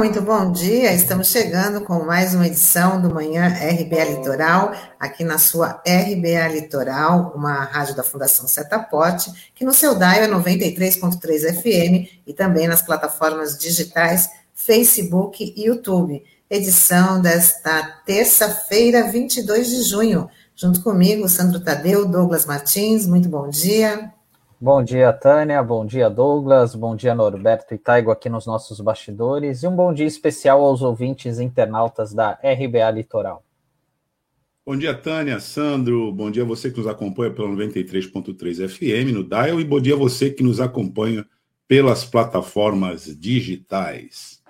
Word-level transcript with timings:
muito 0.00 0.22
bom 0.22 0.50
dia. 0.50 0.94
Estamos 0.94 1.28
chegando 1.28 1.82
com 1.82 2.02
mais 2.06 2.34
uma 2.34 2.46
edição 2.46 3.02
do 3.02 3.12
Manhã 3.12 3.48
RBA 3.48 4.04
Litoral, 4.04 4.72
aqui 4.98 5.22
na 5.22 5.36
sua 5.36 5.82
RBA 5.86 6.48
Litoral, 6.54 7.34
uma 7.36 7.64
rádio 7.64 7.94
da 7.94 8.02
Fundação 8.02 8.48
Setaporte, 8.48 9.30
que 9.54 9.62
no 9.62 9.74
seu 9.74 9.94
DAIO 9.94 10.24
é 10.24 10.26
93.3 10.26 11.52
FM 11.52 12.10
e 12.26 12.32
também 12.32 12.66
nas 12.66 12.80
plataformas 12.80 13.58
digitais 13.58 14.30
Facebook 14.54 15.52
e 15.54 15.66
YouTube. 15.66 16.24
Edição 16.48 17.20
desta 17.20 17.82
terça-feira, 18.06 19.02
22 19.02 19.68
de 19.68 19.82
junho. 19.82 20.30
Junto 20.56 20.82
comigo, 20.82 21.28
Sandro 21.28 21.60
Tadeu, 21.60 22.06
Douglas 22.06 22.46
Martins. 22.46 23.06
Muito 23.06 23.28
bom 23.28 23.50
dia. 23.50 24.10
Bom 24.62 24.82
dia, 24.82 25.10
Tânia. 25.10 25.62
Bom 25.62 25.86
dia, 25.86 26.10
Douglas. 26.10 26.74
Bom 26.74 26.94
dia, 26.94 27.14
Norberto 27.14 27.72
e 27.72 27.78
Taigo 27.78 28.10
aqui 28.10 28.28
nos 28.28 28.44
nossos 28.44 28.78
bastidores. 28.78 29.62
E 29.62 29.66
um 29.66 29.74
bom 29.74 29.90
dia 29.90 30.06
especial 30.06 30.62
aos 30.62 30.82
ouvintes 30.82 31.40
internautas 31.40 32.12
da 32.12 32.32
RBA 32.32 32.90
Litoral. 32.90 33.42
Bom 34.66 34.76
dia, 34.76 34.92
Tânia, 34.92 35.40
Sandro. 35.40 36.12
Bom 36.12 36.30
dia 36.30 36.42
a 36.42 36.46
você 36.46 36.70
que 36.70 36.76
nos 36.76 36.86
acompanha 36.86 37.32
pelo 37.32 37.56
93.3 37.56 38.68
FM 38.68 39.14
no 39.14 39.24
Dial 39.24 39.58
e 39.58 39.64
bom 39.64 39.80
dia 39.80 39.94
a 39.94 39.98
você 39.98 40.28
que 40.28 40.42
nos 40.42 40.60
acompanha 40.60 41.24
pelas 41.66 42.04
plataformas 42.04 43.04
digitais. 43.18 44.42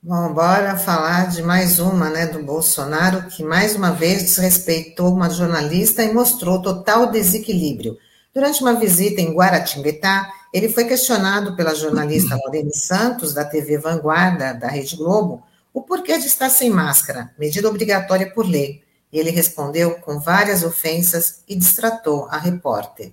Bom, 0.00 0.32
bora 0.32 0.76
falar 0.76 1.28
de 1.30 1.42
mais 1.42 1.80
uma, 1.80 2.10
né, 2.10 2.28
do 2.28 2.40
Bolsonaro, 2.44 3.26
que 3.26 3.42
mais 3.42 3.74
uma 3.74 3.90
vez 3.90 4.22
desrespeitou 4.22 5.12
uma 5.12 5.28
jornalista 5.28 6.04
e 6.04 6.14
mostrou 6.14 6.62
total 6.62 7.10
desequilíbrio 7.10 7.98
Durante 8.34 8.62
uma 8.62 8.74
visita 8.74 9.20
em 9.20 9.34
Guaratinguetá, 9.34 10.32
ele 10.52 10.68
foi 10.68 10.84
questionado 10.84 11.54
pela 11.54 11.74
jornalista 11.74 12.36
Lorene 12.36 12.74
Santos, 12.74 13.34
da 13.34 13.44
TV 13.44 13.76
Vanguarda, 13.76 14.54
da 14.54 14.68
Rede 14.68 14.96
Globo, 14.96 15.42
o 15.72 15.82
porquê 15.82 16.18
de 16.18 16.26
estar 16.26 16.48
sem 16.48 16.70
máscara, 16.70 17.30
medida 17.38 17.68
obrigatória 17.68 18.30
por 18.32 18.46
lei. 18.46 18.82
E 19.12 19.18
ele 19.18 19.30
respondeu 19.30 19.96
com 19.96 20.18
várias 20.18 20.62
ofensas 20.62 21.42
e 21.46 21.54
distratou 21.54 22.26
a 22.30 22.38
repórter. 22.38 23.12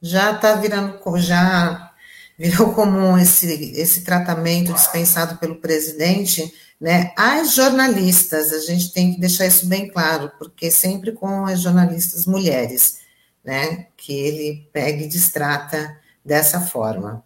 Já 0.00 0.32
está 0.32 0.54
virando, 0.54 1.00
já 1.18 1.90
virou 2.38 2.72
comum 2.72 3.18
esse, 3.18 3.72
esse 3.76 4.02
tratamento 4.02 4.72
dispensado 4.72 5.38
pelo 5.38 5.56
presidente, 5.56 6.54
né? 6.80 7.12
As 7.16 7.54
jornalistas, 7.54 8.52
a 8.52 8.60
gente 8.60 8.92
tem 8.92 9.12
que 9.12 9.20
deixar 9.20 9.46
isso 9.46 9.66
bem 9.66 9.88
claro, 9.88 10.30
porque 10.38 10.70
sempre 10.70 11.12
com 11.12 11.44
as 11.44 11.60
jornalistas 11.60 12.26
mulheres 12.26 12.99
né, 13.44 13.88
que 13.96 14.12
ele 14.12 14.68
pega 14.72 15.02
e 15.02 15.08
distrata 15.08 15.98
dessa 16.24 16.60
forma. 16.60 17.24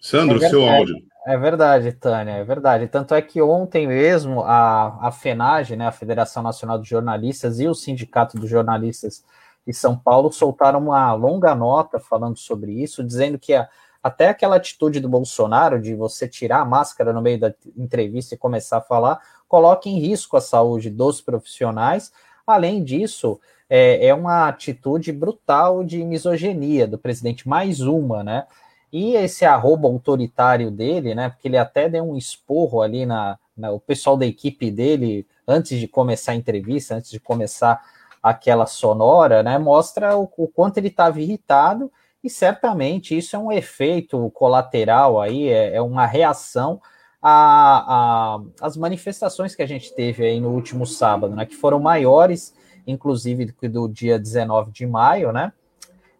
Sandro, 0.00 0.42
é 0.42 0.48
seu 0.48 0.66
áudio. 0.66 0.96
É 1.26 1.36
verdade, 1.36 1.92
Tânia, 1.92 2.32
é 2.32 2.44
verdade. 2.44 2.88
Tanto 2.88 3.14
é 3.14 3.20
que 3.20 3.42
ontem 3.42 3.86
mesmo 3.86 4.40
a, 4.44 5.08
a 5.08 5.12
FENAGE, 5.12 5.76
né, 5.76 5.86
a 5.86 5.92
Federação 5.92 6.42
Nacional 6.42 6.78
de 6.80 6.88
Jornalistas, 6.88 7.60
e 7.60 7.68
o 7.68 7.74
Sindicato 7.74 8.38
dos 8.38 8.48
Jornalistas 8.48 9.22
de 9.66 9.74
São 9.74 9.94
Paulo 9.94 10.32
soltaram 10.32 10.78
uma 10.78 11.12
longa 11.12 11.54
nota 11.54 12.00
falando 12.00 12.38
sobre 12.38 12.72
isso, 12.72 13.04
dizendo 13.04 13.38
que 13.38 13.52
a, 13.52 13.68
até 14.02 14.28
aquela 14.28 14.56
atitude 14.56 15.00
do 15.00 15.08
Bolsonaro 15.08 15.82
de 15.82 15.94
você 15.94 16.26
tirar 16.26 16.60
a 16.60 16.64
máscara 16.64 17.12
no 17.12 17.20
meio 17.20 17.38
da 17.38 17.54
entrevista 17.76 18.34
e 18.34 18.38
começar 18.38 18.78
a 18.78 18.82
falar, 18.82 19.20
coloca 19.46 19.88
em 19.88 19.98
risco 19.98 20.36
a 20.36 20.40
saúde 20.40 20.88
dos 20.88 21.20
profissionais 21.20 22.10
Além 22.48 22.82
disso, 22.82 23.38
é, 23.68 24.06
é 24.06 24.14
uma 24.14 24.48
atitude 24.48 25.12
brutal 25.12 25.84
de 25.84 26.02
misoginia 26.02 26.86
do 26.86 26.96
presidente, 26.96 27.46
mais 27.46 27.80
uma, 27.80 28.24
né? 28.24 28.46
E 28.90 29.14
esse 29.14 29.44
arroba 29.44 29.86
autoritário 29.86 30.70
dele, 30.70 31.14
né? 31.14 31.28
Porque 31.28 31.46
ele 31.46 31.58
até 31.58 31.90
deu 31.90 32.04
um 32.04 32.16
esporro 32.16 32.80
ali 32.80 33.04
na, 33.04 33.38
na, 33.54 33.70
o 33.70 33.78
pessoal 33.78 34.16
da 34.16 34.24
equipe 34.24 34.70
dele 34.70 35.26
antes 35.46 35.78
de 35.78 35.86
começar 35.86 36.32
a 36.32 36.36
entrevista, 36.36 36.94
antes 36.94 37.10
de 37.10 37.20
começar 37.20 37.82
aquela 38.22 38.64
sonora, 38.64 39.42
né? 39.42 39.58
Mostra 39.58 40.16
o, 40.16 40.26
o 40.38 40.48
quanto 40.48 40.78
ele 40.78 40.88
estava 40.88 41.20
irritado 41.20 41.92
e 42.24 42.30
certamente 42.30 43.16
isso 43.16 43.36
é 43.36 43.38
um 43.38 43.52
efeito 43.52 44.30
colateral 44.30 45.20
aí, 45.20 45.48
é, 45.48 45.74
é 45.74 45.82
uma 45.82 46.06
reação 46.06 46.80
às 47.20 48.76
manifestações 48.76 49.54
que 49.54 49.62
a 49.62 49.66
gente 49.66 49.94
teve 49.94 50.24
aí 50.24 50.40
no 50.40 50.50
último 50.50 50.86
sábado, 50.86 51.34
né, 51.34 51.44
que 51.44 51.56
foram 51.56 51.80
maiores, 51.80 52.54
inclusive, 52.86 53.46
do 53.46 53.68
do 53.68 53.88
dia 53.88 54.18
19 54.18 54.70
de 54.70 54.86
maio, 54.86 55.32
né? 55.32 55.52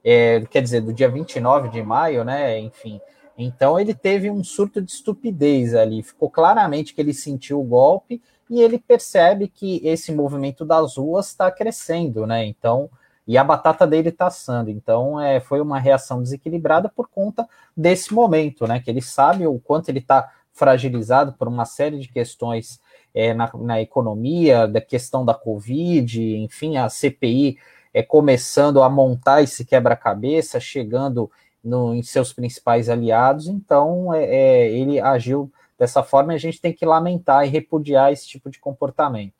É, 0.04 0.40
quer 0.50 0.62
dizer, 0.62 0.80
do 0.80 0.92
dia 0.92 1.08
29 1.08 1.68
de 1.68 1.82
maio, 1.82 2.24
né? 2.24 2.58
Enfim. 2.58 3.00
Então 3.36 3.78
ele 3.78 3.94
teve 3.94 4.30
um 4.30 4.42
surto 4.42 4.82
de 4.82 4.90
estupidez 4.90 5.74
ali. 5.74 6.02
Ficou 6.02 6.28
claramente 6.28 6.92
que 6.92 7.00
ele 7.00 7.14
sentiu 7.14 7.60
o 7.60 7.64
golpe 7.64 8.20
e 8.50 8.60
ele 8.60 8.78
percebe 8.78 9.48
que 9.48 9.80
esse 9.86 10.12
movimento 10.12 10.64
das 10.64 10.96
ruas 10.96 11.28
está 11.28 11.50
crescendo, 11.50 12.26
né? 12.26 12.44
Então, 12.44 12.90
e 13.26 13.36
a 13.36 13.44
batata 13.44 13.86
dele 13.86 14.08
está 14.08 14.26
assando. 14.26 14.70
Então, 14.70 15.20
é, 15.20 15.38
foi 15.38 15.60
uma 15.60 15.78
reação 15.78 16.22
desequilibrada 16.22 16.88
por 16.88 17.08
conta 17.08 17.46
desse 17.76 18.12
momento, 18.12 18.66
né? 18.66 18.80
Que 18.80 18.90
ele 18.90 19.02
sabe 19.02 19.46
o 19.46 19.58
quanto 19.60 19.90
ele 19.90 19.98
está 19.98 20.32
fragilizado 20.58 21.32
por 21.32 21.46
uma 21.46 21.64
série 21.64 21.98
de 21.98 22.08
questões 22.08 22.80
é, 23.14 23.32
na, 23.32 23.50
na, 23.54 23.80
economia, 23.80 24.66
da 24.66 24.80
questão 24.80 25.24
da 25.24 25.32
Covid, 25.32 26.36
enfim, 26.36 26.76
a 26.76 26.88
CPI 26.88 27.58
é, 27.94 28.02
começando 28.02 28.82
a 28.82 28.90
montar 28.90 29.42
esse 29.42 29.64
quebra-cabeça, 29.64 30.58
chegando 30.58 31.30
no, 31.62 31.94
em 31.94 32.02
seus 32.02 32.32
principais 32.32 32.88
aliados, 32.88 33.46
então 33.46 34.12
é, 34.12 34.24
é, 34.24 34.72
ele 34.72 35.00
agiu 35.00 35.50
dessa 35.78 36.02
forma 36.02 36.32
e 36.32 36.36
a 36.36 36.40
gente 36.40 36.60
tem 36.60 36.72
que 36.72 36.84
lamentar 36.84 37.46
e 37.46 37.50
repudiar 37.50 38.12
esse 38.12 38.26
tipo 38.26 38.50
de 38.50 38.58
comportamento. 38.58 39.34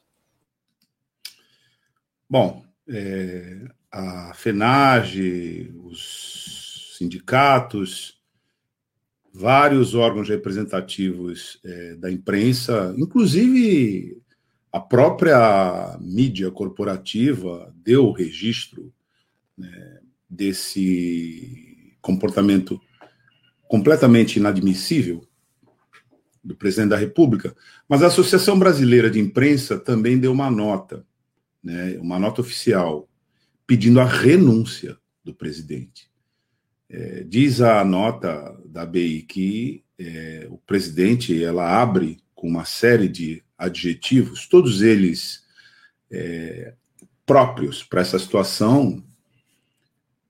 Bom, 2.31 2.63
é, 2.89 3.67
a 3.91 4.33
FENAGE, 4.35 5.75
os 5.85 6.95
sindicatos, 6.97 8.18
vários 9.39 9.95
órgãos 9.95 10.29
representativos 10.29 11.61
é, 11.65 11.95
da 11.95 12.11
imprensa, 12.11 12.93
inclusive 12.99 14.21
a 14.73 14.81
própria 14.81 15.97
mídia 16.01 16.51
corporativa 16.51 17.73
deu 17.77 18.11
registro 18.11 18.93
né, 19.57 20.01
desse 20.29 21.95
comportamento 22.03 22.81
completamente 23.69 24.41
inadmissível 24.41 25.25
do 26.43 26.57
presidente 26.57 26.91
da 26.91 26.97
República, 26.97 27.55
mas 27.89 28.03
a 28.03 28.09
Associação 28.09 28.59
Brasileira 28.59 29.09
de 29.09 29.21
Imprensa 29.21 29.79
também 29.79 30.19
deu 30.19 30.33
uma 30.33 30.51
nota, 30.51 31.07
né, 31.63 31.97
uma 32.01 32.19
nota 32.19 32.41
oficial, 32.41 33.09
pedindo 33.65 34.01
a 34.01 34.05
renúncia 34.05 34.99
do 35.23 35.33
presidente. 35.33 36.11
É, 36.91 37.23
diz 37.23 37.61
a 37.61 37.85
nota 37.85 38.58
da 38.69 38.87
BI 38.87 39.23
que 39.23 39.85
é, 39.99 40.47
o 40.51 40.59
presidente 40.59 41.43
ela 41.43 41.81
abre 41.81 42.19
com 42.35 42.47
uma 42.47 42.65
série 42.65 43.09
de 43.09 43.43
adjetivos, 43.57 44.47
todos 44.47 44.83
eles 44.83 45.45
é, 46.11 46.75
próprios 47.27 47.83
para 47.83 48.01
essa 48.01 48.19
situação, 48.19 49.03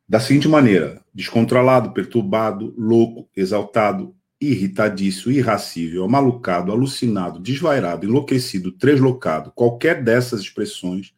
da 0.09 0.19
seguinte 0.19 0.49
maneira: 0.49 1.05
descontrolado, 1.13 1.93
perturbado, 1.93 2.75
louco, 2.79 3.29
exaltado, 3.37 4.15
irritadiço, 4.41 5.31
irracível, 5.31 6.05
amalucado, 6.05 6.73
alucinado, 6.73 7.39
desvairado, 7.39 8.07
enlouquecido, 8.07 8.73
treslocado, 8.73 9.53
qualquer 9.55 10.03
dessas 10.03 10.41
expressões 10.41 11.13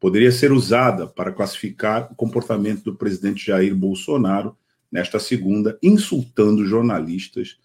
poderia 0.00 0.32
ser 0.32 0.50
usada 0.50 1.06
para 1.06 1.30
classificar 1.30 2.10
o 2.10 2.14
comportamento 2.14 2.82
do 2.82 2.96
presidente 2.96 3.46
Jair 3.46 3.74
Bolsonaro 3.74 4.56
nesta 4.92 5.18
segunda, 5.18 5.78
insultando 5.82 6.66
jornalistas 6.66 7.56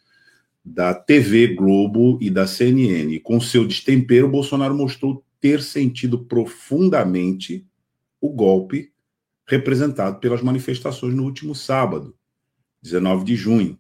da 0.63 0.94
TV 0.94 1.47
Globo 1.47 2.18
e 2.21 2.29
da 2.29 2.47
CNN. 2.47 3.19
Com 3.19 3.41
seu 3.41 3.68
destempero, 3.68 4.29
Bolsonaro 4.29 4.74
mostrou 4.74 5.24
ter 5.39 5.62
sentido 5.62 6.25
profundamente 6.25 7.65
o 8.21 8.29
golpe 8.29 8.91
representado 9.45 10.19
pelas 10.19 10.41
manifestações 10.41 11.13
no 11.13 11.24
último 11.24 11.53
sábado, 11.53 12.15
19 12.81 13.25
de 13.25 13.35
junho. 13.35 13.77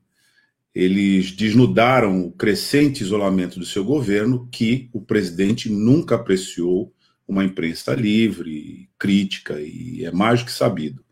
Eles 0.75 1.31
desnudaram 1.31 2.27
o 2.27 2.31
crescente 2.31 3.01
isolamento 3.01 3.59
do 3.59 3.65
seu 3.65 3.83
governo, 3.83 4.47
que 4.51 4.89
o 4.93 5.01
presidente 5.01 5.69
nunca 5.69 6.15
apreciou 6.15 6.93
uma 7.27 7.43
imprensa 7.43 7.95
livre, 7.95 8.89
crítica, 8.97 9.59
e 9.59 10.05
é 10.05 10.11
mais 10.11 10.41
do 10.41 10.45
que 10.45 10.51
sabido 10.51 11.06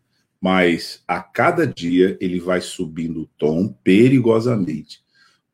mas 0.46 1.02
a 1.08 1.20
cada 1.20 1.66
dia 1.66 2.16
ele 2.20 2.38
vai 2.38 2.60
subindo 2.60 3.22
o 3.22 3.26
tom 3.36 3.66
perigosamente. 3.82 5.00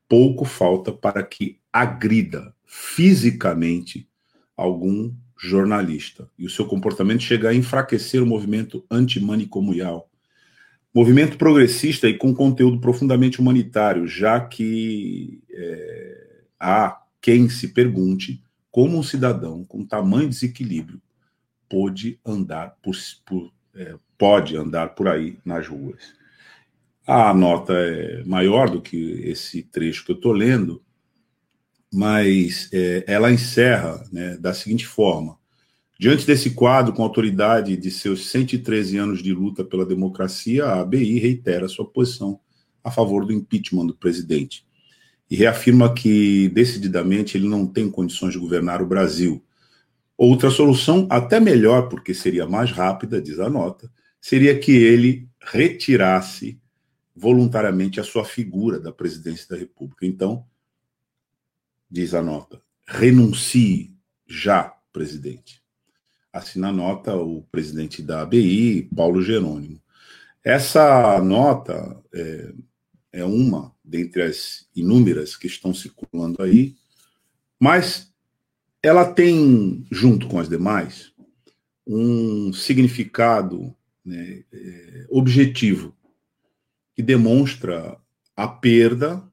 Pouco 0.07 0.45
falta 0.45 0.91
para 0.91 1.23
que 1.23 1.57
agrida 1.73 2.53
fisicamente 2.63 4.07
algum 4.55 5.11
jornalista 5.35 6.29
e 6.37 6.45
o 6.45 6.49
seu 6.49 6.67
comportamento 6.67 7.23
chega 7.23 7.49
a 7.49 7.55
enfraquecer 7.55 8.21
o 8.21 8.27
movimento 8.27 8.85
antimanicomial. 8.87 10.11
movimento 10.93 11.39
progressista 11.39 12.07
e 12.07 12.15
com 12.15 12.31
conteúdo 12.31 12.79
profundamente 12.79 13.41
humanitário, 13.41 14.07
já 14.07 14.39
que 14.39 15.41
é, 15.49 16.43
há 16.59 17.01
quem 17.19 17.49
se 17.49 17.69
pergunte 17.69 18.43
como 18.69 18.99
um 18.99 19.01
cidadão 19.01 19.65
com 19.65 19.83
tamanho 19.83 20.29
desequilíbrio 20.29 21.01
pôde 21.67 22.19
andar 22.23 22.75
por, 22.83 22.95
por 23.25 23.51
é, 23.75 23.95
pode 24.17 24.55
andar 24.55 24.89
por 24.89 25.07
aí 25.07 25.37
nas 25.43 25.67
ruas. 25.67 26.13
A 27.05 27.33
nota 27.33 27.73
é 27.73 28.23
maior 28.23 28.69
do 28.69 28.81
que 28.81 28.97
esse 29.25 29.63
trecho 29.63 30.05
que 30.05 30.11
eu 30.11 30.15
estou 30.15 30.31
lendo, 30.31 30.81
mas 31.93 32.69
é, 32.71 33.03
ela 33.07 33.31
encerra 33.31 34.03
né, 34.11 34.37
da 34.37 34.53
seguinte 34.53 34.87
forma: 34.87 35.37
diante 35.99 36.25
desse 36.25 36.51
quadro, 36.51 36.93
com 36.93 37.01
a 37.01 37.05
autoridade 37.05 37.75
de 37.75 37.91
seus 37.91 38.29
113 38.29 38.97
anos 38.97 39.21
de 39.21 39.33
luta 39.33 39.63
pela 39.63 39.85
democracia, 39.85 40.65
a 40.65 40.81
ABI 40.81 41.19
reitera 41.19 41.67
sua 41.67 41.85
posição 41.85 42.39
a 42.83 42.91
favor 42.91 43.25
do 43.25 43.33
impeachment 43.33 43.87
do 43.87 43.95
presidente 43.95 44.65
e 45.29 45.35
reafirma 45.35 45.93
que, 45.93 46.49
decididamente, 46.49 47.37
ele 47.37 47.47
não 47.47 47.65
tem 47.65 47.89
condições 47.89 48.33
de 48.33 48.39
governar 48.39 48.81
o 48.81 48.85
Brasil 48.85 49.43
Outra 50.17 50.49
solução, 50.49 51.07
até 51.09 51.39
melhor, 51.39 51.89
porque 51.89 52.13
seria 52.13 52.45
mais 52.45 52.71
rápida, 52.71 53.21
diz 53.21 53.39
a 53.39 53.49
nota, 53.49 53.91
seria 54.21 54.57
que 54.57 54.71
ele 54.71 55.27
retirasse 55.39 56.61
voluntariamente 57.15 57.99
a 57.99 58.03
sua 58.03 58.23
figura 58.23 58.79
da 58.79 58.91
presidência 58.91 59.47
da 59.49 59.57
República. 59.57 60.05
Então, 60.05 60.45
diz 61.89 62.13
a 62.13 62.21
nota, 62.21 62.61
renuncie 62.87 63.95
já, 64.27 64.75
presidente. 64.91 65.61
Assina 66.31 66.69
a 66.69 66.73
nota 66.73 67.15
o 67.15 67.43
presidente 67.51 68.01
da 68.01 68.21
ABI, 68.21 68.89
Paulo 68.95 69.21
Jerônimo. 69.21 69.81
Essa 70.43 71.21
nota 71.21 72.01
é, 72.13 72.53
é 73.11 73.25
uma 73.25 73.73
dentre 73.83 74.23
as 74.23 74.67
inúmeras 74.75 75.35
que 75.35 75.47
estão 75.47 75.73
circulando 75.73 76.41
aí, 76.41 76.75
mas 77.59 78.12
ela 78.83 79.09
tem, 79.09 79.87
junto 79.89 80.27
com 80.27 80.37
as 80.37 80.49
demais, 80.49 81.13
um 81.87 82.51
significado 82.51 83.73
né, 84.03 84.43
é, 84.51 85.07
objetivo 85.09 85.95
que 86.93 87.01
demonstra 87.01 87.97
a 88.35 88.47
perda 88.47 89.25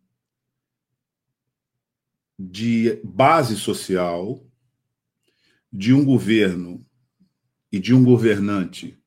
de 2.38 3.00
base 3.02 3.56
social 3.56 4.40
de 5.72 5.92
um 5.92 6.04
governo 6.04 6.86
e 7.72 7.78
de 7.78 7.92
um 7.92 8.04
governante 8.04 8.98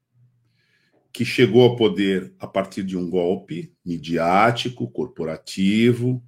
que 1.12 1.24
chegou 1.24 1.62
ao 1.62 1.76
poder 1.76 2.34
a 2.38 2.48
partir 2.48 2.84
de 2.84 2.98
um 2.98 3.10
golpe 3.10 3.74
midiático, 3.86 4.90
corporativo, 4.90 6.24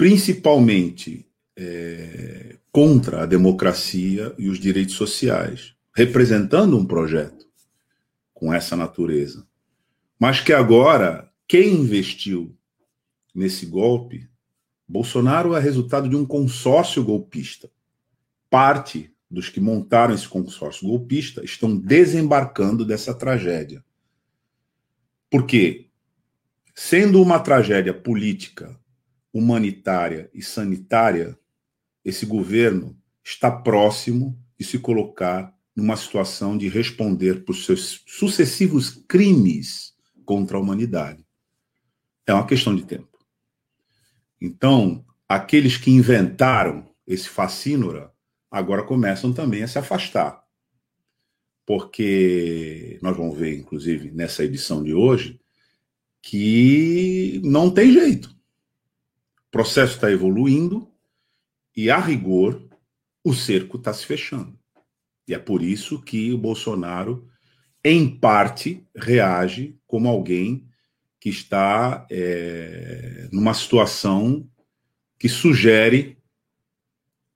principalmente 0.00 1.28
é, 1.54 2.56
contra 2.72 3.22
a 3.22 3.26
democracia 3.26 4.34
e 4.38 4.48
os 4.48 4.58
direitos 4.58 4.94
sociais, 4.94 5.74
representando 5.94 6.74
um 6.78 6.86
projeto 6.86 7.46
com 8.32 8.50
essa 8.50 8.74
natureza. 8.74 9.46
Mas 10.18 10.40
que 10.40 10.54
agora, 10.54 11.30
quem 11.46 11.74
investiu 11.74 12.56
nesse 13.34 13.66
golpe, 13.66 14.26
Bolsonaro 14.88 15.54
é 15.54 15.60
resultado 15.60 16.08
de 16.08 16.16
um 16.16 16.24
consórcio 16.24 17.04
golpista. 17.04 17.70
Parte 18.48 19.12
dos 19.30 19.50
que 19.50 19.60
montaram 19.60 20.14
esse 20.14 20.26
consórcio 20.26 20.88
golpista 20.88 21.44
estão 21.44 21.76
desembarcando 21.76 22.86
dessa 22.86 23.12
tragédia. 23.12 23.84
Porque, 25.30 25.90
sendo 26.74 27.20
uma 27.20 27.38
tragédia 27.38 27.92
política 27.92 28.80
humanitária 29.32 30.30
e 30.34 30.42
sanitária, 30.42 31.38
esse 32.04 32.26
governo 32.26 32.96
está 33.22 33.50
próximo 33.50 34.38
de 34.58 34.64
se 34.64 34.78
colocar 34.78 35.54
numa 35.74 35.96
situação 35.96 36.58
de 36.58 36.68
responder 36.68 37.44
por 37.44 37.54
seus 37.54 38.02
sucessivos 38.06 38.90
crimes 39.08 39.94
contra 40.24 40.56
a 40.56 40.60
humanidade. 40.60 41.24
É 42.26 42.34
uma 42.34 42.46
questão 42.46 42.74
de 42.74 42.84
tempo. 42.84 43.18
Então, 44.40 45.04
aqueles 45.28 45.76
que 45.76 45.90
inventaram 45.90 46.88
esse 47.06 47.28
fascínora 47.28 48.12
agora 48.50 48.82
começam 48.82 49.32
também 49.32 49.62
a 49.62 49.68
se 49.68 49.78
afastar. 49.78 50.42
Porque 51.64 52.98
nós 53.00 53.16
vamos 53.16 53.38
ver, 53.38 53.56
inclusive, 53.58 54.10
nessa 54.10 54.44
edição 54.44 54.82
de 54.82 54.92
hoje, 54.92 55.40
que 56.22 57.40
não 57.44 57.70
tem 57.70 57.92
jeito. 57.92 58.34
Processo 59.50 59.94
está 59.94 60.10
evoluindo 60.10 60.90
e, 61.76 61.90
a 61.90 61.98
rigor, 61.98 62.68
o 63.24 63.34
cerco 63.34 63.76
está 63.76 63.92
se 63.92 64.06
fechando. 64.06 64.58
E 65.26 65.34
é 65.34 65.38
por 65.38 65.62
isso 65.62 66.00
que 66.00 66.32
o 66.32 66.38
Bolsonaro, 66.38 67.28
em 67.84 68.08
parte, 68.08 68.86
reage 68.94 69.78
como 69.86 70.08
alguém 70.08 70.68
que 71.18 71.28
está 71.28 72.06
é, 72.10 73.28
numa 73.32 73.54
situação 73.54 74.48
que 75.18 75.28
sugere 75.28 76.18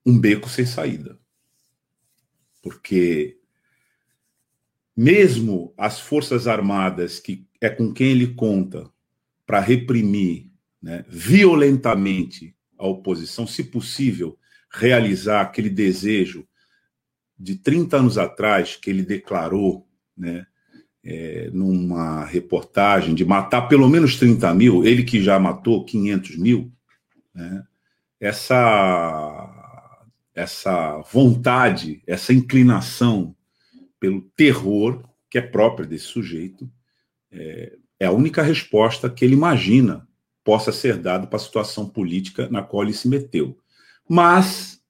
um 0.07 0.19
beco 0.19 0.49
sem 0.49 0.65
saída. 0.65 1.19
Porque 2.63 3.39
mesmo 4.97 5.75
as 5.77 6.01
Forças 6.01 6.47
Armadas, 6.47 7.19
que 7.19 7.47
é 7.61 7.69
com 7.69 7.93
quem 7.93 8.13
ele 8.13 8.35
conta 8.35 8.91
para 9.45 9.61
reprimir 9.61 10.51
né, 10.85 11.03
violentamente 11.09 12.55
a 12.79 12.87
oposição, 12.87 13.47
se 13.47 13.65
possível, 13.65 14.39
realizar 14.71 15.41
aquele 15.41 15.71
desejo 15.71 16.47
de 17.39 17.57
30 17.57 17.97
anos 17.97 18.19
atrás 18.19 18.77
que 18.77 18.91
ele 18.91 19.03
declarou, 19.03 19.89
né, 20.15 20.47
é, 21.03 21.49
numa 21.55 22.27
reportagem, 22.27 23.15
de 23.15 23.25
matar 23.25 23.63
pelo 23.63 23.89
menos 23.89 24.19
30 24.19 24.53
mil, 24.53 24.85
ele 24.85 25.03
que 25.05 25.23
já 25.23 25.39
matou 25.39 25.87
500 25.87 26.37
mil, 26.37 26.71
né, 27.35 27.65
essa, 28.21 29.91
essa 30.35 30.99
vontade, 31.11 32.03
essa 32.07 32.35
inclinação 32.35 33.35
pelo 33.99 34.21
terror 34.37 35.03
que 35.31 35.39
é 35.39 35.43
própria 35.43 35.87
desse 35.87 36.05
sujeito, 36.05 36.71
é, 37.33 37.73
é 38.01 38.05
a 38.05 38.13
única 38.13 38.43
resposta 38.43 39.09
que 39.09 39.25
ele 39.25 39.35
imagina 39.35 40.07
possa 40.45 40.71
ser 40.71 40.99
dado 40.99 41.27
para 41.27 41.37
a 41.37 41.43
situação 41.43 41.89
política 41.89 42.49
na 42.51 42.63
qual 42.63 42.85
ele 42.85 42.93
se 42.93 43.09
meteu. 43.09 43.59
Mas 44.07 44.81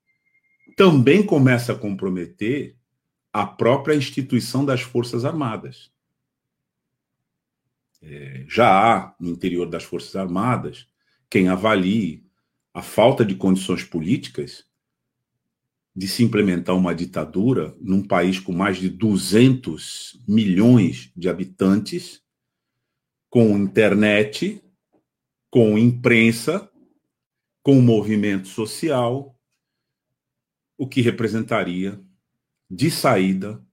também 0.76 1.24
começa 1.24 1.72
a 1.72 1.78
comprometer 1.78 2.76
a 3.32 3.46
própria 3.46 3.94
instituição 3.94 4.64
das 4.64 4.80
Forças 4.80 5.24
Armadas. 5.24 5.90
É, 8.02 8.44
já 8.48 8.68
há 8.68 9.14
no 9.18 9.30
interior 9.30 9.66
das 9.66 9.84
Forças 9.84 10.14
Armadas 10.14 10.86
quem 11.30 11.48
avalie 11.48 12.24
a 12.72 12.82
falta 12.82 13.24
de 13.24 13.34
condições 13.34 13.84
políticas 13.84 14.66
de 15.96 16.08
se 16.08 16.24
implementar 16.24 16.76
uma 16.76 16.94
ditadura 16.94 17.74
num 17.80 18.02
país 18.02 18.40
com 18.40 18.52
mais 18.52 18.78
de 18.78 18.88
200 18.88 20.20
milhões 20.26 21.12
de 21.16 21.28
habitantes, 21.28 22.20
com 23.30 23.56
internet, 23.56 24.63
com 25.54 25.78
imprensa, 25.78 26.68
com 27.62 27.80
movimento 27.80 28.48
social, 28.48 29.38
o 30.76 30.84
que 30.84 31.00
representaria, 31.00 32.02
de 32.68 32.90
saída, 32.90 33.64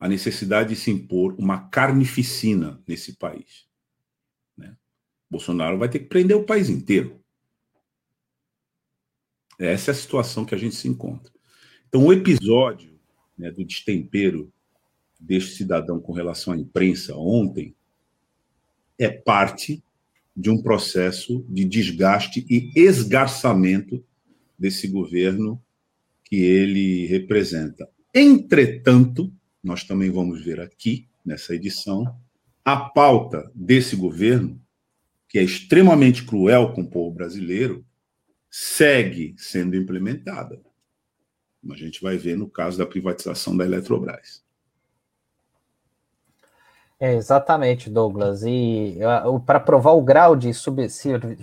a 0.00 0.08
necessidade 0.08 0.70
de 0.70 0.74
se 0.74 0.90
impor 0.90 1.36
uma 1.38 1.68
carnificina 1.68 2.82
nesse 2.88 3.12
país. 3.12 3.68
Né? 4.56 4.76
Bolsonaro 5.30 5.78
vai 5.78 5.88
ter 5.88 6.00
que 6.00 6.06
prender 6.06 6.36
o 6.36 6.42
país 6.42 6.68
inteiro. 6.68 7.22
Essa 9.60 9.92
é 9.92 9.94
a 9.94 9.96
situação 9.96 10.44
que 10.44 10.56
a 10.56 10.58
gente 10.58 10.74
se 10.74 10.88
encontra. 10.88 11.32
Então, 11.88 12.04
o 12.04 12.12
episódio 12.12 12.98
né, 13.38 13.52
do 13.52 13.64
destempero 13.64 14.52
deste 15.20 15.52
cidadão 15.52 16.00
com 16.00 16.12
relação 16.12 16.52
à 16.52 16.56
imprensa 16.56 17.14
ontem 17.14 17.76
é 18.98 19.08
parte 19.08 19.84
de 20.38 20.50
um 20.50 20.62
processo 20.62 21.44
de 21.48 21.64
desgaste 21.64 22.46
e 22.48 22.70
esgarçamento 22.76 24.04
desse 24.56 24.86
governo 24.86 25.60
que 26.24 26.36
ele 26.36 27.06
representa. 27.06 27.88
Entretanto, 28.14 29.32
nós 29.60 29.82
também 29.82 30.10
vamos 30.10 30.44
ver 30.44 30.60
aqui, 30.60 31.08
nessa 31.26 31.56
edição, 31.56 32.16
a 32.64 32.76
pauta 32.76 33.50
desse 33.52 33.96
governo, 33.96 34.62
que 35.28 35.40
é 35.40 35.42
extremamente 35.42 36.24
cruel 36.24 36.72
com 36.72 36.82
o 36.82 36.88
povo 36.88 37.12
brasileiro, 37.12 37.84
segue 38.48 39.34
sendo 39.36 39.74
implementada. 39.74 40.60
A 41.68 41.76
gente 41.76 42.00
vai 42.00 42.16
ver 42.16 42.36
no 42.38 42.48
caso 42.48 42.78
da 42.78 42.86
privatização 42.86 43.56
da 43.56 43.64
Eletrobras. 43.64 44.44
É, 47.00 47.14
exatamente, 47.14 47.88
Douglas. 47.88 48.42
E 48.42 48.98
uh, 49.24 49.38
para 49.40 49.60
provar 49.60 49.92
o 49.92 50.02
grau 50.02 50.34
de 50.34 50.52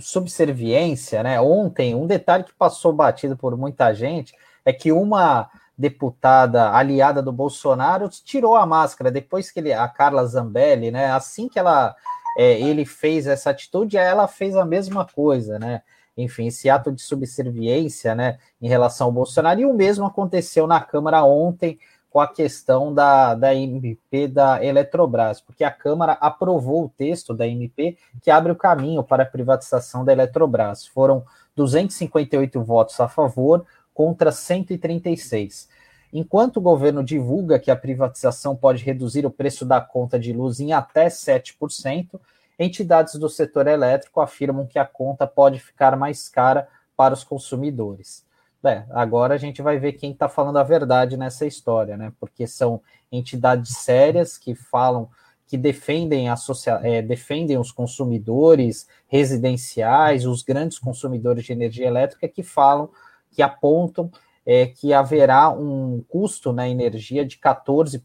subserviência, 0.01 1.23
né? 1.23 1.39
Ontem, 1.39 1.95
um 1.95 2.05
detalhe 2.05 2.43
que 2.43 2.53
passou 2.53 2.91
batido 2.91 3.37
por 3.37 3.55
muita 3.55 3.93
gente 3.93 4.33
é 4.65 4.73
que 4.73 4.91
uma 4.91 5.49
deputada 5.77 6.71
aliada 6.73 7.21
do 7.21 7.31
Bolsonaro 7.31 8.09
tirou 8.09 8.55
a 8.55 8.65
máscara 8.65 9.09
depois 9.11 9.49
que 9.49 9.59
ele, 9.59 9.71
a 9.71 9.87
Carla 9.87 10.25
Zambelli, 10.25 10.91
né? 10.91 11.11
Assim 11.11 11.47
que 11.47 11.57
ela 11.57 11.95
é, 12.37 12.59
ele 12.59 12.85
fez 12.85 13.25
essa 13.25 13.49
atitude, 13.49 13.97
ela 13.97 14.27
fez 14.27 14.57
a 14.57 14.65
mesma 14.65 15.05
coisa, 15.05 15.57
né? 15.57 15.81
Enfim, 16.17 16.47
esse 16.47 16.69
ato 16.69 16.91
de 16.91 17.01
subserviência, 17.01 18.15
né, 18.15 18.37
em 18.61 18.69
relação 18.69 19.07
ao 19.07 19.13
Bolsonaro, 19.13 19.59
e 19.59 19.65
o 19.65 19.73
mesmo 19.73 20.05
aconteceu 20.05 20.65
na 20.65 20.79
Câmara 20.79 21.23
ontem 21.25 21.77
com 22.15 22.21
a 22.21 22.27
questão 22.29 22.93
da, 22.93 23.35
da 23.35 23.53
MP 23.53 24.29
da 24.29 24.63
Eletrobras, 24.63 25.41
porque 25.41 25.65
a 25.65 25.69
Câmara 25.69 26.13
aprovou 26.13 26.85
o 26.85 26.89
texto 26.89 27.33
da 27.33 27.45
MP 27.45 27.97
que 28.21 28.31
abre 28.31 28.53
o 28.53 28.55
caminho 28.55 29.03
para 29.03 29.23
a 29.23 29.25
privatização 29.25 30.05
da 30.05 30.13
Eletrobras. 30.13 30.87
Foram 30.87 31.25
258 31.57 32.63
votos 32.63 32.97
a 33.01 33.09
favor 33.09 33.65
contra 33.93 34.31
136. 34.31 35.67
Enquanto 36.13 36.55
o 36.55 36.61
governo 36.61 37.03
divulga 37.03 37.59
que 37.59 37.69
a 37.69 37.75
privatização 37.75 38.55
pode 38.55 38.81
reduzir 38.81 39.25
o 39.25 39.29
preço 39.29 39.65
da 39.65 39.81
conta 39.81 40.17
de 40.17 40.31
luz 40.31 40.61
em 40.61 40.71
até 40.71 41.07
7%, 41.07 42.17
entidades 42.57 43.15
do 43.15 43.27
setor 43.27 43.67
elétrico 43.67 44.21
afirmam 44.21 44.65
que 44.65 44.79
a 44.79 44.85
conta 44.85 45.27
pode 45.27 45.59
ficar 45.59 45.97
mais 45.97 46.29
cara 46.29 46.69
para 46.95 47.13
os 47.13 47.25
consumidores. 47.25 48.24
É, 48.65 48.85
agora 48.91 49.35
a 49.35 49.37
gente 49.37 49.61
vai 49.61 49.77
ver 49.77 49.93
quem 49.93 50.11
está 50.11 50.27
falando 50.27 50.57
a 50.57 50.63
verdade 50.63 51.15
nessa 51.15 51.45
história, 51.45 51.95
né? 51.95 52.11
Porque 52.19 52.47
são 52.47 52.81
entidades 53.11 53.77
sérias 53.77 54.37
que 54.37 54.55
falam, 54.55 55.09
que 55.47 55.57
defendem, 55.57 56.29
a 56.29 56.35
é, 56.81 57.01
defendem 57.01 57.57
os 57.57 57.71
consumidores 57.71 58.87
residenciais, 59.07 60.25
os 60.25 60.41
grandes 60.41 60.79
consumidores 60.79 61.45
de 61.45 61.53
energia 61.53 61.87
elétrica, 61.87 62.27
que 62.27 62.41
falam, 62.41 62.89
que 63.31 63.41
apontam 63.41 64.09
é, 64.45 64.67
que 64.67 64.93
haverá 64.93 65.49
um 65.49 66.03
custo 66.07 66.53
na 66.53 66.69
energia 66.69 67.25
de 67.25 67.37
14%, 67.37 67.99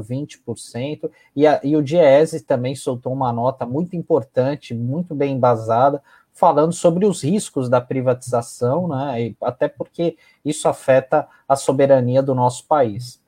20%, 0.00 1.10
e, 1.34 1.46
a, 1.46 1.60
e 1.64 1.76
o 1.76 1.82
Diese 1.82 2.40
também 2.40 2.74
soltou 2.74 3.12
uma 3.12 3.32
nota 3.32 3.66
muito 3.66 3.96
importante, 3.96 4.74
muito 4.74 5.14
bem 5.14 5.34
embasada, 5.34 6.00
falando 6.32 6.72
sobre 6.72 7.04
os 7.04 7.22
riscos 7.22 7.68
da 7.68 7.80
privatização, 7.80 8.88
né, 8.88 9.34
até 9.42 9.68
porque 9.68 10.16
isso 10.44 10.66
afeta 10.66 11.26
a 11.48 11.54
soberania 11.54 12.22
do 12.22 12.34
nosso 12.34 12.66
país. 12.66 13.20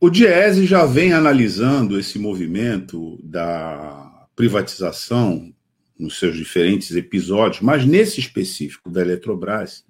O 0.00 0.10
Diese 0.10 0.66
já 0.66 0.84
vem 0.84 1.12
analisando 1.12 1.98
esse 1.98 2.18
movimento 2.18 3.18
da 3.22 4.26
privatização 4.36 5.52
nos 5.98 6.18
seus 6.18 6.36
diferentes 6.36 6.94
episódios, 6.94 7.62
mas 7.62 7.86
nesse 7.86 8.20
específico 8.20 8.90
da 8.90 9.00
Eletrobras, 9.00 9.84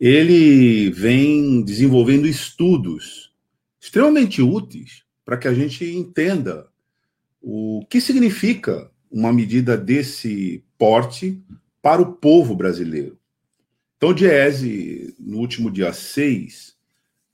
ele 0.00 0.90
vem 0.90 1.62
desenvolvendo 1.62 2.26
estudos 2.26 3.32
extremamente 3.80 4.40
úteis 4.40 5.02
para 5.24 5.36
que 5.36 5.48
a 5.48 5.54
gente 5.54 5.84
entenda 5.84 6.66
o 7.40 7.84
que 7.90 8.00
significa 8.00 8.90
uma 9.14 9.32
medida 9.32 9.76
desse 9.76 10.64
porte 10.76 11.40
para 11.80 12.02
o 12.02 12.14
povo 12.14 12.56
brasileiro. 12.56 13.16
Então, 13.96 14.08
o 14.08 14.12
Diese, 14.12 15.14
no 15.20 15.38
último 15.38 15.70
dia 15.70 15.92
6, 15.92 16.74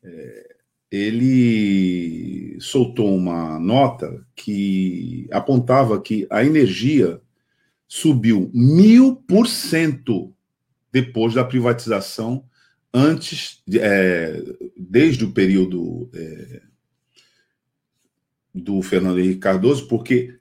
é, 0.02 0.56
ele 0.90 2.58
soltou 2.60 3.16
uma 3.16 3.58
nota 3.58 4.22
que 4.36 5.26
apontava 5.30 5.98
que 6.02 6.26
a 6.28 6.44
energia 6.44 7.18
subiu 7.88 8.50
mil 8.52 9.16
por 9.16 9.48
cento 9.48 10.34
depois 10.92 11.32
da 11.32 11.44
privatização, 11.44 12.44
antes, 12.92 13.62
é, 13.72 14.42
desde 14.76 15.24
o 15.24 15.32
período 15.32 16.10
é, 16.12 16.60
do 18.54 18.82
Fernando 18.82 19.18
Henrique 19.18 19.40
Cardoso, 19.40 19.88
porque 19.88 20.39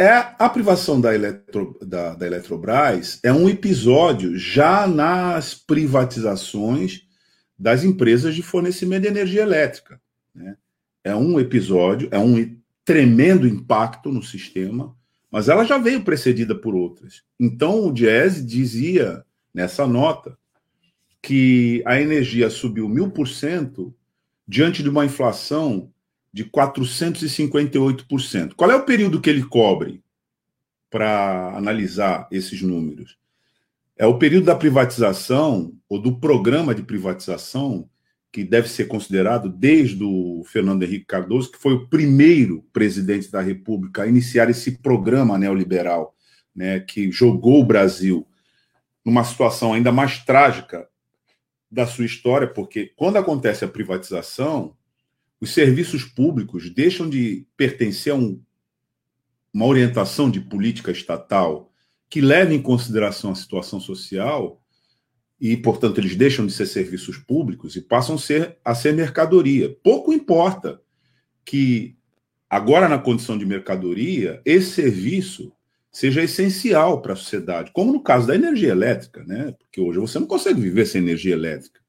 é 0.00 0.34
a 0.38 0.48
privação 0.48 0.98
da, 0.98 1.14
Eletro, 1.14 1.78
da, 1.82 2.14
da 2.14 2.26
Eletrobras 2.26 3.20
é 3.22 3.30
um 3.30 3.50
episódio 3.50 4.34
já 4.38 4.86
nas 4.86 5.52
privatizações 5.52 7.02
das 7.58 7.84
empresas 7.84 8.34
de 8.34 8.42
fornecimento 8.42 9.02
de 9.02 9.08
energia 9.08 9.42
elétrica. 9.42 10.00
Né? 10.34 10.56
É 11.04 11.14
um 11.14 11.38
episódio, 11.38 12.08
é 12.10 12.18
um 12.18 12.56
tremendo 12.82 13.46
impacto 13.46 14.10
no 14.10 14.22
sistema, 14.22 14.96
mas 15.30 15.50
ela 15.50 15.64
já 15.64 15.76
veio 15.76 16.02
precedida 16.02 16.54
por 16.54 16.74
outras. 16.74 17.22
Então, 17.38 17.86
o 17.86 17.92
Diese 17.92 18.42
dizia 18.42 19.22
nessa 19.52 19.86
nota 19.86 20.34
que 21.20 21.82
a 21.84 22.00
energia 22.00 22.48
subiu 22.48 22.88
mil 22.88 23.10
por 23.10 23.28
cento 23.28 23.94
diante 24.48 24.82
de 24.82 24.88
uma 24.88 25.04
inflação 25.04 25.92
de 26.32 26.44
458%. 26.44 28.54
Qual 28.54 28.70
é 28.70 28.76
o 28.76 28.84
período 28.84 29.20
que 29.20 29.28
ele 29.28 29.42
cobre 29.42 30.02
para 30.88 31.56
analisar 31.56 32.28
esses 32.30 32.62
números? 32.62 33.18
É 33.96 34.06
o 34.06 34.18
período 34.18 34.46
da 34.46 34.54
privatização 34.54 35.72
ou 35.88 36.00
do 36.00 36.18
programa 36.18 36.74
de 36.74 36.82
privatização 36.82 37.88
que 38.32 38.44
deve 38.44 38.68
ser 38.68 38.86
considerado 38.86 39.48
desde 39.48 40.04
o 40.04 40.44
Fernando 40.46 40.84
Henrique 40.84 41.04
Cardoso, 41.04 41.50
que 41.50 41.58
foi 41.58 41.74
o 41.74 41.88
primeiro 41.88 42.64
presidente 42.72 43.30
da 43.30 43.40
República 43.40 44.02
a 44.02 44.06
iniciar 44.06 44.48
esse 44.48 44.78
programa 44.78 45.36
neoliberal, 45.36 46.14
né, 46.54 46.80
que 46.80 47.10
jogou 47.10 47.60
o 47.60 47.64
Brasil 47.64 48.26
numa 49.04 49.24
situação 49.24 49.72
ainda 49.72 49.90
mais 49.90 50.24
trágica 50.24 50.88
da 51.70 51.86
sua 51.86 52.04
história, 52.04 52.46
porque 52.46 52.92
quando 52.96 53.16
acontece 53.16 53.64
a 53.64 53.68
privatização, 53.68 54.76
os 55.40 55.52
serviços 55.54 56.04
públicos 56.04 56.68
deixam 56.70 57.08
de 57.08 57.46
pertencer 57.56 58.12
a 58.12 58.16
um, 58.16 58.40
uma 59.52 59.66
orientação 59.66 60.30
de 60.30 60.40
política 60.40 60.90
estatal 60.90 61.72
que 62.08 62.20
leve 62.20 62.54
em 62.54 62.60
consideração 62.60 63.30
a 63.30 63.34
situação 63.34 63.80
social 63.80 64.60
e, 65.40 65.56
portanto, 65.56 65.98
eles 65.98 66.14
deixam 66.14 66.46
de 66.46 66.52
ser 66.52 66.66
serviços 66.66 67.16
públicos 67.16 67.74
e 67.74 67.80
passam 67.80 68.16
a 68.16 68.18
ser, 68.18 68.58
a 68.62 68.74
ser 68.74 68.92
mercadoria. 68.92 69.74
Pouco 69.82 70.12
importa 70.12 70.82
que, 71.44 71.96
agora 72.48 72.88
na 72.88 72.98
condição 72.98 73.38
de 73.38 73.46
mercadoria, 73.46 74.42
esse 74.44 74.72
serviço 74.72 75.52
seja 75.90 76.22
essencial 76.22 77.00
para 77.00 77.14
a 77.14 77.16
sociedade, 77.16 77.72
como 77.72 77.92
no 77.92 78.02
caso 78.02 78.26
da 78.26 78.34
energia 78.34 78.70
elétrica, 78.70 79.24
né? 79.24 79.52
Porque 79.58 79.80
hoje 79.80 79.98
você 79.98 80.18
não 80.18 80.26
consegue 80.26 80.60
viver 80.60 80.86
sem 80.86 81.00
energia 81.00 81.32
elétrica. 81.32 81.80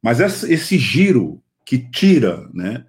Mas 0.00 0.20
esse 0.44 0.78
giro 0.78 1.42
que 1.66 1.78
tira 1.78 2.48
né, 2.54 2.86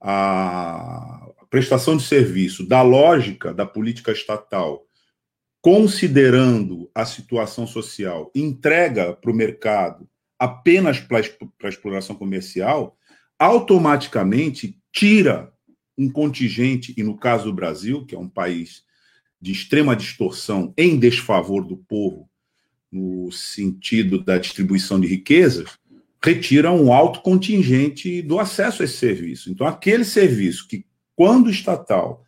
a 0.00 1.28
prestação 1.50 1.96
de 1.96 2.04
serviço 2.04 2.64
da 2.64 2.80
lógica 2.80 3.52
da 3.52 3.66
política 3.66 4.12
estatal, 4.12 4.86
considerando 5.60 6.88
a 6.94 7.04
situação 7.04 7.66
social, 7.66 8.30
entrega 8.34 9.12
para 9.12 9.30
o 9.30 9.34
mercado 9.34 10.08
apenas 10.38 11.00
para 11.00 11.68
exploração 11.68 12.16
comercial, 12.16 12.96
automaticamente 13.38 14.80
tira 14.90 15.52
um 15.98 16.10
contingente, 16.10 16.94
e 16.96 17.02
no 17.02 17.18
caso 17.18 17.44
do 17.44 17.52
Brasil, 17.52 18.06
que 18.06 18.14
é 18.14 18.18
um 18.18 18.28
país 18.28 18.84
de 19.38 19.52
extrema 19.52 19.94
distorção 19.94 20.72
em 20.78 20.98
desfavor 20.98 21.66
do 21.66 21.76
povo, 21.76 22.30
no 22.90 23.30
sentido 23.32 24.22
da 24.22 24.38
distribuição 24.38 24.98
de 24.98 25.06
riquezas, 25.06 25.79
retira 26.22 26.70
um 26.70 26.92
alto 26.92 27.20
contingente 27.22 28.20
do 28.22 28.38
acesso 28.38 28.82
a 28.82 28.84
esse 28.84 28.98
serviço. 28.98 29.50
Então, 29.50 29.66
aquele 29.66 30.04
serviço 30.04 30.68
que, 30.68 30.84
quando 31.16 31.50
estatal, 31.50 32.24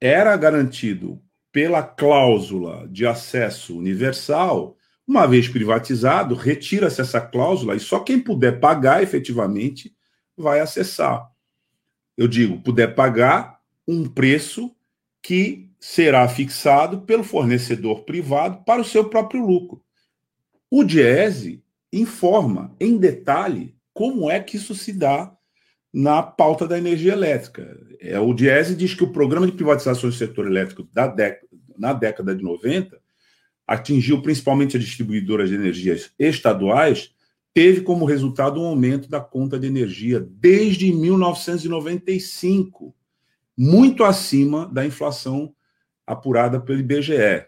era 0.00 0.36
garantido 0.36 1.20
pela 1.52 1.82
cláusula 1.82 2.86
de 2.88 3.06
acesso 3.06 3.78
universal, 3.78 4.76
uma 5.06 5.26
vez 5.26 5.48
privatizado, 5.48 6.34
retira-se 6.34 7.00
essa 7.00 7.20
cláusula 7.20 7.76
e 7.76 7.80
só 7.80 8.00
quem 8.00 8.18
puder 8.18 8.60
pagar 8.60 9.02
efetivamente 9.02 9.94
vai 10.36 10.60
acessar. 10.60 11.30
Eu 12.16 12.26
digo, 12.26 12.60
puder 12.60 12.94
pagar 12.94 13.60
um 13.86 14.08
preço 14.08 14.74
que 15.22 15.70
será 15.78 16.28
fixado 16.28 17.02
pelo 17.02 17.22
fornecedor 17.22 18.04
privado 18.04 18.64
para 18.64 18.80
o 18.80 18.84
seu 18.84 19.08
próprio 19.08 19.46
lucro. 19.46 19.82
O 20.70 20.82
Diese 20.82 21.62
informa 22.00 22.74
em 22.80 22.96
detalhe 22.96 23.76
como 23.92 24.30
é 24.30 24.40
que 24.40 24.56
isso 24.56 24.74
se 24.74 24.92
dá 24.92 25.36
na 25.92 26.22
pauta 26.22 26.68
da 26.68 26.76
energia 26.76 27.12
elétrica. 27.12 27.78
É, 28.00 28.18
o 28.20 28.34
Diese 28.34 28.74
diz 28.74 28.94
que 28.94 29.04
o 29.04 29.12
programa 29.12 29.46
de 29.46 29.52
privatização 29.52 30.10
do 30.10 30.14
setor 30.14 30.46
elétrico 30.46 30.86
da 30.92 31.14
na 31.78 31.92
década 31.92 32.34
de 32.34 32.42
90 32.42 32.98
atingiu 33.66 34.22
principalmente 34.22 34.76
as 34.76 34.84
distribuidoras 34.84 35.48
de 35.48 35.54
energias 35.54 36.12
estaduais, 36.18 37.12
teve 37.52 37.80
como 37.80 38.04
resultado 38.04 38.60
um 38.60 38.66
aumento 38.66 39.08
da 39.08 39.20
conta 39.20 39.58
de 39.58 39.66
energia 39.66 40.20
desde 40.20 40.92
1995. 40.92 42.94
muito 43.58 44.04
acima 44.04 44.66
da 44.66 44.84
inflação 44.84 45.54
apurada 46.06 46.60
pelo 46.60 46.80
IBGE. 46.80 47.46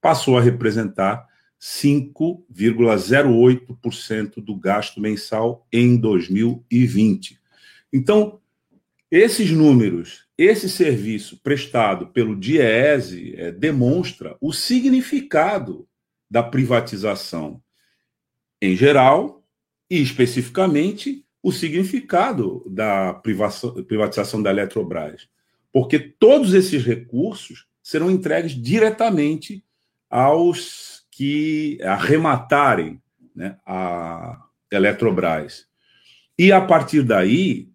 passou 0.07 0.39
a 0.39 0.41
representar 0.41 1.27
5,08% 1.61 4.37
do 4.37 4.55
gasto 4.55 5.01
mensal 5.01 5.67
em 5.73 5.97
2020. 5.97 7.41
Então, 7.93 8.39
esses 9.11 9.51
números, 9.51 10.29
esse 10.39 10.71
serviço 10.71 11.41
prestado 11.43 12.07
pelo 12.07 12.37
DIEESE 12.37 13.35
é, 13.37 13.51
demonstra 13.51 14.37
o 14.41 14.53
significado 14.53 15.89
da 16.31 16.41
privatização 16.41 17.61
em 18.63 18.77
geral 18.77 19.43
e 19.91 20.01
especificamente 20.01 21.27
o 21.43 21.51
significado 21.51 22.65
da 22.71 23.13
privatização 23.13 24.41
da 24.41 24.51
Eletrobras, 24.51 25.29
porque 25.73 25.99
todos 25.99 26.55
esses 26.55 26.85
recursos 26.85 27.67
serão 27.83 28.09
entregues 28.09 28.53
diretamente 28.53 29.66
aos 30.11 31.05
que 31.11 31.79
arrematarem 31.83 33.01
né, 33.35 33.57
a 33.67 34.45
Eletrobras. 34.71 35.67
E 36.39 36.53
a 36.53 36.61
partir 36.61 37.03
daí, 37.03 37.69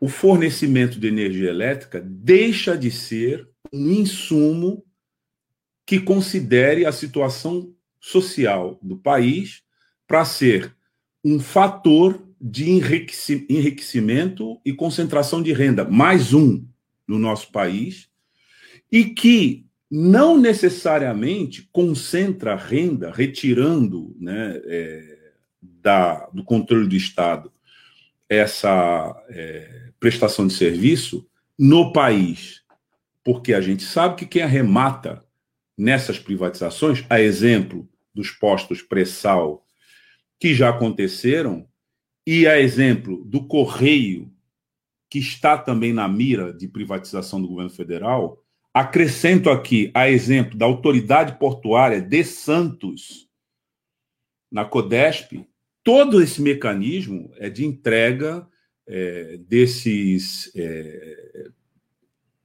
o 0.00 0.08
fornecimento 0.08 1.00
de 1.00 1.08
energia 1.08 1.50
elétrica 1.50 2.00
deixa 2.00 2.76
de 2.76 2.90
ser 2.90 3.48
um 3.72 3.90
insumo 3.90 4.84
que 5.84 5.98
considere 5.98 6.86
a 6.86 6.92
situação 6.92 7.74
social 8.00 8.78
do 8.82 8.96
país 8.96 9.62
para 10.06 10.24
ser 10.24 10.74
um 11.24 11.40
fator 11.40 12.22
de 12.40 12.70
enriquecimento 12.70 14.60
e 14.64 14.72
concentração 14.72 15.42
de 15.42 15.52
renda, 15.52 15.84
mais 15.84 16.32
um 16.32 16.64
no 17.06 17.18
nosso 17.18 17.50
país, 17.50 18.08
e 18.92 19.06
que 19.06 19.67
não 19.90 20.36
necessariamente 20.36 21.68
concentra 21.72 22.54
renda, 22.54 23.10
retirando 23.10 24.14
né, 24.20 24.60
é, 24.64 25.32
da, 25.62 26.26
do 26.26 26.44
controle 26.44 26.86
do 26.86 26.96
Estado 26.96 27.50
essa 28.28 29.24
é, 29.30 29.90
prestação 29.98 30.46
de 30.46 30.52
serviço 30.52 31.26
no 31.58 31.92
país. 31.92 32.62
Porque 33.24 33.54
a 33.54 33.60
gente 33.60 33.82
sabe 33.82 34.16
que 34.16 34.26
quem 34.26 34.42
arremata 34.42 35.24
nessas 35.76 36.18
privatizações, 36.18 37.04
a 37.08 37.20
exemplo 37.20 37.88
dos 38.14 38.30
postos 38.30 38.82
pré-sal 38.82 39.64
que 40.38 40.54
já 40.54 40.70
aconteceram, 40.70 41.66
e 42.26 42.46
a 42.46 42.60
exemplo 42.60 43.24
do 43.24 43.46
Correio, 43.46 44.30
que 45.08 45.18
está 45.18 45.56
também 45.56 45.94
na 45.94 46.06
mira 46.06 46.52
de 46.52 46.68
privatização 46.68 47.40
do 47.40 47.48
governo 47.48 47.70
federal, 47.70 48.44
acrescento 48.78 49.50
aqui 49.50 49.90
a 49.92 50.08
exemplo 50.08 50.56
da 50.56 50.64
autoridade 50.64 51.36
portuária 51.36 52.00
de 52.00 52.22
Santos, 52.22 53.28
na 54.50 54.64
Codesp, 54.64 55.44
todo 55.82 56.22
esse 56.22 56.40
mecanismo 56.40 57.32
é 57.38 57.50
de 57.50 57.64
entrega 57.64 58.46
é, 58.86 59.36
desses, 59.38 60.50
é, 60.54 61.48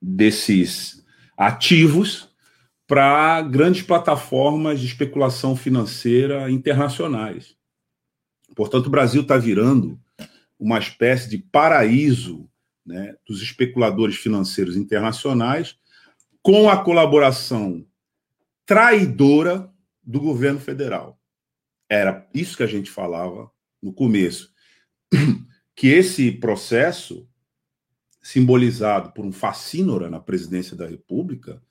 desses 0.02 1.06
ativos 1.38 2.30
para 2.88 3.42
grandes 3.44 3.84
plataformas 3.84 4.80
de 4.80 4.88
especulação 4.88 5.56
financeira 5.56 6.50
internacionais. 6.50 7.56
Portanto, 8.56 8.88
o 8.88 8.92
Brasil 8.92 9.22
está 9.22 9.38
virando 9.38 10.00
uma 10.60 10.80
espécie 10.80 11.30
de 11.30 11.38
paraíso 11.38 12.50
né, 12.84 13.16
dos 13.28 13.42
especuladores 13.42 14.16
financeiros 14.16 14.76
internacionais, 14.76 15.78
com 16.44 16.70
a 16.70 16.84
colaboração 16.84 17.88
traidora 18.66 19.74
do 20.04 20.20
governo 20.20 20.60
federal. 20.60 21.18
Era 21.90 22.30
isso 22.34 22.58
que 22.58 22.64
a 22.64 22.68
gente 22.68 22.92
falava 22.92 23.50
no 23.82 23.94
começo, 23.94 24.54
que 25.76 25.88
esse 25.88 26.32
processo, 26.34 27.28
simbolizado 28.22 29.14
por 29.14 29.26
um 29.26 29.32
facínora 29.32 30.10
na 30.10 30.20
presidência 30.20 30.76
da 30.76 30.86
República, 30.86 31.62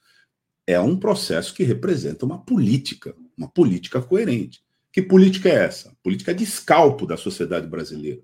é 0.66 0.80
um 0.80 0.98
processo 0.98 1.54
que 1.54 1.64
representa 1.64 2.24
uma 2.24 2.42
política, 2.42 3.14
uma 3.36 3.48
política 3.48 4.00
coerente. 4.00 4.62
Que 4.90 5.02
política 5.02 5.48
é 5.48 5.64
essa? 5.64 5.90
A 5.90 5.94
política 6.02 6.34
de 6.34 6.44
escalpo 6.44 7.06
da 7.06 7.16
sociedade 7.16 7.66
brasileira. 7.66 8.22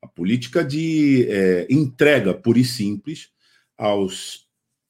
A 0.00 0.06
política 0.06 0.64
de 0.64 1.26
é, 1.28 1.66
entrega 1.68 2.32
pura 2.32 2.58
e 2.58 2.64
simples 2.64 3.30
aos 3.76 4.47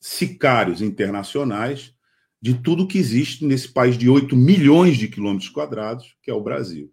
sicários 0.09 0.81
internacionais 0.81 1.94
de 2.40 2.55
tudo 2.55 2.87
que 2.87 2.99
existe 2.99 3.44
nesse 3.44 3.68
país 3.68 3.99
de 3.99 4.09
8 4.09 4.35
milhões 4.35 4.97
de 4.97 5.07
quilômetros 5.07 5.51
quadrados, 5.51 6.16
que 6.23 6.31
é 6.31 6.35
o 6.35 6.40
Brasil, 6.40 6.90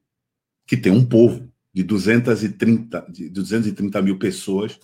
que 0.67 0.75
tem 0.75 0.91
um 0.91 1.06
povo 1.06 1.49
de 1.73 1.82
230, 1.82 3.08
de 3.10 3.30
230 3.30 4.01
mil 4.01 4.19
pessoas, 4.19 4.78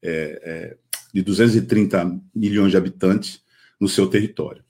é, 0.00 0.40
é, 0.42 0.78
de 1.12 1.22
230 1.22 2.20
milhões 2.34 2.70
de 2.70 2.76
habitantes, 2.76 3.42
no 3.80 3.88
seu 3.88 4.08
território. 4.08 4.64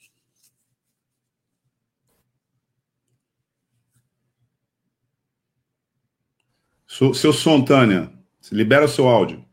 Seu 6.87 7.33
som, 7.33 7.63
Tânia, 7.63 8.11
libera 8.51 8.87
o 8.87 8.89
seu 8.89 9.07
áudio. 9.07 9.45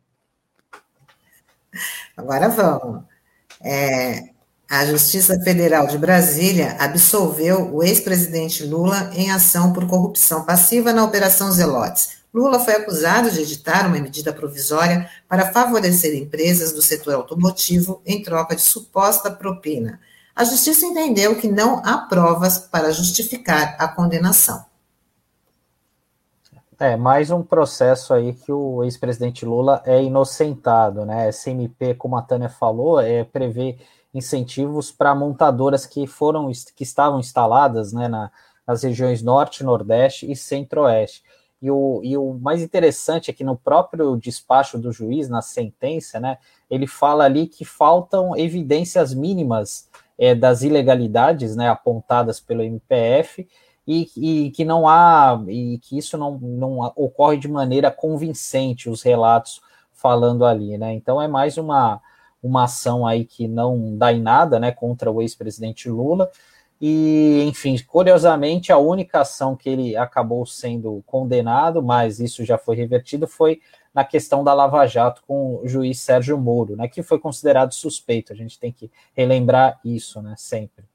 Agora 2.15 2.47
vamos. 2.49 3.08
É, 3.61 4.29
a 4.69 4.85
Justiça 4.85 5.39
Federal 5.41 5.87
de 5.87 5.97
Brasília 5.97 6.77
absolveu 6.79 7.73
o 7.73 7.83
ex-presidente 7.83 8.63
Lula 8.63 9.11
em 9.15 9.31
ação 9.31 9.73
por 9.73 9.87
corrupção 9.87 10.45
passiva 10.45 10.93
na 10.93 11.03
Operação 11.03 11.51
Zelotes. 11.51 12.19
Lula 12.31 12.59
foi 12.59 12.75
acusado 12.75 13.31
de 13.31 13.41
editar 13.41 13.87
uma 13.87 13.99
medida 13.99 14.31
provisória 14.31 15.09
para 15.27 15.51
favorecer 15.51 16.15
empresas 16.15 16.71
do 16.71 16.81
setor 16.81 17.15
automotivo 17.15 18.01
em 18.05 18.21
troca 18.21 18.55
de 18.55 18.61
suposta 18.61 19.31
propina. 19.31 19.99
A 20.35 20.43
justiça 20.43 20.85
entendeu 20.85 21.35
que 21.35 21.47
não 21.47 21.81
há 21.83 21.97
provas 21.97 22.59
para 22.59 22.91
justificar 22.91 23.75
a 23.79 23.87
condenação. 23.87 24.68
É, 26.81 26.95
mais 26.95 27.29
um 27.29 27.43
processo 27.43 28.13
aí 28.13 28.31
que 28.33 28.53
o 28.53 28.85
ex-presidente 28.85 29.45
Lula 29.45 29.83
é 29.85 30.01
inocentado, 30.01 31.05
né? 31.05 31.27
SMP, 31.27 31.93
como 31.93 32.15
a 32.15 32.21
Tânia 32.21 32.47
falou, 32.47 33.01
é, 33.01 33.25
prevê 33.25 33.77
incentivos 34.13 34.89
para 34.89 35.13
montadoras 35.13 35.85
que 35.85 36.07
foram 36.07 36.49
que 36.73 36.83
estavam 36.83 37.19
instaladas 37.19 37.91
né, 37.91 38.07
na, 38.07 38.31
nas 38.65 38.81
regiões 38.81 39.21
norte, 39.21 39.61
nordeste 39.61 40.31
e 40.31 40.37
centro-oeste. 40.37 41.21
E 41.61 41.69
o, 41.69 41.99
e 42.01 42.15
o 42.15 42.33
mais 42.35 42.61
interessante 42.61 43.29
é 43.29 43.33
que 43.33 43.43
no 43.43 43.57
próprio 43.57 44.15
despacho 44.15 44.77
do 44.79 44.93
juiz, 44.93 45.27
na 45.27 45.41
sentença, 45.41 46.17
né, 46.17 46.37
ele 46.71 46.87
fala 46.87 47.25
ali 47.25 47.45
que 47.45 47.65
faltam 47.65 48.37
evidências 48.37 49.13
mínimas 49.13 49.89
é, 50.17 50.33
das 50.33 50.61
ilegalidades 50.61 51.57
né, 51.57 51.67
apontadas 51.67 52.39
pelo 52.39 52.63
MPF 52.63 53.45
e, 53.91 54.07
e, 54.15 54.51
que 54.51 54.63
não 54.63 54.87
há, 54.87 55.43
e 55.47 55.79
que 55.79 55.97
isso 55.97 56.15
não, 56.15 56.37
não 56.37 56.79
ocorre 56.95 57.37
de 57.37 57.47
maneira 57.47 57.89
convincente, 57.89 58.87
os 58.87 59.01
relatos 59.01 59.61
falando 59.91 60.45
ali. 60.45 60.77
Né? 60.77 60.93
Então 60.93 61.19
é 61.19 61.27
mais 61.27 61.57
uma, 61.57 61.99
uma 62.41 62.65
ação 62.65 63.07
aí 63.07 63.25
que 63.25 63.47
não 63.47 63.97
dá 63.97 64.13
em 64.13 64.21
nada 64.21 64.59
né, 64.59 64.71
contra 64.71 65.09
o 65.09 65.23
ex-presidente 65.23 65.89
Lula 65.89 66.29
e, 66.79 67.43
enfim, 67.47 67.77
curiosamente, 67.87 68.71
a 68.71 68.77
única 68.77 69.21
ação 69.21 69.55
que 69.55 69.67
ele 69.67 69.97
acabou 69.97 70.45
sendo 70.45 71.03
condenado, 71.07 71.81
mas 71.81 72.19
isso 72.19 72.45
já 72.45 72.59
foi 72.59 72.75
revertido, 72.75 73.27
foi 73.27 73.59
na 73.91 74.05
questão 74.05 74.43
da 74.43 74.53
Lava 74.53 74.85
Jato 74.85 75.23
com 75.27 75.55
o 75.55 75.67
juiz 75.67 75.99
Sérgio 75.99 76.37
Moro, 76.37 76.75
né, 76.75 76.87
que 76.87 77.01
foi 77.01 77.17
considerado 77.17 77.73
suspeito. 77.73 78.31
A 78.31 78.35
gente 78.35 78.59
tem 78.59 78.71
que 78.71 78.91
relembrar 79.15 79.79
isso, 79.83 80.21
né, 80.21 80.35
sempre. 80.37 80.85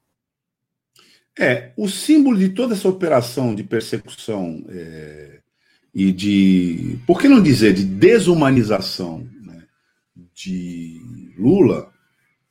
É, 1.39 1.73
o 1.77 1.89
símbolo 1.89 2.39
de 2.39 2.51
toda 2.51 2.75
essa 2.75 2.89
operação 2.89 3.55
de 3.55 3.65
persecução 3.65 4.65
é, 4.69 5.41
e 5.93 6.13
de, 6.13 6.99
por 7.07 7.21
que 7.21 7.29
não 7.29 7.43
dizer, 7.43 7.75
de 7.75 7.85
desumanização 7.85 9.29
né, 9.43 9.65
de 10.33 11.01
Lula 11.37 11.93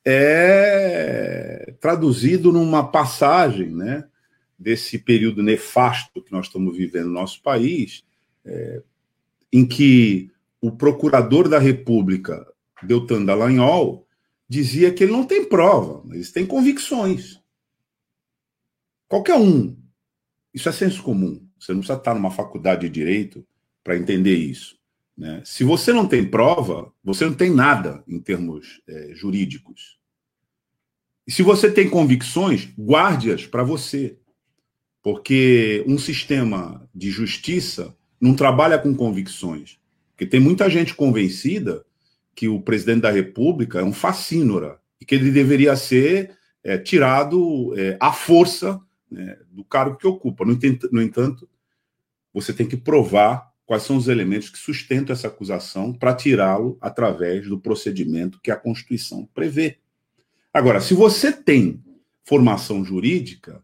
é 0.05 1.73
traduzido 1.79 2.51
numa 2.51 2.85
passagem 2.85 3.73
né, 3.73 4.03
desse 4.59 4.99
período 4.99 5.41
nefasto 5.41 6.21
que 6.21 6.31
nós 6.31 6.47
estamos 6.47 6.75
vivendo 6.75 7.07
no 7.07 7.13
nosso 7.13 7.41
país, 7.41 8.03
é, 8.45 8.81
em 9.51 9.65
que 9.65 10.29
o 10.61 10.71
procurador 10.71 11.47
da 11.47 11.59
República, 11.59 12.45
Deltan 12.81 13.23
Dallagnol, 13.23 14.05
dizia 14.47 14.91
que 14.91 15.03
ele 15.03 15.11
não 15.11 15.25
tem 15.25 15.45
prova, 15.45 16.01
mas 16.05 16.31
tem 16.31 16.45
convicções. 16.45 17.42
Qualquer 19.13 19.35
um. 19.35 19.77
Isso 20.51 20.67
é 20.67 20.71
senso 20.71 21.03
comum. 21.03 21.39
Você 21.59 21.71
não 21.71 21.81
precisa 21.81 21.99
estar 21.99 22.15
numa 22.15 22.31
faculdade 22.31 22.89
de 22.89 22.89
direito 22.89 23.45
para 23.83 23.95
entender 23.95 24.35
isso. 24.35 24.75
Né? 25.15 25.39
Se 25.45 25.63
você 25.63 25.93
não 25.93 26.07
tem 26.07 26.27
prova, 26.27 26.91
você 27.03 27.23
não 27.23 27.35
tem 27.35 27.51
nada 27.51 28.03
em 28.07 28.19
termos 28.19 28.81
é, 28.87 29.11
jurídicos. 29.13 29.99
E 31.27 31.31
se 31.31 31.43
você 31.43 31.69
tem 31.69 31.87
convicções, 31.87 32.67
guarde-as 32.75 33.45
para 33.45 33.61
você. 33.61 34.17
Porque 35.03 35.83
um 35.85 35.99
sistema 35.99 36.89
de 36.91 37.11
justiça 37.11 37.95
não 38.19 38.33
trabalha 38.35 38.79
com 38.79 38.95
convicções. 38.95 39.77
Porque 40.09 40.25
tem 40.25 40.39
muita 40.39 40.67
gente 40.71 40.95
convencida 40.95 41.85
que 42.33 42.47
o 42.47 42.59
presidente 42.59 43.01
da 43.01 43.11
República 43.11 43.79
é 43.79 43.83
um 43.83 43.93
facínora 43.93 44.79
e 44.99 45.05
que 45.05 45.13
ele 45.13 45.29
deveria 45.29 45.75
ser 45.75 46.35
é, 46.63 46.79
tirado 46.79 47.77
é, 47.77 47.95
à 47.99 48.11
força 48.11 48.81
né, 49.13 49.37
do 49.51 49.63
cargo 49.63 49.97
que 49.97 50.07
ocupa. 50.07 50.43
No 50.43 51.01
entanto, 51.01 51.47
você 52.33 52.51
tem 52.51 52.67
que 52.67 52.75
provar 52.75 53.53
quais 53.65 53.83
são 53.83 53.95
os 53.95 54.07
elementos 54.07 54.49
que 54.49 54.57
sustentam 54.57 55.13
essa 55.13 55.27
acusação 55.27 55.93
para 55.93 56.13
tirá-lo 56.13 56.77
através 56.81 57.47
do 57.47 57.59
procedimento 57.59 58.41
que 58.41 58.51
a 58.51 58.57
Constituição 58.57 59.25
prevê. 59.33 59.77
Agora, 60.53 60.81
se 60.81 60.93
você 60.93 61.31
tem 61.31 61.81
formação 62.25 62.83
jurídica, 62.83 63.63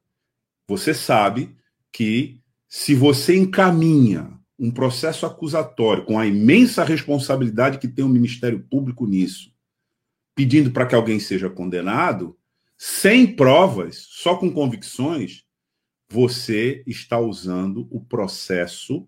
você 0.67 0.93
sabe 0.93 1.55
que 1.91 2.39
se 2.67 2.95
você 2.95 3.35
encaminha 3.35 4.39
um 4.57 4.71
processo 4.71 5.25
acusatório 5.25 6.05
com 6.05 6.19
a 6.19 6.25
imensa 6.25 6.83
responsabilidade 6.83 7.77
que 7.77 7.87
tem 7.87 8.05
o 8.05 8.09
Ministério 8.09 8.59
Público 8.69 9.05
nisso, 9.05 9.53
pedindo 10.35 10.71
para 10.71 10.85
que 10.85 10.95
alguém 10.95 11.19
seja 11.19 11.49
condenado, 11.49 12.37
sem 12.81 13.35
provas, 13.35 14.07
só 14.07 14.37
com 14.37 14.49
convicções, 14.49 15.43
você 16.09 16.81
está 16.87 17.19
usando 17.19 17.89
o 17.91 17.99
processo 17.99 19.05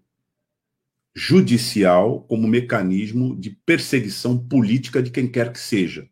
judicial 1.16 2.22
como 2.24 2.50
mecanismo 2.50 3.34
de 3.34 3.52
perseguição 3.66 4.38
política 4.38 5.02
de 5.02 5.10
quem 5.10 5.26
quer 5.26 5.54
que 5.54 5.60
seja. 5.60 6.10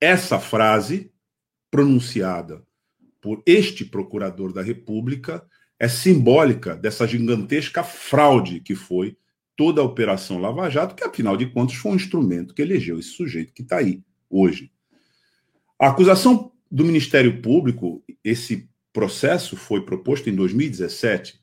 Essa 0.00 0.38
frase, 0.38 1.12
pronunciada 1.72 2.64
por 3.20 3.42
este 3.44 3.84
procurador 3.84 4.52
da 4.52 4.62
República, 4.62 5.44
é 5.76 5.88
simbólica 5.88 6.76
dessa 6.76 7.04
gigantesca 7.04 7.82
fraude 7.82 8.60
que 8.60 8.76
foi 8.76 9.18
toda 9.56 9.80
a 9.80 9.84
Operação 9.84 10.38
Lava 10.38 10.70
Jato, 10.70 10.94
que 10.94 11.02
afinal 11.02 11.36
de 11.36 11.46
contas 11.46 11.74
foi 11.74 11.90
um 11.90 11.96
instrumento 11.96 12.54
que 12.54 12.62
elegeu 12.62 13.00
esse 13.00 13.08
sujeito 13.08 13.52
que 13.52 13.62
está 13.62 13.78
aí 13.78 14.04
hoje. 14.30 14.73
A 15.78 15.88
acusação 15.88 16.52
do 16.70 16.84
Ministério 16.84 17.40
Público, 17.40 18.02
esse 18.22 18.68
processo 18.92 19.56
foi 19.56 19.82
proposto 19.82 20.30
em 20.30 20.34
2017, 20.34 21.40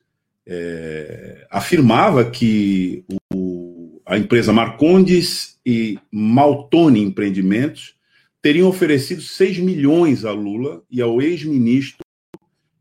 é, 0.48 1.46
afirmava 1.50 2.30
que 2.30 3.06
o, 3.34 4.02
a 4.06 4.17
empresa 4.17 4.52
Marcondes 4.52 5.60
e 5.65 6.00
Maltone 6.12 7.02
Empreendimentos 7.02 7.96
teriam 8.41 8.67
oferecido 8.67 9.22
6 9.22 9.60
milhões 9.60 10.26
a 10.26 10.32
Lula 10.32 10.82
e 10.89 11.02
ao 11.02 11.22
ex-ministro 11.22 12.04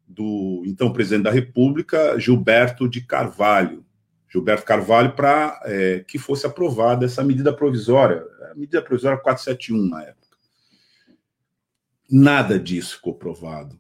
do 0.07 0.63
então 0.67 0.93
presidente 0.93 1.25
da 1.25 1.31
República, 1.31 2.19
Gilberto 2.19 2.89
de 2.89 3.01
Carvalho. 3.01 3.85
Gilberto 4.29 4.65
Carvalho, 4.65 5.13
para 5.13 5.61
é, 5.65 6.05
que 6.07 6.19
fosse 6.19 6.47
aprovada 6.47 7.05
essa 7.05 7.23
medida 7.23 7.53
provisória, 7.53 8.25
a 8.51 8.55
medida 8.55 8.81
provisória 8.81 9.19
471 9.19 9.89
na 9.89 10.03
época. 10.03 10.30
Nada 12.11 12.59
disso 12.59 12.97
ficou 12.97 13.15
provado. 13.15 13.79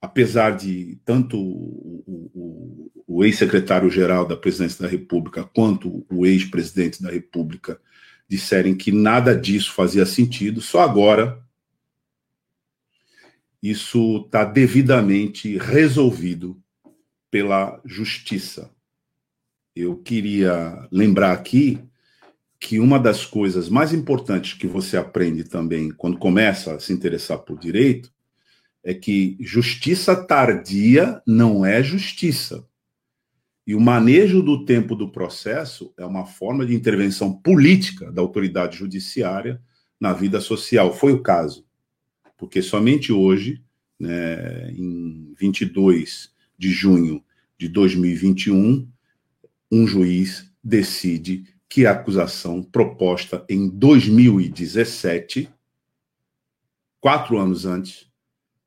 Apesar 0.00 0.50
de 0.56 1.00
tanto 1.04 1.38
o, 1.40 2.04
o, 2.34 2.92
o 3.06 3.24
ex-secretário-geral 3.24 4.26
da 4.26 4.36
presidência 4.36 4.82
da 4.82 4.88
República 4.88 5.44
quanto 5.44 6.04
o 6.10 6.26
ex-presidente 6.26 7.02
da 7.02 7.10
República 7.10 7.80
disserem 8.28 8.76
que 8.76 8.92
nada 8.92 9.34
disso 9.34 9.72
fazia 9.72 10.04
sentido, 10.04 10.60
só 10.60 10.80
agora 10.80 11.42
isso 13.62 14.22
está 14.26 14.44
devidamente 14.44 15.56
resolvido 15.56 16.62
pela 17.30 17.80
justiça. 17.82 18.70
Eu 19.74 19.96
queria 19.96 20.86
lembrar 20.92 21.32
aqui 21.32 21.82
que 22.64 22.80
uma 22.80 22.98
das 22.98 23.26
coisas 23.26 23.68
mais 23.68 23.92
importantes 23.92 24.54
que 24.54 24.66
você 24.66 24.96
aprende 24.96 25.44
também 25.44 25.90
quando 25.90 26.16
começa 26.16 26.74
a 26.74 26.80
se 26.80 26.94
interessar 26.94 27.40
por 27.40 27.58
direito 27.58 28.10
é 28.82 28.94
que 28.94 29.36
justiça 29.38 30.16
tardia 30.16 31.20
não 31.26 31.66
é 31.66 31.82
justiça. 31.82 32.66
E 33.66 33.74
o 33.74 33.80
manejo 33.80 34.42
do 34.42 34.64
tempo 34.64 34.96
do 34.96 35.12
processo 35.12 35.92
é 35.98 36.06
uma 36.06 36.24
forma 36.24 36.64
de 36.64 36.74
intervenção 36.74 37.34
política 37.34 38.10
da 38.10 38.22
autoridade 38.22 38.78
judiciária 38.78 39.60
na 40.00 40.14
vida 40.14 40.40
social. 40.40 40.90
Foi 40.90 41.12
o 41.12 41.22
caso. 41.22 41.66
Porque 42.34 42.62
somente 42.62 43.12
hoje, 43.12 43.62
né, 44.00 44.70
em 44.70 45.34
22 45.38 46.30
de 46.56 46.70
junho 46.70 47.22
de 47.58 47.68
2021, 47.68 48.88
um 49.70 49.86
juiz 49.86 50.50
decide 50.62 51.53
que 51.74 51.88
a 51.88 51.90
acusação 51.90 52.62
proposta 52.62 53.44
em 53.48 53.68
2017, 53.68 55.52
quatro 57.00 57.36
anos 57.36 57.66
antes, 57.66 58.06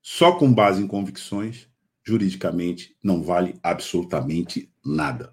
só 0.02 0.34
com 0.34 0.54
base 0.54 0.84
em 0.84 0.88
convicções, 0.88 1.70
juridicamente 2.04 2.98
não 3.02 3.24
vale 3.24 3.58
absolutamente 3.64 4.70
nada. 4.84 5.32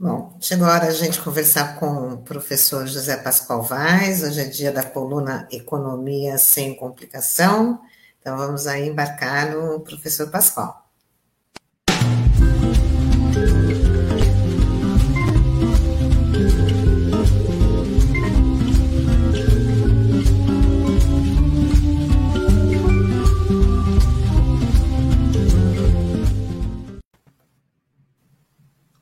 Bom, 0.00 0.38
chegou 0.40 0.66
a 0.66 0.72
hora 0.72 0.86
a 0.86 0.90
gente 0.90 1.20
conversar 1.20 1.78
com 1.78 2.14
o 2.14 2.22
professor 2.22 2.86
José 2.86 3.18
Pascoal 3.18 3.62
Vaz. 3.62 4.22
Hoje 4.22 4.40
é 4.40 4.44
dia 4.44 4.72
da 4.72 4.82
coluna 4.82 5.46
Economia 5.52 6.38
Sem 6.38 6.74
Complicação. 6.74 7.78
Então 8.18 8.38
vamos 8.38 8.66
aí 8.66 8.88
embarcar 8.88 9.50
no 9.54 9.80
professor 9.80 10.30
Pascoal. 10.30 10.88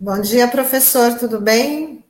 Bom 0.07 0.21
dia, 0.21 0.47
professor, 0.47 1.19
tudo 1.19 1.41
bem? 1.41 2.05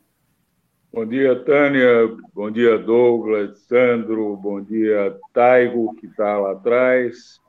Bom 0.92 1.06
dia, 1.06 1.34
Tânia. 1.46 2.14
Bom 2.34 2.50
dia, 2.50 2.76
Douglas, 2.76 3.58
Sandro. 3.60 4.36
Bom 4.36 4.60
dia, 4.60 5.18
Taigo, 5.32 5.94
que 5.94 6.04
está 6.04 6.36
lá 6.36 6.52
atrás. 6.52 7.40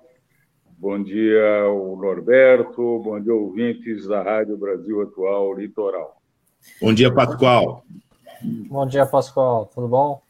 Bom 0.77 1.03
dia, 1.03 1.67
o 1.69 1.97
Norberto. 1.97 2.97
Bom 2.99 3.19
dia, 3.19 3.33
ouvintes 3.33 4.07
da 4.07 4.23
Rádio 4.23 4.55
Brasil 4.55 5.01
Atual 5.01 5.53
Litoral. 5.53 6.15
Bom 6.79 6.93
dia, 6.93 7.13
Pascoal. 7.13 7.83
Bom 8.41 8.87
dia, 8.87 9.05
Pascoal. 9.05 9.69
Tudo 9.75 9.89
bom? 9.89 10.21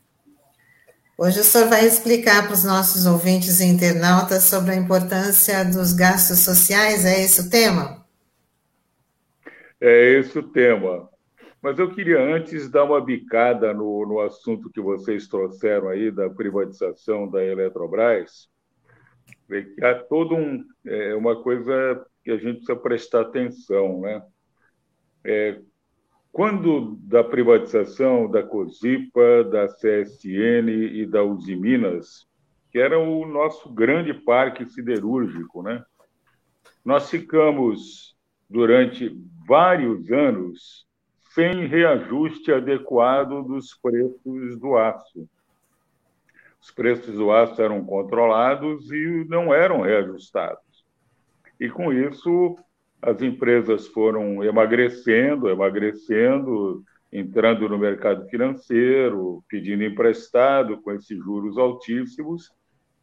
Hoje 1.16 1.42
o 1.42 1.44
senhor 1.44 1.70
vai 1.70 1.86
explicar 1.86 2.46
para 2.46 2.56
os 2.56 2.64
nossos 2.64 3.06
ouvintes 3.06 3.60
e 3.60 3.66
internautas 3.66 4.46
sobre 4.46 4.72
a 4.72 4.76
importância 4.76 5.64
dos 5.64 5.94
gastos 5.94 6.40
sociais, 6.40 7.06
é 7.06 7.22
esse 7.22 7.42
o 7.42 7.50
tema? 7.52 8.07
É 9.80 10.14
esse 10.14 10.38
o 10.40 10.44
tema. 10.44 11.10
Mas 11.62 11.80
eu 11.80 11.90
queria 11.94 12.20
antes 12.20 12.70
dar 12.70 12.84
uma 12.84 13.02
bicada 13.02 13.74
no, 13.74 14.06
no 14.06 14.20
assunto 14.20 14.70
que 14.70 14.82
vocês 14.82 15.28
trouxeram 15.28 15.90
aí 15.90 16.12
da 16.12 16.30
privatização 16.30 17.30
da 17.30 17.44
Eletrobras. 17.44 18.50
Há 19.82 19.96
todo 19.96 20.36
um 20.36 20.64
é, 20.86 21.16
uma 21.16 21.42
coisa 21.42 22.06
que 22.24 22.32
a 22.32 22.38
gente 22.38 22.58
precisa 22.58 22.76
prestar 22.76 23.22
atenção, 23.22 24.02
né? 24.02 24.22
É, 25.24 25.62
quando 26.32 26.96
da 27.02 27.24
privatização 27.24 28.30
da 28.30 28.44
Cosipa, 28.44 29.44
da 29.46 29.68
CSN 29.68 30.70
e 30.70 31.06
da 31.06 31.24
Uzi 31.24 31.56
Minas, 31.56 32.28
que 32.72 32.78
era 32.78 33.00
o 33.00 33.26
nosso 33.26 33.74
grande 33.74 34.14
parque 34.14 34.66
siderúrgico, 34.66 35.64
né? 35.64 35.84
Nós 36.84 37.10
ficamos 37.10 38.17
durante 38.50 39.16
vários 39.48 40.12
anos 40.12 40.88
sem 41.34 41.68
reajuste 41.68 42.52
adequado 42.52 43.44
dos 43.44 43.74
preços 43.76 44.58
do 44.60 44.76
aço. 44.76 45.28
Os 46.60 46.72
preços 46.72 47.16
do 47.16 47.32
aço 47.32 47.62
eram 47.62 47.86
controlados 47.86 48.92
e 48.92 49.26
não 49.30 49.54
eram 49.54 49.82
reajustados. 49.82 50.86
E 51.60 51.70
com 51.70 51.94
isso, 51.94 52.58
as 53.02 53.22
empresas 53.22 53.88
foram 53.88 54.44
emagrecendo, 54.44 55.50
emagrecendo, 55.50 56.84
entrando 57.12 57.70
no 57.70 57.78
mercado 57.78 58.28
financeiro, 58.30 59.44
pedindo 59.48 59.84
emprestado 59.84 60.82
com 60.82 60.92
esses 60.92 61.18
juros 61.18 61.58
altíssimos 61.58 62.52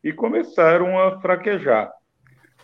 e 0.03 0.13
começaram 0.13 0.99
a 0.99 1.21
fraquejar. 1.21 1.91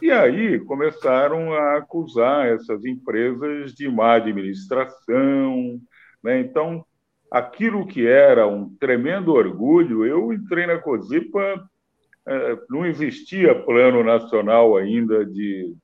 E 0.02 0.10
aí 0.10 0.58
começaram 0.60 1.52
a 1.52 1.76
acusar 1.76 2.46
essas 2.46 2.84
empresas 2.84 3.74
de 3.74 3.88
má 3.88 4.14
administração. 4.14 5.80
Né? 6.22 6.40
Então, 6.40 6.84
aquilo 7.30 7.86
que 7.86 8.06
era 8.06 8.46
um 8.46 8.74
tremendo 8.76 9.32
orgulho, 9.32 10.06
eu 10.06 10.32
entrei 10.32 10.66
na 10.66 10.78
COSIPA, 10.78 11.68
é, 12.26 12.58
não 12.68 12.86
existia 12.86 13.54
plano 13.54 14.02
nacional 14.02 14.76
ainda 14.76 15.24
de, 15.24 15.74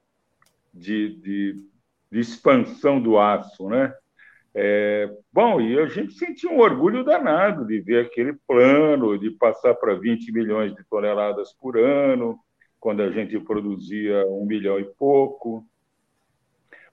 de, 0.72 1.16
de, 1.16 1.56
de 2.10 2.20
expansão 2.20 3.00
do 3.00 3.18
aço, 3.18 3.68
né? 3.68 3.92
É, 4.58 5.10
bom, 5.30 5.60
e 5.60 5.78
a 5.78 5.86
gente 5.86 6.14
sentia 6.14 6.50
um 6.50 6.60
orgulho 6.60 7.04
danado 7.04 7.66
de 7.66 7.78
ver 7.78 8.06
aquele 8.06 8.32
plano, 8.48 9.18
de 9.18 9.30
passar 9.30 9.74
para 9.74 9.94
20 9.94 10.32
milhões 10.32 10.74
de 10.74 10.82
toneladas 10.88 11.52
por 11.52 11.76
ano, 11.76 12.38
quando 12.86 13.02
a 13.02 13.10
gente 13.10 13.36
produzia 13.40 14.24
um 14.28 14.46
milhão 14.46 14.78
e 14.78 14.84
pouco. 14.84 15.66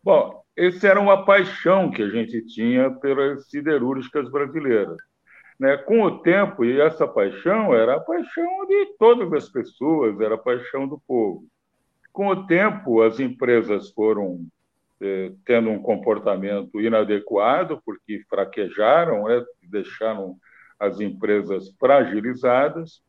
Bom, 0.03 0.43
essa 0.57 0.87
era 0.87 0.99
uma 0.99 1.23
paixão 1.23 1.91
que 1.91 2.01
a 2.01 2.09
gente 2.09 2.43
tinha 2.47 2.89
pelas 2.89 3.47
siderúrgicas 3.47 4.27
brasileiras. 4.31 4.97
Né? 5.59 5.77
Com 5.77 6.01
o 6.01 6.17
tempo, 6.17 6.65
e 6.65 6.81
essa 6.81 7.07
paixão 7.07 7.75
era 7.75 7.97
a 7.97 7.99
paixão 7.99 8.65
de 8.65 8.97
todas 8.97 9.31
as 9.33 9.47
pessoas, 9.49 10.19
era 10.19 10.33
a 10.33 10.39
paixão 10.39 10.87
do 10.87 10.99
povo. 11.07 11.45
Com 12.11 12.29
o 12.29 12.47
tempo, 12.47 13.03
as 13.03 13.19
empresas 13.19 13.91
foram 13.91 14.47
eh, 14.99 15.31
tendo 15.45 15.69
um 15.69 15.79
comportamento 15.79 16.81
inadequado, 16.81 17.79
porque 17.85 18.23
fraquejaram, 18.27 19.25
né? 19.25 19.43
deixaram 19.61 20.37
as 20.79 20.99
empresas 20.99 21.69
fragilizadas, 21.79 22.99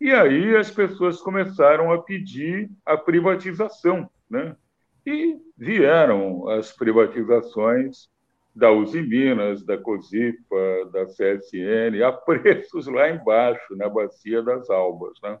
e 0.00 0.12
aí 0.12 0.56
as 0.56 0.70
pessoas 0.70 1.20
começaram 1.20 1.92
a 1.92 2.02
pedir 2.02 2.70
a 2.84 2.96
privatização, 2.96 4.08
né? 4.28 4.56
E 5.04 5.38
vieram 5.56 6.48
as 6.48 6.72
privatizações 6.72 8.08
da 8.56 8.72
Uzi 8.72 9.02
Minas, 9.02 9.62
da 9.62 9.76
Cosipa, 9.76 10.90
da 10.90 11.04
CSN, 11.04 12.02
a 12.02 12.10
preços 12.10 12.86
lá 12.86 13.10
embaixo, 13.10 13.76
na 13.76 13.88
Bacia 13.88 14.42
das 14.42 14.70
Albas. 14.70 15.18
Né? 15.22 15.38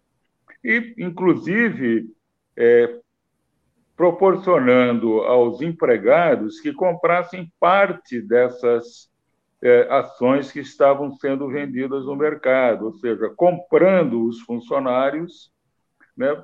E, 0.62 0.94
inclusive, 0.98 2.10
é, 2.54 3.00
proporcionando 3.96 5.22
aos 5.22 5.62
empregados 5.62 6.60
que 6.60 6.74
comprassem 6.74 7.50
parte 7.58 8.20
dessas 8.20 9.10
é, 9.66 9.88
ações 9.90 10.52
que 10.52 10.60
estavam 10.60 11.10
sendo 11.16 11.48
vendidas 11.48 12.04
no 12.04 12.14
mercado, 12.14 12.86
ou 12.86 12.92
seja, 12.92 13.28
comprando 13.34 14.24
os 14.24 14.40
funcionários 14.42 15.50
né, 16.16 16.40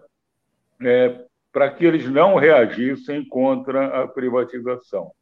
é, 0.83 1.25
para 1.53 1.71
que 1.71 1.85
eles 1.85 2.09
não 2.09 2.35
reagissem 2.35 3.25
contra 3.25 4.03
a 4.03 4.09
privatização. 4.09 5.13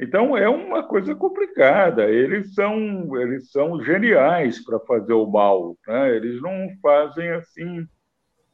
Então 0.00 0.36
é 0.36 0.48
uma 0.48 0.82
coisa 0.82 1.14
complicada. 1.14 2.10
Eles 2.10 2.54
são 2.54 3.16
eles 3.20 3.50
são 3.50 3.82
geniais 3.82 4.62
para 4.64 4.78
fazer 4.80 5.12
o 5.12 5.26
mal. 5.26 5.76
Né? 5.86 6.16
Eles 6.16 6.40
não 6.40 6.68
fazem 6.82 7.30
assim 7.30 7.86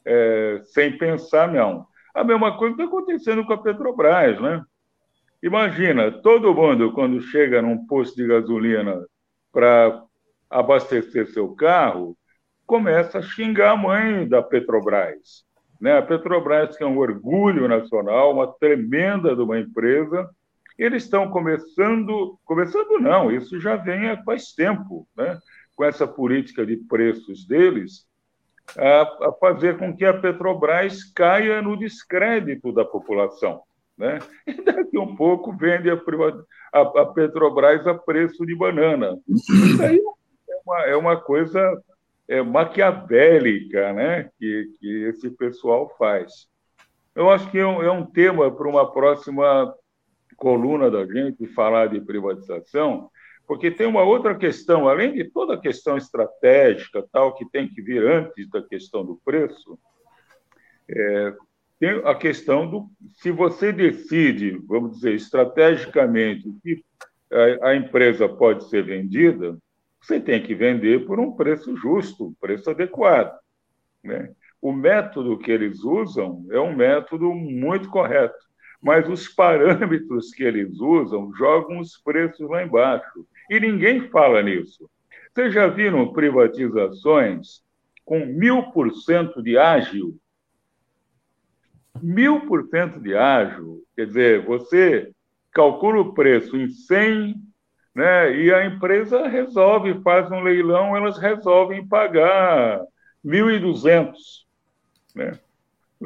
é, 0.05 0.61
sem 0.65 0.99
pensar 0.99 1.53
não. 1.53 1.87
A 2.15 2.25
mesma 2.25 2.57
coisa 2.57 2.75
está 2.75 2.85
acontecendo 2.85 3.45
com 3.45 3.53
a 3.53 3.63
Petrobras, 3.63 4.41
né? 4.41 4.63
Imagina, 5.43 6.13
todo 6.13 6.55
mundo, 6.55 6.93
quando 6.93 7.21
chega 7.21 7.61
num 7.61 7.85
posto 7.85 8.15
de 8.15 8.29
gasolina 8.29 9.05
para 9.53 10.05
abastecer 10.49 11.27
seu 11.27 11.53
carro, 11.53 12.17
começa 12.65 13.19
a 13.19 13.23
xingar 13.23 13.73
a 13.73 13.77
mãe 13.77 14.29
da 14.29 14.41
Petrobras. 14.41 15.45
Né? 15.81 15.99
A 15.99 16.03
Petrobras, 16.03 16.77
que 16.77 16.85
é 16.85 16.87
um 16.87 16.97
orgulho 16.97 17.67
nacional, 17.67 18.33
uma 18.33 18.47
tremenda 18.53 19.35
de 19.35 19.43
uma 19.43 19.59
empresa, 19.59 20.31
eles 20.79 21.03
estão 21.03 21.29
começando, 21.29 22.39
começando 22.45 23.01
não, 23.01 23.31
isso 23.33 23.59
já 23.59 23.75
vem 23.75 24.11
há 24.11 24.23
faz 24.23 24.53
tempo, 24.53 25.09
né? 25.17 25.41
com 25.75 25.85
essa 25.85 26.07
política 26.07 26.65
de 26.65 26.77
preços 26.77 27.45
deles, 27.45 28.07
a, 28.79 29.29
a 29.29 29.33
fazer 29.41 29.77
com 29.77 29.95
que 29.97 30.05
a 30.05 30.17
Petrobras 30.17 31.03
caia 31.03 31.61
no 31.61 31.77
descrédito 31.77 32.73
da 32.73 32.85
população. 32.85 33.63
Né? 34.03 34.19
E 34.49 34.61
daqui 34.65 34.99
um 34.99 35.15
pouco 35.15 35.53
vende 35.53 35.89
a, 35.89 35.95
a, 36.73 36.81
a 36.81 37.07
Petrobras 37.07 37.87
a 37.87 37.95
preço 37.95 38.45
de 38.45 38.53
banana. 38.53 39.17
Isso 39.29 39.81
aí 39.81 40.03
é 40.51 40.61
uma, 40.67 40.81
é 40.87 40.97
uma 40.97 41.17
coisa 41.17 41.81
é, 42.27 42.43
maquiavélica 42.43 43.93
né? 43.93 44.29
que, 44.37 44.71
que 44.81 45.05
esse 45.05 45.31
pessoal 45.31 45.95
faz. 45.97 46.49
Eu 47.15 47.31
acho 47.31 47.49
que 47.53 47.59
é 47.59 47.67
um, 47.67 47.81
é 47.81 47.93
um 47.93 48.05
tema 48.05 48.51
para 48.51 48.69
uma 48.69 48.91
próxima 48.91 49.73
coluna 50.37 50.91
da 50.91 51.07
gente 51.07 51.47
falar 51.47 51.87
de 51.87 52.01
privatização, 52.01 53.09
porque 53.47 53.71
tem 53.71 53.87
uma 53.87 54.03
outra 54.03 54.35
questão, 54.35 54.89
além 54.89 55.13
de 55.13 55.31
toda 55.31 55.55
a 55.55 55.61
questão 55.61 55.97
estratégica 55.97 57.07
tal 57.13 57.37
que 57.37 57.49
tem 57.49 57.69
que 57.69 57.81
vir 57.81 58.05
antes 58.05 58.51
da 58.51 58.61
questão 58.63 59.05
do 59.05 59.21
preço, 59.25 59.79
é, 60.89 61.35
tem 61.83 62.01
a 62.05 62.15
questão 62.15 62.71
do 62.71 62.89
se 63.17 63.33
você 63.33 63.73
decide, 63.73 64.57
vamos 64.69 64.93
dizer, 64.93 65.15
estrategicamente 65.15 66.49
que 66.63 66.81
a, 67.61 67.71
a 67.71 67.77
empresa 67.77 68.29
pode 68.29 68.69
ser 68.69 68.85
vendida, 68.85 69.59
você 70.01 70.21
tem 70.21 70.41
que 70.41 70.55
vender 70.55 71.05
por 71.05 71.19
um 71.19 71.33
preço 71.33 71.77
justo, 71.77 72.29
um 72.29 72.35
preço 72.35 72.71
adequado. 72.71 73.37
Né? 74.01 74.31
O 74.61 74.73
método 74.73 75.37
que 75.37 75.51
eles 75.51 75.83
usam 75.83 76.47
é 76.53 76.61
um 76.61 76.73
método 76.73 77.35
muito 77.35 77.89
correto, 77.89 78.39
mas 78.81 79.09
os 79.09 79.27
parâmetros 79.27 80.31
que 80.31 80.45
eles 80.45 80.79
usam 80.79 81.35
jogam 81.35 81.81
os 81.81 81.99
preços 81.99 82.49
lá 82.49 82.63
embaixo. 82.63 83.27
E 83.51 83.59
ninguém 83.59 84.09
fala 84.09 84.41
nisso. 84.41 84.89
Vocês 85.35 85.53
já 85.53 85.67
viram 85.67 86.13
privatizações 86.13 87.61
com 88.05 88.25
mil 88.25 88.71
por 88.71 88.95
cento 88.95 89.43
de 89.43 89.59
ágil? 89.59 90.17
Mil 92.01 92.47
por 92.47 92.67
cento 92.69 93.01
de 93.01 93.15
ágio, 93.15 93.83
quer 93.95 94.07
dizer, 94.07 94.45
você 94.45 95.13
calcula 95.53 96.01
o 96.01 96.15
preço 96.15 96.57
em 96.57 96.69
100, 96.69 97.35
né, 97.95 98.35
e 98.37 98.53
a 98.53 98.65
empresa 98.65 99.29
resolve, 99.29 100.01
faz 100.03 100.31
um 100.31 100.41
leilão, 100.41 100.97
elas 100.97 101.19
resolvem 101.19 101.87
pagar 101.87 102.81
1.200. 103.25 104.15
Né? 105.15 105.39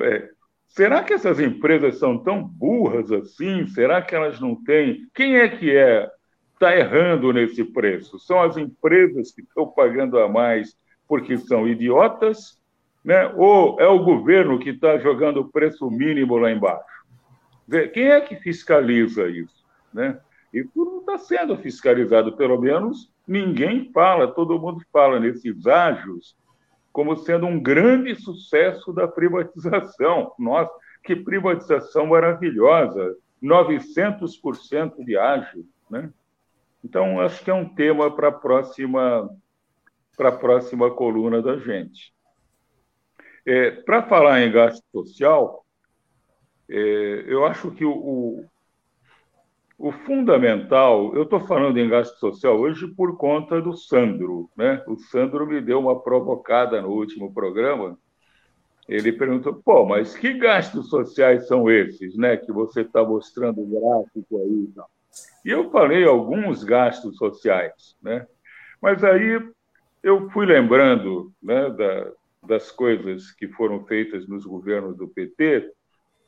É, 0.01 0.29
será 0.67 1.05
que 1.05 1.13
essas 1.13 1.39
empresas 1.39 1.99
são 1.99 2.19
tão 2.19 2.43
burras 2.43 3.13
assim? 3.13 3.67
Será 3.69 4.03
que 4.03 4.15
elas 4.15 4.41
não 4.41 4.63
têm? 4.65 5.09
Quem 5.15 5.37
é 5.37 5.49
que 5.49 5.75
é 5.77 6.11
está 6.53 6.75
errando 6.75 7.33
nesse 7.33 7.63
preço? 7.65 8.19
São 8.19 8.41
as 8.41 8.57
empresas 8.57 9.31
que 9.31 9.43
estão 9.43 9.69
pagando 9.69 10.19
a 10.19 10.29
mais 10.29 10.77
porque 11.07 11.37
são 11.37 11.69
idiotas 11.69 12.59
né? 13.07 13.33
ou 13.37 13.81
é 13.81 13.87
o 13.87 14.03
governo 14.03 14.59
que 14.59 14.71
está 14.71 14.99
jogando 14.99 15.39
o 15.39 15.49
preço 15.49 15.89
mínimo 15.89 16.37
lá 16.37 16.51
embaixo? 16.51 17.07
Quem 17.95 18.09
é 18.09 18.21
que 18.21 18.35
fiscaliza 18.35 19.29
isso? 19.29 19.65
Né? 19.95 20.19
Isso 20.53 20.71
não 20.75 20.99
está 20.99 21.17
sendo 21.17 21.57
fiscalizado, 21.57 22.37
pelo 22.37 22.61
menos 22.61 23.11
ninguém 23.27 23.91
fala, 23.93 24.33
todo 24.33 24.59
mundo 24.59 24.83
fala 24.93 25.21
nesses 25.21 25.67
ágios 25.69 26.37
como 26.93 27.15
sendo 27.17 27.47
um 27.47 27.61
grande 27.61 28.15
sucesso 28.15 28.93
da 28.93 29.07
privatização. 29.07 30.33
Nossa, 30.39 30.73
que 31.05 31.15
privatização 31.15 32.07
maravilhosa! 32.07 33.15
900% 33.43 35.05
de 35.05 35.17
ágio, 35.17 35.67
né? 35.91 36.11
Então, 36.83 37.21
acho 37.21 37.45
que 37.45 37.51
é 37.51 37.55
um 37.55 37.69
tema 37.69 38.11
para 38.11 38.29
a 38.29 38.33
próxima, 38.33 39.29
para 40.17 40.31
a 40.31 40.37
próxima 40.37 40.91
coluna 40.91 41.43
da 41.43 41.59
gente. 41.59 42.16
É, 43.47 43.71
Para 43.71 44.03
falar 44.03 44.43
em 44.43 44.51
gasto 44.51 44.83
social, 44.91 45.65
é, 46.69 47.25
eu 47.29 47.47
acho 47.47 47.71
que 47.71 47.85
o, 47.85 48.45
o, 49.79 49.93
fundamental, 49.93 51.15
eu 51.15 51.23
estou 51.23 51.39
falando 51.47 51.79
em 51.79 51.89
gasto 51.89 52.19
social 52.19 52.59
hoje 52.59 52.89
por 52.89 53.17
conta 53.17 53.63
do 53.63 53.77
Sandro. 53.77 54.51
Né? 54.57 54.83
O 54.89 54.97
Sandro 54.99 55.47
me 55.47 55.61
deu 55.61 55.79
uma 55.79 56.01
provocada 56.01 56.83
no 56.83 56.89
último 56.89 57.33
programa. 57.33 57.97
Ele 58.89 59.13
perguntou: 59.13 59.55
pô, 59.55 59.85
mas 59.87 60.17
que 60.17 60.35
gastos 60.35 60.89
sociais 60.89 61.47
são 61.47 61.71
esses 61.71 62.17
né, 62.17 62.37
que 62.37 62.51
você 62.51 62.81
está 62.81 63.05
mostrando 63.05 63.61
o 63.61 63.67
gráfico 63.67 64.39
aí? 64.39 64.69
E 65.45 65.51
eu 65.51 65.71
falei 65.71 66.05
alguns 66.05 66.65
gastos 66.65 67.17
sociais, 67.17 67.97
né? 68.03 68.27
Mas 68.83 69.03
aí 69.05 69.41
eu 70.03 70.29
fui 70.31 70.47
lembrando 70.47 71.33
né, 71.43 71.71
da, 71.71 72.13
das 72.47 72.71
coisas 72.71 73.31
que 73.33 73.49
foram 73.49 73.85
feitas 73.85 74.27
nos 74.27 74.45
governos 74.45 74.97
do 74.97 75.09
PT 75.09 75.71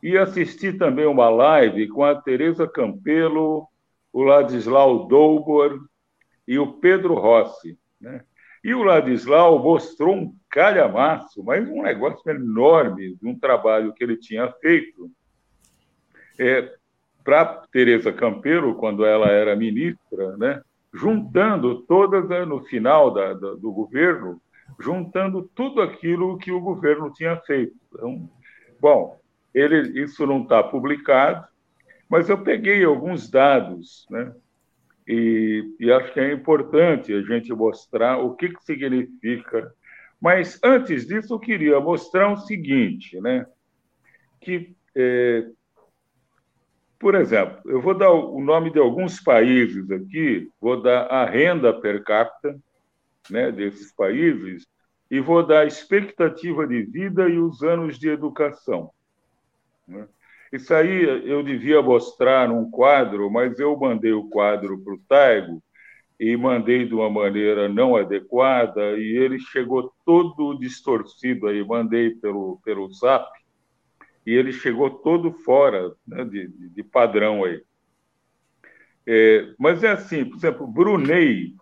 e 0.03 0.17
assisti 0.17 0.73
também 0.73 1.07
uma 1.07 1.29
live 1.29 1.89
com 1.89 2.05
a 2.05 2.15
Tereza 2.15 2.67
Campelo, 2.69 3.67
o 4.13 4.23
Ladislau 4.23 5.07
Doubor 5.07 5.81
e 6.47 6.59
o 6.59 6.75
Pedro 6.75 7.15
Rossi. 7.15 7.79
Né? 8.01 8.23
E 8.63 8.75
o 8.75 8.83
Ladislau 8.83 9.59
mostrou 9.59 10.15
um 10.15 10.35
calhamaço, 10.51 11.43
mas 11.43 11.69
um 11.69 11.83
negócio 11.83 12.31
enorme 12.31 13.17
de 13.17 13.27
um 13.27 13.39
trabalho 13.39 13.93
que 13.93 14.03
ele 14.03 14.17
tinha 14.17 14.51
feito 14.61 15.11
é, 16.39 16.73
para 17.25 17.45
Tereza 17.73 18.13
Campelo, 18.13 18.75
quando 18.77 19.05
ela 19.05 19.29
era 19.29 19.57
ministra, 19.57 20.37
né? 20.37 20.63
juntando 20.93 21.83
todas, 21.83 22.29
né, 22.29 22.45
no 22.45 22.65
final 22.65 23.13
da, 23.13 23.35
da, 23.35 23.55
do 23.55 23.71
governo, 23.73 24.41
juntando 24.79 25.51
tudo 25.55 25.83
aquilo 25.83 26.39
que 26.39 26.53
o 26.53 26.61
governo 26.61 27.13
tinha 27.13 27.37
feito. 27.37 27.75
Então, 27.93 28.31
bom, 28.81 29.21
ele, 29.55 30.03
isso 30.03 30.27
não 30.27 30.43
está 30.43 30.63
publicado, 30.63 31.47
mas 32.09 32.29
eu 32.29 32.43
peguei 32.43 32.85
alguns 32.85 33.31
dados, 33.31 34.07
né? 34.11 34.33
E, 35.07 35.65
e, 35.81 35.91
acho 35.91 36.13
que 36.13 36.21
é 36.21 36.33
importante 36.33 37.15
a 37.15 37.23
gente 37.23 37.51
mostrar 37.53 38.19
o 38.19 38.37
que, 38.37 38.51
que 38.51 38.63
significa. 38.63 39.73
Mas 40.21 40.61
antes 40.63 41.07
disso, 41.07 41.33
eu 41.33 41.39
queria 41.39 41.81
mostrar 41.81 42.31
o 42.31 42.37
seguinte, 42.37 43.19
né? 43.21 43.47
Que, 44.41 44.77
é, 44.95 45.47
por 46.99 47.15
exemplo, 47.15 47.59
eu 47.65 47.81
vou 47.81 47.95
dar 47.95 48.11
o 48.11 48.41
nome 48.41 48.71
de 48.71 48.79
alguns 48.79 49.19
países 49.19 49.91
aqui, 49.91 50.51
vou 50.61 50.83
dar 50.83 51.07
a 51.07 51.25
renda 51.25 51.73
per 51.73 52.05
capita 52.05 52.59
né, 53.31 53.51
desses 53.53 53.93
países 53.93 54.67
e 55.11 55.21
vou 55.21 55.47
dar 55.47 55.61
a 55.61 55.67
expectativa 55.67 56.67
de 56.67 56.83
vida 56.83 57.29
e 57.29 57.39
os 57.39 57.63
anos 57.63 57.99
de 57.99 58.09
educação. 58.09 58.91
Né? 59.87 60.07
Isso 60.53 60.73
aí 60.75 61.03
eu 61.29 61.43
devia 61.43 61.83
mostrar 61.83 62.49
num 62.49 62.71
quadro, 62.71 63.31
mas 63.31 63.59
eu 63.59 63.77
mandei 63.79 64.13
o 64.13 64.29
quadro 64.29 64.79
para 64.83 64.95
o 64.95 65.01
Taigo 65.09 65.63
e 66.19 66.37
mandei 66.37 66.87
de 66.87 66.95
uma 66.95 67.09
maneira 67.09 67.69
não 67.69 67.95
adequada 67.95 68.99
e 68.99 69.17
ele 69.17 69.39
chegou 69.39 69.93
todo 70.05 70.59
distorcido 70.59 71.47
aí, 71.47 71.65
mandei 71.65 72.11
pelo, 72.11 72.61
pelo 72.65 72.93
Zap 72.93 73.31
e 74.27 74.33
ele 74.33 74.53
chegou 74.53 74.91
todo 74.91 75.33
fora 75.33 75.95
né, 76.07 76.25
de, 76.25 76.49
de, 76.49 76.83
padrão 76.83 77.45
aí. 77.45 77.63
É, 79.07 79.55
mas 79.59 79.83
é 79.85 79.93
assim, 79.93 80.25
por 80.25 80.37
exemplo, 80.37 80.67
Brunei 80.67 81.55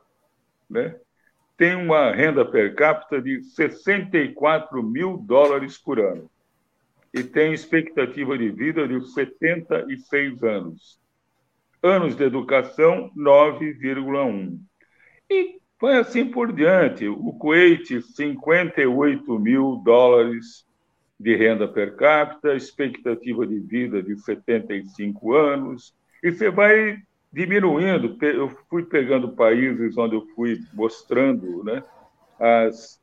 né, 0.68 0.98
tem 1.56 1.74
uma 1.74 2.12
renda 2.12 2.44
per 2.44 2.74
capita 2.74 3.20
de 3.20 3.42
64 3.42 4.82
mil 4.82 5.16
dólares 5.16 5.78
por 5.78 5.98
ano 5.98 6.30
e 7.16 7.22
tem 7.22 7.54
expectativa 7.54 8.36
de 8.36 8.50
vida 8.50 8.86
de 8.86 9.00
76 9.12 10.42
anos. 10.42 11.00
Anos 11.82 12.14
de 12.14 12.24
educação, 12.24 13.10
9,1. 13.16 14.58
E 15.30 15.58
foi 15.78 15.96
assim 15.96 16.30
por 16.30 16.52
diante. 16.52 17.08
O 17.08 17.32
Kuwait, 17.32 18.02
58 18.02 19.38
mil 19.38 19.80
dólares 19.82 20.66
de 21.18 21.34
renda 21.34 21.66
per 21.66 21.96
capita, 21.96 22.54
expectativa 22.54 23.46
de 23.46 23.60
vida 23.60 24.02
de 24.02 24.14
75 24.18 25.34
anos. 25.34 25.94
E 26.22 26.30
você 26.30 26.50
vai 26.50 26.98
diminuindo. 27.36 28.16
Eu 28.22 28.48
fui 28.70 28.82
pegando 28.82 29.36
países 29.36 29.98
onde 29.98 30.16
eu 30.16 30.26
fui 30.34 30.58
mostrando 30.72 31.62
né, 31.62 31.84
as 32.40 32.98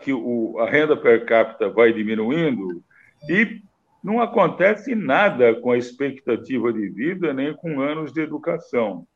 que 0.00 0.14
o, 0.14 0.58
a 0.60 0.70
renda 0.70 0.96
per 0.96 1.26
capita 1.26 1.68
vai 1.68 1.92
diminuindo 1.92 2.82
e 3.28 3.60
não 4.02 4.22
acontece 4.22 4.94
nada 4.94 5.54
com 5.60 5.72
a 5.72 5.76
expectativa 5.76 6.72
de 6.72 6.88
vida 6.88 7.34
nem 7.34 7.52
com 7.52 7.82
anos 7.82 8.10
de 8.10 8.22
educação. 8.22 9.06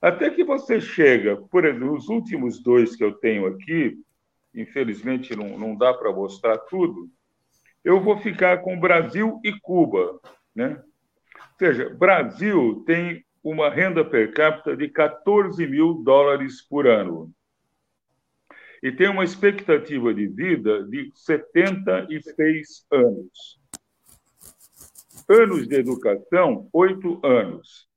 Até 0.00 0.30
que 0.30 0.44
você 0.44 0.80
chega, 0.80 1.36
por 1.36 1.64
exemplo, 1.64 1.96
os 1.96 2.08
últimos 2.08 2.62
dois 2.62 2.94
que 2.94 3.02
eu 3.02 3.12
tenho 3.14 3.46
aqui, 3.46 3.98
infelizmente 4.54 5.34
não, 5.34 5.58
não 5.58 5.74
dá 5.74 5.92
para 5.92 6.12
mostrar 6.12 6.56
tudo, 6.58 7.08
eu 7.82 8.00
vou 8.00 8.16
ficar 8.18 8.58
com 8.58 8.78
Brasil 8.78 9.40
e 9.42 9.52
Cuba. 9.58 10.20
Né? 10.54 10.80
Ou 11.40 11.58
seja, 11.58 11.88
Brasil 11.90 12.82
tem 12.86 13.24
uma 13.42 13.70
renda 13.70 14.04
per 14.04 14.32
capita 14.32 14.76
de 14.76 14.88
14 14.88 15.66
mil 15.66 15.94
dólares 16.02 16.60
por 16.62 16.86
ano 16.86 17.32
e 18.82 18.92
tem 18.92 19.08
uma 19.08 19.24
expectativa 19.24 20.14
de 20.14 20.26
vida 20.28 20.84
de 20.84 21.10
76 21.14 22.86
anos. 22.90 23.60
Anos 25.28 25.66
de 25.66 25.74
educação, 25.74 26.68
oito 26.72 27.20
anos. 27.24 27.88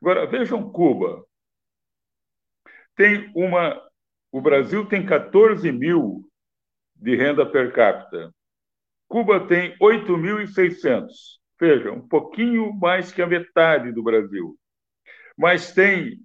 Agora, 0.00 0.26
vejam 0.26 0.70
Cuba. 0.70 1.24
Tem 2.96 3.30
uma. 3.34 3.80
O 4.30 4.40
Brasil 4.40 4.86
tem 4.86 5.04
14 5.04 5.70
mil 5.70 6.26
de 6.96 7.16
renda 7.16 7.44
per 7.44 7.72
capita. 7.72 8.32
Cuba 9.08 9.46
tem 9.46 9.76
8.600. 9.78 11.41
Veja, 11.62 11.92
um 11.92 12.00
pouquinho 12.00 12.72
mais 12.72 13.12
que 13.12 13.22
a 13.22 13.26
metade 13.28 13.92
do 13.92 14.02
Brasil. 14.02 14.58
Mas 15.38 15.72
tem 15.72 16.20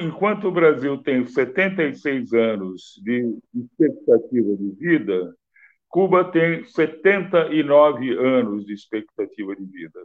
enquanto 0.00 0.46
o 0.46 0.52
Brasil 0.52 0.96
tem 1.02 1.26
76 1.26 2.32
anos 2.32 3.00
de 3.02 3.36
expectativa 3.52 4.56
de 4.56 4.70
vida, 4.78 5.36
Cuba 5.88 6.30
tem 6.30 6.64
79 6.66 8.16
anos 8.16 8.64
de 8.64 8.72
expectativa 8.74 9.56
de 9.56 9.64
vida. 9.64 10.00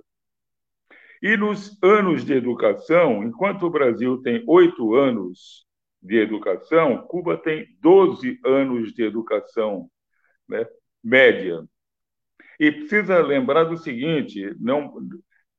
E 1.22 1.38
nos 1.38 1.78
anos 1.84 2.26
de 2.26 2.34
educação, 2.34 3.24
enquanto 3.24 3.68
o 3.68 3.70
Brasil 3.70 4.20
tem 4.24 4.44
oito 4.48 4.96
anos 4.96 5.64
de 6.02 6.18
educação, 6.18 7.06
Cuba 7.06 7.38
tem 7.38 7.68
12 7.80 8.40
anos 8.44 8.94
de 8.94 9.04
educação 9.04 9.88
né, 10.48 10.66
média. 11.04 11.64
E 12.60 12.72
precisa 12.72 13.20
lembrar 13.20 13.64
do 13.64 13.78
seguinte: 13.78 14.54
não, 14.60 14.94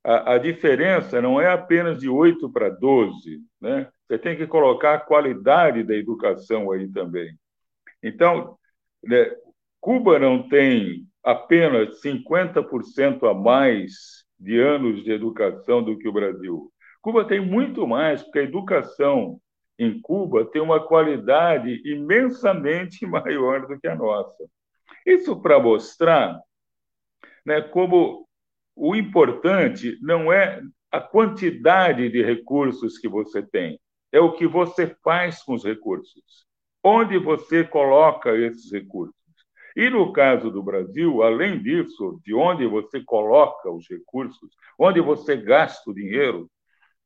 a, 0.04 0.34
a 0.34 0.38
diferença 0.38 1.20
não 1.20 1.40
é 1.40 1.50
apenas 1.50 2.00
de 2.00 2.08
8 2.08 2.50
para 2.50 2.68
12, 2.68 3.40
né? 3.60 3.88
Você 4.06 4.18
tem 4.18 4.36
que 4.36 4.46
colocar 4.46 4.94
a 4.94 5.00
qualidade 5.00 5.82
da 5.82 5.94
educação 5.94 6.70
aí 6.72 6.88
também. 6.88 7.32
Então, 8.02 8.58
né, 9.04 9.30
Cuba 9.80 10.18
não 10.18 10.48
tem 10.48 11.06
apenas 11.22 12.00
50% 12.00 13.26
a 13.26 13.34
mais 13.34 14.24
de 14.38 14.58
anos 14.58 15.04
de 15.04 15.12
educação 15.12 15.82
do 15.82 15.96
que 15.98 16.08
o 16.08 16.12
Brasil. 16.12 16.72
Cuba 17.00 17.24
tem 17.24 17.40
muito 17.40 17.86
mais, 17.86 18.22
porque 18.22 18.40
a 18.40 18.44
educação 18.44 19.40
em 19.78 20.00
Cuba 20.00 20.44
tem 20.44 20.60
uma 20.60 20.86
qualidade 20.86 21.80
imensamente 21.84 23.04
maior 23.06 23.66
do 23.66 23.78
que 23.78 23.88
a 23.88 23.94
nossa. 23.94 24.44
Isso 25.06 25.40
para 25.40 25.58
mostrar 25.58 26.38
né, 27.44 27.60
como 27.60 28.28
o 28.74 28.94
importante 28.94 29.98
não 30.00 30.32
é 30.32 30.62
a 30.90 31.00
quantidade 31.00 32.08
de 32.08 32.22
recursos 32.22 32.98
que 32.98 33.08
você 33.08 33.42
tem, 33.42 33.78
é 34.12 34.20
o 34.20 34.32
que 34.32 34.46
você 34.46 34.94
faz 35.04 35.42
com 35.42 35.54
os 35.54 35.64
recursos. 35.64 36.46
Onde 36.82 37.18
você 37.18 37.62
coloca 37.62 38.34
esses 38.36 38.72
recursos. 38.72 39.14
E 39.76 39.88
no 39.88 40.12
caso 40.12 40.50
do 40.50 40.62
Brasil, 40.62 41.22
além 41.22 41.62
disso, 41.62 42.20
de 42.24 42.34
onde 42.34 42.66
você 42.66 43.02
coloca 43.04 43.70
os 43.70 43.88
recursos, 43.88 44.50
onde 44.78 45.00
você 45.00 45.36
gasta 45.36 45.90
o 45.90 45.94
dinheiro, 45.94 46.50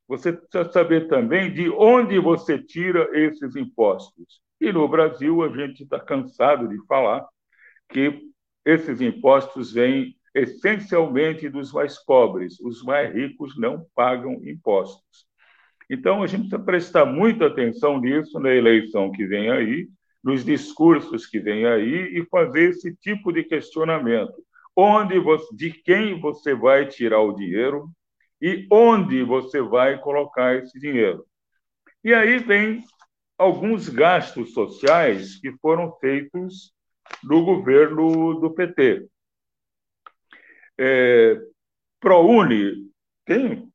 você 0.09 0.32
precisa 0.32 0.70
saber 0.70 1.09
também 1.09 1.53
de 1.53 1.68
onde 1.70 2.18
você 2.18 2.59
tira 2.59 3.09
esses 3.12 3.57
impostos. 3.57 4.41
E 4.61 4.72
no 4.72 4.89
Brasil, 4.89 5.43
a 5.43 5.49
gente 5.49 5.82
está 5.82 6.01
cansado 6.01 6.68
de 6.68 6.78
falar 6.87 7.26
que 7.89 8.22
esses 8.64 9.01
impostos 9.01 9.72
vêm 9.72 10.16
essencialmente 10.35 11.49
dos 11.49 11.72
mais 11.72 12.03
pobres. 12.05 12.59
Os 12.61 12.82
mais 12.82 13.14
ricos 13.14 13.57
não 13.57 13.87
pagam 13.95 14.41
impostos. 14.45 15.26
Então, 15.89 16.22
a 16.22 16.26
gente 16.26 16.49
precisa 16.49 16.59
prestar 16.59 17.05
muita 17.05 17.47
atenção 17.47 18.01
nisso 18.01 18.41
na 18.41 18.53
eleição 18.53 19.12
que 19.12 19.26
vem 19.26 19.51
aí, 19.51 19.89
nos 20.22 20.45
discursos 20.45 21.26
que 21.26 21.39
vem 21.39 21.66
aí 21.66 22.18
e 22.18 22.24
fazer 22.26 22.70
esse 22.70 22.95
tipo 22.97 23.30
de 23.30 23.45
questionamento. 23.45 24.35
Onde 24.74 25.18
você, 25.18 25.55
de 25.55 25.70
quem 25.70 26.18
você 26.18 26.55
vai 26.55 26.87
tirar 26.87 27.20
o 27.20 27.35
dinheiro 27.35 27.91
e 28.41 28.66
onde 28.70 29.22
você 29.22 29.61
vai 29.61 30.01
colocar 30.01 30.57
esse 30.57 30.78
dinheiro. 30.78 31.24
E 32.03 32.12
aí 32.12 32.39
vem 32.39 32.82
alguns 33.39 33.89
gastos 33.89 34.53
sociais 34.53 35.37
que 35.37 35.53
foram 35.59 35.93
feitos 36.01 36.72
no 37.22 37.45
governo 37.45 38.41
do 38.41 38.51
PT. 38.51 39.07
É, 40.78 41.40
ProUni 42.00 42.90
tem 43.24 43.70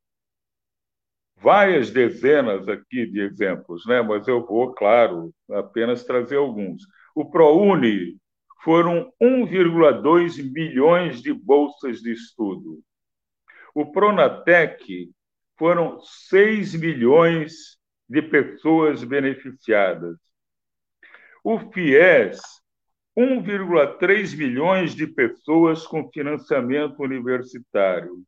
várias 1.38 1.90
dezenas 1.90 2.68
aqui 2.68 3.06
de 3.06 3.22
exemplos, 3.22 3.86
né? 3.86 4.02
mas 4.02 4.28
eu 4.28 4.46
vou, 4.46 4.74
claro, 4.74 5.34
apenas 5.52 6.04
trazer 6.04 6.38
alguns. 6.38 6.84
O 7.16 7.26
ProUni 7.26 8.18
foram 8.64 9.12
1,2 9.22 10.44
milhões 10.52 11.22
de 11.22 11.34
bolsas 11.34 12.02
de 12.02 12.12
estudo. 12.12 12.82
O 13.74 13.92
Pronatec 13.92 15.10
foram 15.58 16.00
6 16.02 16.76
milhões 16.76 17.78
de 18.08 18.22
pessoas 18.22 19.04
beneficiadas. 19.04 20.18
O 21.44 21.60
FIES, 21.60 22.40
1,3 23.20 24.34
milhões 24.38 24.96
de 24.96 25.06
pessoas 25.06 25.86
com 25.86 26.10
financiamento 26.10 27.04
universitário. 27.04 28.24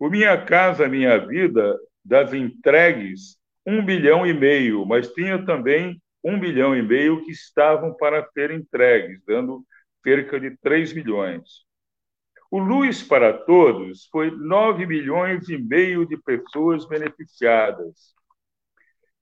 O 0.00 0.10
Minha 0.10 0.36
Casa 0.44 0.88
Minha 0.88 1.16
Vida, 1.16 1.78
das 2.04 2.32
entregues, 2.34 3.38
1 3.64 3.84
bilhão 3.84 4.26
e 4.26 4.34
meio, 4.34 4.84
mas 4.84 5.12
tinha 5.12 5.46
também 5.46 6.02
1 6.24 6.40
bilhão 6.40 6.74
e 6.74 6.82
meio 6.82 7.24
que 7.24 7.30
estavam 7.30 7.94
para 7.94 8.28
ser 8.32 8.50
entregues, 8.50 9.22
dando 9.24 9.64
cerca 10.02 10.40
de 10.40 10.56
3 10.56 10.92
milhões. 10.92 11.64
O 12.50 12.58
Luz 12.58 13.04
para 13.04 13.32
Todos 13.32 14.08
foi 14.10 14.32
9 14.32 14.86
milhões 14.86 15.48
e 15.48 15.56
meio 15.56 16.04
de 16.04 16.16
pessoas 16.16 16.84
beneficiadas. 16.84 18.15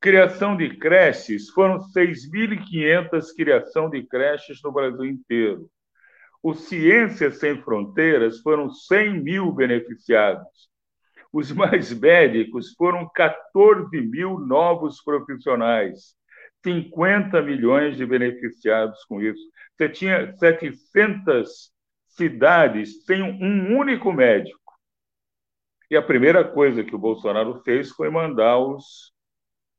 Criação 0.05 0.55
de 0.55 0.77
creches 0.77 1.49
foram 1.49 1.79
6.500 1.79 3.35
criação 3.35 3.89
de 3.89 4.03
creches 4.07 4.61
no 4.63 4.71
Brasil 4.71 5.07
inteiro. 5.07 5.71
O 6.43 6.53
Ciências 6.53 7.39
Sem 7.39 7.63
Fronteiras 7.63 8.41
foram 8.43 8.69
100 8.69 9.23
mil 9.23 9.51
beneficiados. 9.51 10.69
Os 11.33 11.51
mais 11.51 11.91
médicos 11.99 12.75
foram 12.75 13.09
14 13.15 13.99
mil 14.03 14.39
novos 14.39 15.03
profissionais, 15.03 16.15
50 16.63 17.41
milhões 17.41 17.97
de 17.97 18.05
beneficiados 18.05 19.03
com 19.07 19.23
isso. 19.23 19.41
Você 19.75 19.89
tinha 19.89 20.37
700 20.37 21.73
cidades 22.09 23.07
sem 23.07 23.23
um 23.23 23.75
único 23.75 24.13
médico. 24.13 24.61
E 25.91 25.97
a 25.97 26.03
primeira 26.03 26.45
coisa 26.45 26.85
que 26.85 26.95
o 26.95 26.99
Bolsonaro 26.99 27.63
fez 27.63 27.89
foi 27.89 28.11
mandar 28.11 28.59
os, 28.59 29.14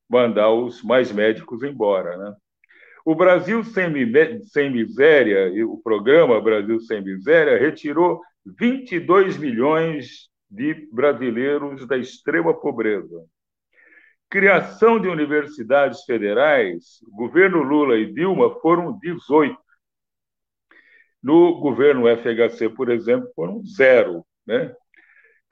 mandar 0.09 0.51
os 0.51 0.81
mais 0.83 1.11
médicos 1.11 1.63
embora. 1.63 2.17
Né? 2.17 2.35
O 3.05 3.15
Brasil 3.15 3.63
Sem, 3.63 3.91
Sem 4.45 4.71
Miséria, 4.71 5.65
o 5.65 5.77
programa 5.81 6.41
Brasil 6.41 6.79
Sem 6.79 7.01
Miséria, 7.03 7.59
retirou 7.59 8.21
22 8.45 9.37
milhões 9.37 10.29
de 10.49 10.87
brasileiros 10.91 11.87
da 11.87 11.97
extrema 11.97 12.53
pobreza. 12.53 13.25
Criação 14.29 14.99
de 14.99 15.07
universidades 15.07 16.03
federais, 16.03 16.99
governo 17.11 17.61
Lula 17.61 17.97
e 17.97 18.11
Dilma 18.11 18.59
foram 18.59 18.97
18. 18.99 19.57
No 21.21 21.59
governo 21.59 22.05
FHC, 22.07 22.69
por 22.69 22.89
exemplo, 22.89 23.31
foram 23.35 23.63
zero. 23.65 24.25
Né? 24.45 24.73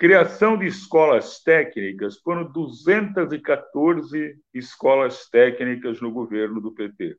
Criação 0.04 0.58
de 0.58 0.66
escolas 0.66 1.42
técnicas, 1.42 2.20
foram 2.20 2.52
214 2.52 4.36
escolas 4.54 5.30
técnicas 5.30 6.02
no 6.02 6.12
governo 6.12 6.60
do 6.60 6.74
PT. 6.74 7.16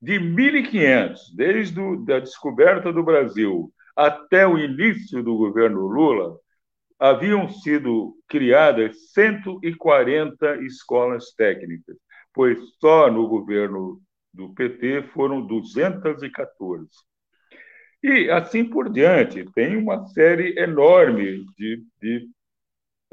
De 0.00 0.18
1.500, 0.18 1.18
desde 1.36 1.80
a 2.12 2.18
descoberta 2.18 2.92
do 2.92 3.04
Brasil 3.04 3.72
até 3.94 4.44
o 4.44 4.58
início 4.58 5.22
do 5.22 5.36
governo 5.36 5.86
Lula, 5.86 6.36
haviam 6.98 7.48
sido 7.48 8.16
criadas 8.26 9.12
140 9.12 10.56
escolas 10.64 11.32
técnicas, 11.36 11.96
pois 12.34 12.58
só 12.80 13.08
no 13.12 13.28
governo 13.28 14.02
do 14.34 14.52
PT 14.54 15.04
foram 15.14 15.46
214. 15.46 16.88
E 18.02 18.28
assim 18.30 18.64
por 18.64 18.90
diante, 18.90 19.44
tem 19.54 19.76
uma 19.76 20.06
série 20.08 20.58
enorme 20.58 21.44
de, 21.56 21.84
de 22.00 22.28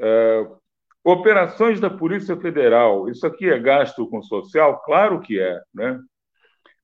uh, 0.00 0.58
operações 1.04 1.78
da 1.78 1.88
Polícia 1.88 2.36
Federal. 2.36 3.08
Isso 3.08 3.24
aqui 3.26 3.48
é 3.48 3.56
gasto 3.58 4.06
com 4.08 4.22
social? 4.22 4.82
Claro 4.82 5.20
que 5.20 5.40
é. 5.40 5.62
Né? 5.72 5.98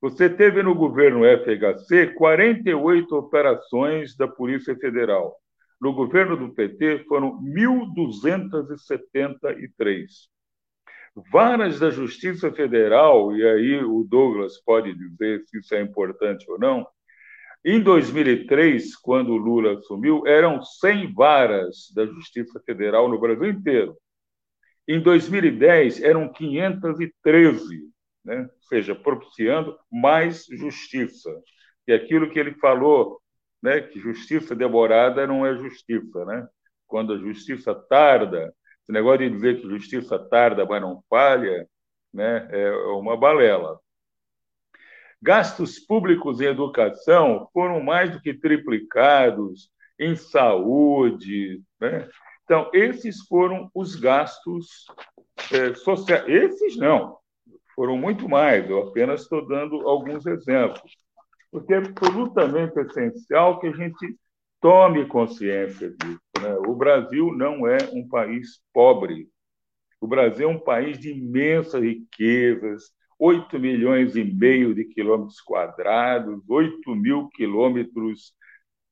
Você 0.01 0.31
teve 0.31 0.63
no 0.63 0.75
governo 0.75 1.25
FHC 1.25 2.15
48 2.15 3.17
operações 3.17 4.17
da 4.17 4.29
Polícia 4.29 4.77
Federal. 4.77 5.35
No 5.81 5.93
governo 5.93 6.37
do 6.37 6.55
PT 6.55 7.05
foram 7.09 7.43
1.273. 7.43 10.29
Varas 11.33 11.81
da 11.81 11.89
Justiça 11.91 12.53
Federal, 12.53 13.35
e 13.35 13.45
aí 13.45 13.83
o 13.83 14.05
Douglas 14.05 14.63
pode 14.63 14.95
dizer 14.95 15.43
se 15.47 15.59
isso 15.59 15.75
é 15.75 15.81
importante 15.81 16.49
ou 16.51 16.59
não, 16.59 16.87
em 17.69 17.83
2003, 17.83 18.95
quando 18.95 19.31
o 19.33 19.37
Lula 19.37 19.77
assumiu, 19.77 20.25
eram 20.25 20.63
100 20.63 21.13
varas 21.13 21.93
da 21.93 22.07
Justiça 22.07 22.61
Federal 22.65 23.09
no 23.09 23.19
Brasil 23.19 23.51
inteiro. 23.51 23.99
Em 24.87 25.01
2010, 25.01 26.01
eram 26.01 26.33
513, 26.33 27.91
né? 28.25 28.43
ou 28.43 28.69
seja, 28.69 28.95
propiciando 28.95 29.77
mais 29.91 30.47
justiça. 30.49 31.29
E 31.89 31.93
aquilo 31.93 32.31
que 32.31 32.39
ele 32.39 32.55
falou, 32.55 33.21
né, 33.61 33.81
que 33.81 33.99
justiça 33.99 34.55
demorada 34.55 35.27
não 35.27 35.45
é 35.45 35.57
justiça. 35.57 36.25
Né? 36.25 36.47
Quando 36.87 37.15
a 37.15 37.19
justiça 37.19 37.75
tarda, 37.75 38.55
esse 38.81 38.93
negócio 38.93 39.29
de 39.29 39.31
dizer 39.31 39.61
que 39.61 39.69
justiça 39.69 40.17
tarda, 40.17 40.65
mas 40.65 40.81
não 40.81 41.03
falha, 41.11 41.69
né, 42.15 42.47
é 42.49 42.71
uma 42.93 43.17
balela. 43.17 43.81
Gastos 45.27 45.81
públicos 45.81 46.41
em 46.41 46.45
educação 46.45 47.49
foram 47.53 47.83
mais 47.83 48.13
do 48.13 48.21
que 48.21 48.33
triplicados, 48.33 49.73
em 49.99 50.15
saúde. 50.15 51.61
Né? 51.81 52.09
Então, 52.45 52.71
esses 52.73 53.27
foram 53.27 53.69
os 53.75 53.97
gastos 53.97 54.87
é, 55.53 55.75
sociais. 55.75 56.23
Esses 56.29 56.77
não, 56.77 57.19
foram 57.75 57.97
muito 57.97 58.29
mais, 58.29 58.71
eu 58.71 58.87
apenas 58.87 59.23
estou 59.23 59.45
dando 59.45 59.89
alguns 59.89 60.25
exemplos. 60.27 60.97
Porque 61.51 61.75
é 61.75 61.79
absolutamente 61.79 62.79
essencial 62.79 63.59
que 63.59 63.67
a 63.67 63.73
gente 63.73 64.17
tome 64.61 65.07
consciência 65.07 65.91
disso. 65.91 66.21
Né? 66.41 66.55
O 66.69 66.77
Brasil 66.77 67.33
não 67.33 67.67
é 67.67 67.79
um 67.93 68.07
país 68.07 68.61
pobre. 68.73 69.29
O 70.01 70.07
Brasil 70.07 70.49
é 70.49 70.53
um 70.53 70.61
país 70.61 71.01
de 71.01 71.11
imensas 71.11 71.83
riquezas, 71.83 72.95
8 73.19 73.59
milhões 73.59 74.17
e 74.17 74.25
meio 74.25 74.75
de 74.75 74.85
quilômetros 74.85 75.41
quadrados, 75.41 76.43
8 76.49 76.95
mil 76.95 77.29
quilômetros 77.29 78.35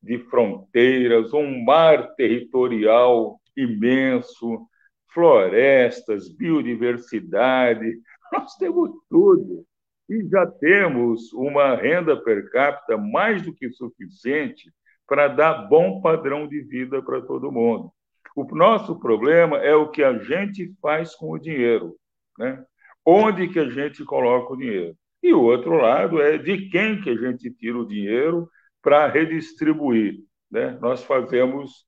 de 0.03 0.19
fronteiras, 0.19 1.33
um 1.33 1.65
mar 1.65 2.15
territorial 2.15 3.41
imenso, 3.57 4.67
florestas, 5.13 6.29
biodiversidade, 6.29 8.01
nós 8.33 8.57
temos 8.57 8.91
tudo. 9.09 9.65
E 10.09 10.27
já 10.29 10.47
temos 10.47 11.33
uma 11.33 11.75
renda 11.75 12.17
per 12.17 12.51
capita 12.51 12.99
mais 12.99 13.43
do 13.43 13.55
que 13.55 13.71
suficiente 13.71 14.71
para 15.07 15.29
dar 15.29 15.69
bom 15.69 16.01
padrão 16.03 16.47
de 16.47 16.61
vida 16.63 17.03
para 17.03 17.23
todo 17.23 17.53
mundo. 17.53 17.91
O 18.37 18.45
nosso 18.55 18.99
problema 18.99 19.59
é 19.59 19.75
o 19.75 19.91
que 19.91 20.03
a 20.03 20.19
gente 20.19 20.75
faz 20.83 21.15
com 21.15 21.31
o 21.31 21.39
dinheiro. 21.39 21.97
Né? 22.39 22.63
Onde 23.05 23.49
que 23.49 23.59
a 23.59 23.69
gente 23.69 24.05
coloca 24.05 24.55
o 24.55 24.57
dinheiro. 24.57 24.97
E 25.23 25.33
o 25.33 25.43
outro 25.43 25.77
lado 25.77 26.21
é 26.21 26.39
de 26.39 26.69
quem 26.69 27.01
que 27.01 27.11
a 27.11 27.17
gente 27.17 27.51
tira 27.51 27.79
o 27.79 27.87
dinheiro 27.87 28.49
para 28.83 29.07
redistribuir. 29.09 30.21
Né? 30.51 30.79
Nós 30.81 31.03
fazemos 31.03 31.87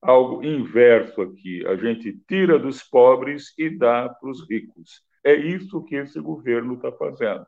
algo 0.00 0.42
inverso 0.42 1.20
aqui. 1.22 1.64
A 1.66 1.76
gente 1.76 2.18
tira 2.26 2.58
dos 2.58 2.82
pobres 2.82 3.52
e 3.58 3.70
dá 3.70 4.08
para 4.08 4.30
os 4.30 4.48
ricos. 4.48 5.02
É 5.22 5.34
isso 5.34 5.84
que 5.84 5.96
esse 5.96 6.18
governo 6.20 6.74
está 6.74 6.90
fazendo. 6.92 7.46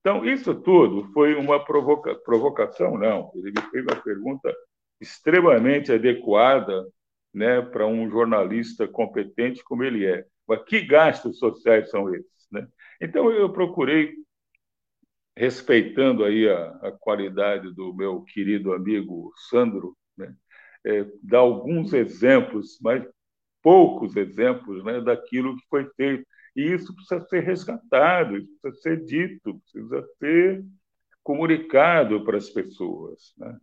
Então, 0.00 0.24
isso 0.24 0.54
tudo 0.54 1.10
foi 1.12 1.34
uma 1.34 1.62
provoca... 1.64 2.14
provocação, 2.14 2.96
não. 2.96 3.30
Ele 3.34 3.50
me 3.50 3.70
fez 3.70 3.84
uma 3.84 3.96
pergunta 3.96 4.54
extremamente 5.00 5.92
adequada 5.92 6.86
né, 7.34 7.60
para 7.60 7.86
um 7.86 8.08
jornalista 8.08 8.88
competente 8.88 9.62
como 9.64 9.84
ele 9.84 10.06
é. 10.06 10.24
Que 10.66 10.80
gastos 10.80 11.38
sociais 11.38 11.90
são 11.90 12.14
esses? 12.14 12.46
Né? 12.50 12.66
Então, 13.00 13.30
eu 13.30 13.52
procurei, 13.52 14.14
respeitando 15.36 16.24
aí 16.24 16.48
a, 16.48 16.68
a 16.82 16.92
qualidade 16.92 17.72
do 17.74 17.94
meu 17.94 18.22
querido 18.22 18.72
amigo 18.72 19.32
Sandro, 19.50 19.96
né, 20.16 20.34
é, 20.84 21.06
dar 21.22 21.38
alguns 21.38 21.92
exemplos, 21.92 22.78
mas 22.80 23.04
poucos 23.62 24.16
exemplos 24.16 24.84
né, 24.84 25.00
daquilo 25.00 25.56
que 25.56 25.66
foi 25.68 25.90
feito. 25.96 26.26
E 26.54 26.72
isso 26.72 26.94
precisa 26.94 27.20
ser 27.28 27.40
resgatado, 27.40 28.38
isso 28.38 28.48
precisa 28.62 28.82
ser 28.82 29.04
dito, 29.04 29.60
precisa 29.60 30.08
ser 30.18 30.64
comunicado 31.22 32.24
para 32.24 32.38
as 32.38 32.48
pessoas. 32.48 33.34
Né? 33.36 33.58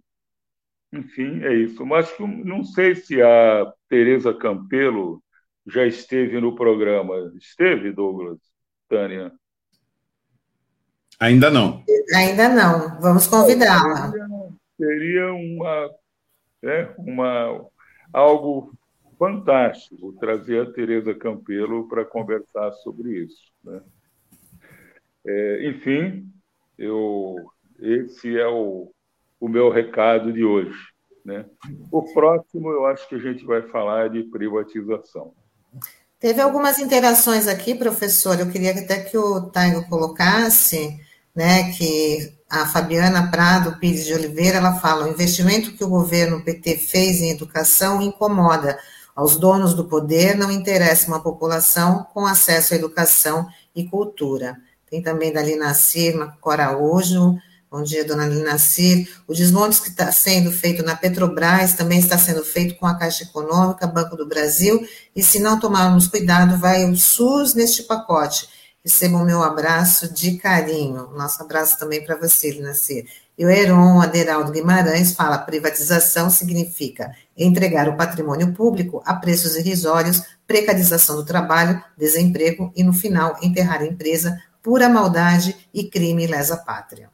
Enfim, 0.91 1.41
é 1.43 1.55
isso. 1.55 1.86
Mas 1.86 2.13
não 2.19 2.63
sei 2.63 2.95
se 2.95 3.21
a 3.21 3.73
Tereza 3.89 4.34
Campelo 4.34 5.23
já 5.66 5.86
esteve 5.86 6.39
no 6.39 6.55
programa. 6.55 7.34
Esteve, 7.38 7.91
Douglas? 7.91 8.39
Tânia? 8.89 9.32
Ainda 11.20 11.49
não. 11.49 11.84
Ainda 12.16 12.49
não. 12.49 12.99
Vamos 12.99 13.28
convidá-la. 13.28 14.11
Seria 14.78 15.34
uma, 15.34 15.89
né, 16.61 16.93
uma, 16.97 17.66
algo 18.11 18.74
fantástico 19.18 20.14
trazer 20.20 20.61
a 20.61 20.72
Tereza 20.72 21.14
Campelo 21.14 21.88
para 21.88 22.03
conversar 22.03 22.72
sobre 22.74 23.24
isso. 23.24 23.53
Né? 23.64 23.82
É, 25.26 25.70
enfim, 25.70 26.30
eu, 26.78 27.36
esse 27.80 28.38
é 28.38 28.47
o, 28.47 28.91
o 29.39 29.47
meu 29.47 29.70
recado 29.70 30.34
de 30.34 30.43
hoje. 30.43 30.78
Né? 31.24 31.45
O 31.89 32.03
próximo, 32.14 32.70
eu 32.70 32.86
acho 32.86 33.07
que 33.07 33.16
a 33.16 33.20
gente 33.20 33.45
vai 33.45 33.61
falar 33.61 34.09
de 34.09 34.24
privatização. 34.24 35.34
Teve 36.19 36.39
algumas 36.39 36.80
interações 36.80 37.47
aqui, 37.47 37.76
professor. 37.76 38.39
Eu 38.39 38.49
queria 38.49 38.71
até 38.71 38.99
que 38.99 39.17
o 39.17 39.41
Taigo 39.41 39.84
colocasse, 39.89 40.97
né, 41.36 41.71
que 41.74 42.34
a 42.49 42.65
Fabiana 42.65 43.30
Prado 43.30 43.78
Pires 43.80 44.05
de 44.05 44.13
Oliveira, 44.13 44.59
ela 44.59 44.76
fala: 44.76 45.05
o 45.05 45.09
investimento 45.09 45.74
que 45.74 45.84
o 45.84 45.89
governo 45.89 46.43
PT 46.43 46.78
fez 46.78 47.21
em 47.21 47.32
educação 47.32 48.01
incomoda. 48.01 48.80
Aos 49.15 49.36
donos 49.36 49.74
do 49.74 49.86
poder 49.86 50.36
não 50.36 50.49
interessa 50.49 51.07
uma 51.07 51.21
população 51.21 52.07
com 52.13 52.26
acesso 52.26 52.74
à 52.74 52.78
educação 52.78 53.47
e 53.76 53.84
cultura. 53.84 54.57
Tem 54.89 55.01
também 55.01 55.32
Dali 55.32 55.55
Nasir, 55.55 56.15
Cora 56.39 56.67
Araújo, 56.67 57.38
Bom 57.74 57.82
dia, 57.82 58.05
dona 58.05 58.28
Lina 58.28 58.59
Cir. 58.59 59.09
O 59.28 59.34
desmonte 59.34 59.82
que 59.82 59.89
está 59.89 60.11
sendo 60.11 60.51
feito 60.51 60.84
na 60.84 60.95
Petrobras 60.95 61.74
também 61.74 61.97
está 61.97 62.19
sendo 62.19 62.45
feito 62.45 62.76
com 62.76 62.86
a 62.86 62.93
Caixa 62.93 63.24
Econômica, 63.24 63.88
Banco 63.88 64.15
do 64.15 64.28
Brasil, 64.28 64.88
e 65.15 65.24
se 65.24 65.39
não 65.39 65.59
tomarmos 65.59 66.07
cuidado, 66.07 66.55
vai 66.55 66.88
o 66.88 66.95
SUS 66.95 67.55
neste 67.55 67.82
pacote. 67.82 68.47
Receba 68.86 69.17
o 69.17 69.26
meu 69.26 69.41
abraço 69.41 70.13
de 70.13 70.38
carinho. 70.38 71.09
Nosso 71.17 71.41
abraço 71.41 71.80
também 71.80 72.05
para 72.05 72.15
você, 72.15 72.51
Lina 72.51 72.76
Cir. 72.76 73.07
E 73.36 73.43
o 73.43 73.49
Heron 73.49 73.99
Aderaldo 73.99 74.51
Guimarães 74.51 75.13
fala: 75.13 75.39
privatização 75.39 76.30
significa 76.30 77.11
entregar 77.36 77.89
o 77.89 77.97
patrimônio 77.97 78.53
público 78.53 79.01
a 79.03 79.15
preços 79.15 79.55
irrisórios, 79.55 80.21
precarização 80.45 81.15
do 81.15 81.26
trabalho, 81.26 81.84
desemprego 81.97 82.71
e, 82.76 82.84
no 82.84 82.93
final, 82.93 83.36
enterrar 83.41 83.82
a 83.82 83.88
empresa, 83.88 84.39
pura 84.61 84.88
maldade 84.88 85.67
e 85.74 85.89
crime 85.89 86.28
lesa 86.28 86.55
pátria. 86.55 87.09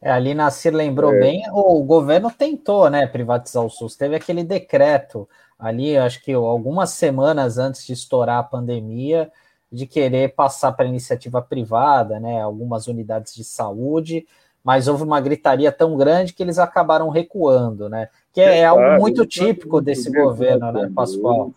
É, 0.00 0.10
ali 0.10 0.32
Nasir 0.32 0.72
lembrou 0.72 1.12
é. 1.14 1.20
bem, 1.20 1.42
o 1.52 1.82
governo 1.82 2.30
tentou, 2.30 2.88
né, 2.88 3.06
privatizar 3.06 3.64
o 3.64 3.70
SUS. 3.70 3.96
Teve 3.96 4.14
aquele 4.14 4.44
decreto 4.44 5.28
ali, 5.58 5.96
acho 5.96 6.22
que 6.22 6.32
algumas 6.32 6.90
semanas 6.90 7.58
antes 7.58 7.84
de 7.84 7.92
estourar 7.92 8.38
a 8.38 8.44
pandemia, 8.44 9.30
de 9.70 9.86
querer 9.86 10.34
passar 10.34 10.72
para 10.72 10.86
iniciativa 10.86 11.42
privada, 11.42 12.20
né, 12.20 12.40
algumas 12.40 12.86
unidades 12.86 13.34
de 13.34 13.42
saúde, 13.44 14.26
mas 14.62 14.86
houve 14.86 15.02
uma 15.02 15.20
gritaria 15.20 15.72
tão 15.72 15.96
grande 15.96 16.32
que 16.32 16.42
eles 16.42 16.58
acabaram 16.58 17.08
recuando, 17.08 17.88
né? 17.88 18.08
Que 18.32 18.40
é, 18.40 18.58
é 18.58 18.66
algo 18.66 19.00
muito 19.00 19.24
típico 19.24 19.80
desse 19.80 20.10
governo, 20.10 20.72
né, 20.72 20.90
Pascoal? 20.94 21.52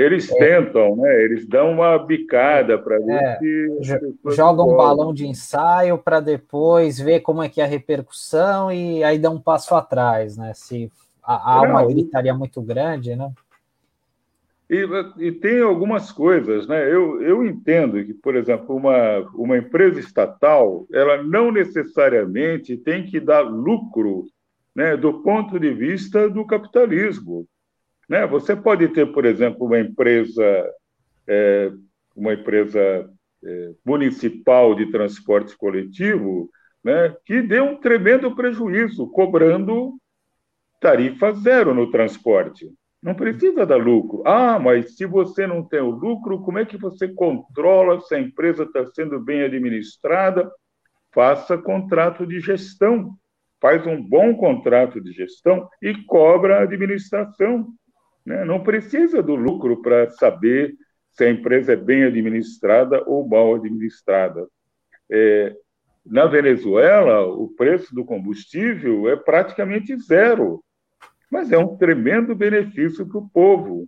Eles 0.00 0.30
é. 0.30 0.38
tentam, 0.38 0.96
né? 0.96 1.24
Eles 1.24 1.46
dão 1.46 1.72
uma 1.72 1.98
bicada 1.98 2.78
para 2.78 2.98
ver 2.98 3.22
é, 3.22 3.38
se. 3.38 4.34
Jogam 4.34 4.70
um 4.70 4.76
balão 4.76 5.12
de 5.12 5.26
ensaio 5.26 5.98
para 5.98 6.20
depois 6.20 6.98
ver 6.98 7.20
como 7.20 7.42
é 7.42 7.50
que 7.50 7.60
é 7.60 7.64
a 7.64 7.66
repercussão 7.66 8.72
e 8.72 9.04
aí 9.04 9.18
dão 9.18 9.34
um 9.34 9.40
passo 9.40 9.74
atrás, 9.74 10.38
né? 10.38 10.52
Se 10.54 10.90
há 11.22 11.60
uma 11.60 11.84
gritaria 11.84 12.32
muito 12.32 12.62
grande, 12.62 13.14
né? 13.14 13.30
E, 14.70 14.86
e, 15.18 15.32
tem 15.32 15.60
algumas 15.60 16.10
coisas, 16.10 16.66
né? 16.66 16.86
Eu, 16.90 17.20
eu 17.20 17.44
entendo 17.44 18.02
que, 18.02 18.14
por 18.14 18.36
exemplo, 18.36 18.76
uma, 18.76 19.18
uma 19.34 19.58
empresa 19.58 20.00
estatal, 20.00 20.86
ela 20.94 21.22
não 21.22 21.52
necessariamente 21.52 22.74
tem 22.76 23.04
que 23.04 23.20
dar 23.20 23.40
lucro, 23.40 24.26
né, 24.74 24.96
do 24.96 25.22
ponto 25.22 25.58
de 25.58 25.74
vista 25.74 26.30
do 26.30 26.46
capitalismo. 26.46 27.46
Né? 28.10 28.26
Você 28.26 28.56
pode 28.56 28.88
ter, 28.88 29.06
por 29.12 29.24
exemplo, 29.24 29.66
uma 29.66 29.78
empresa, 29.78 30.44
é, 31.28 31.70
uma 32.16 32.34
empresa 32.34 33.08
é, 33.44 33.70
municipal 33.86 34.74
de 34.74 34.90
transporte 34.90 35.56
coletivo 35.56 36.50
né, 36.82 37.14
que 37.24 37.40
dê 37.40 37.60
um 37.60 37.76
tremendo 37.76 38.34
prejuízo, 38.34 39.06
cobrando 39.12 39.94
tarifa 40.80 41.32
zero 41.34 41.72
no 41.72 41.88
transporte. 41.88 42.68
Não 43.00 43.14
precisa 43.14 43.64
dar 43.64 43.76
lucro. 43.76 44.22
Ah, 44.26 44.58
mas 44.58 44.96
se 44.96 45.06
você 45.06 45.46
não 45.46 45.62
tem 45.62 45.80
o 45.80 45.90
lucro, 45.90 46.40
como 46.40 46.58
é 46.58 46.66
que 46.66 46.76
você 46.76 47.06
controla 47.06 48.00
se 48.00 48.14
a 48.16 48.20
empresa 48.20 48.64
está 48.64 48.84
sendo 48.86 49.20
bem 49.20 49.42
administrada? 49.42 50.50
Faça 51.14 51.56
contrato 51.56 52.26
de 52.26 52.40
gestão. 52.40 53.14
Faz 53.60 53.86
um 53.86 54.02
bom 54.02 54.34
contrato 54.34 55.00
de 55.00 55.12
gestão 55.12 55.68
e 55.80 55.94
cobra 56.04 56.58
a 56.58 56.62
administração. 56.62 57.68
Né? 58.24 58.44
Não 58.44 58.62
precisa 58.62 59.22
do 59.22 59.34
lucro 59.34 59.80
para 59.80 60.10
saber 60.10 60.74
se 61.12 61.24
a 61.24 61.30
empresa 61.30 61.72
é 61.72 61.76
bem 61.76 62.04
administrada 62.04 63.02
ou 63.06 63.26
mal 63.26 63.54
administrada. 63.54 64.46
É, 65.10 65.54
na 66.04 66.26
Venezuela, 66.26 67.26
o 67.26 67.48
preço 67.48 67.94
do 67.94 68.04
combustível 68.04 69.08
é 69.08 69.16
praticamente 69.16 69.96
zero, 69.98 70.62
mas 71.30 71.52
é 71.52 71.58
um 71.58 71.76
tremendo 71.76 72.34
benefício 72.34 73.06
para 73.06 73.18
o 73.18 73.28
povo. 73.28 73.86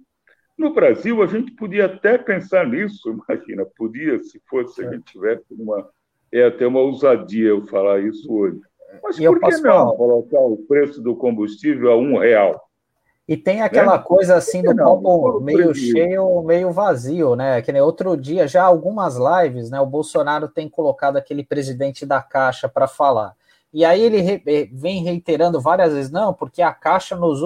No 0.59 0.75
Brasil, 0.75 1.23
a 1.23 1.27
gente 1.27 1.53
podia 1.53 1.87
até 1.87 2.19
pensar 2.19 2.67
nisso, 2.67 3.11
imagina, 3.29 3.65
podia, 3.77 4.23
se 4.23 4.41
fosse, 4.49 4.85
a 4.85 4.93
gente 4.93 5.05
tivesse 5.05 5.45
uma. 5.51 5.89
É 6.31 6.47
até 6.47 6.67
uma 6.67 6.81
ousadia 6.81 7.49
eu 7.49 7.67
falar 7.67 8.01
isso 8.01 8.33
hoje. 8.33 8.59
Mas 9.03 9.19
e 9.19 9.25
por 9.25 9.39
que 9.39 9.57
não 9.59 9.95
colocar 9.97 10.41
o 10.41 10.57
preço 10.67 11.03
do 11.03 11.15
combustível 11.15 11.91
a 11.91 11.97
um 11.97 12.19
real? 12.19 12.59
E 13.27 13.37
tem 13.37 13.63
aquela 13.63 13.99
né? 13.99 14.05
coisa 14.05 14.35
assim 14.35 14.63
do 14.63 14.75
não, 14.75 15.01
copo 15.01 15.41
meio 15.41 15.73
cheio, 15.75 16.43
meio 16.43 16.73
vazio, 16.73 17.37
né? 17.37 17.63
Que 17.63 17.71
nem 17.71 17.81
outro 17.81 18.17
dia, 18.17 18.49
já 18.49 18.65
algumas 18.65 19.17
lives, 19.17 19.71
né? 19.71 19.81
O 19.81 19.87
Bolsonaro 19.87 20.49
tem 20.49 20.69
colocado 20.69 21.17
aquele 21.17 21.45
presidente 21.45 22.05
da 22.05 22.21
Caixa 22.21 22.69
para 22.69 22.89
falar. 22.89 23.35
E 23.73 23.85
aí 23.85 24.01
ele 24.03 24.21
re 24.21 24.71
vem 24.73 25.03
reiterando 25.03 25.61
várias 25.61 25.93
vezes, 25.93 26.11
não, 26.11 26.35
porque 26.35 26.61
a 26.61 26.75
Caixa 26.75 27.17
nos, 27.17 27.41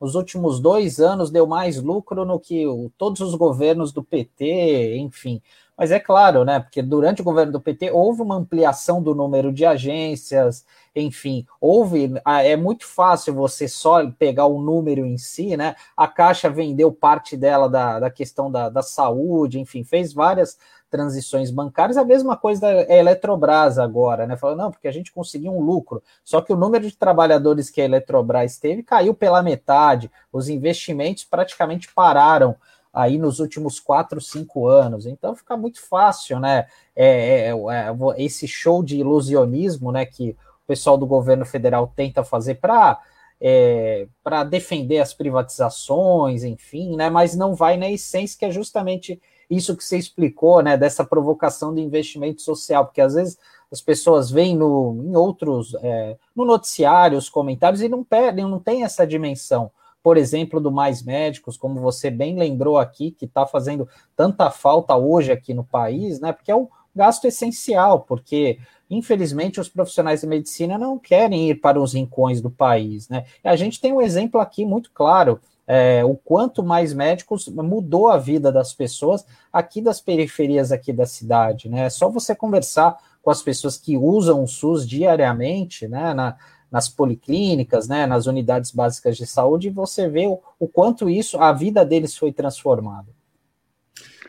nos 0.00 0.14
últimos 0.14 0.60
dois 0.60 0.98
anos 0.98 1.30
deu 1.30 1.46
mais 1.46 1.80
lucro 1.80 2.24
no 2.24 2.40
que 2.40 2.66
o, 2.66 2.90
todos 2.96 3.20
os 3.20 3.34
governos 3.34 3.92
do 3.92 4.02
PT, 4.02 4.96
enfim. 4.96 5.42
Mas 5.76 5.92
é 5.92 6.00
claro, 6.00 6.44
né? 6.44 6.58
Porque 6.58 6.82
durante 6.82 7.20
o 7.20 7.24
governo 7.24 7.52
do 7.52 7.60
PT 7.60 7.92
houve 7.92 8.22
uma 8.22 8.34
ampliação 8.34 9.00
do 9.00 9.14
número 9.14 9.52
de 9.52 9.64
agências, 9.64 10.64
enfim, 11.00 11.46
houve. 11.60 12.12
É 12.26 12.56
muito 12.56 12.86
fácil 12.86 13.34
você 13.34 13.68
só 13.68 14.08
pegar 14.10 14.46
o 14.46 14.60
número 14.60 15.04
em 15.06 15.16
si, 15.16 15.56
né? 15.56 15.74
A 15.96 16.08
Caixa 16.08 16.50
vendeu 16.50 16.92
parte 16.92 17.36
dela 17.36 17.68
da, 17.68 18.00
da 18.00 18.10
questão 18.10 18.50
da, 18.50 18.68
da 18.68 18.82
saúde, 18.82 19.60
enfim, 19.60 19.84
fez 19.84 20.12
várias 20.12 20.58
transições 20.90 21.50
bancárias, 21.50 21.96
a 21.96 22.04
mesma 22.04 22.36
coisa 22.36 22.60
da 22.62 22.94
Eletrobras 22.94 23.78
agora, 23.78 24.26
né? 24.26 24.36
Falando, 24.36 24.58
não, 24.58 24.70
porque 24.70 24.88
a 24.88 24.92
gente 24.92 25.12
conseguiu 25.12 25.52
um 25.52 25.60
lucro. 25.60 26.02
Só 26.24 26.40
que 26.40 26.52
o 26.52 26.56
número 26.56 26.86
de 26.86 26.96
trabalhadores 26.96 27.70
que 27.70 27.80
a 27.80 27.84
Eletrobras 27.84 28.58
teve 28.58 28.82
caiu 28.82 29.14
pela 29.14 29.42
metade, 29.42 30.10
os 30.32 30.48
investimentos 30.48 31.24
praticamente 31.24 31.92
pararam 31.92 32.56
aí 32.92 33.18
nos 33.18 33.38
últimos 33.38 33.78
quatro, 33.78 34.20
cinco 34.20 34.66
anos. 34.66 35.06
Então 35.06 35.34
fica 35.34 35.56
muito 35.56 35.80
fácil, 35.80 36.40
né? 36.40 36.66
É, 36.96 37.48
é, 37.48 37.50
é, 37.50 37.94
esse 38.16 38.48
show 38.48 38.82
de 38.82 38.96
ilusionismo, 38.96 39.92
né? 39.92 40.04
Que 40.06 40.36
pessoal 40.68 40.96
do 40.96 41.06
governo 41.06 41.44
federal 41.44 41.92
tenta 41.96 42.22
fazer 42.22 42.56
para 42.56 43.00
é, 43.40 44.08
para 44.22 44.42
defender 44.42 44.98
as 44.98 45.14
privatizações, 45.14 46.42
enfim, 46.42 46.96
né? 46.96 47.08
Mas 47.08 47.36
não 47.36 47.54
vai 47.54 47.76
na 47.76 47.88
essência 47.88 48.38
que 48.38 48.44
é 48.44 48.50
justamente 48.50 49.20
isso 49.48 49.76
que 49.76 49.84
você 49.84 49.96
explicou, 49.96 50.60
né? 50.62 50.76
Dessa 50.76 51.04
provocação 51.04 51.74
de 51.74 51.80
investimento 51.80 52.42
social, 52.42 52.84
porque 52.84 53.00
às 53.00 53.14
vezes 53.14 53.38
as 53.70 53.80
pessoas 53.80 54.30
veem 54.30 54.56
no, 54.56 55.02
em 55.04 55.16
outros, 55.16 55.74
é, 55.82 56.16
no 56.34 56.44
noticiário, 56.44 57.16
os 57.16 57.28
comentários 57.28 57.80
e 57.80 57.88
não 57.88 58.02
perdem, 58.02 58.44
não 58.44 58.58
tem 58.58 58.84
essa 58.84 59.06
dimensão 59.06 59.70
por 60.02 60.16
exemplo, 60.16 60.60
do 60.60 60.70
Mais 60.70 61.02
Médicos, 61.02 61.56
como 61.56 61.80
você 61.80 62.10
bem 62.10 62.34
lembrou 62.38 62.78
aqui, 62.78 63.10
que 63.10 63.24
está 63.24 63.46
fazendo 63.46 63.86
tanta 64.16 64.50
falta 64.50 64.96
hoje 64.96 65.32
aqui 65.32 65.52
no 65.52 65.64
país, 65.64 66.20
né? 66.20 66.32
Porque 66.32 66.50
é 66.50 66.56
um 66.56 66.68
gasto 66.94 67.26
essencial, 67.26 68.00
porque 68.00 68.58
infelizmente 68.90 69.60
os 69.60 69.68
profissionais 69.68 70.20
de 70.20 70.26
medicina 70.26 70.78
não 70.78 70.98
querem 70.98 71.50
ir 71.50 71.56
para 71.56 71.80
os 71.80 71.94
rincões 71.94 72.40
do 72.40 72.50
país, 72.50 73.08
né? 73.08 73.24
E 73.44 73.48
a 73.48 73.56
gente 73.56 73.80
tem 73.80 73.92
um 73.92 74.00
exemplo 74.00 74.40
aqui 74.40 74.64
muito 74.64 74.90
claro. 74.92 75.40
É, 75.70 76.02
o 76.02 76.14
quanto 76.14 76.62
mais 76.62 76.94
médicos 76.94 77.46
mudou 77.48 78.08
a 78.08 78.16
vida 78.16 78.50
das 78.50 78.72
pessoas 78.72 79.26
aqui 79.52 79.82
das 79.82 80.00
periferias 80.00 80.72
aqui 80.72 80.94
da 80.94 81.04
cidade, 81.04 81.68
né? 81.68 81.86
É 81.86 81.90
só 81.90 82.08
você 82.08 82.34
conversar 82.34 82.96
com 83.20 83.30
as 83.30 83.42
pessoas 83.42 83.76
que 83.76 83.96
usam 83.96 84.42
o 84.42 84.48
SUS 84.48 84.88
diariamente, 84.88 85.86
né? 85.86 86.14
Na, 86.14 86.36
nas 86.70 86.88
policlínicas, 86.88 87.88
né, 87.88 88.06
nas 88.06 88.26
unidades 88.26 88.70
básicas 88.70 89.16
de 89.16 89.26
saúde, 89.26 89.68
e 89.68 89.70
você 89.70 90.08
vê 90.08 90.26
o, 90.26 90.38
o 90.58 90.68
quanto 90.68 91.08
isso, 91.08 91.38
a 91.38 91.52
vida 91.52 91.84
deles 91.84 92.16
foi 92.16 92.32
transformada. 92.32 93.08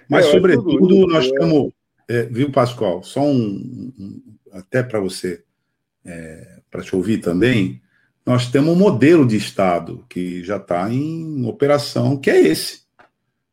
Mas, 0.08 0.26
é, 0.26 0.32
sobretudo, 0.32 1.08
nós 1.08 1.28
é. 1.28 1.32
temos, 1.32 1.72
é, 2.10 2.24
viu, 2.24 2.52
Pascoal, 2.52 3.04
só 3.04 3.22
um, 3.22 3.94
um 4.00 4.22
até 4.52 4.84
para 4.84 5.00
você, 5.00 5.44
é, 6.06 6.62
para 6.70 6.84
te 6.84 6.96
ouvir 6.96 7.20
também, 7.20 7.82
nós 8.26 8.52
temos 8.52 8.76
um 8.76 8.80
modelo 8.80 9.26
de 9.26 9.36
Estado 9.36 10.06
que 10.08 10.44
já 10.44 10.58
está 10.58 10.92
em 10.92 11.46
operação, 11.46 12.18
que 12.18 12.30
é 12.30 12.40
esse. 12.40 12.82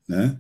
Né? 0.07 0.38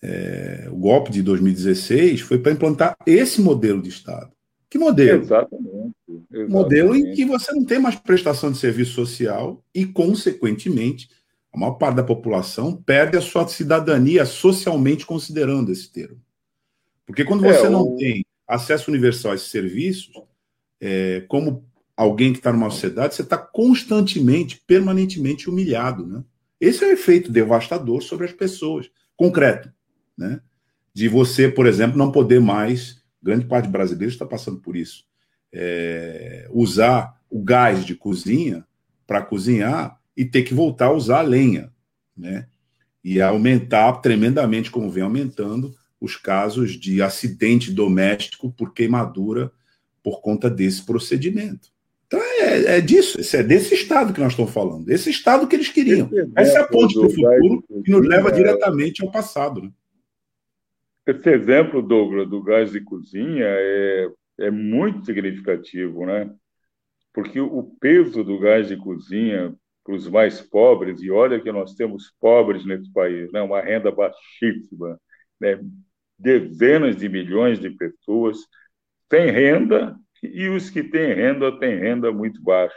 É, 0.00 0.68
o 0.70 0.76
golpe 0.76 1.10
de 1.10 1.22
2016 1.22 2.20
foi 2.20 2.38
para 2.38 2.52
implantar 2.52 2.96
esse 3.06 3.40
modelo 3.40 3.82
de 3.82 3.88
Estado. 3.88 4.32
Que 4.68 4.78
modelo? 4.78 5.20
Exatamente, 5.20 5.94
exatamente. 6.08 6.50
Modelo 6.50 6.96
em 6.96 7.12
que 7.12 7.24
você 7.24 7.52
não 7.52 7.64
tem 7.64 7.78
mais 7.78 7.96
prestação 7.96 8.50
de 8.50 8.58
serviço 8.58 8.92
social 8.92 9.62
e, 9.74 9.84
consequentemente, 9.84 11.10
a 11.52 11.58
maior 11.58 11.72
parte 11.72 11.96
da 11.96 12.02
população 12.02 12.74
perde 12.74 13.18
a 13.18 13.20
sua 13.20 13.46
cidadania 13.46 14.24
socialmente 14.24 15.04
considerando 15.04 15.70
esse 15.70 15.92
termo. 15.92 16.18
Porque 17.04 17.24
quando 17.24 17.42
você 17.42 17.66
é, 17.66 17.68
o... 17.68 17.70
não 17.70 17.96
tem 17.96 18.24
acesso 18.46 18.90
universal 18.90 19.32
a 19.32 19.34
esses 19.34 19.50
serviços, 19.50 20.12
é, 20.80 21.24
como 21.28 21.64
alguém 21.96 22.32
que 22.32 22.38
está 22.38 22.52
numa 22.52 22.70
sociedade, 22.70 23.14
você 23.14 23.22
está 23.22 23.38
constantemente, 23.38 24.60
permanentemente 24.66 25.48
humilhado. 25.48 26.06
Né? 26.06 26.24
Esse 26.60 26.84
é 26.84 26.88
o 26.88 26.92
efeito 26.92 27.30
devastador 27.30 28.02
sobre 28.02 28.26
as 28.26 28.32
pessoas, 28.32 28.90
concreto. 29.16 29.72
Né? 30.16 30.40
De 30.92 31.08
você, 31.08 31.48
por 31.48 31.66
exemplo, 31.66 31.96
não 31.96 32.12
poder 32.12 32.40
mais, 32.40 33.02
grande 33.22 33.46
parte 33.46 33.66
de 33.66 33.72
brasileiros 33.72 34.14
está 34.14 34.26
passando 34.26 34.60
por 34.60 34.76
isso, 34.76 35.04
é, 35.52 36.48
usar 36.50 37.20
o 37.30 37.42
gás 37.42 37.84
de 37.84 37.94
cozinha 37.94 38.66
para 39.06 39.22
cozinhar 39.22 39.98
e 40.16 40.24
ter 40.24 40.42
que 40.42 40.54
voltar 40.54 40.86
a 40.86 40.92
usar 40.92 41.20
a 41.20 41.22
lenha. 41.22 41.72
Né? 42.16 42.46
E 43.04 43.20
aumentar 43.20 43.92
tremendamente, 44.00 44.70
como 44.70 44.90
vem 44.90 45.02
aumentando, 45.02 45.74
os 46.02 46.16
casos 46.16 46.72
de 46.72 47.00
acidente 47.00 47.70
doméstico 47.70 48.50
por 48.50 48.74
queimadura 48.74 49.52
por 50.02 50.20
conta 50.20 50.50
desse 50.50 50.84
procedimento. 50.84 51.68
Então 52.08 52.20
é, 52.20 52.76
é 52.76 52.80
disso, 52.80 53.18
é 53.36 53.42
desse 53.42 53.72
Estado 53.74 54.12
que 54.12 54.20
nós 54.20 54.32
estamos 54.32 54.52
falando, 54.52 54.84
desse 54.84 55.08
Estado 55.08 55.46
que 55.46 55.54
eles 55.54 55.68
queriam. 55.68 56.10
Essa 56.36 56.58
é 56.58 56.60
a 56.62 56.66
ponte 56.66 56.94
para 56.94 57.06
o 57.06 57.10
futuro 57.10 57.64
que 57.84 57.90
nos 57.90 58.06
leva 58.06 58.30
é... 58.30 58.32
diretamente 58.32 59.04
ao 59.04 59.12
passado. 59.12 59.62
Né? 59.62 59.70
Esse 61.06 61.30
exemplo, 61.30 61.80
Douglas, 61.80 62.28
do 62.28 62.42
gás 62.42 62.72
de 62.72 62.80
cozinha 62.80 63.46
é, 63.46 64.08
é 64.40 64.50
muito 64.50 65.06
significativo, 65.06 66.04
né? 66.04 66.28
Porque 67.14 67.40
o 67.40 67.62
peso 67.80 68.24
do 68.24 68.38
gás 68.40 68.68
de 68.68 68.76
cozinha 68.76 69.54
para 69.84 69.94
os 69.94 70.08
mais 70.08 70.40
pobres, 70.40 71.00
e 71.00 71.10
olha 71.10 71.40
que 71.40 71.50
nós 71.50 71.74
temos 71.74 72.12
pobres 72.20 72.64
nesse 72.64 72.92
país, 72.92 73.30
né? 73.32 73.42
uma 73.42 73.60
renda 73.60 73.90
baixíssima, 73.90 75.00
né? 75.40 75.60
Dezenas 76.22 76.96
de 76.96 77.08
milhões 77.08 77.58
de 77.58 77.70
pessoas 77.70 78.38
têm 79.08 79.30
renda 79.30 79.96
e 80.22 80.48
os 80.48 80.70
que 80.70 80.82
têm 80.82 81.12
renda 81.12 81.58
têm 81.58 81.76
renda 81.78 82.12
muito 82.12 82.40
baixa. 82.42 82.76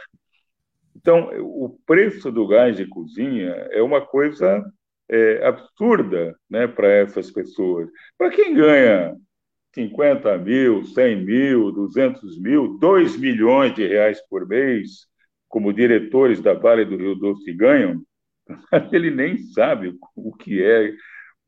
Então, 0.96 1.30
o 1.40 1.78
preço 1.86 2.32
do 2.32 2.46
gás 2.46 2.76
de 2.76 2.86
cozinha 2.86 3.50
é 3.70 3.80
uma 3.80 4.04
coisa 4.04 4.64
é, 5.08 5.46
absurda 5.46 6.34
né, 6.50 6.66
para 6.66 6.88
essas 6.88 7.30
pessoas. 7.30 7.88
Para 8.18 8.30
quem 8.30 8.54
ganha 8.54 9.14
50 9.74 10.36
mil, 10.38 10.84
100 10.84 11.24
mil, 11.24 11.70
200 11.70 12.40
mil, 12.40 12.78
2 12.78 13.16
milhões 13.18 13.74
de 13.74 13.86
reais 13.86 14.20
por 14.28 14.48
mês, 14.48 15.06
como 15.48 15.72
diretores 15.72 16.40
da 16.40 16.54
Vale 16.54 16.84
do 16.84 16.96
Rio 16.96 17.14
Doce 17.14 17.52
ganham, 17.52 18.02
ele 18.92 19.10
nem 19.10 19.38
sabe 19.38 19.94
o 20.14 20.34
que 20.34 20.62
é 20.62 20.92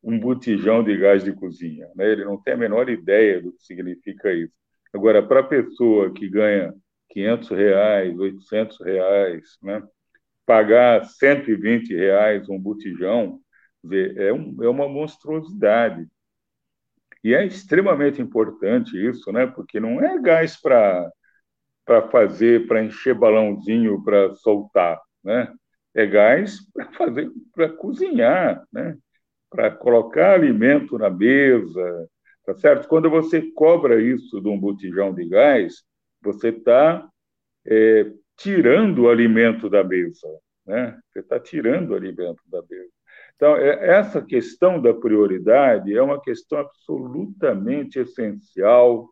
um 0.03 0.19
botijão 0.19 0.83
de 0.83 0.97
gás 0.97 1.25
de 1.25 1.33
cozinha. 1.33 1.89
Né? 1.95 2.11
Ele 2.13 2.25
não 2.25 2.41
tem 2.41 2.55
a 2.55 2.57
menor 2.57 2.89
ideia 2.89 3.41
do 3.41 3.53
que 3.53 3.63
significa 3.63 4.33
isso. 4.33 4.53
Agora, 4.93 5.23
para 5.23 5.41
a 5.41 5.45
pessoa 5.45 6.13
que 6.13 6.29
ganha 6.29 6.73
500 7.11 7.49
reais, 7.51 8.19
800 8.19 8.81
reais, 8.81 9.59
né? 9.63 9.83
pagar 10.47 11.05
120 11.05 11.95
reais 11.95 12.49
um 12.49 12.59
botijão 12.59 13.41
é, 14.17 14.33
um, 14.33 14.57
é 14.63 14.69
uma 14.69 14.89
monstruosidade. 14.89 16.07
E 17.23 17.35
é 17.35 17.45
extremamente 17.45 18.23
importante 18.23 18.97
isso, 18.97 19.31
né? 19.33 19.47
porque 19.47 19.81
não 19.81 20.01
é 20.01 20.19
gás 20.21 20.61
para 20.61 21.11
fazer, 22.11 22.67
para 22.67 22.83
encher 22.83 23.15
balãozinho, 23.15 24.03
para 24.03 24.35
soltar. 24.37 25.01
Né? 25.23 25.53
É 25.95 26.07
gás 26.07 26.59
para 26.73 26.93
fazer, 26.93 27.31
para 27.53 27.69
cozinhar, 27.71 28.65
né? 28.73 28.97
Para 29.51 29.71
colocar 29.71 30.35
alimento 30.35 30.99
na 30.99 31.11
mesa, 31.11 32.09
Tá 32.49 32.55
certo? 32.55 32.89
Quando 32.89 33.11
você 33.11 33.43
cobra 33.53 34.01
isso 34.01 34.41
de 34.41 34.49
um 34.49 34.59
botijão 34.59 35.13
de 35.13 35.29
gás, 35.29 35.85
você 36.23 36.49
está 36.49 37.07
é, 37.67 38.11
tirando 38.39 39.01
o 39.01 39.11
alimento 39.11 39.69
da 39.69 39.85
mesa. 39.85 40.27
Né? 40.65 40.99
Você 41.13 41.19
está 41.19 41.39
tirando 41.39 41.91
o 41.91 41.95
alimento 41.95 42.43
da 42.47 42.63
mesa. 42.63 42.91
Então, 43.37 43.55
é, 43.55 43.99
essa 43.99 44.23
questão 44.23 44.81
da 44.81 44.95
prioridade 44.95 45.95
é 45.95 46.01
uma 46.01 46.19
questão 46.23 46.61
absolutamente 46.61 47.99
essencial 47.99 49.11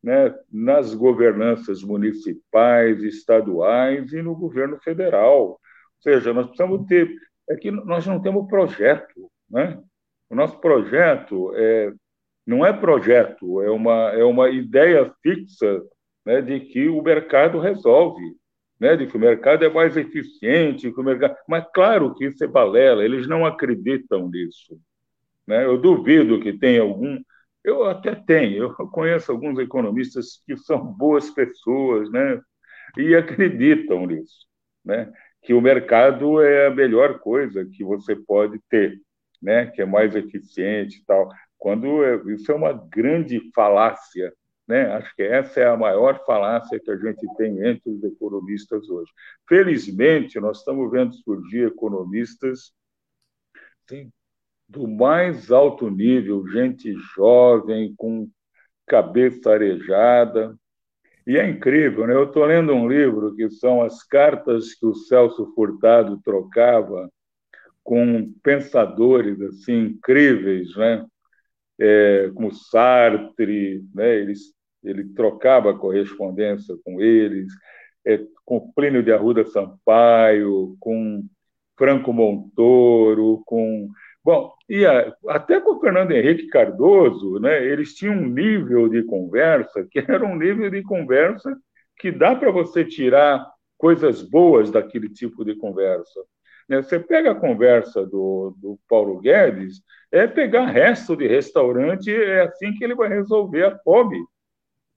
né, 0.00 0.32
nas 0.48 0.94
governanças 0.94 1.82
municipais, 1.82 3.02
estaduais 3.02 4.12
e 4.12 4.22
no 4.22 4.36
governo 4.36 4.78
federal. 4.78 5.48
Ou 5.48 5.60
seja, 5.98 6.32
nós 6.32 6.46
precisamos 6.46 6.86
ter. 6.86 7.12
É 7.50 7.56
que 7.56 7.72
nós 7.72 8.06
não 8.06 8.22
temos 8.22 8.46
projeto. 8.46 9.28
Né? 9.50 9.82
O 10.30 10.34
nosso 10.34 10.58
projeto 10.60 11.52
é 11.54 11.92
não 12.48 12.64
é 12.64 12.72
projeto, 12.72 13.60
é 13.60 13.70
uma, 13.70 14.10
é 14.14 14.24
uma 14.24 14.48
ideia 14.48 15.12
fixa 15.22 15.82
né, 16.24 16.40
de 16.40 16.60
que 16.60 16.88
o 16.88 17.02
mercado 17.02 17.60
resolve, 17.60 18.22
né, 18.80 18.96
de 18.96 19.06
que 19.06 19.18
o 19.18 19.20
mercado 19.20 19.66
é 19.66 19.68
mais 19.68 19.98
eficiente, 19.98 20.90
que 20.90 20.98
o 20.98 21.04
mercado... 21.04 21.36
mas 21.46 21.66
claro 21.74 22.14
que 22.14 22.24
isso 22.24 22.42
é 22.42 22.46
balela, 22.46 23.04
eles 23.04 23.28
não 23.28 23.44
acreditam 23.44 24.30
nisso. 24.30 24.80
Né? 25.46 25.62
Eu 25.66 25.76
duvido 25.76 26.40
que 26.40 26.54
tenha 26.54 26.80
algum. 26.80 27.20
Eu 27.62 27.84
até 27.84 28.14
tenho, 28.14 28.74
eu 28.78 28.88
conheço 28.88 29.30
alguns 29.30 29.58
economistas 29.58 30.42
que 30.46 30.56
são 30.56 30.82
boas 30.82 31.30
pessoas 31.30 32.10
né, 32.10 32.40
e 32.96 33.14
acreditam 33.14 34.06
nisso, 34.06 34.46
né, 34.82 35.12
que 35.42 35.52
o 35.52 35.60
mercado 35.60 36.40
é 36.40 36.68
a 36.68 36.70
melhor 36.70 37.18
coisa 37.18 37.66
que 37.66 37.84
você 37.84 38.16
pode 38.16 38.58
ter. 38.70 38.98
Né, 39.40 39.66
que 39.66 39.80
é 39.80 39.86
mais 39.86 40.16
eficiente 40.16 40.98
e 40.98 41.04
tal 41.04 41.30
quando 41.58 42.30
isso 42.30 42.50
é 42.52 42.54
uma 42.54 42.72
grande 42.72 43.50
falácia. 43.52 44.32
Né? 44.66 44.92
Acho 44.92 45.14
que 45.16 45.22
essa 45.22 45.60
é 45.60 45.66
a 45.66 45.76
maior 45.76 46.24
falácia 46.24 46.78
que 46.78 46.90
a 46.90 46.96
gente 46.96 47.26
tem 47.36 47.66
entre 47.66 47.90
os 47.90 48.02
economistas 48.04 48.88
hoje. 48.88 49.10
Felizmente, 49.48 50.38
nós 50.38 50.58
estamos 50.58 50.90
vendo 50.90 51.14
surgir 51.14 51.66
economistas 51.66 52.72
do 54.68 54.86
mais 54.86 55.50
alto 55.50 55.90
nível, 55.90 56.46
gente 56.48 56.94
jovem, 57.16 57.94
com 57.96 58.28
cabeça 58.86 59.50
arejada. 59.50 60.54
E 61.26 61.36
é 61.38 61.48
incrível, 61.48 62.06
né? 62.06 62.14
Eu 62.14 62.24
estou 62.24 62.44
lendo 62.44 62.72
um 62.72 62.88
livro 62.88 63.34
que 63.34 63.50
são 63.50 63.82
as 63.82 64.02
cartas 64.02 64.74
que 64.74 64.86
o 64.86 64.94
Celso 64.94 65.52
Furtado 65.54 66.20
trocava 66.22 67.10
com 67.88 68.30
pensadores 68.42 69.40
assim 69.40 69.86
incríveis, 69.86 70.76
né? 70.76 71.06
é, 71.78 72.30
como 72.34 72.52
Sartre, 72.52 73.82
né? 73.94 74.16
Eles, 74.16 74.52
ele 74.84 75.04
trocava 75.14 75.76
correspondência 75.78 76.76
com 76.84 77.00
eles, 77.00 77.50
é, 78.06 78.20
com 78.44 78.70
Plínio 78.72 79.02
de 79.02 79.10
Arruda 79.10 79.46
Sampaio, 79.46 80.76
com 80.78 81.24
Franco 81.78 82.12
Montoro, 82.12 83.42
com 83.46 83.88
bom 84.22 84.52
e 84.68 84.84
a, 84.84 85.14
até 85.28 85.58
com 85.60 85.80
Fernando 85.80 86.12
Henrique 86.12 86.48
Cardoso, 86.48 87.38
né? 87.38 87.64
Eles 87.64 87.94
tinham 87.94 88.14
um 88.14 88.28
nível 88.28 88.88
de 88.88 89.02
conversa 89.04 89.86
que 89.90 89.98
era 90.00 90.26
um 90.26 90.36
nível 90.36 90.70
de 90.70 90.82
conversa 90.82 91.56
que 91.96 92.12
dá 92.12 92.34
para 92.34 92.50
você 92.50 92.84
tirar 92.84 93.46
coisas 93.78 94.22
boas 94.22 94.70
daquele 94.70 95.08
tipo 95.08 95.42
de 95.44 95.56
conversa. 95.56 96.20
Né? 96.68 96.82
Você 96.82 97.00
pega 97.00 97.32
a 97.32 97.34
conversa 97.34 98.04
do, 98.04 98.54
do 98.58 98.78
Paulo 98.88 99.18
Guedes, 99.18 99.82
é 100.12 100.26
pegar 100.26 100.66
resto 100.66 101.16
de 101.16 101.26
restaurante, 101.26 102.14
é 102.14 102.42
assim 102.42 102.72
que 102.74 102.84
ele 102.84 102.94
vai 102.94 103.08
resolver 103.08 103.64
a 103.64 103.78
fome. 103.78 104.22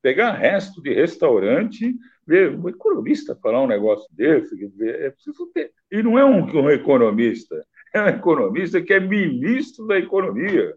Pegar 0.02 0.32
resto 0.32 0.82
de 0.82 0.94
restaurante, 0.94 1.96
ver 2.26 2.56
um 2.56 2.68
economista 2.68 3.36
falar 3.36 3.62
um 3.62 3.68
negócio 3.68 4.08
desse, 4.14 4.56
é 4.84 5.12
preciso 5.12 5.48
ter. 5.54 5.72
E 5.92 6.02
não 6.02 6.18
é 6.18 6.26
um, 6.26 6.44
um 6.44 6.70
economista, 6.70 7.64
é 7.94 8.02
um 8.02 8.08
economista 8.08 8.82
que 8.82 8.94
é 8.94 9.00
ministro 9.00 9.86
da 9.88 9.98
economia. 9.98 10.76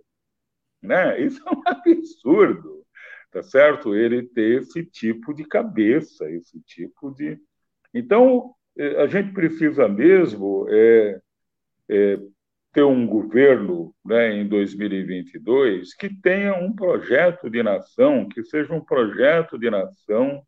Né? 0.83 1.21
Isso 1.21 1.43
é 1.47 1.51
um 1.51 1.63
absurdo, 1.65 2.85
tá 3.33 3.43
certo? 3.43 3.95
Ele 3.95 4.23
ter 4.23 4.61
esse 4.63 4.85
tipo 4.85 5.33
de 5.33 5.45
cabeça, 5.45 6.31
esse 6.31 6.61
tipo 6.61 7.11
de, 7.13 7.39
Então, 7.95 8.53
é, 8.53 8.64
a 8.77 9.07
gente 9.07 9.33
precisa 9.33 9.89
mesmo 9.89 10.67
é, 10.69 11.21
é, 11.89 12.19
ter 12.73 12.83
um 12.83 13.07
governo 13.07 13.95
né, 14.05 14.33
em 14.33 14.49
2022 14.49 15.95
que 15.95 16.09
tenha 16.21 16.55
um 16.55 16.75
projeto 16.75 17.49
de 17.49 17.63
nação, 17.63 18.29
que 18.29 18.43
seja 18.43 18.75
um 18.75 18.85
projeto 18.85 19.57
de 19.57 19.71
nação 19.71 20.45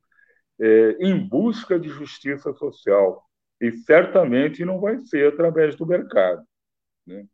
é, 0.61 0.97
em 1.01 1.17
busca 1.17 1.79
de 1.79 1.89
justiça 1.89 2.53
social. 2.55 3.23
E 3.61 3.73
certamente 3.73 4.65
não 4.65 4.81
vai 4.81 4.99
ser 4.99 5.33
através 5.33 5.77
do 5.77 5.87
mercado. 5.87 6.45
Né? 7.07 7.25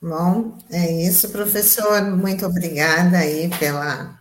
Bom, 0.00 0.58
é 0.70 1.06
isso, 1.06 1.30
professor. 1.30 2.02
Muito 2.16 2.44
obrigada 2.46 3.18
aí 3.18 3.48
pela 3.58 4.18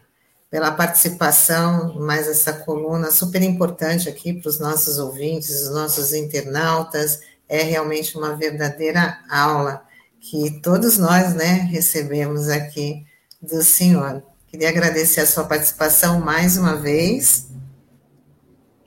pela 0.53 0.69
participação, 0.69 1.95
mais 1.95 2.27
essa 2.27 2.53
coluna 2.53 3.09
super 3.09 3.41
importante 3.41 4.07
aqui 4.07 4.33
para 4.33 4.47
os 4.47 4.59
nossos 4.59 4.99
ouvintes, 4.99 5.63
os 5.63 5.73
nossos 5.73 6.13
internautas. 6.13 7.21
É 7.49 7.63
realmente 7.63 8.15
uma 8.15 8.35
verdadeira 8.35 9.17
aula 9.27 9.83
que 10.19 10.61
todos 10.61 10.99
nós, 10.99 11.33
né, 11.33 11.67
recebemos 11.71 12.49
aqui 12.49 13.03
do 13.41 13.63
senhor. 13.63 14.21
Queria 14.45 14.69
agradecer 14.69 15.21
a 15.21 15.25
sua 15.25 15.43
participação 15.43 16.19
mais 16.19 16.55
uma 16.55 16.75
vez. 16.75 17.49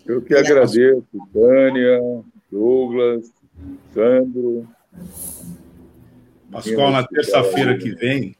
Eu 0.06 0.22
que 0.22 0.36
agradeço, 0.36 1.02
Tânia, 1.32 2.00
Douglas, 2.48 3.26
Sandro. 3.92 4.68
Pascoal, 6.48 6.92
na 6.92 7.04
terça-feira 7.04 7.76
que 7.76 7.92
vem, 7.92 8.36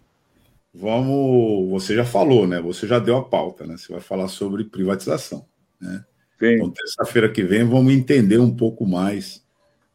vamos. 0.76 1.70
Você 1.70 1.94
já 1.94 2.04
falou, 2.04 2.46
né? 2.46 2.60
Você 2.60 2.86
já 2.86 2.98
deu 2.98 3.16
a 3.16 3.24
pauta, 3.24 3.66
né? 3.66 3.76
Você 3.76 3.92
vai 3.92 4.00
falar 4.00 4.28
sobre 4.28 4.64
privatização. 4.64 5.46
Né? 5.80 6.04
Sim. 6.38 6.54
Então, 6.54 6.70
terça-feira 6.70 7.30
que 7.30 7.42
vem, 7.42 7.64
vamos 7.64 7.92
entender 7.92 8.38
um 8.38 8.54
pouco 8.54 8.86
mais 8.86 9.44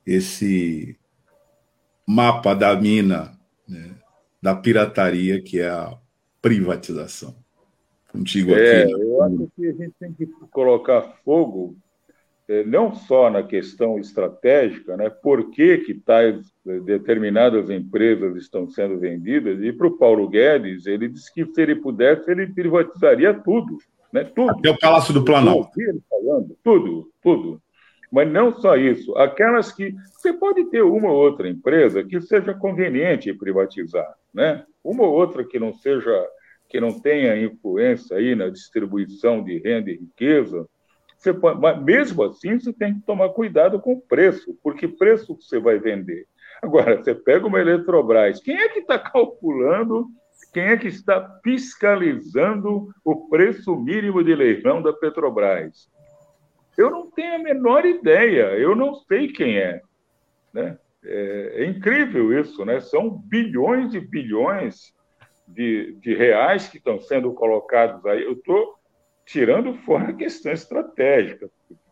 esse 0.05 0.97
mapa 2.05 2.53
da 2.53 2.75
mina, 2.75 3.37
né? 3.67 3.95
da 4.41 4.55
pirataria, 4.55 5.41
que 5.41 5.59
é 5.59 5.69
a 5.69 5.95
privatização. 6.41 7.35
Contigo 8.11 8.51
é, 8.51 8.83
aqui. 8.83 8.91
Eu 8.91 9.23
acho 9.23 9.51
que 9.55 9.67
a 9.67 9.73
gente 9.73 9.93
tem 9.99 10.13
que 10.13 10.25
colocar 10.49 11.01
fogo 11.23 11.77
é, 11.77 11.90
não 12.65 12.93
só 12.93 13.29
na 13.29 13.43
questão 13.43 13.97
estratégica, 13.97 14.97
né, 14.97 15.09
por 15.09 15.51
que, 15.51 15.77
que 15.79 15.93
tais 15.93 16.37
eh, 16.67 16.79
determinadas 16.81 17.69
empresas 17.69 18.35
estão 18.35 18.69
sendo 18.69 18.99
vendidas, 18.99 19.61
e 19.61 19.71
para 19.71 19.87
o 19.87 19.97
Paulo 19.97 20.27
Guedes, 20.27 20.85
ele 20.85 21.07
disse 21.07 21.33
que 21.33 21.45
se 21.45 21.61
ele 21.61 21.75
pudesse, 21.75 22.29
ele 22.29 22.47
privatizaria 22.47 23.33
tudo. 23.33 23.77
Né, 24.11 24.25
tudo. 24.25 24.51
Até 24.51 24.69
o 24.69 24.77
Palácio 24.77 25.13
do 25.13 25.23
Planalto. 25.23 25.71
falando, 26.09 26.57
tudo, 26.61 27.09
tudo. 27.21 27.61
Mas 28.11 28.29
não 28.29 28.53
só 28.53 28.75
isso, 28.75 29.15
aquelas 29.15 29.71
que. 29.71 29.95
Você 30.17 30.33
pode 30.33 30.65
ter 30.65 30.81
uma 30.81 31.09
ou 31.09 31.17
outra 31.17 31.47
empresa 31.47 32.03
que 32.03 32.19
seja 32.19 32.53
conveniente 32.53 33.33
privatizar, 33.33 34.13
né? 34.33 34.65
Uma 34.83 35.03
ou 35.03 35.13
outra 35.13 35.45
que 35.45 35.57
não 35.57 35.73
seja, 35.73 36.11
que 36.67 36.81
não 36.81 36.99
tenha 36.99 37.41
influência 37.41 38.17
aí 38.17 38.35
na 38.35 38.49
distribuição 38.49 39.41
de 39.41 39.57
renda 39.59 39.89
e 39.89 39.95
riqueza, 39.95 40.67
você 41.21 41.31
pode, 41.31 41.61
mas 41.61 41.79
mesmo 41.83 42.23
assim, 42.23 42.59
você 42.59 42.73
tem 42.73 42.95
que 42.95 43.05
tomar 43.05 43.29
cuidado 43.29 43.79
com 43.79 43.93
o 43.93 44.01
preço, 44.01 44.57
porque 44.63 44.87
preço 44.87 45.37
você 45.39 45.59
vai 45.59 45.77
vender. 45.77 46.25
Agora, 46.63 46.97
você 46.97 47.13
pega 47.13 47.45
uma 47.45 47.59
Eletrobras, 47.59 48.41
quem 48.41 48.55
é 48.55 48.67
que 48.69 48.79
está 48.79 48.97
calculando, 48.97 50.07
quem 50.51 50.63
é 50.63 50.77
que 50.77 50.87
está 50.87 51.39
fiscalizando 51.43 52.89
o 53.05 53.29
preço 53.29 53.75
mínimo 53.75 54.23
de 54.23 54.33
leilão 54.33 54.81
da 54.81 54.91
Petrobras? 54.91 55.87
Eu 56.75 56.89
não 56.89 57.11
tenho 57.11 57.35
a 57.35 57.39
menor 57.39 57.85
ideia, 57.85 58.57
eu 58.57 58.75
não 58.75 58.95
sei 58.95 59.31
quem 59.31 59.59
é. 59.59 59.79
Né? 60.51 60.75
É, 61.03 61.63
é 61.63 61.65
incrível 61.65 62.37
isso, 62.39 62.65
né? 62.65 62.79
São 62.79 63.09
bilhões 63.11 63.93
e 63.93 63.99
bilhões 63.99 64.91
de, 65.47 65.93
de 66.01 66.15
reais 66.15 66.67
que 66.67 66.77
estão 66.77 66.99
sendo 66.99 67.31
colocados 67.33 68.03
aí. 68.07 68.23
Eu 68.23 68.33
estou 68.33 68.80
tirando 69.31 69.73
fora 69.85 70.09
a 70.09 70.13
questão 70.13 70.51
estratégica. 70.51 71.49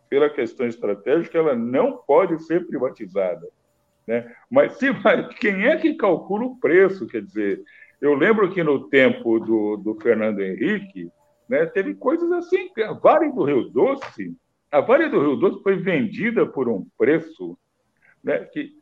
Pela 0.08 0.28
questão 0.28 0.66
estratégica, 0.66 1.38
ela 1.38 1.54
não 1.54 1.96
pode 1.96 2.42
ser 2.44 2.66
privatizada. 2.66 3.48
Né? 4.06 4.30
Mas 4.50 4.78
quem 5.38 5.66
é 5.66 5.76
que 5.76 5.94
calcula 5.94 6.44
o 6.44 6.56
preço? 6.58 7.06
Quer 7.06 7.22
dizer, 7.22 7.62
eu 8.00 8.14
lembro 8.14 8.50
que 8.52 8.62
no 8.62 8.88
tempo 8.88 9.38
do, 9.38 9.76
do 9.78 9.94
Fernando 10.00 10.40
Henrique, 10.40 11.10
né, 11.48 11.64
teve 11.64 11.94
coisas 11.94 12.30
assim, 12.32 12.70
a 12.84 12.92
Vale 12.92 13.32
do 13.32 13.44
Rio 13.44 13.70
Doce, 13.70 14.36
a 14.70 14.80
Vale 14.80 15.08
do 15.08 15.20
Rio 15.20 15.36
Doce 15.36 15.62
foi 15.62 15.76
vendida 15.76 16.44
por 16.44 16.68
um 16.68 16.86
preço 16.98 17.56
né, 18.22 18.40
que 18.52 18.72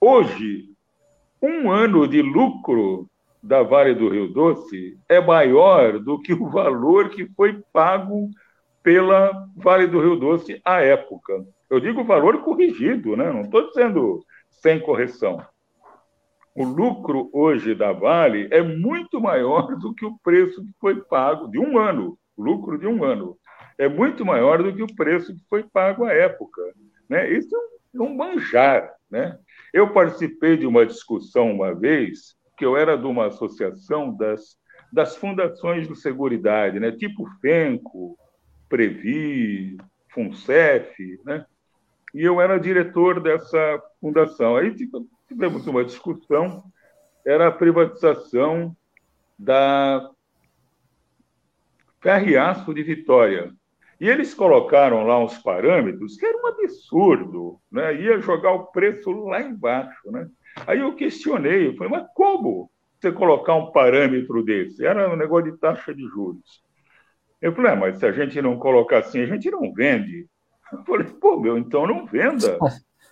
hoje, 0.00 0.70
um 1.40 1.70
ano 1.70 2.08
de 2.08 2.20
lucro 2.20 3.08
da 3.42 3.62
Vale 3.62 3.94
do 3.94 4.08
Rio 4.08 4.28
Doce 4.28 4.98
é 5.08 5.20
maior 5.20 5.98
do 5.98 6.20
que 6.20 6.32
o 6.32 6.48
valor 6.48 7.10
que 7.10 7.26
foi 7.34 7.62
pago 7.72 8.30
pela 8.82 9.46
Vale 9.56 9.86
do 9.86 10.00
Rio 10.00 10.16
Doce 10.16 10.60
à 10.64 10.80
época. 10.80 11.44
Eu 11.70 11.80
digo 11.80 12.04
valor 12.04 12.42
corrigido, 12.42 13.16
né? 13.16 13.30
não 13.32 13.42
estou 13.42 13.66
dizendo 13.68 14.24
sem 14.50 14.80
correção. 14.80 15.44
O 16.54 16.64
lucro 16.64 17.30
hoje 17.32 17.74
da 17.74 17.92
Vale 17.92 18.48
é 18.50 18.62
muito 18.62 19.20
maior 19.20 19.76
do 19.76 19.94
que 19.94 20.04
o 20.04 20.18
preço 20.18 20.64
que 20.64 20.72
foi 20.80 20.96
pago 20.96 21.48
de 21.48 21.58
um 21.58 21.78
ano, 21.78 22.18
lucro 22.36 22.76
de 22.78 22.86
um 22.86 23.04
ano. 23.04 23.38
É 23.76 23.88
muito 23.88 24.24
maior 24.24 24.60
do 24.62 24.74
que 24.74 24.82
o 24.82 24.96
preço 24.96 25.32
que 25.34 25.42
foi 25.48 25.62
pago 25.62 26.04
à 26.04 26.12
época. 26.12 26.60
Né? 27.08 27.30
Isso 27.30 27.54
é 27.94 28.00
um 28.00 28.16
manjar. 28.16 28.92
Né? 29.08 29.38
Eu 29.72 29.92
participei 29.92 30.56
de 30.56 30.66
uma 30.66 30.84
discussão 30.84 31.52
uma 31.52 31.72
vez 31.74 32.34
que 32.58 32.64
eu 32.64 32.76
era 32.76 32.98
de 32.98 33.06
uma 33.06 33.26
associação 33.26 34.14
das, 34.14 34.58
das 34.92 35.16
fundações 35.16 35.86
de 35.86 35.94
seguridade, 35.94 36.80
né? 36.80 36.90
tipo 36.90 37.24
FENCO, 37.40 38.18
Previ, 38.68 39.78
FUNCEF, 40.10 41.20
né? 41.24 41.46
e 42.12 42.22
eu 42.22 42.40
era 42.40 42.58
diretor 42.58 43.20
dessa 43.20 43.82
fundação. 44.00 44.56
Aí 44.56 44.74
tivemos 45.28 45.66
uma 45.66 45.84
discussão, 45.84 46.64
era 47.24 47.46
a 47.46 47.52
privatização 47.52 48.76
da 49.38 50.10
Ferriaço 52.00 52.74
de 52.74 52.82
Vitória. 52.82 53.52
E 54.00 54.08
eles 54.08 54.32
colocaram 54.32 55.04
lá 55.04 55.18
uns 55.22 55.38
parâmetros 55.38 56.16
que 56.16 56.26
era 56.26 56.38
um 56.38 56.46
absurdo, 56.46 57.60
né? 57.70 57.94
ia 58.00 58.20
jogar 58.20 58.52
o 58.52 58.66
preço 58.66 59.10
lá 59.10 59.40
embaixo. 59.40 60.10
Né? 60.10 60.28
Aí 60.66 60.80
eu 60.80 60.94
questionei, 60.94 61.68
eu 61.68 61.76
falei, 61.76 61.92
mas 61.92 62.06
como 62.14 62.70
você 63.00 63.12
colocar 63.12 63.54
um 63.54 63.70
parâmetro 63.70 64.42
desse? 64.44 64.84
Era 64.84 65.12
um 65.12 65.16
negócio 65.16 65.50
de 65.50 65.58
taxa 65.58 65.94
de 65.94 66.02
juros. 66.08 66.62
Eu 67.40 67.54
falei, 67.54 67.72
ah, 67.72 67.76
mas 67.76 67.98
se 67.98 68.06
a 68.06 68.12
gente 68.12 68.40
não 68.42 68.58
colocar 68.58 68.98
assim, 68.98 69.20
a 69.20 69.26
gente 69.26 69.50
não 69.50 69.72
vende. 69.72 70.26
Eu 70.72 70.84
falei, 70.84 71.06
pô, 71.06 71.38
meu, 71.38 71.56
então 71.56 71.86
não 71.86 72.04
venda. 72.04 72.58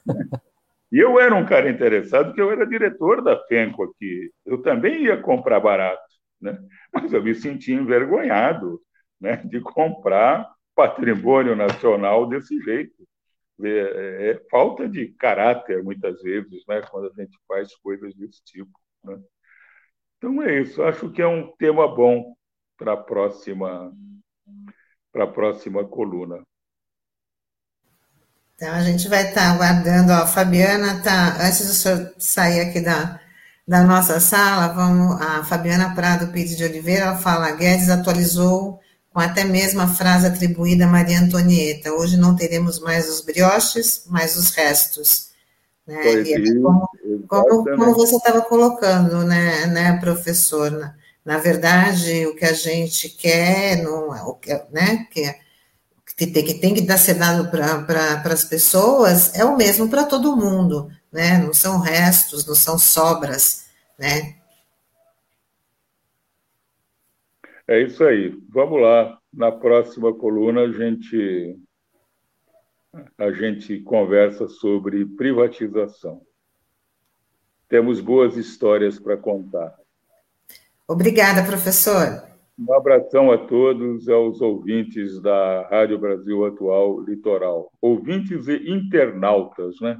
e 0.91 0.99
eu 0.99 1.21
era 1.21 1.35
um 1.35 1.47
cara 1.47 1.71
interessado, 1.71 2.27
porque 2.27 2.41
eu 2.41 2.51
era 2.51 2.67
diretor 2.67 3.23
da 3.23 3.39
FENCO 3.47 3.85
aqui. 3.85 4.31
Eu 4.45 4.61
também 4.63 5.05
ia 5.05 5.17
comprar 5.17 5.61
barato, 5.61 6.03
né? 6.41 6.59
mas 6.93 7.13
eu 7.13 7.23
me 7.23 7.35
senti 7.35 7.73
envergonhado 7.73 8.81
né, 9.21 9.37
de 9.45 9.61
comprar 9.61 10.51
patrimônio 10.75 11.55
nacional 11.55 12.27
desse 12.29 12.61
jeito. 12.61 12.95
É, 13.63 13.69
é, 13.69 14.31
é, 14.31 14.43
falta 14.51 14.87
de 14.87 15.09
caráter, 15.15 15.83
muitas 15.83 16.21
vezes, 16.21 16.63
né, 16.69 16.83
quando 16.91 17.07
a 17.07 17.23
gente 17.23 17.39
faz 17.49 17.75
coisas 17.77 18.15
desse 18.15 18.43
tipo. 18.45 18.79
Né? 19.03 19.19
Então 20.19 20.43
é 20.43 20.61
isso. 20.61 20.83
Acho 20.83 21.11
que 21.11 21.23
é 21.23 21.27
um 21.27 21.51
tema 21.57 21.95
bom 21.95 22.35
para 22.77 22.93
a 22.93 22.97
próxima, 22.97 23.93
para 25.11 25.25
a 25.25 25.33
próxima 25.33 25.87
coluna. 25.87 26.43
Então 28.55 28.73
a 28.73 28.83
gente 28.83 29.09
vai 29.09 29.29
estar 29.29 29.43
tá 29.43 29.53
aguardando. 29.53 30.13
Ó, 30.13 30.17
a 30.17 30.27
Fabiana 30.27 31.03
tá 31.03 31.37
antes 31.47 31.67
do 31.67 31.75
senhor 31.75 32.15
sair 32.19 32.61
aqui 32.61 32.81
da, 32.81 33.21
da 33.67 33.85
nossa 33.85 34.21
sala, 34.21 34.73
vamos. 34.73 35.21
A 35.21 35.45
Fabiana 35.45 35.95
Prado 35.95 36.33
Pires 36.33 36.57
de 36.57 36.65
Oliveira 36.65 37.07
ela 37.07 37.19
fala: 37.19 37.53
Guedes 37.53 37.89
atualizou 37.89 38.81
com 39.17 39.21
até 39.21 39.45
mesmo 39.45 39.81
a 39.81 39.89
frase 39.89 40.27
atribuída 40.27 40.85
a 40.85 40.89
Maria 40.89 41.19
Antonieta. 41.19 41.91
Hoje 41.91 42.19
não 42.19 42.37
teremos 42.37 42.79
mais 42.79 43.09
os 43.09 43.23
brioches, 43.23 44.03
mas 44.09 44.37
os 44.37 44.51
restos. 44.51 45.29
Né? 45.87 46.21
É 46.21 46.61
como, 46.61 46.87
como, 47.27 47.65
como, 47.65 47.95
você 47.95 48.15
estava 48.15 48.43
colocando, 48.43 49.25
né, 49.25 49.65
né 49.69 49.99
professor? 49.99 50.71
Na, 50.71 50.95
na, 51.25 51.39
verdade, 51.39 52.27
o 52.27 52.37
que 52.37 52.45
a 52.45 52.53
gente 52.53 53.09
quer, 53.09 53.83
não, 53.83 54.11
o 54.29 54.35
que, 54.35 54.53
né, 54.71 55.07
que, 55.11 55.35
que, 56.15 56.27
tem, 56.27 56.45
que 56.45 56.55
tem 56.55 56.75
que 56.75 56.83
dar 56.83 56.99
ser 56.99 57.15
dado 57.15 57.51
para 57.51 57.85
pra, 57.85 58.35
as 58.35 58.45
pessoas 58.45 59.35
é 59.35 59.47
o 59.47 59.57
mesmo 59.57 59.89
para 59.89 60.05
todo 60.05 60.37
mundo, 60.37 60.91
né? 61.11 61.39
não 61.39 61.55
são 61.55 61.79
restos, 61.79 62.45
não 62.45 62.55
são 62.55 62.79
sobras, 62.79 63.65
né? 63.99 64.35
É 67.69 67.81
isso 67.81 68.05
aí. 68.05 68.37
Vamos 68.49 68.81
lá. 68.81 69.19
Na 69.33 69.51
próxima 69.51 70.15
coluna 70.15 70.63
a 70.63 70.73
gente 70.73 71.59
a 73.19 73.31
gente 73.31 73.81
conversa 73.81 74.49
sobre 74.49 75.05
privatização. 75.05 76.23
Temos 77.69 78.01
boas 78.01 78.37
histórias 78.37 78.99
para 78.99 79.17
contar. 79.17 79.75
Obrigada, 80.89 81.45
professor. 81.45 82.25
Um 82.59 82.73
abração 82.73 83.31
a 83.31 83.37
todos, 83.37 84.09
aos 84.09 84.41
ouvintes 84.41 85.21
da 85.21 85.69
Rádio 85.69 85.99
Brasil 85.99 86.47
Atual 86.47 87.01
Litoral. 87.01 87.71
Ouvintes 87.83 88.49
e 88.49 88.71
internautas, 88.71 89.79
né? 89.81 89.99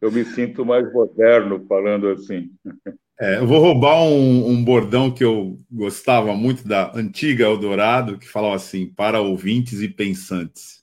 Eu 0.00 0.12
me 0.12 0.24
sinto 0.24 0.64
mais 0.64 0.92
moderno 0.92 1.64
falando 1.66 2.08
assim. 2.08 2.52
É, 3.20 3.36
eu 3.36 3.46
vou 3.46 3.60
roubar 3.60 4.02
um, 4.02 4.48
um, 4.48 4.64
bordão 4.64 5.10
que 5.10 5.22
eu 5.22 5.60
gostava 5.70 6.34
muito 6.34 6.66
da 6.66 6.92
antiga 6.96 7.44
Eldorado, 7.44 8.18
que 8.18 8.28
falava 8.28 8.56
assim: 8.56 8.86
para 8.86 9.20
ouvintes 9.20 9.80
e 9.80 9.88
pensantes. 9.88 10.82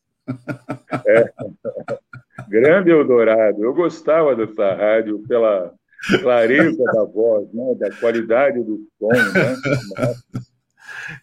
É. 1.05 1.31
Grande 2.47 2.89
Eldorado. 2.89 3.63
Eu 3.63 3.73
gostava 3.73 4.35
dessa 4.35 4.73
rádio 4.75 5.19
pela 5.27 5.73
clareza 6.21 6.83
da 6.83 7.03
voz, 7.03 7.51
né? 7.53 7.75
da 7.75 7.91
qualidade 7.97 8.63
do 8.63 8.87
som. 8.97 9.09
Né? 9.09 9.55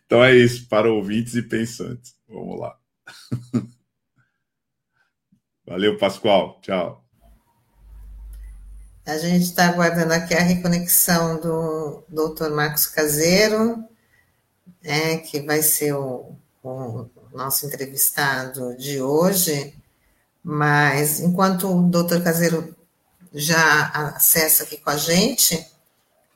Então 0.05 0.23
é 0.23 0.35
isso, 0.35 0.69
para 0.69 0.91
ouvintes 0.91 1.35
e 1.35 1.43
pensantes. 1.43 2.15
Vamos 2.29 2.61
lá. 2.61 2.77
Valeu, 5.67 5.97
Pascoal. 5.97 6.59
Tchau. 6.61 7.08
A 9.09 9.17
gente 9.17 9.45
está 9.45 9.69
aguardando 9.69 10.13
aqui 10.13 10.35
a 10.35 10.43
reconexão 10.43 11.41
do 11.41 12.05
doutor 12.11 12.51
Marcos 12.51 12.85
Caseiro, 12.85 13.83
é, 14.85 15.17
que 15.17 15.41
vai 15.41 15.63
ser 15.63 15.95
o, 15.95 16.37
o 16.63 17.09
nosso 17.33 17.65
entrevistado 17.65 18.77
de 18.77 19.01
hoje. 19.01 19.75
Mas 20.45 21.21
enquanto 21.21 21.75
o 21.75 21.85
doutor 21.85 22.23
Caseiro 22.23 22.77
já 23.33 23.87
acessa 24.15 24.65
aqui 24.65 24.77
com 24.77 24.91
a 24.91 24.99
gente, 24.99 25.55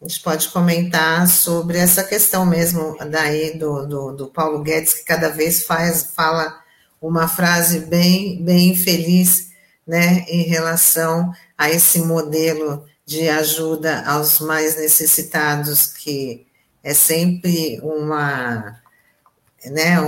a 0.00 0.08
gente 0.08 0.20
pode 0.20 0.48
comentar 0.48 1.28
sobre 1.28 1.76
essa 1.76 2.02
questão 2.02 2.46
mesmo 2.46 2.96
daí 3.10 3.58
do, 3.58 3.86
do, 3.86 4.12
do 4.12 4.28
Paulo 4.28 4.62
Guedes, 4.62 4.94
que 4.94 5.04
cada 5.04 5.28
vez 5.28 5.66
faz, 5.66 6.04
fala 6.14 6.58
uma 7.02 7.28
frase 7.28 7.80
bem, 7.80 8.42
bem 8.42 8.70
infeliz 8.70 9.51
né, 9.86 10.24
em 10.28 10.42
relação 10.42 11.32
a 11.56 11.70
esse 11.70 12.00
modelo 12.00 12.84
de 13.04 13.28
ajuda 13.28 14.04
aos 14.06 14.40
mais 14.40 14.76
necessitados, 14.76 15.86
que 15.86 16.46
é 16.82 16.94
sempre 16.94 17.80
uma, 17.82 18.80
né, 19.66 20.00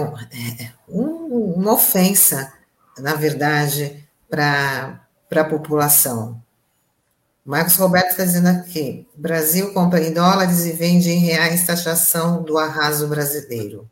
um, 0.89 1.55
uma 1.57 1.73
ofensa, 1.73 2.53
na 2.99 3.15
verdade, 3.15 4.07
para 4.29 5.01
a 5.31 5.45
população. 5.45 6.43
Marcos 7.45 7.77
Roberto 7.77 8.11
está 8.13 8.25
dizendo 8.25 8.49
aqui: 8.49 9.07
Brasil 9.15 9.73
compra 9.75 10.01
em 10.01 10.15
dólares 10.15 10.65
e 10.65 10.73
vende 10.73 11.11
em 11.11 11.19
reais 11.19 11.67
taxação 11.67 12.43
do 12.43 12.57
arraso 12.57 13.07
brasileiro. 13.07 13.89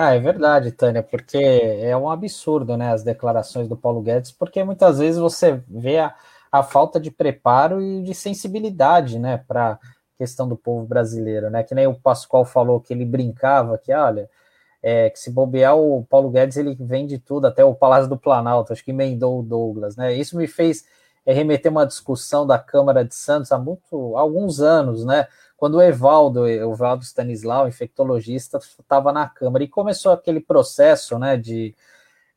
Ah, 0.00 0.14
é 0.14 0.20
verdade, 0.20 0.70
Tânia, 0.70 1.02
porque 1.02 1.36
é 1.36 1.96
um 1.96 2.08
absurdo, 2.08 2.76
né, 2.76 2.92
as 2.92 3.02
declarações 3.02 3.66
do 3.66 3.76
Paulo 3.76 4.00
Guedes, 4.00 4.30
porque 4.30 4.62
muitas 4.62 4.98
vezes 5.00 5.18
você 5.20 5.60
vê 5.66 5.98
a, 5.98 6.14
a 6.52 6.62
falta 6.62 7.00
de 7.00 7.10
preparo 7.10 7.82
e 7.82 8.02
de 8.02 8.14
sensibilidade, 8.14 9.18
né, 9.18 9.38
para 9.48 9.76
questão 10.16 10.48
do 10.48 10.56
povo 10.56 10.86
brasileiro, 10.86 11.50
né, 11.50 11.64
que 11.64 11.74
nem 11.74 11.88
o 11.88 11.94
Pascoal 11.98 12.44
falou 12.44 12.80
que 12.80 12.92
ele 12.92 13.04
brincava 13.04 13.76
que, 13.76 13.92
olha, 13.92 14.30
é, 14.80 15.10
que 15.10 15.18
se 15.18 15.32
bobear 15.32 15.76
o 15.76 16.04
Paulo 16.08 16.30
Guedes 16.30 16.56
ele 16.56 16.76
vende 16.78 17.18
tudo, 17.18 17.46
até 17.48 17.64
o 17.64 17.74
Palácio 17.74 18.08
do 18.08 18.16
Planalto, 18.16 18.72
acho 18.72 18.84
que 18.84 18.92
emendou 18.92 19.40
o 19.40 19.42
Douglas, 19.42 19.96
né, 19.96 20.14
isso 20.14 20.36
me 20.36 20.46
fez 20.46 20.84
remeter 21.26 21.72
uma 21.72 21.86
discussão 21.86 22.46
da 22.46 22.58
Câmara 22.58 23.04
de 23.04 23.14
Santos 23.16 23.50
há 23.52 23.58
muito, 23.58 24.16
há 24.16 24.20
alguns 24.20 24.60
anos, 24.60 25.04
né, 25.04 25.26
quando 25.58 25.74
o 25.74 25.82
Evaldo, 25.82 26.42
o 26.42 26.46
Evaldo 26.46 27.02
Stanislau, 27.02 27.66
infectologista, 27.66 28.58
estava 28.58 29.12
na 29.12 29.28
Câmara 29.28 29.64
e 29.64 29.68
começou 29.68 30.12
aquele 30.12 30.38
processo 30.38 31.18
né, 31.18 31.36
de, 31.36 31.74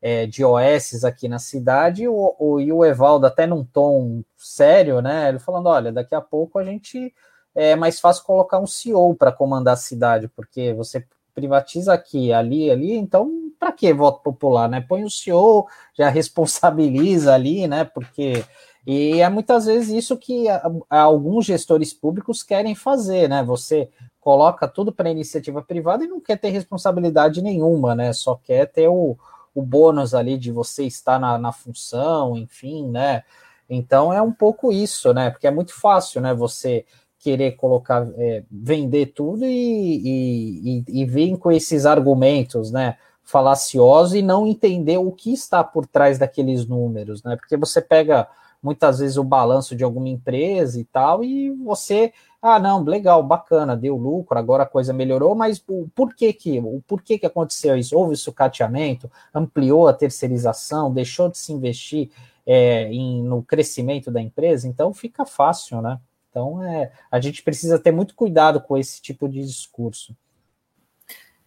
é, 0.02 0.26
de 0.26 0.44
OS 0.44 1.04
aqui 1.04 1.28
na 1.28 1.38
cidade, 1.38 2.02
e 2.02 2.08
o, 2.08 2.34
o, 2.36 2.60
e 2.60 2.72
o 2.72 2.84
Evaldo, 2.84 3.24
até 3.24 3.46
num 3.46 3.64
tom 3.64 4.24
sério, 4.36 5.00
né, 5.00 5.28
ele 5.28 5.38
falando: 5.38 5.68
olha, 5.68 5.92
daqui 5.92 6.16
a 6.16 6.20
pouco 6.20 6.58
a 6.58 6.64
gente 6.64 7.14
é 7.54 7.76
mais 7.76 8.00
fácil 8.00 8.24
colocar 8.24 8.58
um 8.58 8.66
CEO 8.66 9.14
para 9.14 9.30
comandar 9.30 9.74
a 9.74 9.76
cidade, 9.76 10.26
porque 10.26 10.74
você 10.74 11.06
privatiza 11.32 11.94
aqui, 11.94 12.32
ali, 12.32 12.72
ali, 12.72 12.94
então 12.96 13.52
para 13.56 13.70
que 13.70 13.92
voto 13.92 14.20
popular, 14.20 14.68
né? 14.68 14.80
Põe 14.80 15.04
o 15.04 15.10
CEO, 15.10 15.68
já 15.96 16.08
responsabiliza 16.08 17.32
ali, 17.32 17.68
né? 17.68 17.84
Porque 17.84 18.44
e 18.86 19.20
é 19.20 19.28
muitas 19.28 19.66
vezes 19.66 19.90
isso 19.90 20.16
que 20.16 20.46
alguns 20.90 21.44
gestores 21.46 21.94
públicos 21.94 22.42
querem 22.42 22.74
fazer, 22.74 23.28
né? 23.28 23.42
Você 23.44 23.88
coloca 24.20 24.66
tudo 24.66 24.92
para 24.92 25.10
iniciativa 25.10 25.62
privada 25.62 26.04
e 26.04 26.08
não 26.08 26.20
quer 26.20 26.36
ter 26.36 26.50
responsabilidade 26.50 27.40
nenhuma, 27.42 27.94
né? 27.94 28.12
Só 28.12 28.34
quer 28.34 28.66
ter 28.66 28.88
o, 28.88 29.16
o 29.54 29.62
bônus 29.62 30.14
ali 30.14 30.36
de 30.36 30.50
você 30.50 30.84
estar 30.84 31.18
na, 31.18 31.38
na 31.38 31.52
função, 31.52 32.36
enfim, 32.36 32.88
né? 32.88 33.22
Então 33.70 34.12
é 34.12 34.20
um 34.20 34.32
pouco 34.32 34.72
isso, 34.72 35.12
né? 35.14 35.30
Porque 35.30 35.46
é 35.46 35.50
muito 35.50 35.78
fácil, 35.78 36.20
né? 36.20 36.34
Você 36.34 36.84
querer 37.20 37.52
colocar, 37.52 38.04
é, 38.16 38.42
vender 38.50 39.06
tudo 39.14 39.44
e, 39.44 39.48
e, 39.48 40.84
e, 40.88 41.02
e 41.02 41.04
vir 41.04 41.36
com 41.38 41.52
esses 41.52 41.86
argumentos, 41.86 42.72
né? 42.72 42.96
Falaciosos 43.22 44.14
e 44.16 44.22
não 44.22 44.44
entender 44.44 44.98
o 44.98 45.12
que 45.12 45.32
está 45.32 45.62
por 45.62 45.86
trás 45.86 46.18
daqueles 46.18 46.66
números, 46.66 47.22
né? 47.22 47.36
Porque 47.36 47.56
você 47.56 47.80
pega 47.80 48.26
muitas 48.62 49.00
vezes 49.00 49.16
o 49.16 49.24
balanço 49.24 49.74
de 49.74 49.82
alguma 49.82 50.08
empresa 50.08 50.80
e 50.80 50.84
tal, 50.84 51.24
e 51.24 51.50
você, 51.50 52.12
ah, 52.40 52.58
não, 52.58 52.84
legal, 52.84 53.22
bacana, 53.22 53.76
deu 53.76 53.96
lucro, 53.96 54.38
agora 54.38 54.62
a 54.62 54.66
coisa 54.66 54.92
melhorou, 54.92 55.34
mas 55.34 55.62
o 55.66 55.88
por 55.94 56.14
que 56.14 56.32
que, 56.32 56.60
o 56.60 56.82
porquê 56.86 57.18
que 57.18 57.26
aconteceu 57.26 57.76
isso? 57.76 57.96
Houve 57.96 58.16
sucateamento, 58.16 59.10
ampliou 59.34 59.88
a 59.88 59.92
terceirização, 59.92 60.92
deixou 60.92 61.28
de 61.28 61.38
se 61.38 61.52
investir 61.52 62.10
é, 62.46 62.84
em, 62.92 63.22
no 63.22 63.42
crescimento 63.42 64.10
da 64.10 64.20
empresa, 64.20 64.68
então 64.68 64.94
fica 64.94 65.26
fácil, 65.26 65.82
né? 65.82 65.98
Então, 66.30 66.64
é, 66.64 66.90
a 67.10 67.20
gente 67.20 67.42
precisa 67.42 67.78
ter 67.78 67.92
muito 67.92 68.14
cuidado 68.14 68.60
com 68.60 68.78
esse 68.78 69.02
tipo 69.02 69.28
de 69.28 69.40
discurso. 69.42 70.16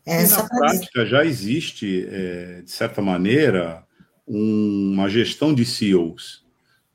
Essa 0.06 0.44
na 0.44 0.50
prática 0.50 1.06
já 1.08 1.26
existe, 1.26 2.08
é, 2.08 2.62
de 2.62 2.70
certa 2.70 3.02
maneira, 3.02 3.84
um, 4.28 4.94
uma 4.94 5.10
gestão 5.10 5.54
de 5.54 5.66
CEOs. 5.66 6.45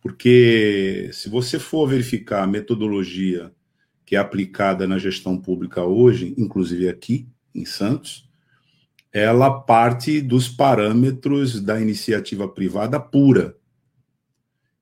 Porque 0.00 1.10
se 1.12 1.28
você 1.28 1.58
for 1.58 1.86
verificar 1.86 2.42
a 2.42 2.46
metodologia 2.46 3.52
que 4.04 4.16
é 4.16 4.18
aplicada 4.18 4.86
na 4.88 4.98
gestão 4.98 5.38
pública 5.38 5.84
hoje, 5.84 6.34
inclusive 6.36 6.88
aqui 6.88 7.28
em 7.54 7.64
Santos, 7.64 8.28
ela 9.12 9.60
parte 9.60 10.20
dos 10.20 10.48
parâmetros 10.48 11.60
da 11.60 11.80
iniciativa 11.80 12.48
privada 12.48 12.98
pura. 12.98 13.56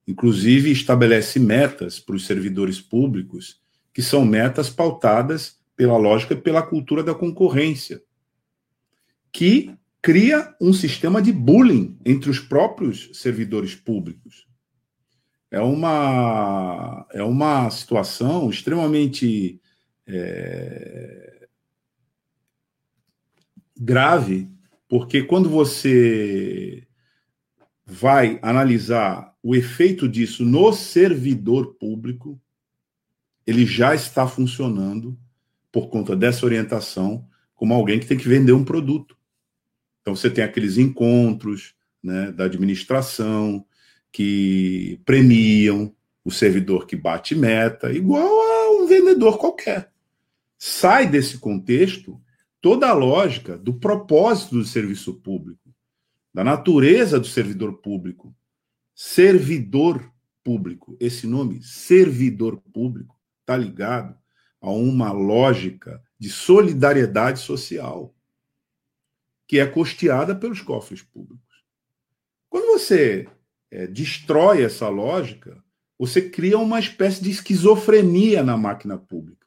Inclusive, 0.07 0.71
estabelece 0.71 1.39
metas 1.39 1.99
para 1.99 2.15
os 2.15 2.25
servidores 2.25 2.81
públicos, 2.81 3.61
que 3.93 4.03
são 4.03 4.25
metas 4.25 4.71
pautadas 4.71 5.59
pela 5.77 5.99
lógica 5.99 6.35
e 6.35 6.41
pela 6.41 6.63
cultura 6.63 7.03
da 7.03 7.15
concorrência, 7.15 8.03
que 9.33 9.75
cria 10.01 10.55
um 10.61 10.73
sistema 10.73 11.21
de 11.21 11.33
bullying 11.33 11.99
entre 12.05 12.31
os 12.31 12.39
próprios 12.39 13.11
servidores 13.13 13.75
públicos 13.75 14.48
é 15.51 15.61
uma, 15.61 17.07
é 17.13 17.23
uma 17.23 17.71
situação 17.71 18.51
extremamente 18.51 19.61
é, 20.07 21.49
grave, 23.79 24.49
porque 24.89 25.23
quando 25.23 25.49
você 25.49 26.87
vai 27.87 28.39
analisar 28.43 29.35
o 29.43 29.55
efeito 29.55 30.09
disso 30.09 30.45
no 30.45 30.73
servidor 30.73 31.75
público, 31.75 32.41
ele 33.47 33.65
já 33.65 33.95
está 33.95 34.27
funcionando 34.27 35.19
por 35.73 35.89
conta 35.89 36.15
dessa 36.15 36.45
orientação 36.45 37.27
como 37.55 37.73
alguém 37.73 37.99
que 37.99 38.07
tem 38.07 38.19
que 38.19 38.29
vender 38.29 38.53
um 38.53 38.65
produto. 38.65 39.17
Então 40.01 40.15
você 40.15 40.31
tem 40.31 40.45
aqueles 40.45 40.77
encontros 40.77 41.75
né, 42.03 42.31
da 42.31 42.45
administração, 42.45 43.65
que 44.13 45.01
premiam 45.05 45.95
o 46.25 46.31
servidor 46.31 46.87
que 46.87 46.97
bate 46.97 47.35
meta, 47.35 47.93
igual 47.93 48.41
a 48.41 48.83
um 48.83 48.87
vendedor 48.87 49.39
qualquer. 49.39 49.93
Sai 50.57 51.09
desse 51.09 51.39
contexto 51.39 52.21
toda 52.61 52.89
a 52.89 52.93
lógica 52.93 53.57
do 53.57 53.75
propósito 53.75 54.57
do 54.57 54.65
serviço 54.65 55.15
público, 55.15 55.75
da 56.35 56.43
natureza 56.45 57.19
do 57.19 57.27
servidor 57.27 57.75
público. 57.75 58.35
Servidor 58.95 60.13
público, 60.43 60.97
esse 60.99 61.27
nome, 61.27 61.63
servidor 61.63 62.61
público, 62.73 63.17
está 63.41 63.57
ligado 63.57 64.17
a 64.61 64.71
uma 64.71 65.13
lógica 65.13 66.03
de 66.19 66.29
solidariedade 66.29 67.41
social, 67.41 68.15
que 69.47 69.61
é 69.61 69.67
custeada 69.67 70.35
pelos 70.35 70.61
cofres 70.61 71.01
públicos. 71.01 71.65
Quando 72.51 72.79
você 72.79 73.29
é, 73.71 73.87
destrói 73.87 74.63
essa 74.63 74.89
lógica, 74.89 75.63
você 75.99 76.31
cria 76.31 76.59
uma 76.59 76.79
espécie 76.79 77.23
de 77.23 77.31
esquizofrenia 77.31 78.43
na 78.43 78.57
máquina 78.57 78.97
pública. 78.97 79.47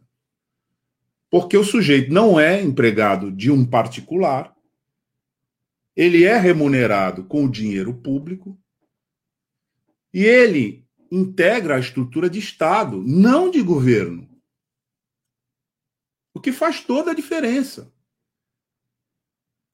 Porque 1.30 1.56
o 1.56 1.64
sujeito 1.64 2.14
não 2.14 2.40
é 2.40 2.62
empregado 2.62 3.32
de 3.32 3.50
um 3.50 3.66
particular, 3.66 4.56
ele 5.96 6.24
é 6.26 6.38
remunerado 6.38 7.24
com 7.24 7.46
o 7.46 7.50
dinheiro 7.50 7.94
público 7.94 8.58
e 10.14 10.26
ele 10.26 10.86
integra 11.12 11.76
a 11.76 11.80
estrutura 11.80 12.30
de 12.30 12.40
Estado, 12.40 13.02
não 13.02 13.50
de 13.50 13.62
governo. 13.62 14.30
O 16.34 16.40
que 16.40 16.52
faz 16.52 16.82
toda 16.82 17.12
a 17.12 17.16
diferença. 17.16 17.92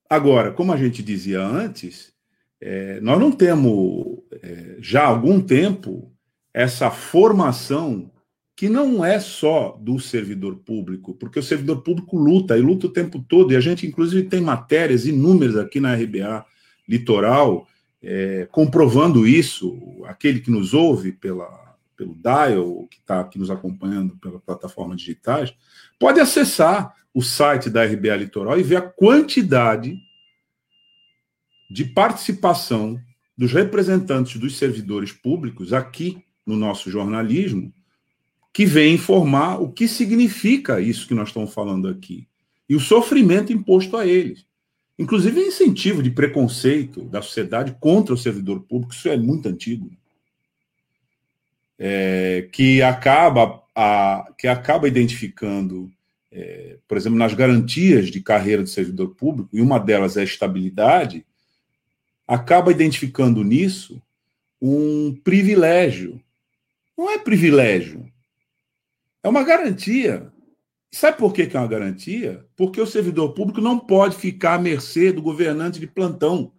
Agora, 0.10 0.52
como 0.52 0.72
a 0.72 0.78
gente 0.78 1.04
dizia 1.04 1.42
antes, 1.42 2.14
é, 2.60 3.00
nós 3.02 3.20
não 3.20 3.32
temos 3.32 4.17
já 4.80 5.04
há 5.04 5.08
algum 5.08 5.42
tempo 5.42 6.12
essa 6.54 6.90
formação 6.90 8.12
que 8.56 8.68
não 8.68 9.06
é 9.06 9.20
só 9.20 9.78
do 9.80 10.00
servidor 10.00 10.56
público, 10.56 11.14
porque 11.14 11.38
o 11.38 11.44
servidor 11.44 11.84
público 11.84 12.18
luta 12.18 12.58
e 12.58 12.62
luta 12.62 12.88
o 12.88 12.92
tempo 12.92 13.24
todo, 13.30 13.54
e 13.54 13.56
a 13.56 13.60
gente, 13.60 13.86
inclusive, 13.86 14.28
tem 14.28 14.42
matérias 14.42 15.06
inúmeras 15.06 15.56
aqui 15.58 15.80
na 15.80 15.94
RBA 15.94 16.44
Litoral 16.90 17.68
é, 18.02 18.48
comprovando 18.52 19.28
isso. 19.28 20.04
Aquele 20.06 20.40
que 20.40 20.50
nos 20.50 20.74
ouve 20.74 21.12
pela, 21.12 21.48
pelo 21.96 22.16
Dial, 22.16 22.88
que 22.90 22.98
está 22.98 23.20
aqui 23.20 23.38
nos 23.38 23.52
acompanhando 23.52 24.18
pela 24.18 24.40
plataforma 24.40 24.96
digitais, 24.96 25.54
pode 26.00 26.20
acessar 26.20 26.96
o 27.14 27.22
site 27.22 27.70
da 27.70 27.86
RBA 27.86 28.16
Litoral 28.16 28.60
e 28.60 28.64
ver 28.64 28.78
a 28.78 28.82
quantidade 28.82 30.00
de 31.70 31.86
participação 31.86 33.00
dos 33.38 33.54
representantes 33.54 34.40
dos 34.40 34.58
servidores 34.58 35.12
públicos 35.12 35.74
aqui 35.74 36.24
no 36.46 36.56
nosso 36.56 36.90
jornalismo, 36.90 37.72
que 38.52 38.66
vem 38.66 38.96
informar 38.96 39.62
o 39.62 39.72
que 39.72 39.88
significa 39.88 40.82
isso 40.82 41.08
que 41.08 41.14
nós 41.14 41.30
estamos 41.30 41.54
falando 41.54 41.88
aqui 41.88 42.28
e 42.70 42.76
o 42.76 42.80
sofrimento 42.80 43.54
imposto 43.54 43.96
a 43.96 44.06
eles. 44.06 44.46
Inclusive, 45.00 45.40
incentivo 45.40 46.02
de 46.02 46.10
preconceito 46.10 47.04
da 47.04 47.22
sociedade 47.22 47.76
contra 47.80 48.14
o 48.14 48.18
servidor 48.18 48.62
público, 48.62 48.94
isso 48.94 49.08
é 49.08 49.16
muito 49.16 49.48
antigo. 49.48 49.92
É, 51.80 52.50
que 52.52 52.82
acaba 52.82 53.62
a, 53.76 54.28
que 54.36 54.48
acaba 54.48 54.88
identificando, 54.88 55.92
é, 56.32 56.80
por 56.88 56.98
exemplo, 56.98 57.20
nas 57.20 57.36
garantias 57.36 58.10
de 58.10 58.20
carreira 58.22 58.64
do 58.64 58.70
servidor 58.70 59.14
público, 59.14 59.56
e 59.56 59.62
uma 59.62 59.80
delas 59.80 60.18
é 60.18 60.22
a 60.22 60.24
estabilidade, 60.24 61.24
acaba 62.28 62.72
identificando 62.72 63.44
nisso 63.44 64.02
um 64.62 65.16
privilégio. 65.24 66.22
Não 66.98 67.10
é 67.10 67.18
privilégio, 67.18 68.12
é 69.24 69.30
uma 69.30 69.44
garantia. 69.44 70.32
Sabe 70.92 71.18
por 71.18 71.34
que 71.34 71.44
é 71.44 71.60
uma 71.60 71.68
garantia? 71.68 72.46
Porque 72.56 72.82
o 72.82 72.88
servidor 72.88 73.34
público 73.34 73.62
não 73.62 73.78
pode 73.78 74.16
ficar 74.16 74.56
à 74.56 74.60
mercê 74.60 75.12
do 75.12 75.22
governante 75.22 75.80
de 75.80 75.88
plantão. 75.88 76.54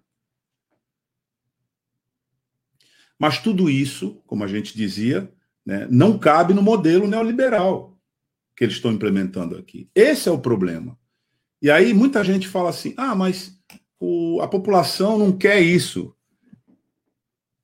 Mas 3.18 3.40
tudo 3.40 3.68
isso, 3.68 4.22
como 4.26 4.44
a 4.44 4.46
gente 4.46 4.76
dizia, 4.76 5.32
né, 5.66 5.88
não 5.90 6.18
cabe 6.18 6.54
no 6.54 6.62
modelo 6.62 7.08
neoliberal 7.08 7.98
que 8.56 8.64
eles 8.64 8.76
estão 8.76 8.92
implementando 8.92 9.56
aqui. 9.56 9.90
Esse 9.94 10.28
é 10.28 10.32
o 10.32 10.38
problema. 10.38 10.96
E 11.60 11.70
aí 11.70 11.92
muita 11.92 12.22
gente 12.22 12.46
fala 12.46 12.70
assim: 12.70 12.94
ah, 12.96 13.14
mas 13.14 13.57
o, 14.00 14.40
a 14.40 14.48
população 14.48 15.18
não 15.18 15.36
quer 15.36 15.60
isso. 15.60 16.14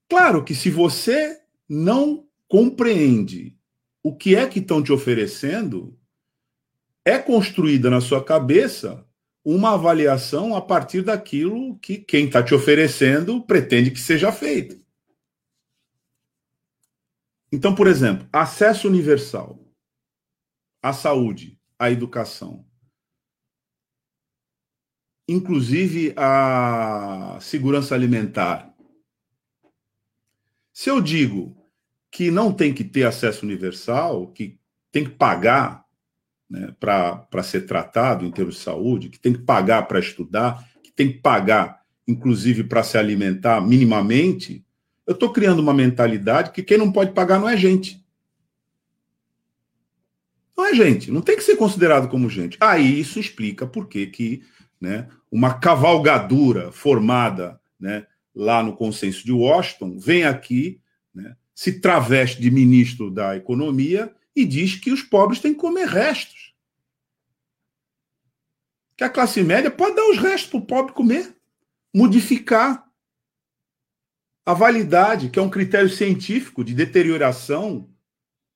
Claro 0.09 0.45
que 0.45 0.55
se 0.55 0.71
você 0.71 1.41
não 1.69 2.27
compreende 2.49 3.57
o 4.03 4.15
que 4.15 4.37
é 4.37 4.47
que 4.47 4.59
estão 4.59 4.83
te 4.83 4.93
oferecendo, 4.93 5.99
é 7.05 7.19
construída 7.19 7.89
na 7.89 8.01
sua 8.01 8.23
cabeça 8.23 9.07
uma 9.45 9.75
avaliação 9.75 10.55
a 10.55 10.61
partir 10.61 11.03
daquilo 11.03 11.79
que 11.79 11.99
quem 11.99 12.27
está 12.27 12.43
te 12.43 12.55
oferecendo 12.55 13.43
pretende 13.43 13.91
que 13.91 14.01
seja 14.01 14.33
feito. 14.33 14.83
Então, 17.53 17.75
por 17.75 17.87
exemplo, 17.87 18.27
acesso 18.33 18.89
universal 18.89 19.61
à 20.83 20.93
saúde, 20.93 21.59
à 21.79 21.91
educação, 21.91 22.65
inclusive 25.29 26.13
à 26.17 27.39
segurança 27.41 27.95
alimentar. 27.95 28.75
Se 30.73 30.91
eu 30.91 31.01
digo 31.01 31.57
que 32.11 32.31
não 32.31 32.53
tem 32.53 32.73
que 32.73 32.85
ter 32.85 33.05
acesso 33.05 33.45
universal, 33.45 34.29
que 34.29 34.59
tem 34.93 35.05
que 35.05 35.11
pagar 35.11 35.85
né, 36.49 36.75
para 36.79 37.43
ser 37.43 37.63
tratado 37.63 38.25
em 38.25 38.31
termos 38.31 38.57
de 38.57 38.61
saúde, 38.61 39.09
que 39.09 39.19
tem 39.19 39.33
que 39.33 39.41
pagar 39.41 39.89
para 39.89 39.99
estudar, 39.99 40.65
que 40.83 40.93
tem 40.93 41.11
que 41.11 41.19
pagar, 41.19 41.83
inclusive, 42.07 42.65
para 42.65 42.83
se 42.83 42.99
alimentar 42.99 43.61
minimamente, 43.61 44.65
eu 45.07 45.15
estou 45.15 45.33
criando 45.33 45.61
uma 45.61 45.75
mentalidade 45.75 46.51
que 46.51 46.63
quem 46.63 46.79
não 46.79 46.93
pode 46.93 47.13
pagar 47.13 47.39
não 47.39 47.49
é 47.49 47.57
gente. 47.57 48.05
Não 50.57 50.67
é 50.67 50.75
gente, 50.75 51.11
não 51.11 51.21
tem 51.21 51.37
que 51.37 51.43
ser 51.43 51.57
considerado 51.57 52.09
como 52.09 52.31
gente. 52.31 52.57
Aí 52.61 53.01
isso 53.01 53.19
explica 53.19 53.67
por 53.67 53.89
que 53.89 54.43
né, 54.85 55.09
uma 55.33 55.59
cavalgadura 55.59 56.71
formada 56.71 57.59
né, 57.81 58.07
lá 58.35 58.63
no 58.63 58.77
consenso 58.77 59.25
de 59.25 59.33
Washington 59.33 59.99
vem 59.99 60.25
aqui, 60.25 60.79
né, 61.15 61.35
se 61.55 61.81
traveste 61.81 62.41
de 62.41 62.51
ministro 62.51 63.11
da 63.11 63.35
Economia 63.35 64.15
e 64.37 64.45
diz 64.45 64.77
que 64.77 64.93
os 64.93 65.03
pobres 65.03 65.41
têm 65.41 65.55
que 65.55 65.61
comer 65.61 65.89
restos. 65.89 66.53
Que 68.97 69.05
a 69.05 69.09
classe 69.09 69.43
média 69.43 69.71
pode 69.71 69.97
dar 69.97 70.09
os 70.11 70.19
restos 70.19 70.51
para 70.51 70.59
o 70.59 70.67
pobre 70.67 70.93
comer, 70.93 71.35
modificar 71.95 72.85
a 74.45 74.53
validade, 74.53 75.31
que 75.31 75.39
é 75.39 75.43
um 75.43 75.51
critério 75.51 75.89
científico 75.89 76.63
de 76.63 76.75
deterioração 76.75 77.91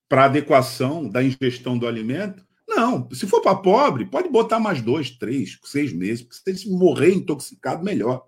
para 0.08 0.26
adequação 0.26 1.08
da 1.08 1.22
ingestão 1.22 1.78
do 1.78 1.86
alimento. 1.86 2.46
Não, 2.88 3.06
se 3.12 3.26
for 3.26 3.42
para 3.42 3.54
pobre, 3.54 4.06
pode 4.06 4.30
botar 4.30 4.58
mais 4.58 4.80
dois, 4.80 5.10
três, 5.10 5.58
seis 5.62 5.92
meses, 5.92 6.22
porque 6.22 6.36
se 6.36 6.66
ele 6.66 6.74
morrer 6.74 7.12
intoxicado, 7.12 7.84
melhor. 7.84 8.26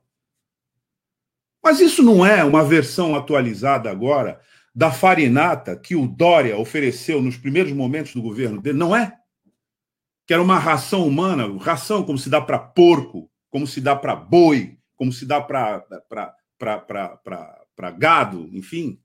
Mas 1.64 1.80
isso 1.80 2.02
não 2.02 2.24
é 2.24 2.44
uma 2.44 2.62
versão 2.62 3.16
atualizada 3.16 3.90
agora 3.90 4.38
da 4.74 4.90
farinata 4.90 5.74
que 5.76 5.96
o 5.96 6.06
Dória 6.06 6.58
ofereceu 6.58 7.22
nos 7.22 7.38
primeiros 7.38 7.72
momentos 7.72 8.14
do 8.14 8.20
governo 8.20 8.60
dele, 8.60 8.76
não 8.76 8.94
é? 8.94 9.16
Que 10.26 10.34
era 10.34 10.42
uma 10.42 10.58
ração 10.58 11.08
humana, 11.08 11.46
ração 11.58 12.04
como 12.04 12.18
se 12.18 12.28
dá 12.28 12.40
para 12.40 12.58
porco, 12.58 13.30
como 13.48 13.66
se 13.66 13.80
dá 13.80 13.96
para 13.96 14.14
boi, 14.14 14.78
como 14.94 15.10
se 15.10 15.24
dá 15.24 15.40
para 15.40 15.84
gado, 17.98 18.48
enfim. 18.52 19.00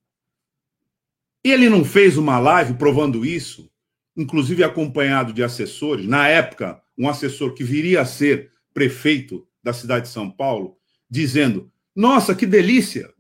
Ele 1.42 1.70
não 1.70 1.86
fez 1.86 2.18
uma 2.18 2.40
live 2.40 2.74
provando 2.74 3.26
isso, 3.26 3.72
inclusive 4.16 4.64
acompanhado 4.64 5.34
de 5.34 5.44
assessores, 5.44 6.08
na 6.08 6.28
época, 6.28 6.82
um 6.98 7.10
assessor 7.10 7.54
que 7.54 7.64
viria 7.64 8.02
a 8.02 8.06
ser 8.06 8.52
prefeito 8.74 9.48
da 9.64 9.74
cidade 9.74 10.06
de 10.06 10.12
São 10.12 10.30
Paulo, 10.30 10.78
dizendo: 11.10 11.72
Nossa, 11.96 12.36
que 12.36 12.46
delícia! 12.46 13.16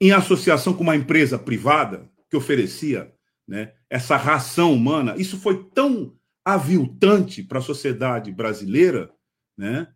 em 0.00 0.12
associação 0.12 0.72
com 0.72 0.82
uma 0.82 0.96
empresa 0.96 1.38
privada 1.38 2.08
que 2.30 2.36
oferecia 2.36 3.12
né, 3.46 3.72
essa 3.90 4.16
ração 4.16 4.72
humana, 4.72 5.16
isso 5.16 5.38
foi 5.38 5.64
tão 5.70 6.14
aviltante 6.44 7.42
para 7.42 7.58
a 7.58 7.62
sociedade 7.62 8.30
brasileira 8.30 9.10
né, 9.56 9.88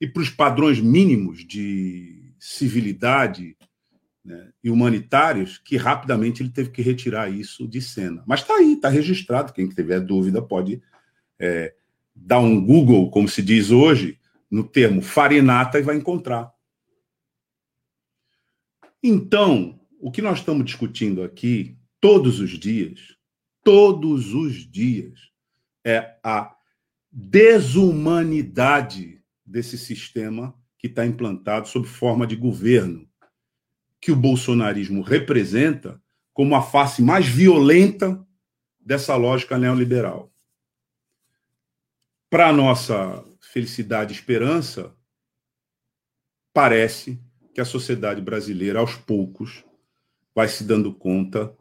e 0.00 0.06
para 0.06 0.22
os 0.22 0.30
padrões 0.30 0.80
mínimos 0.80 1.46
de 1.46 2.34
civilidade 2.38 3.56
né, 4.26 4.50
e 4.62 4.70
humanitários 4.70 5.56
que 5.56 5.76
rapidamente 5.76 6.42
ele 6.42 6.50
teve 6.50 6.70
que 6.70 6.82
retirar 6.82 7.30
isso 7.30 7.68
de 7.68 7.80
cena. 7.80 8.24
Mas 8.26 8.40
está 8.40 8.56
aí, 8.56 8.72
está 8.72 8.88
registrado. 8.88 9.52
Quem 9.52 9.68
tiver 9.68 10.00
dúvida 10.00 10.42
pode 10.42 10.82
é, 11.38 11.72
dar 12.14 12.40
um 12.40 12.64
Google, 12.64 13.08
como 13.10 13.28
se 13.28 13.40
diz 13.40 13.70
hoje, 13.70 14.18
no 14.50 14.64
termo 14.64 15.00
farinata 15.00 15.78
e 15.78 15.82
vai 15.82 15.94
encontrar. 15.96 16.52
Então, 19.00 19.78
o 20.00 20.10
que 20.10 20.20
nós 20.20 20.40
estamos 20.40 20.64
discutindo 20.64 21.22
aqui 21.22 21.78
todos 22.00 22.40
os 22.40 22.50
dias, 22.50 23.16
todos 23.62 24.34
os 24.34 24.68
dias, 24.68 25.30
é 25.84 26.18
a 26.24 26.52
desumanidade 27.12 29.22
desse 29.44 29.78
sistema 29.78 30.52
que 30.76 30.88
está 30.88 31.06
implantado 31.06 31.68
sob 31.68 31.86
forma 31.86 32.26
de 32.26 32.34
governo, 32.34 33.05
que 34.00 34.12
o 34.12 34.16
bolsonarismo 34.16 35.02
representa 35.02 36.00
como 36.32 36.54
a 36.54 36.62
face 36.62 37.02
mais 37.02 37.26
violenta 37.26 38.24
dessa 38.78 39.16
lógica 39.16 39.58
neoliberal. 39.58 40.32
para 42.28 42.52
nossa 42.52 43.24
felicidade 43.40 44.12
e 44.12 44.16
esperança, 44.16 44.94
parece 46.52 47.18
que 47.54 47.60
a 47.60 47.64
sociedade 47.64 48.20
brasileira, 48.20 48.80
aos 48.80 48.94
poucos, 48.94 49.64
vai 50.34 50.48
se 50.48 50.64
dando 50.64 50.92
conta 50.92 51.56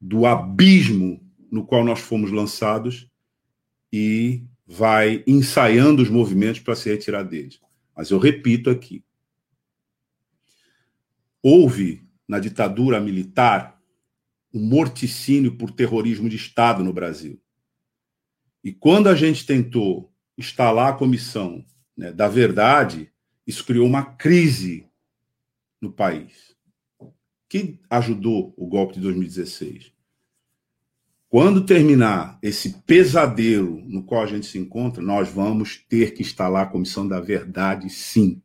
do 0.00 0.26
abismo 0.26 1.20
no 1.50 1.66
qual 1.66 1.84
nós 1.84 1.98
fomos 1.98 2.30
lançados 2.30 3.08
e 3.92 4.44
vai 4.66 5.24
ensaiando 5.26 6.02
os 6.02 6.08
movimentos 6.08 6.60
para 6.60 6.76
se 6.76 6.88
retirar 6.88 7.24
deles. 7.24 7.60
Mas 7.96 8.10
eu 8.10 8.18
repito 8.18 8.70
aqui: 8.70 9.04
houve 11.42 12.06
na 12.28 12.38
ditadura 12.38 13.00
militar 13.00 13.80
um 14.54 14.60
morticínio 14.60 15.56
por 15.56 15.70
terrorismo 15.70 16.28
de 16.28 16.36
Estado 16.36 16.84
no 16.84 16.92
Brasil. 16.92 17.40
E 18.62 18.72
quando 18.72 19.08
a 19.08 19.14
gente 19.14 19.44
tentou 19.44 20.12
instalar 20.38 20.92
a 20.92 20.96
comissão 20.96 21.64
né, 21.96 22.12
da 22.12 22.28
verdade, 22.28 23.10
isso 23.46 23.64
criou 23.64 23.86
uma 23.86 24.04
crise 24.04 24.86
no 25.80 25.92
país. 25.92 26.54
Que 27.48 27.80
ajudou 27.90 28.54
o 28.56 28.66
golpe 28.66 28.94
de 28.94 29.00
2016? 29.00 29.92
Quando 31.32 31.64
terminar 31.64 32.38
esse 32.42 32.82
pesadelo 32.82 33.80
no 33.86 34.02
qual 34.02 34.22
a 34.22 34.26
gente 34.26 34.44
se 34.44 34.58
encontra, 34.58 35.02
nós 35.02 35.30
vamos 35.30 35.78
ter 35.88 36.12
que 36.12 36.20
instalar 36.20 36.66
a 36.66 36.70
comissão 36.70 37.08
da 37.08 37.20
verdade, 37.20 37.88
sim. 37.88 38.41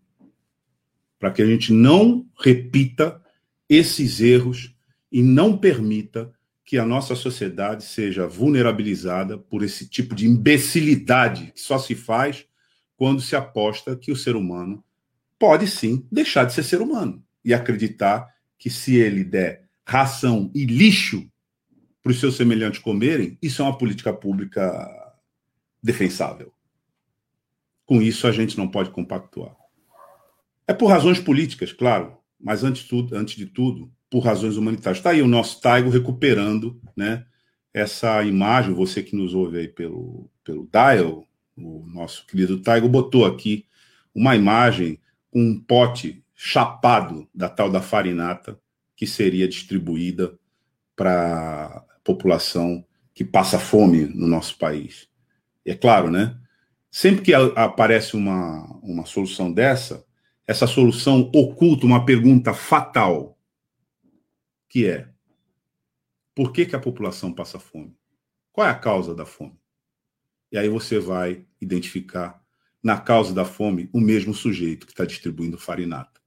Para 1.20 1.32
que 1.32 1.42
a 1.42 1.46
gente 1.46 1.74
não 1.74 2.26
repita 2.40 3.22
esses 3.70 4.22
erros 4.22 4.76
e 5.12 5.22
não 5.22 5.58
permita 5.58 6.32
que 6.64 6.78
a 6.78 6.86
nossa 6.86 7.16
sociedade 7.16 7.84
seja 7.84 8.28
vulnerabilizada 8.28 9.38
por 9.38 9.64
esse 9.64 9.88
tipo 9.88 10.14
de 10.14 10.28
imbecilidade 10.28 11.52
que 11.54 11.62
só 11.62 11.78
se 11.80 11.96
faz 11.96 12.46
quando 12.98 13.22
se 13.22 13.36
aposta 13.36 13.96
que 13.96 14.12
o 14.12 14.16
ser 14.16 14.36
humano 14.36 14.84
pode 15.40 15.68
sim 15.68 16.06
deixar 16.12 16.44
de 16.44 16.54
ser 16.54 16.64
ser 16.64 16.82
humano 16.82 17.24
e 17.44 17.54
acreditar 17.54 18.28
que 18.58 18.70
se 18.70 18.96
ele 18.96 19.24
der 19.24 19.70
ração 19.86 20.52
e 20.54 20.66
lixo 20.66 21.26
para 22.04 22.12
os 22.12 22.20
seus 22.20 22.36
semelhantes 22.36 22.80
comerem, 22.80 23.38
isso 23.42 23.62
é 23.62 23.66
uma 23.66 23.78
política 23.78 24.12
pública 24.12 24.86
defensável. 25.82 26.52
Com 27.86 28.02
isso, 28.02 28.28
a 28.28 28.32
gente 28.32 28.58
não 28.58 28.68
pode 28.68 28.90
compactuar. 28.90 29.56
É 30.68 30.74
por 30.74 30.88
razões 30.88 31.20
políticas, 31.20 31.72
claro, 31.72 32.18
mas 32.40 32.64
antes 32.64 32.84
de 32.84 32.90
tudo, 32.90 33.16
antes 33.16 33.36
de 33.36 33.46
tudo 33.46 33.92
por 34.10 34.20
razões 34.20 34.58
humanitárias. 34.58 34.98
Está 34.98 35.12
aí 35.12 35.22
o 35.22 35.28
nosso 35.28 35.62
Taigo 35.62 35.90
recuperando 35.90 36.80
né, 36.96 37.26
essa 37.74 38.24
imagem. 38.24 38.74
Você 38.74 39.04
que 39.04 39.16
nos 39.16 39.34
ouve 39.34 39.60
aí 39.60 39.68
pelo, 39.68 40.30
pelo 40.44 40.70
Dial, 40.72 41.26
o 41.58 41.86
nosso 41.88 42.26
querido 42.26 42.62
Taigo 42.62 42.88
botou 42.88 43.26
aqui 43.26 43.66
uma 44.14 44.36
imagem 44.36 45.00
com 45.30 45.42
um 45.42 45.60
pote 45.60 46.24
chapado 46.36 47.28
da 47.34 47.50
tal 47.50 47.70
da 47.70 47.82
farinata 47.82 48.60
que 48.96 49.06
seria 49.06 49.48
distribuída 49.48 50.38
para 50.96 51.84
população 52.04 52.84
que 53.14 53.24
passa 53.24 53.60
fome 53.60 54.06
no 54.06 54.28
nosso 54.28 54.58
país. 54.58 55.08
E 55.66 55.72
é 55.72 55.76
claro, 55.76 56.10
né? 56.10 56.38
Sempre 56.90 57.22
que 57.22 57.34
aparece 57.34 58.16
uma, 58.16 58.80
uma 58.82 59.06
solução 59.06 59.52
dessa, 59.52 60.04
essa 60.48 60.66
solução 60.66 61.30
oculta 61.36 61.86
uma 61.86 62.06
pergunta 62.06 62.54
fatal, 62.54 63.38
que 64.70 64.88
é: 64.88 65.10
por 66.34 66.54
que, 66.54 66.66
que 66.66 66.76
a 66.76 66.80
população 66.80 67.34
passa 67.34 67.60
fome? 67.60 67.96
Qual 68.54 68.66
é 68.66 68.70
a 68.72 68.76
causa 68.76 69.14
da 69.14 69.26
fome? 69.26 69.60
E 70.50 70.58
aí 70.58 70.70
você 70.70 70.98
vai 70.98 71.46
identificar 71.60 72.42
na 72.82 72.98
causa 72.98 73.34
da 73.34 73.44
fome 73.44 73.90
o 73.92 74.00
mesmo 74.00 74.34
sujeito 74.34 74.86
que 74.86 74.94
está 74.94 75.04
distribuindo 75.04 75.58
farinata. 75.58 76.22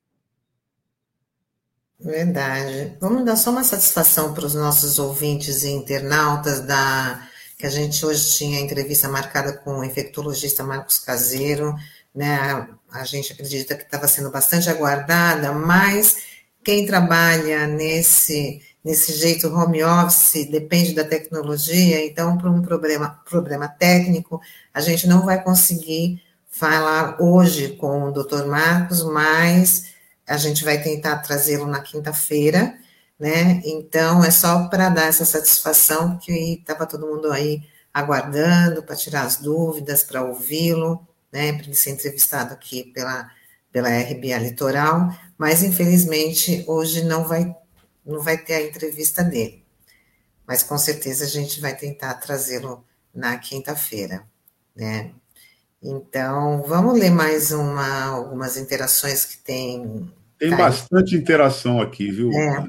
Verdade. 1.98 2.96
Vamos 3.00 3.24
dar 3.24 3.36
só 3.36 3.50
uma 3.50 3.64
satisfação 3.64 4.34
para 4.34 4.46
os 4.46 4.54
nossos 4.54 4.98
ouvintes 4.98 5.62
e 5.64 5.70
internautas 5.70 6.60
da 6.60 7.26
que 7.58 7.66
a 7.66 7.70
gente 7.70 8.06
hoje 8.06 8.38
tinha 8.38 8.58
entrevista 8.58 9.06
marcada 9.06 9.52
com 9.52 9.78
o 9.78 9.84
infectologista 9.84 10.64
Marcos 10.64 10.98
Caseiro, 10.98 11.74
né? 12.14 12.68
A 12.90 13.04
gente 13.04 13.32
acredita 13.32 13.74
que 13.76 13.84
estava 13.84 14.08
sendo 14.08 14.30
bastante 14.30 14.68
aguardada, 14.68 15.52
mas 15.52 16.16
quem 16.64 16.86
trabalha 16.86 17.66
nesse 17.66 18.62
nesse 18.82 19.12
jeito 19.12 19.48
home 19.48 19.84
office 19.84 20.48
depende 20.50 20.94
da 20.94 21.04
tecnologia, 21.04 22.04
então 22.04 22.38
por 22.38 22.50
um 22.50 22.62
problema 22.62 23.20
problema 23.28 23.68
técnico, 23.68 24.40
a 24.72 24.80
gente 24.80 25.06
não 25.06 25.24
vai 25.24 25.42
conseguir 25.42 26.22
falar 26.50 27.20
hoje 27.20 27.76
com 27.76 28.04
o 28.04 28.12
Dr. 28.12 28.46
Marcos, 28.46 29.04
mas 29.04 29.92
a 30.26 30.36
gente 30.36 30.64
vai 30.64 30.80
tentar 30.82 31.18
trazê-lo 31.18 31.66
na 31.66 31.80
quinta-feira, 31.80 32.74
né? 33.18 33.60
Então 33.64 34.24
é 34.24 34.30
só 34.30 34.68
para 34.68 34.88
dar 34.88 35.06
essa 35.06 35.24
satisfação 35.24 36.18
que 36.18 36.54
estava 36.54 36.86
todo 36.86 37.06
mundo 37.06 37.30
aí 37.32 37.62
aguardando 37.92 38.82
para 38.82 38.96
tirar 38.96 39.22
as 39.22 39.36
dúvidas, 39.36 40.02
para 40.02 40.22
ouvi-lo, 40.24 41.06
né? 41.32 41.52
Para 41.52 41.64
ele 41.64 41.74
ser 41.74 41.90
entrevistado 41.90 42.52
aqui 42.52 42.84
pela 42.92 43.30
pela 43.72 43.88
RBA 43.88 44.36
Litoral, 44.38 45.14
mas 45.38 45.62
infelizmente 45.62 46.64
hoje 46.66 47.04
não 47.04 47.24
vai 47.24 47.54
não 48.04 48.20
vai 48.20 48.36
ter 48.36 48.54
a 48.54 48.62
entrevista 48.62 49.22
dele. 49.22 49.64
Mas 50.46 50.62
com 50.62 50.76
certeza 50.76 51.24
a 51.24 51.28
gente 51.28 51.60
vai 51.60 51.76
tentar 51.76 52.14
trazê-lo 52.14 52.84
na 53.14 53.36
quinta-feira, 53.36 54.24
né? 54.74 55.12
Então, 55.82 56.62
vamos 56.66 56.98
ler 56.98 57.10
mais 57.10 57.52
uma, 57.52 58.04
algumas 58.06 58.56
interações 58.56 59.24
que 59.24 59.38
tem 59.38 60.10
tem 60.38 60.50
tá 60.50 60.56
bastante 60.56 61.14
interação 61.14 61.80
aqui, 61.80 62.10
viu? 62.10 62.32
É. 62.32 62.60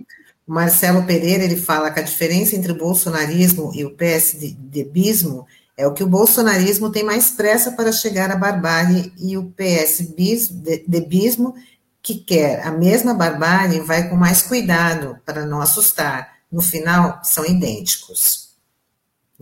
O 0.45 0.53
Marcelo 0.53 1.05
Pereira 1.05 1.43
ele 1.43 1.55
fala 1.55 1.89
que 1.89 1.99
a 1.99 2.03
diferença 2.03 2.55
entre 2.55 2.73
o 2.73 2.77
bolsonarismo 2.77 3.71
e 3.73 3.85
o 3.85 3.95
PSDBismo 3.95 5.47
é 5.81 5.87
o 5.87 5.93
que 5.93 6.03
o 6.03 6.07
bolsonarismo 6.07 6.91
tem 6.91 7.03
mais 7.03 7.31
pressa 7.31 7.71
para 7.71 7.91
chegar 7.91 8.29
à 8.29 8.35
barbárie 8.35 9.11
e 9.17 9.35
o 9.35 9.51
PSDBismo, 9.51 11.55
que 12.03 12.15
quer 12.15 12.63
a 12.63 12.69
mesma 12.69 13.15
barbárie, 13.15 13.79
vai 13.79 14.07
com 14.07 14.15
mais 14.15 14.43
cuidado 14.43 15.17
para 15.25 15.43
não 15.43 15.59
assustar. 15.59 16.33
No 16.51 16.61
final, 16.61 17.19
são 17.23 17.43
idênticos. 17.43 18.51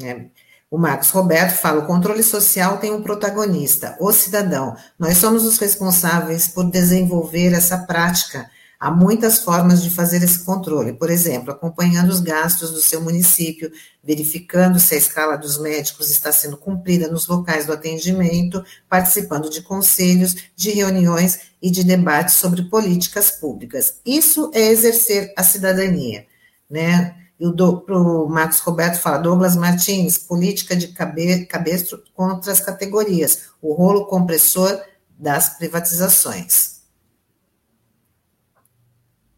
É. 0.01 0.27
O 0.71 0.77
Marcos 0.77 1.09
Roberto 1.09 1.57
fala: 1.57 1.83
o 1.83 1.87
controle 1.87 2.23
social 2.23 2.77
tem 2.77 2.93
um 2.93 3.03
protagonista, 3.03 3.97
o 3.99 4.13
cidadão. 4.13 4.77
Nós 4.97 5.17
somos 5.17 5.43
os 5.43 5.57
responsáveis 5.57 6.47
por 6.47 6.71
desenvolver 6.71 7.51
essa 7.51 7.79
prática. 7.79 8.49
Há 8.81 8.89
muitas 8.89 9.39
formas 9.39 9.83
de 9.83 9.89
fazer 9.89 10.23
esse 10.23 10.45
controle, 10.45 10.93
por 10.93 11.09
exemplo, 11.09 11.51
acompanhando 11.51 12.09
os 12.09 12.21
gastos 12.21 12.71
do 12.71 12.79
seu 12.79 13.01
município, 13.01 13.69
verificando 14.01 14.79
se 14.79 14.95
a 14.95 14.97
escala 14.97 15.35
dos 15.35 15.59
médicos 15.59 16.09
está 16.09 16.31
sendo 16.31 16.55
cumprida 16.55 17.09
nos 17.09 17.27
locais 17.27 17.65
do 17.65 17.73
atendimento, 17.73 18.63
participando 18.87 19.49
de 19.49 19.61
conselhos, 19.61 20.33
de 20.55 20.69
reuniões 20.69 21.41
e 21.61 21.69
de 21.69 21.83
debates 21.83 22.35
sobre 22.35 22.63
políticas 22.69 23.31
públicas. 23.31 23.99
Isso 24.05 24.49
é 24.53 24.67
exercer 24.69 25.33
a 25.35 25.43
cidadania, 25.43 26.25
né? 26.69 27.17
E 27.37 27.45
o 27.45 28.27
Marcos 28.29 28.59
Roberto 28.59 28.99
fala, 29.01 29.17
Douglas 29.17 29.57
Martins, 29.57 30.17
política 30.17 30.73
de 30.73 30.89
cabe, 30.89 31.45
cabestro 31.45 32.01
contra 32.13 32.49
as 32.49 32.61
categorias, 32.61 33.49
o 33.61 33.73
rolo 33.73 34.05
compressor 34.05 34.81
das 35.17 35.57
privatizações. 35.57 36.78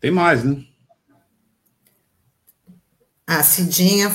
Tem 0.02 0.12
mais, 0.12 0.44
né? 0.44 0.66
A 3.28 3.44
Cidinha 3.44 4.12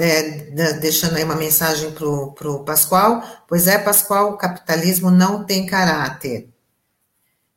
é, 0.00 0.72
deixando 0.80 1.16
aí 1.16 1.22
uma 1.22 1.36
mensagem 1.36 1.92
para 1.92 2.04
o 2.50 2.64
Pascoal. 2.64 3.22
Pois 3.46 3.68
é, 3.68 3.78
Pascoal, 3.78 4.32
o 4.32 4.36
capitalismo 4.36 5.10
não 5.10 5.44
tem 5.44 5.66
caráter. 5.66 6.48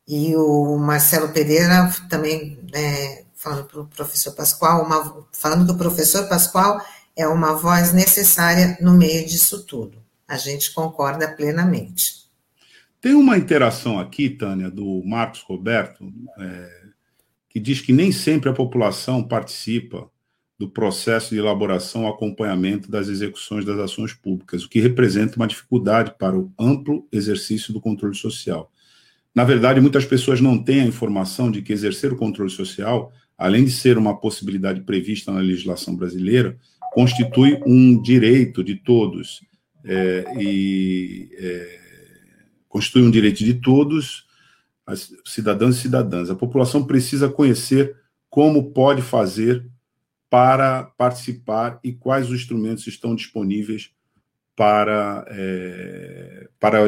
E 0.06 0.36
o 0.36 0.76
Marcelo 0.76 1.30
Pereira 1.30 1.90
também 2.08 2.60
é, 2.72 3.24
falando 3.34 3.64
para 3.64 3.80
o 3.80 3.86
professor 3.86 4.34
Pascoal, 4.34 4.84
uma, 4.84 5.26
falando 5.32 5.66
que 5.66 5.72
o 5.72 5.78
professor 5.78 6.28
Pascoal 6.28 6.80
é 7.16 7.26
uma 7.26 7.54
voz 7.54 7.92
necessária 7.92 8.76
no 8.80 8.92
meio 8.92 9.26
disso 9.26 9.64
tudo. 9.64 9.98
A 10.28 10.36
gente 10.36 10.72
concorda 10.72 11.26
plenamente. 11.26 12.20
Tem 13.00 13.14
uma 13.14 13.38
interação 13.38 13.98
aqui, 13.98 14.28
Tânia, 14.28 14.70
do 14.70 15.02
Marcos 15.06 15.40
Roberto, 15.40 16.12
é, 16.38 16.79
que 17.50 17.60
diz 17.60 17.82
que 17.82 17.92
nem 17.92 18.10
sempre 18.10 18.48
a 18.48 18.54
população 18.54 19.22
participa 19.22 20.08
do 20.58 20.68
processo 20.68 21.30
de 21.30 21.38
elaboração 21.38 22.04
e 22.04 22.06
acompanhamento 22.06 22.90
das 22.90 23.08
execuções 23.08 23.64
das 23.64 23.78
ações 23.78 24.14
públicas, 24.14 24.64
o 24.64 24.68
que 24.68 24.80
representa 24.80 25.36
uma 25.36 25.46
dificuldade 25.46 26.14
para 26.18 26.38
o 26.38 26.50
amplo 26.58 27.06
exercício 27.12 27.72
do 27.72 27.80
controle 27.80 28.14
social. 28.14 28.70
Na 29.34 29.44
verdade, 29.44 29.80
muitas 29.80 30.04
pessoas 30.04 30.40
não 30.40 30.56
têm 30.62 30.80
a 30.80 30.86
informação 30.86 31.50
de 31.50 31.60
que 31.60 31.72
exercer 31.72 32.12
o 32.12 32.16
controle 32.16 32.50
social 32.50 33.12
além 33.40 33.64
de 33.64 33.70
ser 33.70 33.96
uma 33.96 34.14
possibilidade 34.14 34.82
prevista 34.82 35.32
na 35.32 35.40
legislação 35.40 35.96
brasileira, 35.96 36.58
constitui 36.92 37.58
um 37.64 38.00
direito 38.00 38.62
de 38.62 38.74
todos 38.74 39.40
é, 39.82 40.24
e 40.38 41.30
é, 41.38 41.80
constitui 42.68 43.02
um 43.02 43.10
direito 43.10 43.42
de 43.42 43.54
todos, 43.54 44.26
as 44.92 45.12
cidadãs 45.24 45.76
e 45.76 45.80
cidadãs. 45.80 46.30
A 46.30 46.34
população 46.34 46.84
precisa 46.84 47.28
conhecer 47.28 47.96
como 48.28 48.72
pode 48.72 49.02
fazer 49.02 49.66
para 50.28 50.84
participar 50.84 51.80
e 51.82 51.92
quais 51.92 52.30
os 52.30 52.40
instrumentos 52.40 52.86
estão 52.86 53.14
disponíveis 53.14 53.90
para, 54.54 55.24
é, 55.28 56.48
para 56.60 56.78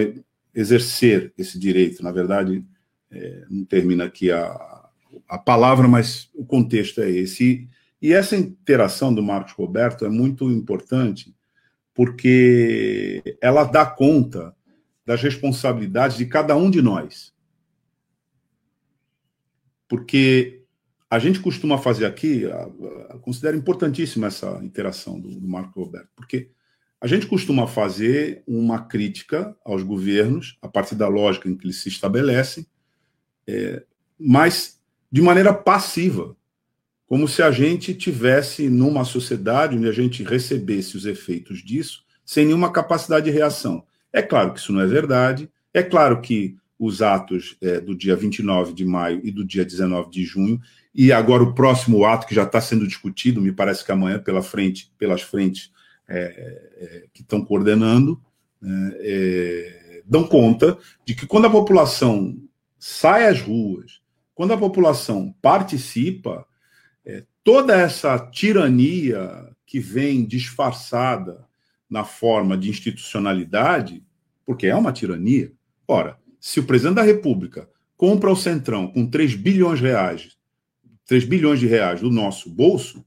exercer 0.54 1.32
esse 1.36 1.58
direito. 1.58 2.02
Na 2.02 2.12
verdade, 2.12 2.64
é, 3.10 3.44
não 3.50 3.64
termina 3.64 4.04
aqui 4.04 4.30
a, 4.30 4.88
a 5.28 5.38
palavra, 5.38 5.88
mas 5.88 6.28
o 6.34 6.44
contexto 6.44 7.00
é 7.00 7.10
esse. 7.10 7.68
E, 8.00 8.08
e 8.08 8.12
essa 8.12 8.36
interação 8.36 9.12
do 9.12 9.22
Marcos 9.22 9.52
Roberto 9.52 10.04
é 10.04 10.08
muito 10.08 10.50
importante, 10.50 11.34
porque 11.94 13.36
ela 13.40 13.64
dá 13.64 13.84
conta 13.84 14.54
das 15.04 15.20
responsabilidades 15.20 16.16
de 16.16 16.26
cada 16.26 16.56
um 16.56 16.70
de 16.70 16.80
nós. 16.80 17.31
Porque 19.92 20.62
a 21.10 21.18
gente 21.18 21.38
costuma 21.38 21.76
fazer 21.76 22.06
aqui, 22.06 22.44
considero 23.20 23.58
importantíssima 23.58 24.28
essa 24.28 24.58
interação 24.62 25.20
do, 25.20 25.38
do 25.38 25.46
Marco 25.46 25.78
Roberto, 25.78 26.08
porque 26.16 26.48
a 26.98 27.06
gente 27.06 27.26
costuma 27.26 27.66
fazer 27.66 28.42
uma 28.46 28.86
crítica 28.86 29.54
aos 29.62 29.82
governos, 29.82 30.56
a 30.62 30.68
partir 30.68 30.94
da 30.94 31.08
lógica 31.08 31.46
em 31.46 31.54
que 31.54 31.66
eles 31.66 31.76
se 31.76 31.90
estabelecem, 31.90 32.66
é, 33.46 33.82
mas 34.18 34.80
de 35.10 35.20
maneira 35.20 35.52
passiva, 35.52 36.34
como 37.06 37.28
se 37.28 37.42
a 37.42 37.50
gente 37.50 37.92
tivesse 37.92 38.70
numa 38.70 39.04
sociedade 39.04 39.76
onde 39.76 39.88
a 39.90 39.92
gente 39.92 40.22
recebesse 40.22 40.96
os 40.96 41.04
efeitos 41.04 41.62
disso 41.62 42.02
sem 42.24 42.46
nenhuma 42.46 42.72
capacidade 42.72 43.26
de 43.26 43.30
reação. 43.30 43.84
É 44.10 44.22
claro 44.22 44.54
que 44.54 44.60
isso 44.60 44.72
não 44.72 44.80
é 44.80 44.86
verdade, 44.86 45.50
é 45.74 45.82
claro 45.82 46.22
que 46.22 46.56
os 46.84 47.00
atos 47.00 47.56
é, 47.60 47.80
do 47.80 47.94
dia 47.94 48.16
29 48.16 48.72
de 48.72 48.84
maio 48.84 49.20
e 49.22 49.30
do 49.30 49.44
dia 49.44 49.64
19 49.64 50.10
de 50.10 50.24
junho, 50.24 50.60
e 50.92 51.12
agora 51.12 51.42
o 51.42 51.54
próximo 51.54 52.04
ato 52.04 52.26
que 52.26 52.34
já 52.34 52.42
está 52.42 52.60
sendo 52.60 52.86
discutido, 52.86 53.40
me 53.40 53.52
parece 53.52 53.84
que 53.84 53.92
amanhã 53.92 54.18
pela 54.18 54.42
frente, 54.42 54.92
pelas 54.98 55.22
frentes 55.22 55.70
é, 56.08 56.18
é, 56.18 57.04
que 57.14 57.22
estão 57.22 57.44
coordenando, 57.44 58.20
né, 58.60 58.92
é, 58.96 60.02
dão 60.04 60.24
conta 60.24 60.76
de 61.06 61.14
que 61.14 61.26
quando 61.26 61.46
a 61.46 61.50
população 61.50 62.36
sai 62.78 63.28
às 63.28 63.40
ruas, 63.40 64.00
quando 64.34 64.52
a 64.52 64.58
população 64.58 65.32
participa, 65.40 66.44
é, 67.06 67.24
toda 67.44 67.76
essa 67.76 68.18
tirania 68.18 69.48
que 69.64 69.78
vem 69.78 70.24
disfarçada 70.24 71.46
na 71.88 72.02
forma 72.02 72.58
de 72.58 72.68
institucionalidade, 72.68 74.02
porque 74.44 74.66
é 74.66 74.74
uma 74.74 74.92
tirania. 74.92 75.52
Ora, 75.86 76.18
se 76.42 76.58
o 76.58 76.64
presidente 76.64 76.96
da 76.96 77.02
República 77.02 77.70
compra 77.96 78.28
o 78.28 78.34
Centrão 78.34 78.88
com 78.88 79.08
3 79.08 79.36
bilhões 79.36 79.78
de 79.78 79.86
reais, 79.86 80.36
3 81.06 81.24
bilhões 81.24 81.60
de 81.60 81.68
reais 81.68 82.00
do 82.00 82.10
nosso 82.10 82.50
bolso, 82.50 83.06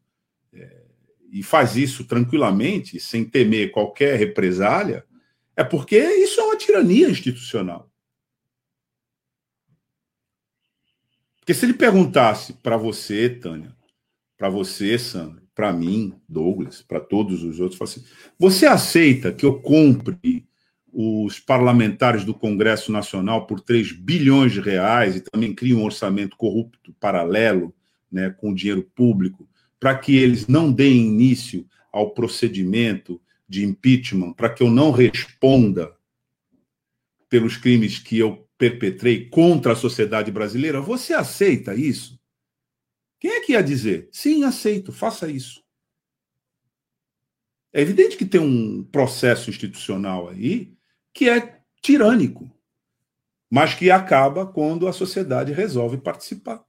é, 0.53 0.83
e 1.29 1.43
faz 1.43 1.75
isso 1.75 2.05
tranquilamente, 2.05 2.97
sem 2.97 3.25
temer 3.25 3.71
qualquer 3.71 4.17
represália, 4.17 5.05
é 5.53 5.65
porque 5.65 5.97
isso 5.97 6.39
é 6.39 6.43
uma 6.45 6.55
tirania 6.55 7.09
institucional. 7.09 7.91
Porque 11.39 11.53
se 11.53 11.65
ele 11.65 11.73
perguntasse 11.73 12.53
para 12.53 12.77
você, 12.77 13.29
Tânia, 13.29 13.75
para 14.37 14.47
você, 14.47 14.97
Sandro, 14.97 15.45
para 15.53 15.73
mim, 15.73 16.17
Douglas, 16.27 16.81
para 16.81 17.01
todos 17.01 17.43
os 17.43 17.59
outros, 17.59 17.81
assim, 17.81 18.05
você 18.39 18.65
aceita 18.65 19.33
que 19.33 19.45
eu 19.45 19.59
compre 19.59 20.47
os 20.97 21.41
parlamentares 21.41 22.23
do 22.23 22.33
Congresso 22.33 22.89
Nacional 22.89 23.45
por 23.45 23.59
3 23.59 23.91
bilhões 23.91 24.53
de 24.53 24.61
reais 24.61 25.17
e 25.17 25.19
também 25.19 25.53
crie 25.53 25.75
um 25.75 25.83
orçamento 25.83 26.37
corrupto 26.37 26.93
paralelo, 26.93 27.75
né, 28.09 28.29
com 28.29 28.53
dinheiro 28.53 28.81
público, 28.95 29.45
para 29.77 29.97
que 29.97 30.15
eles 30.15 30.47
não 30.47 30.71
deem 30.71 31.07
início 31.07 31.67
ao 31.91 32.11
procedimento 32.11 33.21
de 33.47 33.65
impeachment, 33.65 34.31
para 34.31 34.49
que 34.49 34.63
eu 34.63 34.71
não 34.71 34.89
responda 34.89 35.93
pelos 37.27 37.57
crimes 37.57 37.99
que 37.99 38.17
eu 38.17 38.47
perpetrei 38.57 39.27
contra 39.27 39.73
a 39.73 39.75
sociedade 39.75 40.31
brasileira, 40.31 40.79
você 40.79 41.13
aceita 41.13 41.75
isso? 41.75 42.17
Quem 43.19 43.31
é 43.31 43.41
que 43.41 43.51
ia 43.51 43.61
dizer? 43.61 44.07
Sim, 44.13 44.45
aceito, 44.45 44.93
faça 44.93 45.29
isso. 45.29 45.61
É 47.73 47.81
evidente 47.81 48.15
que 48.15 48.25
tem 48.25 48.39
um 48.39 48.81
processo 48.81 49.49
institucional 49.49 50.29
aí 50.29 50.73
que 51.15 51.29
é 51.29 51.59
tirânico, 51.81 52.51
mas 53.49 53.73
que 53.73 53.89
acaba 53.89 54.45
quando 54.45 54.85
a 54.85 54.91
sociedade 54.91 55.53
resolve 55.53 55.97
participar. 55.97 56.61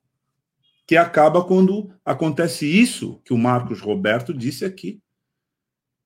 Que 0.86 0.96
acaba 0.96 1.44
quando 1.44 1.92
acontece 2.04 2.64
isso 2.64 3.20
que 3.24 3.34
o 3.34 3.38
Marcos 3.38 3.80
Roberto 3.80 4.32
disse 4.32 4.64
aqui, 4.64 5.02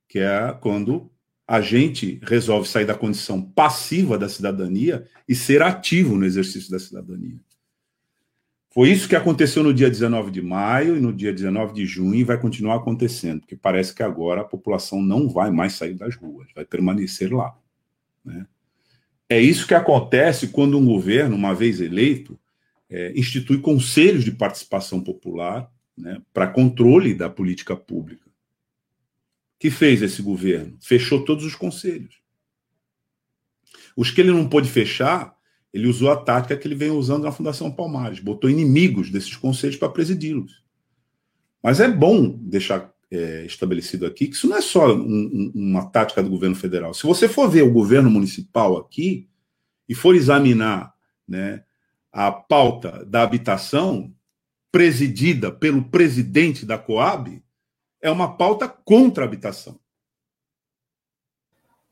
que 0.09 0.19
é 0.19 0.57
quando 0.59 1.13
a 1.47 1.61
gente 1.61 2.19
resolve 2.23 2.67
sair 2.67 2.87
da 2.87 2.95
condição 2.95 3.43
passiva 3.43 4.17
da 4.17 4.29
cidadania 4.29 5.07
e 5.29 5.35
ser 5.35 5.63
ativo 5.63 6.17
no 6.17 6.25
exercício 6.25 6.71
da 6.71 6.79
cidadania. 6.79 7.39
Foi 8.73 8.89
isso 8.89 9.09
que 9.09 9.17
aconteceu 9.17 9.63
no 9.63 9.75
dia 9.75 9.91
19 9.91 10.31
de 10.31 10.41
maio 10.41 10.97
e 10.97 11.01
no 11.01 11.13
dia 11.13 11.33
19 11.33 11.75
de 11.75 11.85
junho 11.85 12.15
e 12.15 12.25
vai 12.25 12.41
continuar 12.41 12.77
acontecendo, 12.77 13.41
porque 13.41 13.57
parece 13.57 13.93
que 13.93 14.03
agora 14.03 14.41
a 14.41 14.45
população 14.45 15.03
não 15.03 15.29
vai 15.29 15.51
mais 15.51 15.75
sair 15.75 15.95
das 15.95 16.15
ruas, 16.17 16.49
vai 16.55 16.65
permanecer 16.65 17.35
lá. 17.35 17.55
Né? 18.25 18.47
É 19.29 19.41
isso 19.41 19.67
que 19.67 19.75
acontece 19.75 20.49
quando 20.49 20.79
um 20.79 20.87
governo, 20.87 21.37
uma 21.37 21.55
vez 21.55 21.81
eleito, 21.81 22.39
é, 22.89 23.13
institui 23.17 23.61
conselhos 23.61 24.25
de 24.25 24.33
participação 24.33 25.01
popular 25.03 25.71
né, 25.97 26.21
para 26.33 26.49
controle 26.49 27.15
da 27.15 27.31
política 27.31 27.77
pública 27.77 28.31
que 29.61 29.71
fez 29.71 30.01
esse 30.01 30.23
governo? 30.23 30.79
Fechou 30.81 31.23
todos 31.23 31.45
os 31.45 31.55
conselhos. 31.55 32.19
Os 33.95 34.11
que 34.11 34.23
ele 34.23 34.33
não 34.33 34.49
pôde 34.49 34.71
fechar, 34.71 35.37
ele 35.71 35.87
usou 35.87 36.11
a 36.11 36.17
tática 36.17 36.57
que 36.57 36.67
ele 36.67 36.75
vem 36.75 36.91
usando 36.91 37.25
na 37.25 37.33
Fundação 37.33 37.71
Palmares, 37.71 38.21
botou 38.21 38.49
inimigos 38.49 39.11
desses 39.11 39.37
conselhos 39.37 39.77
para 39.77 39.91
presidi-los. 39.91 40.65
Mas 41.63 41.79
é 41.79 41.87
bom 41.87 42.39
deixar 42.39 42.91
é, 43.11 43.45
estabelecido 43.45 44.07
aqui 44.07 44.29
que 44.29 44.35
isso 44.35 44.49
não 44.49 44.57
é 44.57 44.61
só 44.61 44.95
um, 44.95 45.01
um, 45.01 45.53
uma 45.55 45.91
tática 45.91 46.23
do 46.23 46.31
governo 46.31 46.55
federal. 46.55 46.95
Se 46.95 47.05
você 47.05 47.29
for 47.29 47.49
ver 47.49 47.63
o 47.63 47.73
governo 47.73 48.11
municipal 48.11 48.77
aqui 48.77 49.29
e 49.89 49.95
for 49.95 50.15
examinar 50.15 50.95
né, 51.27 51.65
a 52.13 52.31
pauta 52.31 53.05
da 53.05 53.23
habitação 53.23 54.15
presidida 54.71 55.51
pelo 55.51 55.83
presidente 55.85 56.65
da 56.65 56.79
Coab, 56.79 57.43
é 58.01 58.11
uma 58.11 58.37
pauta 58.37 58.69
contra 58.69 59.25
a 59.25 59.27
habitação. 59.27 59.79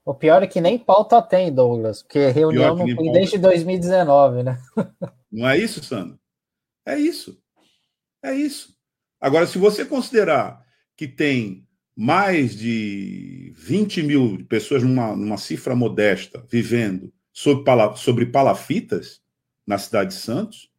O 0.04 0.14
pior 0.14 0.42
é 0.42 0.46
que 0.46 0.60
nem 0.60 0.78
pauta 0.78 1.20
tem, 1.20 1.52
Douglas, 1.52 2.02
porque 2.02 2.28
reunião 2.28 2.76
não 2.76 2.86
tem 2.86 3.12
desde 3.12 3.36
2019, 3.36 4.42
né? 4.42 4.58
Não 5.30 5.46
é 5.46 5.58
isso, 5.58 5.84
Sandro? 5.84 6.18
É 6.86 6.98
isso. 6.98 7.38
É 8.22 8.32
isso. 8.34 8.74
Agora, 9.20 9.46
se 9.46 9.58
você 9.58 9.84
considerar 9.84 10.64
que 10.98 11.06
tem 11.06 11.64
mais 11.94 12.56
de 12.56 13.52
20 13.56 14.02
mil 14.02 14.44
pessoas 14.46 14.82
numa, 14.82 15.14
numa 15.14 15.36
cifra 15.36 15.76
modesta 15.76 16.44
vivendo 16.50 17.12
sobre, 17.32 17.62
pala, 17.62 17.94
sobre 17.94 18.26
palafitas 18.26 19.22
na 19.64 19.78
cidade 19.78 20.10
de 20.10 20.20
Santos, 20.20 20.72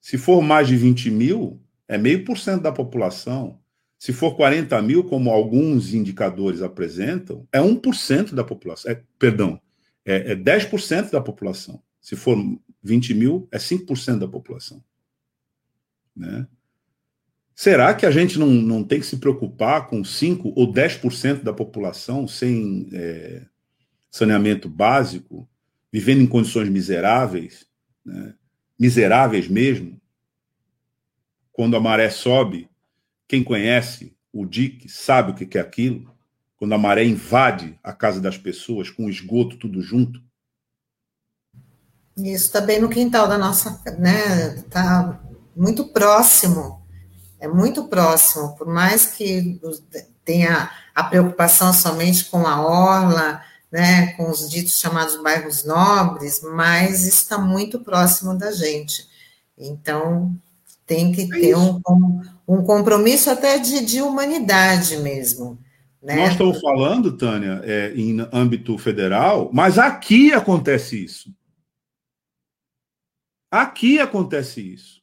se 0.00 0.16
for 0.16 0.40
mais 0.40 0.68
de 0.68 0.76
20 0.76 1.10
mil, 1.10 1.60
é 1.88 1.98
meio 1.98 2.24
por 2.24 2.38
cento 2.38 2.62
da 2.62 2.70
população. 2.70 3.60
Se 3.98 4.12
for 4.12 4.36
40 4.36 4.80
mil, 4.82 5.02
como 5.02 5.30
alguns 5.30 5.92
indicadores 5.92 6.62
apresentam, 6.62 7.46
é 7.52 7.58
1% 7.58 8.34
da 8.34 8.44
população. 8.44 8.92
É, 8.92 9.02
perdão, 9.18 9.60
é, 10.04 10.32
é 10.32 10.36
10% 10.36 11.10
da 11.10 11.20
população. 11.20 11.82
Se 12.00 12.14
for 12.14 12.38
20 12.84 13.14
mil, 13.14 13.48
é 13.50 13.58
5% 13.58 14.18
da 14.20 14.28
população. 14.28 14.82
Né? 16.14 16.46
Será 17.60 17.92
que 17.92 18.06
a 18.06 18.10
gente 18.12 18.38
não, 18.38 18.46
não 18.46 18.84
tem 18.84 19.00
que 19.00 19.06
se 19.06 19.16
preocupar 19.16 19.88
com 19.88 20.04
5 20.04 20.52
ou 20.54 20.72
10% 20.72 21.42
da 21.42 21.52
população 21.52 22.28
sem 22.28 22.88
é, 22.92 23.42
saneamento 24.08 24.68
básico, 24.68 25.48
vivendo 25.92 26.20
em 26.20 26.26
condições 26.28 26.68
miseráveis, 26.68 27.66
né? 28.04 28.32
miseráveis 28.78 29.48
mesmo, 29.48 30.00
quando 31.50 31.76
a 31.76 31.80
maré 31.80 32.10
sobe, 32.10 32.70
quem 33.26 33.42
conhece 33.42 34.16
o 34.32 34.46
DIC 34.46 34.88
sabe 34.88 35.32
o 35.32 35.34
que 35.34 35.58
é 35.58 35.60
aquilo. 35.60 36.14
Quando 36.56 36.74
a 36.74 36.78
maré 36.78 37.04
invade 37.04 37.76
a 37.82 37.92
casa 37.92 38.20
das 38.20 38.38
pessoas 38.38 38.88
com 38.88 39.06
o 39.06 39.10
esgoto 39.10 39.56
tudo 39.56 39.82
junto. 39.82 40.22
Isso 42.16 42.46
está 42.46 42.60
bem 42.60 42.80
no 42.80 42.88
quintal 42.88 43.26
da 43.26 43.36
nossa, 43.36 43.82
né? 43.98 44.54
Está 44.54 45.20
muito 45.56 45.88
próximo. 45.88 46.77
É 47.40 47.46
muito 47.46 47.84
próximo. 47.84 48.56
Por 48.56 48.66
mais 48.66 49.06
que 49.06 49.60
tem 50.24 50.46
a, 50.46 50.70
preocupação 51.08 51.72
somente 51.72 52.24
com 52.24 52.46
a 52.46 52.60
orla, 52.60 53.40
né, 53.70 54.12
com 54.14 54.30
os 54.30 54.50
ditos 54.50 54.78
chamados 54.78 55.22
bairros 55.22 55.64
nobres, 55.64 56.42
mas 56.42 57.06
está 57.06 57.38
muito 57.38 57.80
próximo 57.80 58.36
da 58.36 58.50
gente. 58.50 59.06
Então, 59.56 60.34
tem 60.86 61.12
que 61.12 61.22
é 61.22 61.40
ter 61.40 61.56
um, 61.56 61.80
um 62.46 62.62
compromisso 62.64 63.30
até 63.30 63.58
de, 63.58 63.84
de 63.84 64.02
humanidade 64.02 64.96
mesmo. 64.96 65.58
Né? 66.02 66.16
Nós 66.16 66.32
estamos 66.32 66.60
falando, 66.60 67.16
Tânia, 67.16 67.60
é, 67.64 67.92
em 67.94 68.18
âmbito 68.32 68.76
federal, 68.78 69.50
mas 69.52 69.78
aqui 69.78 70.32
acontece 70.32 71.04
isso. 71.04 71.34
Aqui 73.50 73.98
acontece 73.98 74.60
isso. 74.60 74.97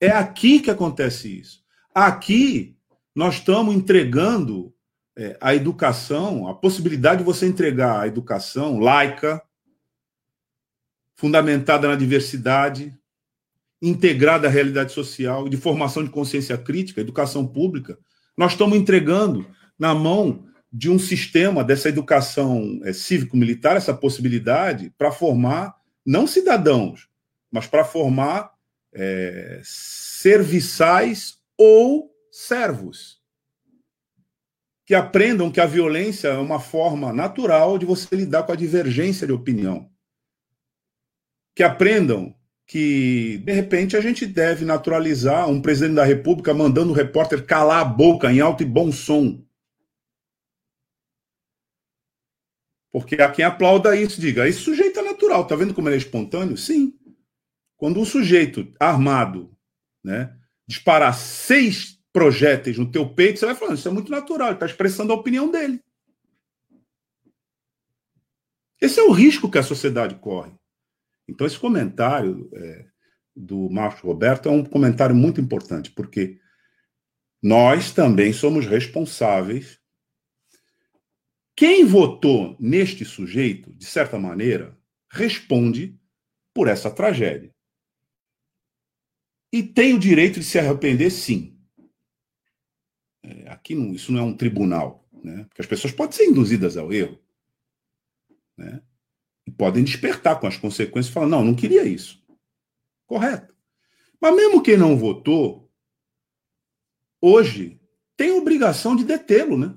É 0.00 0.10
aqui 0.10 0.60
que 0.60 0.70
acontece 0.70 1.40
isso. 1.40 1.62
Aqui 1.94 2.76
nós 3.14 3.34
estamos 3.34 3.74
entregando 3.74 4.72
é, 5.16 5.36
a 5.40 5.54
educação, 5.54 6.48
a 6.48 6.54
possibilidade 6.54 7.18
de 7.18 7.24
você 7.24 7.46
entregar 7.46 8.00
a 8.00 8.06
educação 8.06 8.78
laica, 8.78 9.42
fundamentada 11.16 11.86
na 11.86 11.96
diversidade, 11.96 12.98
integrada 13.82 14.48
à 14.48 14.50
realidade 14.50 14.92
social, 14.92 15.48
de 15.48 15.56
formação 15.58 16.02
de 16.02 16.10
consciência 16.10 16.56
crítica, 16.56 17.00
educação 17.00 17.46
pública. 17.46 17.98
Nós 18.36 18.52
estamos 18.52 18.78
entregando 18.78 19.46
na 19.78 19.94
mão 19.94 20.46
de 20.72 20.88
um 20.88 20.98
sistema 20.98 21.62
dessa 21.62 21.88
educação 21.88 22.80
é, 22.84 22.92
cívico-militar, 22.92 23.76
essa 23.76 23.92
possibilidade 23.92 24.90
para 24.96 25.12
formar 25.12 25.74
não 26.06 26.26
cidadãos, 26.26 27.08
mas 27.50 27.66
para 27.66 27.84
formar 27.84 28.50
é, 28.92 29.60
serviçais 29.64 31.38
ou 31.56 32.10
servos 32.30 33.20
que 34.90 34.94
aprendam 34.94 35.52
que 35.52 35.60
a 35.60 35.66
violência 35.66 36.26
é 36.26 36.38
uma 36.38 36.58
forma 36.58 37.12
natural 37.12 37.78
de 37.78 37.86
você 37.86 38.16
lidar 38.16 38.42
com 38.42 38.50
a 38.50 38.56
divergência 38.56 39.24
de 39.24 39.32
opinião. 39.32 39.88
Que 41.54 41.62
aprendam 41.62 42.34
que, 42.66 43.38
de 43.44 43.52
repente, 43.52 43.96
a 43.96 44.00
gente 44.00 44.26
deve 44.26 44.64
naturalizar 44.64 45.48
um 45.48 45.62
presidente 45.62 45.94
da 45.94 46.04
República 46.04 46.52
mandando 46.52 46.90
o 46.90 46.94
repórter 46.94 47.46
calar 47.46 47.82
a 47.82 47.84
boca 47.84 48.32
em 48.32 48.40
alto 48.40 48.64
e 48.64 48.66
bom 48.66 48.90
som. 48.90 49.44
Porque 52.92 53.14
há 53.22 53.30
quem 53.30 53.44
aplauda 53.44 53.94
isso, 53.94 54.20
diga, 54.20 54.48
esse 54.48 54.58
sujeito 54.58 54.98
é 54.98 55.02
natural, 55.02 55.46
tá 55.46 55.54
vendo 55.54 55.72
como 55.72 55.88
ele 55.88 55.94
é 55.94 55.98
espontâneo? 55.98 56.56
Sim. 56.56 56.98
Quando 57.80 57.98
um 57.98 58.04
sujeito 58.04 58.70
armado 58.78 59.56
né, 60.04 60.36
disparar 60.68 61.14
seis 61.14 61.98
projéteis 62.12 62.76
no 62.76 62.90
teu 62.90 63.08
peito, 63.08 63.38
você 63.38 63.46
vai 63.46 63.54
falando, 63.54 63.78
isso 63.78 63.88
é 63.88 63.90
muito 63.90 64.10
natural, 64.10 64.48
ele 64.48 64.56
está 64.56 64.66
expressando 64.66 65.14
a 65.14 65.16
opinião 65.16 65.50
dele. 65.50 65.82
Esse 68.78 69.00
é 69.00 69.02
o 69.02 69.12
risco 69.12 69.50
que 69.50 69.56
a 69.56 69.62
sociedade 69.62 70.14
corre. 70.16 70.52
Então, 71.26 71.46
esse 71.46 71.58
comentário 71.58 72.50
é, 72.52 72.86
do 73.34 73.70
Marcos 73.70 74.02
Roberto 74.02 74.50
é 74.50 74.52
um 74.52 74.62
comentário 74.62 75.16
muito 75.16 75.40
importante, 75.40 75.90
porque 75.90 76.38
nós 77.42 77.94
também 77.94 78.30
somos 78.34 78.66
responsáveis. 78.66 79.80
Quem 81.56 81.86
votou 81.86 82.58
neste 82.60 83.06
sujeito, 83.06 83.72
de 83.72 83.86
certa 83.86 84.18
maneira, 84.18 84.78
responde 85.10 85.98
por 86.52 86.68
essa 86.68 86.90
tragédia. 86.90 87.50
E 89.52 89.62
tem 89.62 89.94
o 89.94 89.98
direito 89.98 90.38
de 90.38 90.46
se 90.46 90.58
arrepender, 90.58 91.10
sim. 91.10 91.58
É, 93.22 93.48
aqui 93.48 93.74
não, 93.74 93.92
isso 93.92 94.12
não 94.12 94.20
é 94.20 94.22
um 94.22 94.36
tribunal, 94.36 95.06
né? 95.12 95.44
porque 95.44 95.60
as 95.60 95.66
pessoas 95.66 95.92
podem 95.92 96.16
ser 96.16 96.26
induzidas 96.26 96.76
ao 96.76 96.92
erro. 96.92 97.18
Né? 98.56 98.82
E 99.46 99.50
podem 99.50 99.82
despertar 99.84 100.38
com 100.38 100.46
as 100.46 100.56
consequências 100.56 101.12
falar: 101.12 101.26
não, 101.26 101.44
não 101.44 101.54
queria 101.54 101.84
isso. 101.84 102.22
Correto. 103.06 103.54
Mas 104.20 104.36
mesmo 104.36 104.62
quem 104.62 104.76
não 104.76 104.96
votou, 104.96 105.70
hoje 107.20 107.80
tem 108.16 108.30
obrigação 108.32 108.94
de 108.94 109.04
detê-lo, 109.04 109.56
né? 109.56 109.74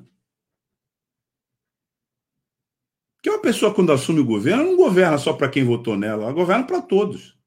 Que 3.22 3.30
uma 3.30 3.42
pessoa, 3.42 3.74
quando 3.74 3.94
assume 3.94 4.20
o 4.20 4.26
governo, 4.26 4.66
não 4.66 4.76
governa 4.76 5.18
só 5.18 5.32
para 5.32 5.50
quem 5.50 5.64
votou 5.64 5.98
nela, 5.98 6.24
ela 6.24 6.34
governa 6.34 6.68
para 6.68 6.82
todos. 6.82 7.38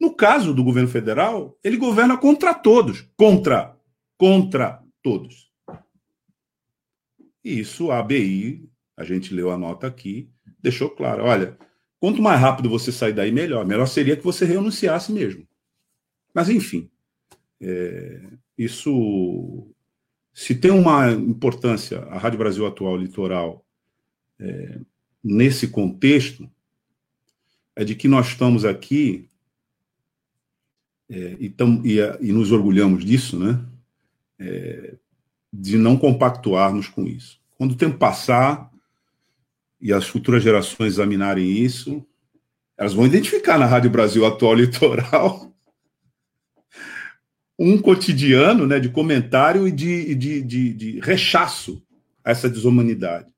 No 0.00 0.14
caso 0.14 0.54
do 0.54 0.64
governo 0.64 0.88
federal, 0.88 1.58
ele 1.62 1.76
governa 1.76 2.16
contra 2.16 2.54
todos. 2.54 3.06
Contra. 3.18 3.76
Contra 4.16 4.82
todos. 5.02 5.50
E 7.44 7.60
isso 7.60 7.90
a 7.90 7.98
ABI, 7.98 8.66
a 8.96 9.04
gente 9.04 9.34
leu 9.34 9.50
a 9.50 9.58
nota 9.58 9.86
aqui, 9.86 10.30
deixou 10.58 10.88
claro. 10.88 11.24
Olha, 11.24 11.58
quanto 11.98 12.22
mais 12.22 12.40
rápido 12.40 12.70
você 12.70 12.90
sair 12.90 13.12
daí, 13.12 13.30
melhor. 13.30 13.66
Melhor 13.66 13.86
seria 13.86 14.16
que 14.16 14.24
você 14.24 14.46
renunciasse 14.46 15.12
mesmo. 15.12 15.46
Mas, 16.32 16.48
enfim, 16.48 16.90
é, 17.60 18.22
isso. 18.56 19.66
Se 20.32 20.54
tem 20.54 20.70
uma 20.70 21.10
importância, 21.10 22.00
a 22.04 22.16
Rádio 22.16 22.38
Brasil 22.38 22.66
Atual 22.66 22.96
Litoral, 22.96 23.66
é, 24.38 24.80
nesse 25.22 25.68
contexto, 25.68 26.48
é 27.76 27.84
de 27.84 27.94
que 27.94 28.08
nós 28.08 28.28
estamos 28.28 28.64
aqui 28.64 29.29
é, 31.10 31.36
e, 31.40 31.50
tam, 31.50 31.82
e, 31.84 31.98
e, 32.20 32.32
nos 32.32 32.52
orgulhamos 32.52 33.04
disso, 33.04 33.38
né? 33.38 33.60
é, 34.38 34.94
de 35.52 35.76
não 35.76 35.96
compactuarmos 35.96 36.88
com 36.88 37.06
isso. 37.06 37.38
Quando 37.58 37.72
o 37.72 37.76
tempo 37.76 37.98
passar 37.98 38.70
e 39.80 39.92
as 39.92 40.06
futuras 40.06 40.42
gerações 40.42 40.94
examinarem 40.94 41.50
isso, 41.50 42.06
elas 42.76 42.94
vão 42.94 43.06
identificar 43.06 43.58
na 43.58 43.66
Rádio 43.66 43.90
Brasil 43.90 44.24
Atual 44.24 44.54
Litoral 44.54 45.52
um 47.58 47.76
cotidiano 47.78 48.66
né, 48.66 48.78
de 48.78 48.88
comentário 48.88 49.68
e 49.68 49.72
de, 49.72 50.14
de, 50.14 50.42
de, 50.42 50.72
de 50.72 51.00
rechaço 51.00 51.82
a 52.24 52.30
essa 52.30 52.48
desumanidade. 52.48 53.28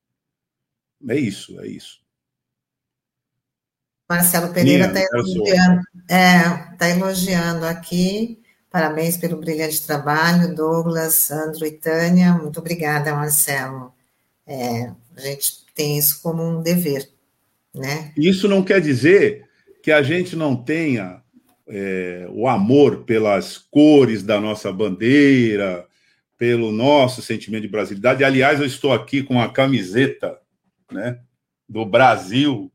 É 1.09 1.19
isso, 1.19 1.59
é 1.61 1.67
isso. 1.67 2.02
Marcelo 4.13 4.53
Pereira 4.53 4.87
está 4.87 5.01
elogiando, 5.01 5.81
é, 6.09 6.43
tá 6.77 6.89
elogiando 6.89 7.67
aqui 7.67 8.43
Parabéns 8.73 9.19
pelo 9.19 9.37
brilhante 9.37 9.87
trabalho, 9.87 10.55
Douglas, 10.55 11.13
Sandro 11.13 11.67
e 11.67 11.73
Tânia. 11.73 12.33
Muito 12.33 12.59
obrigada, 12.59 13.15
Marcelo. 13.15 13.93
É, 14.47 14.91
a 15.15 15.21
gente 15.21 15.67
tem 15.75 15.99
isso 15.99 16.23
como 16.23 16.43
um 16.43 16.63
dever, 16.63 17.07
né? 17.75 18.13
Isso 18.17 18.49
não 18.49 18.63
quer 18.63 18.81
dizer 18.81 19.47
que 19.83 19.93
a 19.93 20.03
gente 20.03 20.35
não 20.35 20.57
tenha 20.57 21.21
é, 21.69 22.27
o 22.31 22.49
amor 22.49 23.05
pelas 23.05 23.59
cores 23.59 24.23
da 24.23 24.41
nossa 24.41 24.73
bandeira, 24.73 25.87
pelo 26.39 26.73
nosso 26.73 27.21
sentimento 27.21 27.63
de 27.63 27.69
brasilidade. 27.69 28.25
Aliás, 28.25 28.59
eu 28.59 28.67
estou 28.67 28.95
aqui 28.95 29.23
com 29.23 29.39
a 29.39 29.53
camiseta, 29.53 30.39
né, 30.91 31.19
do 31.69 31.85
Brasil. 31.85 32.73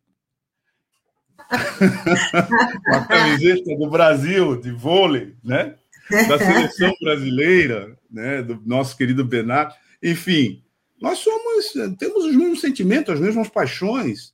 Uma 2.88 3.06
camiseta 3.06 3.76
do 3.78 3.90
Brasil 3.90 4.60
de 4.60 4.72
vôlei, 4.72 5.36
né? 5.44 5.76
da 6.10 6.38
seleção 6.40 6.94
brasileira, 7.02 7.98
né, 8.10 8.42
do 8.42 8.62
nosso 8.66 8.96
querido 8.98 9.26
Bernardo. 9.26 9.74
Enfim, 10.02 10.64
nós 11.02 11.20
somos, 11.20 11.74
temos 11.98 12.26
os 12.26 12.36
mesmos 12.36 12.62
sentimentos, 12.62 13.14
as 13.14 13.20
mesmas 13.20 13.50
paixões, 13.50 14.34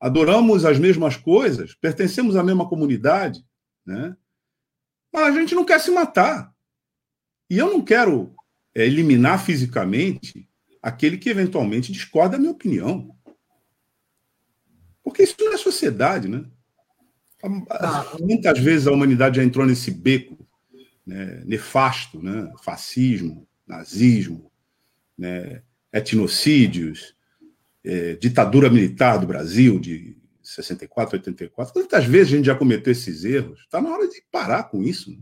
adoramos 0.00 0.64
as 0.64 0.78
mesmas 0.78 1.16
coisas, 1.16 1.74
pertencemos 1.74 2.36
à 2.36 2.42
mesma 2.42 2.68
comunidade, 2.68 3.44
né? 3.84 4.16
Mas 5.12 5.36
a 5.36 5.40
gente 5.40 5.54
não 5.54 5.64
quer 5.64 5.80
se 5.80 5.90
matar. 5.90 6.54
E 7.48 7.58
eu 7.58 7.68
não 7.68 7.82
quero 7.82 8.32
é, 8.74 8.86
eliminar 8.86 9.44
fisicamente 9.44 10.48
aquele 10.80 11.18
que 11.18 11.28
eventualmente 11.28 11.92
discorda 11.92 12.36
da 12.36 12.38
minha 12.38 12.52
opinião. 12.52 13.14
Porque 15.02 15.22
isso 15.22 15.36
não 15.38 15.52
é 15.52 15.56
sociedade, 15.56 16.28
né? 16.28 16.44
Ah. 17.70 18.16
Muitas 18.20 18.58
vezes 18.58 18.86
a 18.86 18.92
humanidade 18.92 19.36
já 19.36 19.44
entrou 19.44 19.64
nesse 19.66 19.90
beco 19.90 20.36
né, 21.06 21.42
nefasto, 21.44 22.22
né, 22.22 22.52
fascismo, 22.62 23.46
nazismo, 23.66 24.50
né, 25.16 25.62
etnocídios, 25.92 27.14
é, 27.84 28.14
ditadura 28.14 28.68
militar 28.68 29.18
do 29.18 29.26
Brasil 29.26 29.78
de 29.80 30.16
64, 30.42 31.16
84. 31.16 31.72
Quantas 31.72 32.04
vezes 32.04 32.32
a 32.32 32.36
gente 32.36 32.46
já 32.46 32.54
cometeu 32.54 32.92
esses 32.92 33.24
erros? 33.24 33.60
Está 33.60 33.80
na 33.80 33.90
hora 33.90 34.08
de 34.08 34.22
parar 34.30 34.64
com 34.64 34.82
isso. 34.82 35.10
Né? 35.10 35.18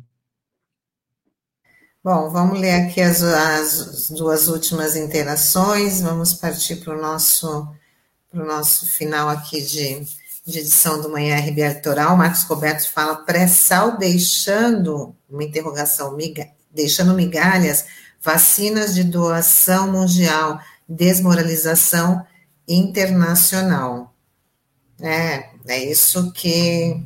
Bom, 2.03 2.31
vamos 2.31 2.59
ler 2.59 2.73
aqui 2.73 3.01
as, 3.01 3.23
as 3.23 4.11
duas 4.11 4.49
últimas 4.49 4.97
interações, 4.97 6.01
vamos 6.01 6.33
partir 6.33 6.77
para 6.77 6.97
o 6.97 7.01
nosso, 7.01 7.69
nosso 8.33 8.87
final 8.87 9.29
aqui 9.29 9.63
de 9.63 10.07
de 10.49 10.61
edição 10.61 11.01
do 11.03 11.11
Manhã 11.11 11.37
RB 11.37 11.69
Litoral, 11.69 12.17
Marcos 12.17 12.43
Roberto 12.45 12.91
fala 12.91 13.17
pré-sal 13.17 13.99
deixando, 13.99 15.15
uma 15.29 15.45
interrogação, 15.45 16.17
miga, 16.17 16.49
deixando 16.71 17.13
migalhas 17.13 17.85
vacinas 18.19 18.95
de 18.95 19.05
doação 19.05 19.93
mundial, 19.93 20.59
desmoralização 20.89 22.25
internacional. 22.67 24.15
É, 25.03 25.51
é 25.67 25.85
isso 25.85 26.33
que 26.33 26.99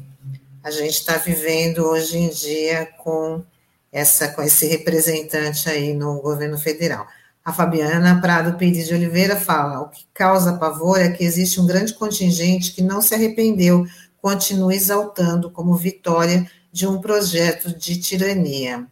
a 0.63 0.71
gente 0.71 0.95
está 0.95 1.17
vivendo 1.17 1.85
hoje 1.85 2.17
em 2.17 2.29
dia 2.29 2.87
com 2.99 3.45
essa 3.91 4.29
com 4.29 4.41
esse 4.41 4.67
representante 4.67 5.69
aí 5.69 5.93
no 5.93 6.23
governo 6.23 6.57
federal. 6.57 7.09
A 7.45 7.53
Fabiana 7.53 8.21
Prado 8.21 8.57
Pires 8.57 8.87
de 8.87 8.95
Oliveira 8.95 9.37
fala: 9.37 9.81
o 9.81 9.89
que 9.89 10.07
causa 10.15 10.59
pavor 10.59 11.01
é 11.01 11.11
que 11.11 11.25
existe 11.25 11.61
um 11.61 11.67
grande 11.67 11.95
contingente 11.95 12.73
que 12.73 12.83
não 12.83 13.03
se 13.03 13.15
arrependeu, 13.15 13.85
continua 14.21 14.75
exaltando 14.75 15.51
como 15.51 15.75
vitória 15.75 16.49
de 16.71 16.87
um 16.87 17.01
projeto 17.01 17.77
de 17.77 18.01
tirania. 18.01 18.87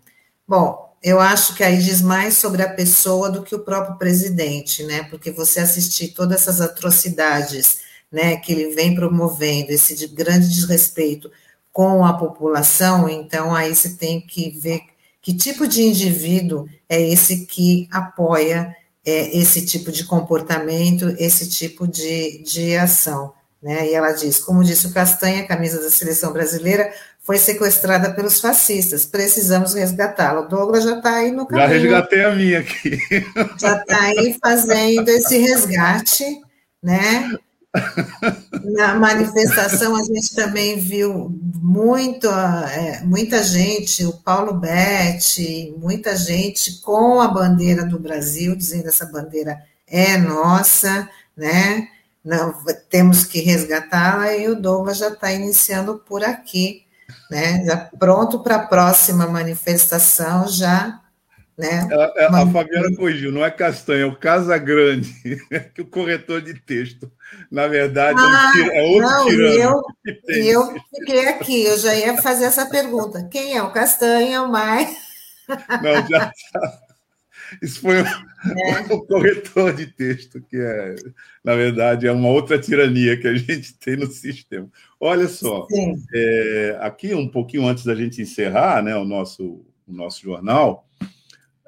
Bom, 0.46 0.90
eu 1.02 1.20
acho 1.20 1.54
que 1.54 1.62
aí 1.62 1.78
diz 1.78 2.02
mais 2.02 2.36
sobre 2.36 2.62
a 2.62 2.68
pessoa 2.68 3.30
do 3.30 3.42
que 3.42 3.54
o 3.54 3.60
próprio 3.60 3.96
presidente, 3.96 4.82
né? 4.82 5.04
Porque 5.04 5.30
você 5.30 5.60
assistir 5.60 6.08
todas 6.08 6.42
essas 6.42 6.60
atrocidades, 6.60 7.78
né, 8.10 8.36
que 8.36 8.52
ele 8.52 8.74
vem 8.74 8.94
promovendo, 8.94 9.70
esse 9.70 9.94
de 9.94 10.08
grande 10.08 10.48
desrespeito 10.48 11.30
com 11.72 12.04
a 12.04 12.12
população, 12.14 13.08
então 13.08 13.54
aí 13.54 13.74
você 13.74 13.90
tem 13.90 14.20
que 14.20 14.50
ver 14.50 14.82
que 15.30 15.34
tipo 15.34 15.68
de 15.68 15.82
indivíduo 15.82 16.66
é 16.88 17.00
esse 17.00 17.46
que 17.46 17.88
apoia 17.92 18.74
é, 19.06 19.38
esse 19.38 19.64
tipo 19.64 19.92
de 19.92 20.04
comportamento, 20.04 21.14
esse 21.18 21.48
tipo 21.48 21.86
de, 21.86 22.42
de 22.42 22.76
ação. 22.76 23.32
Né? 23.62 23.90
E 23.90 23.94
ela 23.94 24.10
diz, 24.10 24.38
como 24.38 24.64
disse 24.64 24.88
o 24.88 24.92
Castanha, 24.92 25.42
a 25.42 25.46
camisa 25.46 25.80
da 25.80 25.88
seleção 25.88 26.32
brasileira 26.32 26.92
foi 27.22 27.38
sequestrada 27.38 28.12
pelos 28.12 28.40
fascistas, 28.40 29.04
precisamos 29.04 29.74
resgatá-la. 29.74 30.40
O 30.40 30.48
Douglas 30.48 30.82
já 30.82 30.96
está 30.96 31.16
aí 31.16 31.30
no 31.30 31.46
caminho. 31.46 31.68
Já 31.68 31.74
resgatei 31.78 32.24
a 32.24 32.34
minha 32.34 32.58
aqui. 32.60 32.98
Já 33.60 33.76
está 33.76 34.00
aí 34.00 34.36
fazendo 34.42 35.08
esse 35.10 35.38
resgate, 35.38 36.24
né? 36.82 37.30
Na 38.74 38.94
manifestação 38.94 39.96
a 39.96 40.02
gente 40.02 40.34
também 40.34 40.78
viu 40.78 41.30
muito, 41.62 42.28
é, 42.28 43.00
muita 43.04 43.42
gente, 43.42 44.04
o 44.04 44.12
Paulo 44.12 44.54
Betti, 44.54 45.74
muita 45.78 46.16
gente 46.16 46.80
com 46.80 47.20
a 47.20 47.28
bandeira 47.28 47.84
do 47.84 47.98
Brasil, 47.98 48.56
dizendo 48.56 48.88
essa 48.88 49.06
bandeira 49.06 49.62
é 49.86 50.16
nossa, 50.16 51.08
né? 51.36 51.88
Não, 52.24 52.54
temos 52.88 53.24
que 53.24 53.40
resgatá-la 53.40 54.34
e 54.36 54.48
o 54.48 54.60
Douglas 54.60 54.98
já 54.98 55.08
está 55.08 55.32
iniciando 55.32 55.98
por 55.98 56.22
aqui, 56.22 56.84
né? 57.30 57.64
Já 57.64 57.76
pronto 57.76 58.40
para 58.40 58.56
a 58.56 58.66
próxima 58.66 59.26
manifestação, 59.26 60.46
já 60.48 61.00
né? 61.60 61.88
A, 61.92 62.36
a, 62.38 62.42
a 62.42 62.46
Fabiana 62.46 62.96
corrigiu, 62.96 63.30
não 63.30 63.44
é 63.44 63.50
Castanha, 63.50 64.02
é 64.02 64.06
o 64.06 64.16
Casa 64.16 64.56
Grande, 64.58 65.14
que 65.74 65.82
o 65.82 65.86
corretor 65.86 66.40
de 66.40 66.54
texto. 66.54 67.10
Na 67.50 67.68
verdade, 67.68 68.18
ah, 68.20 68.52
é, 68.56 68.62
um 68.62 68.72
é 68.72 68.82
outro 68.82 69.08
não, 69.08 69.26
tirano. 69.28 69.82
Eu, 70.26 70.42
eu 70.42 70.74
fiquei 70.96 71.28
aqui, 71.28 71.64
eu 71.64 71.78
já 71.78 71.94
ia 71.94 72.20
fazer 72.20 72.44
essa 72.44 72.66
pergunta. 72.66 73.28
Quem 73.30 73.56
é 73.56 73.62
o 73.62 73.70
Castanha, 73.70 74.42
o 74.42 74.50
mais? 74.50 74.96
Não, 75.48 76.06
já 76.08 76.32
tá. 76.52 76.80
Isso 77.60 77.80
foi 77.80 77.96
é. 77.98 78.04
o 78.92 79.02
corretor 79.06 79.72
de 79.72 79.86
texto, 79.86 80.40
que 80.40 80.56
é, 80.56 80.94
na 81.42 81.54
verdade, 81.54 82.06
é 82.06 82.12
uma 82.12 82.28
outra 82.28 82.58
tirania 82.58 83.16
que 83.18 83.26
a 83.26 83.34
gente 83.34 83.74
tem 83.74 83.96
no 83.96 84.06
sistema. 84.06 84.68
Olha 84.98 85.28
só, 85.28 85.66
é, 86.14 86.78
aqui 86.80 87.14
um 87.14 87.28
pouquinho 87.28 87.66
antes 87.66 87.84
da 87.84 87.94
gente 87.94 88.22
encerrar 88.22 88.82
né, 88.82 88.94
o, 88.96 89.04
nosso, 89.04 89.64
o 89.86 89.92
nosso 89.92 90.22
jornal, 90.22 90.86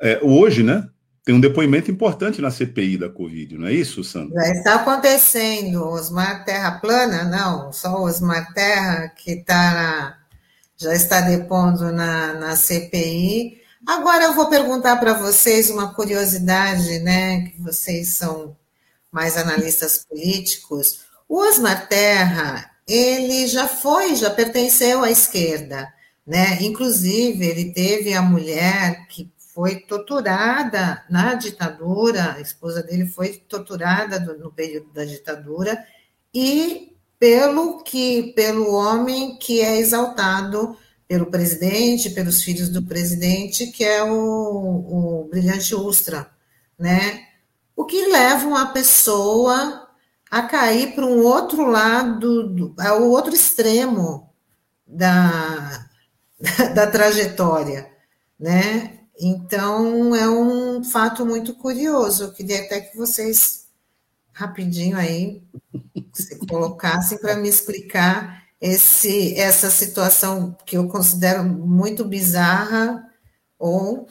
é, 0.02 0.18
hoje, 0.22 0.62
né? 0.62 0.88
Tem 1.24 1.32
um 1.32 1.40
depoimento 1.40 1.88
importante 1.88 2.42
na 2.42 2.50
CPI 2.50 2.98
da 2.98 3.08
Covid, 3.08 3.56
não 3.56 3.68
é 3.68 3.72
isso, 3.72 4.02
Sandra? 4.02 4.42
Já 4.42 4.52
está 4.52 4.74
acontecendo. 4.74 5.84
Osmar 5.84 6.44
Terra 6.44 6.72
Plana, 6.80 7.22
não, 7.22 7.72
só 7.72 8.02
Osmar 8.02 8.52
Terra 8.52 9.08
que 9.08 9.36
tá 9.36 10.18
já 10.76 10.92
está 10.92 11.20
depondo 11.20 11.92
na, 11.92 12.34
na 12.34 12.56
CPI. 12.56 13.60
Agora 13.86 14.24
eu 14.24 14.34
vou 14.34 14.48
perguntar 14.48 14.96
para 14.96 15.12
vocês 15.12 15.70
uma 15.70 15.94
curiosidade, 15.94 16.98
né? 16.98 17.42
Que 17.42 17.60
vocês 17.62 18.08
são 18.08 18.56
mais 19.10 19.36
analistas 19.36 20.04
políticos. 20.04 21.02
O 21.28 21.38
Osmar 21.38 21.88
Terra, 21.88 22.68
ele 22.86 23.46
já 23.46 23.68
foi, 23.68 24.16
já 24.16 24.28
pertenceu 24.30 25.04
à 25.04 25.10
esquerda, 25.10 25.92
né? 26.26 26.58
Inclusive, 26.62 27.46
ele 27.46 27.72
teve 27.72 28.12
a 28.12 28.22
mulher 28.22 29.06
que 29.08 29.31
foi 29.54 29.76
torturada 29.80 31.04
na 31.10 31.34
ditadura, 31.34 32.34
a 32.34 32.40
esposa 32.40 32.82
dele 32.82 33.06
foi 33.06 33.34
torturada 33.34 34.18
no 34.18 34.50
período 34.50 34.90
da 34.92 35.04
ditadura, 35.04 35.84
e 36.34 36.96
pelo 37.18 37.82
que 37.82 38.32
pelo 38.34 38.72
homem 38.72 39.36
que 39.38 39.60
é 39.60 39.78
exaltado 39.78 40.76
pelo 41.06 41.26
presidente, 41.26 42.10
pelos 42.10 42.42
filhos 42.42 42.70
do 42.70 42.82
presidente, 42.82 43.66
que 43.66 43.84
é 43.84 44.02
o, 44.02 44.08
o 44.14 45.28
brilhante 45.30 45.74
Ustra, 45.74 46.30
né? 46.78 47.26
O 47.76 47.84
que 47.84 48.06
leva 48.06 48.46
uma 48.46 48.72
pessoa 48.72 49.88
a 50.30 50.42
cair 50.42 50.94
para 50.94 51.04
um 51.04 51.22
outro 51.22 51.66
lado, 51.66 52.48
do, 52.48 52.74
ao 52.78 53.02
outro 53.02 53.34
extremo 53.34 54.32
da, 54.86 55.86
da, 56.40 56.68
da 56.74 56.86
trajetória, 56.86 57.90
né? 58.40 59.01
Então, 59.20 60.14
é 60.14 60.28
um 60.28 60.82
fato 60.82 61.24
muito 61.24 61.54
curioso. 61.54 62.24
Eu 62.24 62.32
queria 62.32 62.60
até 62.60 62.80
que 62.80 62.96
vocês, 62.96 63.66
rapidinho 64.32 64.96
aí, 64.96 65.42
se 66.12 66.38
colocassem 66.46 67.18
para 67.18 67.36
me 67.36 67.48
explicar 67.48 68.42
esse, 68.60 69.38
essa 69.38 69.70
situação 69.70 70.56
que 70.64 70.76
eu 70.76 70.88
considero 70.88 71.44
muito 71.44 72.04
bizarra, 72.04 73.04
ou 73.58 74.08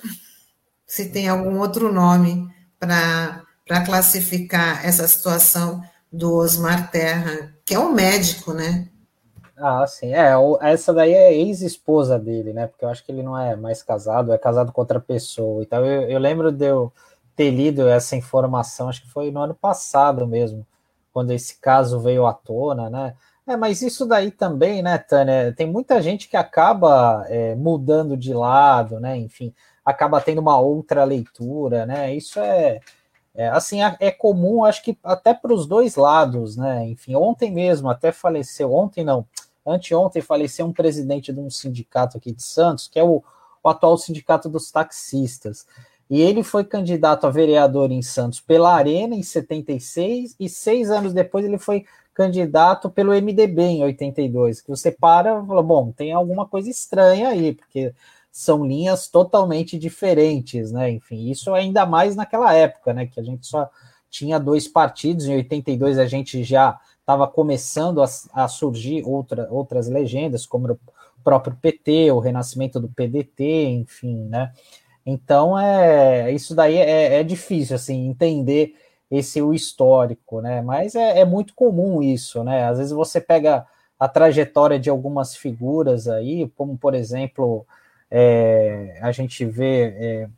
se 0.86 1.10
tem 1.10 1.30
algum 1.30 1.58
outro 1.60 1.92
nome 1.92 2.50
para 2.78 3.46
classificar 3.86 4.86
essa 4.86 5.08
situação 5.08 5.82
do 6.12 6.34
Osmar 6.34 6.92
Terra, 6.92 7.56
que 7.66 7.74
é 7.74 7.80
um 7.80 7.94
médico, 7.94 8.54
né? 8.54 8.91
Ah, 9.64 9.86
sim. 9.86 10.12
É, 10.12 10.32
essa 10.62 10.92
daí 10.92 11.14
é 11.14 11.34
ex-esposa 11.36 12.18
dele, 12.18 12.52
né? 12.52 12.66
Porque 12.66 12.84
eu 12.84 12.90
acho 12.90 13.06
que 13.06 13.12
ele 13.12 13.22
não 13.22 13.38
é 13.38 13.56
mais 13.56 13.84
casado, 13.84 14.34
é 14.34 14.38
casado 14.38 14.72
com 14.72 14.82
outra 14.82 15.00
pessoa. 15.00 15.62
Então 15.62 15.86
eu, 15.86 16.10
eu 16.10 16.20
lembro 16.20 16.52
de 16.52 16.66
eu 16.66 16.92
ter 17.36 17.52
lido 17.52 17.88
essa 17.88 18.16
informação, 18.16 18.90
acho 18.90 19.04
que 19.04 19.10
foi 19.10 19.30
no 19.30 19.40
ano 19.40 19.54
passado 19.54 20.28
mesmo, 20.28 20.66
quando 21.14 21.32
esse 21.32 21.60
caso 21.60 22.00
veio 22.00 22.26
à 22.26 22.34
tona, 22.34 22.90
né? 22.90 23.14
É, 23.48 23.56
mas 23.56 23.82
isso 23.84 24.06
daí 24.06 24.32
também, 24.32 24.82
né, 24.82 24.98
Tânia? 24.98 25.54
Tem 25.56 25.68
muita 25.68 26.02
gente 26.02 26.28
que 26.28 26.38
acaba 26.38 27.26
é, 27.30 27.54
mudando 27.56 28.18
de 28.18 28.34
lado, 28.34 29.00
né? 29.00 29.16
Enfim, 29.18 29.54
acaba 29.86 30.22
tendo 30.22 30.40
uma 30.42 30.60
outra 30.60 31.04
leitura, 31.04 31.86
né? 31.86 32.14
Isso 32.16 32.40
é, 32.40 32.80
é 33.36 33.48
assim, 33.50 33.84
é, 33.84 33.96
é 34.00 34.12
comum, 34.12 34.64
acho 34.66 34.84
que 34.84 34.98
até 35.04 35.34
para 35.34 35.54
os 35.54 35.68
dois 35.68 35.96
lados, 35.96 36.58
né? 36.58 36.88
Enfim, 36.88 37.16
ontem 37.16 37.52
mesmo 37.52 37.90
até 37.90 38.12
faleceu, 38.12 38.74
ontem 38.74 39.04
não, 39.04 39.26
Anteontem 39.66 40.22
faleceu 40.22 40.66
um 40.66 40.74
presidente 40.74 41.32
de 41.32 41.40
um 41.40 41.50
sindicato 41.50 42.18
aqui 42.18 42.32
de 42.32 42.44
Santos, 42.44 42.88
que 42.88 43.00
é 43.00 43.04
o, 43.04 43.24
o 43.64 43.70
atual 43.70 43.98
sindicato 43.98 44.50
dos 44.50 44.72
taxistas. 44.72 45.66
E 46.10 46.20
ele 46.20 46.44
foi 46.44 46.66
candidato 46.66 47.26
a 47.26 47.30
vereador 47.30 47.92
em 47.92 48.02
Santos 48.02 48.40
pela 48.40 48.74
Arena 48.74 49.16
em 49.16 49.24
76, 49.24 50.36
e 50.40 50.50
seis 50.50 50.92
anos 50.92 51.14
depois 51.14 51.46
ele 51.46 51.58
foi 51.58 51.86
candidato 52.14 52.90
pelo 52.90 53.14
MDB 53.14 53.62
em 53.62 53.84
82. 53.84 54.62
Que 54.62 54.70
você 54.70 54.92
para 54.92 55.42
e 55.42 55.48
fala, 55.48 55.64
bom, 55.64 55.92
tem 55.92 56.12
alguma 56.12 56.46
coisa 56.46 56.70
estranha 56.70 57.30
aí, 57.30 57.54
porque 57.54 57.94
são 58.32 58.66
linhas 58.66 59.08
totalmente 59.08 59.78
diferentes, 59.78 60.72
né? 60.72 60.90
Enfim, 60.92 61.30
isso 61.30 61.54
ainda 61.54 61.86
mais 61.86 62.16
naquela 62.16 62.54
época, 62.54 62.94
né? 62.94 63.06
Que 63.06 63.20
a 63.20 63.24
gente 63.24 63.46
só 63.46 63.70
tinha 64.10 64.40
dois 64.40 64.68
partidos, 64.68 65.26
em 65.26 65.36
82 65.36 65.98
a 65.98 66.06
gente 66.06 66.44
já 66.44 66.80
estava 67.02 67.28
começando 67.28 68.02
a, 68.02 68.06
a, 68.34 68.48
surgir 68.48 69.04
outra, 69.06 69.48
outras 69.52 69.88
legendas, 69.88 70.46
como 70.46 70.72
o 70.72 70.80
próprio 71.24 71.56
PT, 71.62 72.12
o 72.12 72.20
renascimento 72.20 72.80
do 72.80 72.88
PDT, 72.90 73.66
enfim, 73.66 74.28
né? 74.30 74.54
Então 75.06 75.58
é 75.58 76.32
isso 76.32 76.56
daí 76.56 76.78
é, 76.78 77.20
é 77.20 77.24
difícil 77.24 77.76
assim 77.76 78.08
entender 78.08 78.76
esse 79.10 79.42
o 79.42 79.54
histórico, 79.54 80.42
né? 80.42 80.62
Mas 80.62 80.96
é, 80.96 81.20
é, 81.20 81.26
muito 81.26 81.54
comum 81.54 82.02
isso, 82.02 82.44
né? 82.44 82.66
Às 82.66 82.78
vezes 82.78 82.94
você 82.94 83.20
pega 83.20 83.66
a 84.00 84.08
trajetória 84.08 84.80
de 84.80 84.90
algumas 84.90 85.36
figuras 85.36 86.08
aí, 86.08 86.48
como 86.56 86.78
por 86.78 86.94
exemplo 86.94 87.66
é, 88.10 89.00
a 89.02 89.12
gente 89.12 89.46
vê 89.46 89.96
é, 89.98 90.30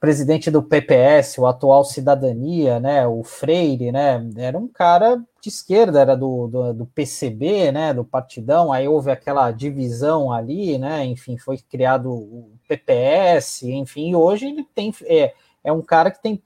presidente 0.00 0.50
do 0.50 0.62
PPS, 0.62 1.38
o 1.38 1.46
atual 1.46 1.84
Cidadania, 1.84 2.80
né, 2.80 3.06
o 3.06 3.22
Freire, 3.22 3.92
né, 3.92 4.26
era 4.38 4.56
um 4.56 4.66
cara 4.66 5.22
de 5.42 5.50
esquerda, 5.50 6.00
era 6.00 6.16
do, 6.16 6.48
do, 6.48 6.72
do, 6.72 6.86
PCB, 6.86 7.70
né, 7.70 7.92
do 7.92 8.02
Partidão, 8.02 8.72
aí 8.72 8.88
houve 8.88 9.10
aquela 9.10 9.50
divisão 9.50 10.32
ali, 10.32 10.78
né, 10.78 11.04
enfim, 11.04 11.36
foi 11.36 11.58
criado 11.58 12.10
o 12.10 12.50
PPS, 12.66 13.64
enfim, 13.64 14.10
e 14.10 14.16
hoje 14.16 14.46
ele 14.46 14.66
tem, 14.74 14.90
é, 15.04 15.34
é 15.62 15.70
um 15.70 15.82
cara 15.82 16.10
que 16.10 16.22
tem 16.22 16.40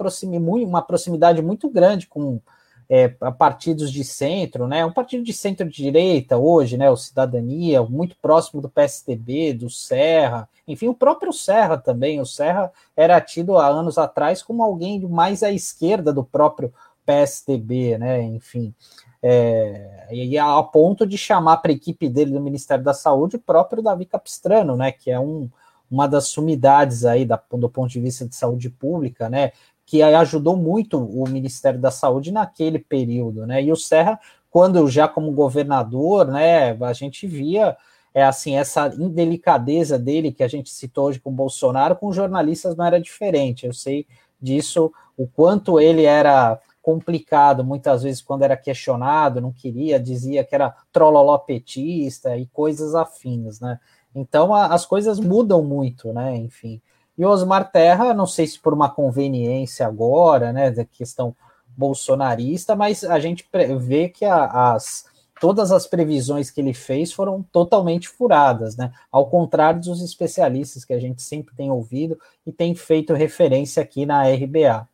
uma 0.45 0.83
proximidade 0.83 1.41
muito 1.41 1.71
grande 1.71 2.09
com 2.09 2.41
é, 2.89 3.07
partidos 3.09 3.93
de 3.93 4.03
centro, 4.03 4.67
né, 4.67 4.85
um 4.85 4.93
partido 4.93 5.23
de 5.23 5.33
centro-direita 5.33 6.37
hoje, 6.37 6.77
né, 6.77 6.91
o 6.91 6.97
Cidadania, 6.97 7.85
muito 7.85 8.17
próximo 8.21 8.61
do 8.61 8.69
PSDB, 8.69 9.55
do 9.55 9.71
Serra, 9.71 10.49
enfim, 10.67 10.89
o 10.89 10.95
próprio 10.95 11.33
Serra 11.33 11.77
também, 11.77 12.21
o 12.21 12.27
Serra 12.27 12.73
era 12.97 13.21
tido 13.21 13.59
há 13.59 13.67
anos 13.67 13.99
atrás 13.99 14.43
como 14.43 14.63
alguém 14.63 15.01
mais 15.01 15.43
à 15.43 15.51
esquerda 15.51 16.13
do 16.13 16.25
próprio 16.25 16.73
PSDB, 17.05 17.99
né? 17.99 18.23
Enfim. 18.23 18.75
É, 19.23 20.09
e 20.11 20.39
a 20.39 20.63
ponto 20.63 21.07
de 21.07 21.17
chamar 21.17 21.59
para 21.59 21.71
a 21.71 21.75
equipe 21.75 22.09
dele 22.09 22.33
do 22.33 22.41
Ministério 22.41 22.85
da 22.85 22.93
Saúde 22.93 23.37
o 23.37 23.41
próprio 23.41 23.83
Davi 23.83 24.07
Capistrano, 24.07 24.77
né? 24.77 24.91
Que 24.93 25.11
é 25.11 25.21
um, 25.21 25.51
uma 25.91 26.07
das 26.07 26.29
sumidades 26.29 27.05
aí 27.05 27.25
da, 27.25 27.41
do 27.53 27.69
ponto 27.69 27.91
de 27.91 28.01
vista 28.01 28.27
de 28.27 28.35
saúde 28.35 28.71
pública, 28.71 29.29
né? 29.29 29.53
Que 29.87 30.03
ajudou 30.03 30.57
muito 30.57 30.99
o 30.99 31.29
Ministério 31.29 31.79
da 31.79 31.91
Saúde 31.91 32.33
naquele 32.33 32.79
período, 32.79 33.47
né? 33.47 33.63
E 33.63 33.71
o 33.71 33.77
Serra, 33.77 34.19
quando 34.51 34.89
já 34.89 35.07
como 35.07 35.31
governador, 35.33 36.27
né? 36.29 36.73
A 36.83 36.93
gente 36.95 37.27
via 37.27 37.77
é 38.15 38.23
assim, 38.23 38.57
essa 38.57 38.87
indelicadeza 38.97 39.99
dele 39.99 40.33
que 40.33 40.45
a 40.45 40.49
gente 40.49 40.71
citou 40.71 41.07
hoje 41.07 41.19
com 41.19 41.31
o 41.31 41.35
Bolsonaro, 41.35 41.97
com 41.97 42.13
jornalistas 42.13 42.77
não 42.77 42.87
era 42.87 43.01
diferente. 43.01 43.67
Eu 43.67 43.75
sei 43.75 44.07
disso, 44.41 44.93
o 45.17 45.27
quanto 45.27 45.81
ele 45.81 46.05
era 46.05 46.61
complicado, 46.81 47.65
muitas 47.65 48.03
vezes, 48.03 48.23
quando 48.23 48.43
era 48.43 48.57
questionado, 48.57 49.41
não 49.41 49.51
queria, 49.51 49.99
dizia 49.99 50.45
que 50.45 50.55
era 50.55 50.75
trololó 50.93 51.39
petista 51.39 52.37
e 52.37 52.47
coisas 52.47 52.95
afins, 52.95 53.59
né? 53.59 53.81
Então 54.15 54.55
a, 54.55 54.67
as 54.67 54.87
coisas 54.87 55.19
mudam 55.19 55.65
muito, 55.65 56.13
né? 56.13 56.37
Enfim. 56.37 56.81
E 57.17 57.25
Osmar 57.25 57.73
Terra, 57.73 58.13
não 58.13 58.27
sei 58.27 58.47
se 58.47 58.61
por 58.61 58.75
uma 58.75 58.91
conveniência 58.91 59.87
agora, 59.87 60.53
né, 60.53 60.71
da 60.71 60.85
questão 60.85 61.35
bolsonarista, 61.77 62.77
mas 62.77 63.03
a 63.03 63.19
gente 63.19 63.49
vê 63.79 64.09
que 64.09 64.25
a, 64.25 64.75
as 64.75 65.07
todas 65.41 65.73
as 65.73 65.87
previsões 65.87 66.51
que 66.51 66.61
ele 66.61 66.75
fez 66.75 67.13
foram 67.13 67.43
totalmente 67.43 68.09
furadas, 68.09 68.77
né? 68.77 68.93
Ao 69.11 69.29
contrário 69.29 69.81
dos 69.81 70.03
especialistas 70.03 70.85
que 70.85 70.93
a 70.93 70.99
gente 70.99 71.23
sempre 71.23 71.55
tem 71.55 71.71
ouvido 71.71 72.19
e 72.47 72.53
tem 72.53 72.75
feito 72.75 73.13
referência 73.15 73.83
aqui 73.83 74.07
na 74.07 74.23
RBA. 74.29 74.89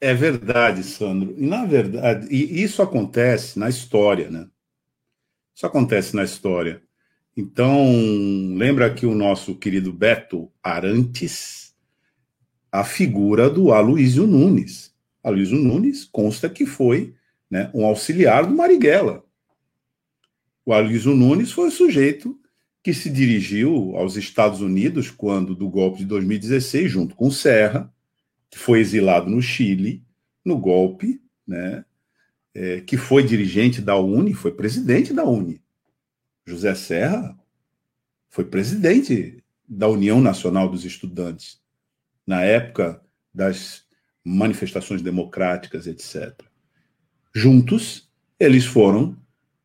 É 0.00 0.14
verdade, 0.14 0.82
Sandro. 0.82 1.34
E 1.38 1.46
na 1.46 1.64
verdade, 1.64 2.28
e 2.30 2.62
isso 2.62 2.82
acontece 2.82 3.58
na 3.58 3.68
história, 3.68 4.30
né? 4.30 4.46
Isso 5.54 5.66
acontece 5.66 6.14
na 6.14 6.22
história. 6.22 6.82
Então, 7.36 7.86
lembra 8.56 8.92
que 8.92 9.06
o 9.06 9.14
nosso 9.14 9.54
querido 9.54 9.92
Beto 9.92 10.50
Arantes, 10.62 11.74
a 12.70 12.84
figura 12.84 13.48
do 13.48 13.72
Aloysio 13.72 14.26
Nunes. 14.26 14.94
Aloysio 15.22 15.58
Nunes 15.58 16.04
consta 16.04 16.48
que 16.48 16.64
foi 16.64 17.14
né, 17.50 17.70
um 17.74 17.84
auxiliar 17.84 18.46
do 18.46 18.54
Marighella. 18.54 19.24
O 20.64 20.72
Aloysio 20.72 21.14
Nunes 21.14 21.52
foi 21.52 21.68
o 21.68 21.72
sujeito 21.72 22.38
que 22.82 22.94
se 22.94 23.10
dirigiu 23.10 23.96
aos 23.96 24.16
Estados 24.16 24.60
Unidos 24.60 25.10
quando 25.10 25.54
do 25.54 25.68
golpe 25.68 25.98
de 25.98 26.04
2016, 26.04 26.90
junto 26.90 27.16
com 27.16 27.30
Serra, 27.30 27.92
que 28.48 28.58
foi 28.58 28.80
exilado 28.80 29.28
no 29.28 29.42
Chile, 29.42 30.04
no 30.44 30.56
golpe, 30.56 31.20
né, 31.46 31.84
é, 32.54 32.80
que 32.80 32.96
foi 32.96 33.22
dirigente 33.22 33.80
da 33.80 33.96
Uni, 33.96 34.32
foi 34.32 34.52
presidente 34.52 35.12
da 35.12 35.24
Uni. 35.24 35.60
José 36.46 36.74
Serra 36.74 37.36
foi 38.30 38.44
presidente 38.44 39.42
da 39.68 39.88
União 39.88 40.20
Nacional 40.20 40.68
dos 40.68 40.84
Estudantes, 40.84 41.60
na 42.24 42.42
época 42.42 43.02
das 43.34 43.84
manifestações 44.24 45.02
democráticas, 45.02 45.86
etc. 45.86 46.45
Juntos, 47.38 48.08
eles 48.40 48.64
foram 48.64 49.14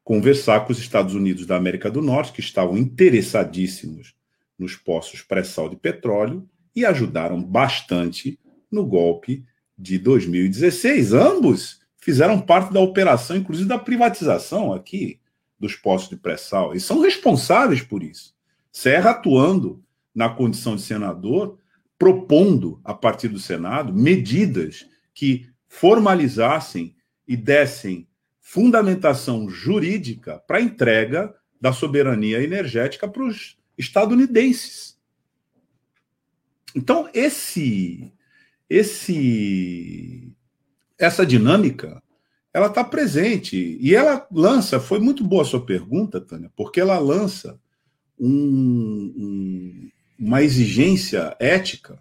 conversar 0.03 0.65
com 0.65 0.73
os 0.73 0.79
Estados 0.79 1.15
Unidos 1.15 1.45
da 1.45 1.55
América 1.55 1.89
do 1.89 2.01
Norte, 2.01 2.33
que 2.33 2.41
estavam 2.41 2.77
interessadíssimos 2.77 4.13
nos 4.59 4.75
poços 4.75 5.21
pré-sal 5.21 5.69
de 5.69 5.77
petróleo, 5.77 6.45
e 6.75 6.85
ajudaram 6.85 7.41
bastante 7.41 8.37
no 8.69 8.85
golpe 8.85 9.45
de 9.77 9.97
2016. 9.97 11.13
Ambos 11.13 11.79
fizeram 11.95 12.41
parte 12.41 12.73
da 12.73 12.81
operação, 12.81 13.37
inclusive 13.37 13.69
da 13.69 13.79
privatização 13.79 14.73
aqui 14.73 15.21
dos 15.57 15.73
postos 15.73 16.09
de 16.09 16.17
pré-sal, 16.17 16.75
e 16.75 16.79
são 16.81 16.99
responsáveis 16.99 17.81
por 17.81 18.03
isso. 18.03 18.35
Serra 18.69 19.11
atuando 19.11 19.81
na 20.13 20.27
condição 20.27 20.75
de 20.75 20.81
senador, 20.81 21.57
propondo, 21.97 22.81
a 22.83 22.93
partir 22.93 23.29
do 23.29 23.39
Senado, 23.39 23.93
medidas 23.93 24.85
que 25.13 25.47
formalizassem 25.69 26.93
e 27.27 27.37
dessem 27.37 28.07
fundamentação 28.39 29.49
jurídica 29.49 30.39
para 30.47 30.57
a 30.57 30.61
entrega 30.61 31.33
da 31.59 31.71
soberania 31.71 32.41
energética 32.43 33.07
para 33.07 33.23
os 33.23 33.57
estadunidenses. 33.77 34.99
Então, 36.75 37.09
esse 37.13 38.11
esse 38.69 40.33
essa 40.97 41.25
dinâmica 41.25 42.01
ela 42.53 42.67
está 42.67 42.83
presente 42.83 43.77
e 43.79 43.93
ela 43.93 44.25
lança 44.31 44.79
foi 44.79 44.99
muito 44.99 45.23
boa 45.23 45.41
a 45.41 45.45
sua 45.45 45.65
pergunta 45.65 46.21
Tânia 46.21 46.51
porque 46.55 46.79
ela 46.79 46.97
lança 46.97 47.59
um, 48.17 48.29
um, 48.29 49.89
uma 50.17 50.41
exigência 50.41 51.35
ética 51.39 51.99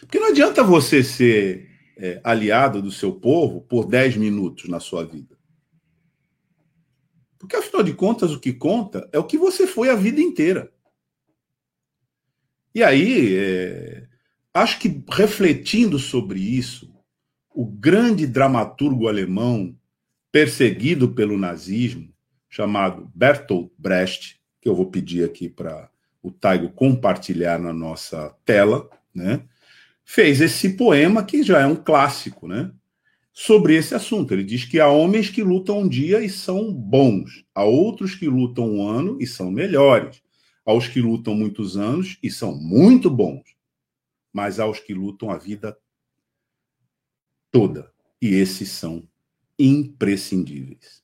porque 0.00 0.18
não 0.18 0.28
adianta 0.28 0.62
você 0.62 1.02
ser 1.02 1.75
é, 1.96 2.20
aliado 2.22 2.82
do 2.82 2.92
seu 2.92 3.12
povo 3.12 3.60
por 3.62 3.86
10 3.86 4.16
minutos 4.16 4.68
na 4.68 4.80
sua 4.80 5.04
vida 5.04 5.36
porque 7.38 7.56
afinal 7.56 7.82
de 7.82 7.94
contas 7.94 8.32
o 8.32 8.40
que 8.40 8.52
conta 8.52 9.08
é 9.12 9.18
o 9.18 9.24
que 9.24 9.38
você 9.38 9.66
foi 9.66 9.90
a 9.90 9.94
vida 9.94 10.20
inteira 10.20 10.72
e 12.74 12.82
aí 12.82 13.36
é, 13.36 14.06
Acho 14.56 14.78
que 14.78 15.04
refletindo 15.10 15.98
sobre 15.98 16.40
isso, 16.40 16.90
o 17.54 17.66
grande 17.66 18.26
dramaturgo 18.26 19.06
alemão 19.06 19.76
perseguido 20.32 21.12
pelo 21.12 21.36
nazismo, 21.36 22.10
chamado 22.48 23.12
Bertolt 23.14 23.70
Brecht, 23.76 24.40
que 24.58 24.66
eu 24.66 24.74
vou 24.74 24.90
pedir 24.90 25.26
aqui 25.26 25.46
para 25.46 25.90
o 26.22 26.30
Taigo 26.30 26.70
compartilhar 26.70 27.58
na 27.58 27.70
nossa 27.70 28.34
tela, 28.46 28.88
né? 29.14 29.46
Fez 30.06 30.40
esse 30.40 30.70
poema 30.70 31.22
que 31.22 31.42
já 31.42 31.60
é 31.60 31.66
um 31.66 31.76
clássico, 31.76 32.48
né? 32.48 32.72
Sobre 33.32 33.76
esse 33.76 33.94
assunto. 33.94 34.32
Ele 34.32 34.44
diz 34.44 34.64
que 34.64 34.80
há 34.80 34.88
homens 34.88 35.28
que 35.28 35.42
lutam 35.42 35.80
um 35.80 35.88
dia 35.88 36.24
e 36.24 36.30
são 36.30 36.72
bons, 36.72 37.44
há 37.54 37.64
outros 37.64 38.14
que 38.14 38.26
lutam 38.26 38.76
um 38.76 38.88
ano 38.88 39.18
e 39.20 39.26
são 39.26 39.50
melhores, 39.50 40.22
há 40.64 40.72
os 40.72 40.88
que 40.88 41.02
lutam 41.02 41.34
muitos 41.34 41.76
anos 41.76 42.16
e 42.22 42.30
são 42.30 42.56
muito 42.56 43.10
bons 43.10 43.56
mas 44.36 44.60
aos 44.60 44.78
que 44.78 44.92
lutam 44.92 45.30
a 45.30 45.38
vida 45.38 45.74
toda. 47.50 47.90
E 48.20 48.34
esses 48.34 48.68
são 48.68 49.08
imprescindíveis. 49.58 51.02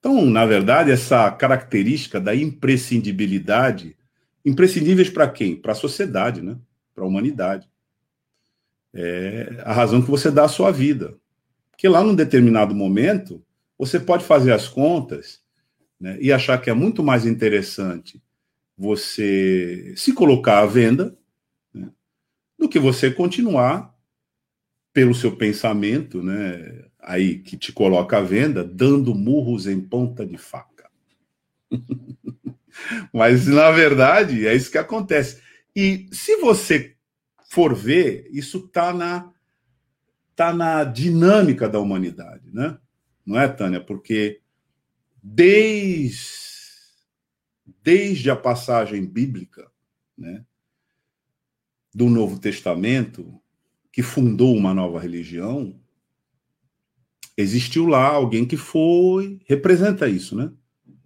Então, 0.00 0.26
na 0.26 0.44
verdade, 0.44 0.90
essa 0.90 1.30
característica 1.30 2.20
da 2.20 2.34
imprescindibilidade, 2.34 3.96
imprescindíveis 4.44 5.08
para 5.08 5.30
quem? 5.30 5.54
Para 5.54 5.70
a 5.70 5.76
sociedade, 5.76 6.42
né? 6.42 6.58
para 6.92 7.04
a 7.04 7.06
humanidade. 7.06 7.70
É 8.94 9.62
a 9.64 9.72
razão 9.72 10.02
que 10.02 10.10
você 10.10 10.30
dá 10.30 10.44
à 10.44 10.48
sua 10.48 10.70
vida. 10.70 11.16
Porque 11.70 11.88
lá 11.88 12.02
num 12.02 12.14
determinado 12.14 12.74
momento, 12.74 13.44
você 13.78 14.00
pode 14.00 14.24
fazer 14.24 14.52
as 14.52 14.66
contas 14.66 15.40
né, 16.00 16.16
e 16.20 16.32
achar 16.32 16.60
que 16.60 16.70
é 16.70 16.74
muito 16.74 17.02
mais 17.02 17.26
interessante 17.26 18.22
você 18.76 19.94
se 19.96 20.12
colocar 20.12 20.60
à 20.60 20.66
venda 20.66 21.16
do 22.58 22.68
que 22.68 22.78
você 22.78 23.10
continuar 23.10 23.94
pelo 24.92 25.14
seu 25.14 25.36
pensamento, 25.36 26.22
né, 26.22 26.86
aí 26.98 27.38
que 27.38 27.56
te 27.56 27.72
coloca 27.72 28.18
à 28.18 28.22
venda, 28.22 28.64
dando 28.64 29.14
murros 29.14 29.66
em 29.66 29.80
ponta 29.80 30.24
de 30.24 30.38
faca. 30.38 30.90
Mas 33.12 33.46
na 33.46 33.70
verdade 33.70 34.46
é 34.46 34.54
isso 34.54 34.70
que 34.70 34.78
acontece. 34.78 35.42
E 35.74 36.08
se 36.10 36.36
você 36.36 36.95
for 37.56 37.74
ver, 37.74 38.28
isso 38.30 38.58
está 38.58 38.92
na 38.92 39.32
tá 40.34 40.52
na 40.52 40.84
dinâmica 40.84 41.66
da 41.66 41.80
humanidade, 41.80 42.50
né? 42.52 42.78
Não 43.24 43.40
é, 43.40 43.48
Tânia? 43.48 43.80
Porque 43.80 44.42
desde 45.22 46.36
desde 47.82 48.30
a 48.30 48.36
passagem 48.36 49.06
bíblica, 49.06 49.70
né? 50.18 50.44
do 51.94 52.10
Novo 52.10 52.38
Testamento, 52.38 53.40
que 53.90 54.02
fundou 54.02 54.54
uma 54.54 54.74
nova 54.74 55.00
religião, 55.00 55.80
existiu 57.38 57.86
lá 57.86 58.06
alguém 58.06 58.44
que 58.44 58.58
foi, 58.58 59.40
representa 59.46 60.06
isso, 60.06 60.36
né? 60.36 60.52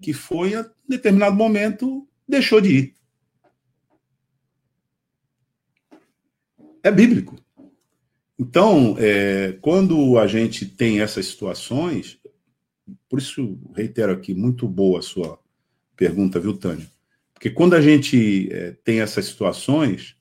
Que 0.02 0.12
foi, 0.12 0.56
a 0.56 0.68
determinado 0.88 1.36
momento, 1.36 2.08
deixou 2.26 2.60
de 2.60 2.76
ir. 2.76 2.99
É 6.82 6.90
bíblico. 6.90 7.36
Então, 8.38 8.96
é, 8.98 9.52
quando 9.60 10.18
a 10.18 10.26
gente 10.26 10.64
tem 10.64 11.00
essas 11.00 11.26
situações, 11.26 12.18
por 13.08 13.18
isso 13.18 13.58
reitero 13.74 14.12
aqui, 14.12 14.34
muito 14.34 14.66
boa 14.66 15.00
a 15.00 15.02
sua 15.02 15.38
pergunta, 15.94 16.40
viu, 16.40 16.56
Tânia? 16.56 16.86
Porque 17.34 17.50
quando 17.50 17.74
a 17.74 17.80
gente 17.80 18.50
é, 18.52 18.72
tem 18.82 19.00
essas 19.00 19.26
situações, 19.26 20.16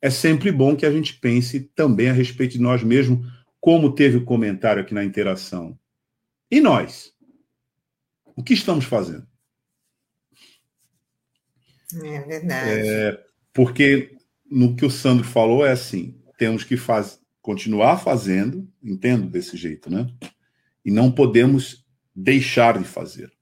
é 0.00 0.10
sempre 0.10 0.52
bom 0.52 0.76
que 0.76 0.86
a 0.86 0.90
gente 0.92 1.14
pense 1.14 1.60
também 1.60 2.08
a 2.08 2.12
respeito 2.12 2.52
de 2.52 2.60
nós 2.60 2.82
mesmos, 2.84 3.26
como 3.60 3.94
teve 3.94 4.16
o 4.16 4.24
comentário 4.24 4.82
aqui 4.82 4.94
na 4.94 5.04
interação. 5.04 5.76
E 6.50 6.60
nós? 6.60 7.12
O 8.36 8.42
que 8.42 8.54
estamos 8.54 8.84
fazendo? 8.84 9.26
É 12.04 12.20
verdade. 12.20 12.70
É, 12.70 13.24
porque 13.52 14.17
no 14.50 14.74
que 14.74 14.84
o 14.84 14.90
Sandro 14.90 15.24
falou 15.24 15.64
é 15.64 15.72
assim: 15.72 16.18
temos 16.38 16.64
que 16.64 16.76
faz, 16.76 17.20
continuar 17.42 17.98
fazendo, 17.98 18.70
entendo 18.82 19.28
desse 19.28 19.56
jeito, 19.56 19.90
né? 19.90 20.06
E 20.84 20.90
não 20.90 21.10
podemos 21.10 21.84
deixar 22.14 22.78
de 22.78 22.84
fazer. 22.84 23.32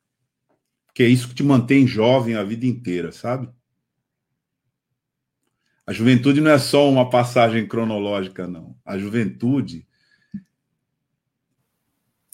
Porque 0.87 1.03
é 1.03 1.09
isso 1.09 1.29
que 1.29 1.35
te 1.35 1.43
mantém 1.43 1.87
jovem 1.87 2.35
a 2.35 2.43
vida 2.43 2.67
inteira, 2.67 3.13
sabe? 3.13 3.49
A 5.87 5.93
juventude 5.93 6.41
não 6.41 6.51
é 6.51 6.59
só 6.59 6.91
uma 6.91 7.09
passagem 7.09 7.69
cronológica, 7.69 8.49
não. 8.49 8.77
A 8.85 8.99
juventude. 8.99 9.87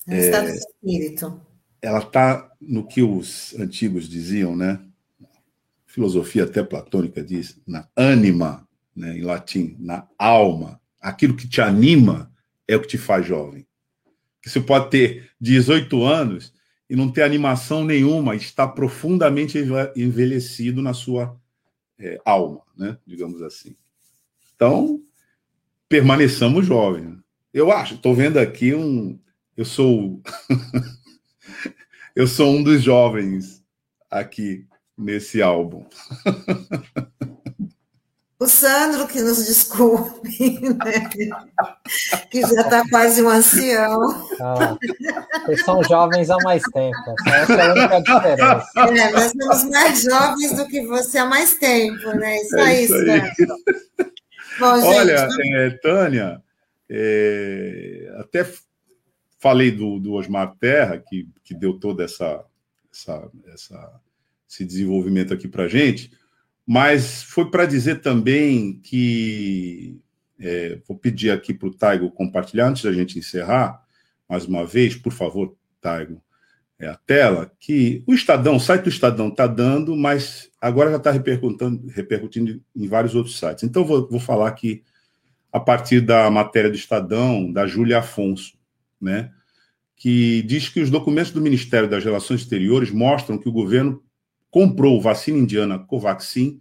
É 0.06 0.14
um 0.14 0.18
estado 0.18 0.46
de 0.46 0.58
espírito. 0.58 1.46
Ela 1.82 1.98
está 1.98 2.50
no 2.60 2.86
que 2.86 3.02
os 3.02 3.54
antigos 3.58 4.08
diziam, 4.08 4.56
né? 4.56 4.80
Filosofia 5.92 6.44
até 6.44 6.62
platônica 6.62 7.22
diz, 7.22 7.60
na 7.66 7.86
ânima, 7.94 8.66
né, 8.96 9.18
em 9.18 9.20
latim, 9.20 9.76
na 9.78 10.08
alma. 10.18 10.80
Aquilo 10.98 11.36
que 11.36 11.46
te 11.46 11.60
anima 11.60 12.32
é 12.66 12.74
o 12.74 12.80
que 12.80 12.88
te 12.88 12.96
faz 12.96 13.26
jovem. 13.26 13.66
Você 14.42 14.58
pode 14.58 14.88
ter 14.88 15.30
18 15.38 16.02
anos 16.02 16.54
e 16.88 16.96
não 16.96 17.12
ter 17.12 17.22
animação 17.22 17.84
nenhuma, 17.84 18.34
está 18.34 18.66
profundamente 18.66 19.58
envelhecido 19.94 20.80
na 20.80 20.94
sua 20.94 21.38
é, 21.98 22.18
alma, 22.24 22.62
né? 22.74 22.96
digamos 23.06 23.42
assim. 23.42 23.76
Então, 24.56 24.98
permaneçamos 25.90 26.64
jovens. 26.64 27.18
Eu 27.52 27.70
acho, 27.70 27.96
estou 27.96 28.14
vendo 28.14 28.38
aqui 28.38 28.74
um. 28.74 29.20
Eu 29.54 29.66
sou. 29.66 30.22
eu 32.16 32.26
sou 32.26 32.56
um 32.56 32.62
dos 32.62 32.82
jovens 32.82 33.62
aqui 34.10 34.66
nesse 35.02 35.42
álbum. 35.42 35.84
O 38.42 38.48
Sandro, 38.48 39.06
que 39.06 39.20
nos 39.20 39.46
desculpe, 39.46 40.58
né? 40.60 41.08
que 42.28 42.40
já 42.40 42.62
está 42.62 42.82
quase 42.90 43.22
um 43.22 43.28
ancião. 43.28 44.28
Ah, 44.40 44.76
vocês 45.44 45.64
são 45.64 45.80
jovens 45.84 46.28
há 46.28 46.36
mais 46.42 46.60
tempo. 46.64 47.14
Essa 47.24 47.52
é 47.52 47.68
a 47.68 47.72
única 47.72 48.00
diferença. 48.02 48.66
É, 48.76 49.12
nós 49.12 49.30
somos 49.30 49.70
mais 49.70 50.02
jovens 50.02 50.56
do 50.56 50.66
que 50.66 50.84
você 50.84 51.18
há 51.18 51.24
mais 51.24 51.54
tempo, 51.54 52.08
né? 52.16 52.36
Isso, 52.38 52.56
é 52.56 52.62
aí, 52.62 52.84
isso 52.84 52.94
aí. 52.94 53.20
Bom, 54.58 54.80
gente, 54.80 54.86
Olha, 54.86 55.28
é, 55.54 55.70
Tânia, 55.70 56.42
é, 56.90 58.12
até 58.18 58.44
falei 59.38 59.70
do, 59.70 60.00
do 60.00 60.14
Osmar 60.14 60.56
Terra, 60.58 60.98
que, 60.98 61.28
que 61.44 61.54
deu 61.54 61.78
todo 61.78 62.02
essa, 62.02 62.44
essa, 62.92 63.30
essa, 63.52 64.00
esse 64.52 64.64
desenvolvimento 64.64 65.32
aqui 65.32 65.48
para 65.48 65.66
gente. 65.66 66.12
Mas 66.66 67.22
foi 67.22 67.50
para 67.50 67.66
dizer 67.66 68.00
também 68.00 68.78
que 68.80 69.98
é, 70.38 70.78
vou 70.86 70.96
pedir 70.96 71.30
aqui 71.30 71.54
para 71.54 71.68
o 71.68 71.74
Taigo 71.74 72.10
compartilhar 72.10 72.68
antes 72.68 72.82
da 72.82 72.92
gente 72.92 73.18
encerrar, 73.18 73.82
mais 74.28 74.44
uma 74.44 74.64
vez, 74.66 74.94
por 74.94 75.12
favor, 75.12 75.56
Taigo, 75.80 76.22
é 76.78 76.88
a 76.88 76.96
tela, 76.96 77.52
que 77.60 78.02
o 78.06 78.12
Estadão, 78.12 78.56
o 78.56 78.60
site 78.60 78.82
do 78.82 78.88
Estadão 78.88 79.28
está 79.28 79.46
dando, 79.46 79.96
mas 79.96 80.50
agora 80.60 80.90
já 80.90 80.96
está 80.96 81.10
repercutindo, 81.12 81.86
repercutindo 81.88 82.60
em 82.74 82.88
vários 82.88 83.14
outros 83.14 83.38
sites. 83.38 83.62
Então, 83.62 83.84
vou, 83.84 84.08
vou 84.08 84.18
falar 84.18 84.48
aqui 84.48 84.82
a 85.52 85.60
partir 85.60 86.00
da 86.00 86.28
matéria 86.30 86.70
do 86.70 86.76
Estadão, 86.76 87.52
da 87.52 87.66
Júlia 87.66 87.98
Afonso, 87.98 88.54
né, 89.00 89.30
que 89.96 90.42
diz 90.42 90.68
que 90.68 90.80
os 90.80 90.90
documentos 90.90 91.30
do 91.30 91.40
Ministério 91.40 91.88
das 91.88 92.04
Relações 92.04 92.40
Exteriores 92.40 92.90
mostram 92.90 93.38
que 93.38 93.48
o 93.48 93.52
governo 93.52 94.02
comprou 94.52 95.00
vacina 95.00 95.38
indiana 95.38 95.78
Covaxin 95.78 96.60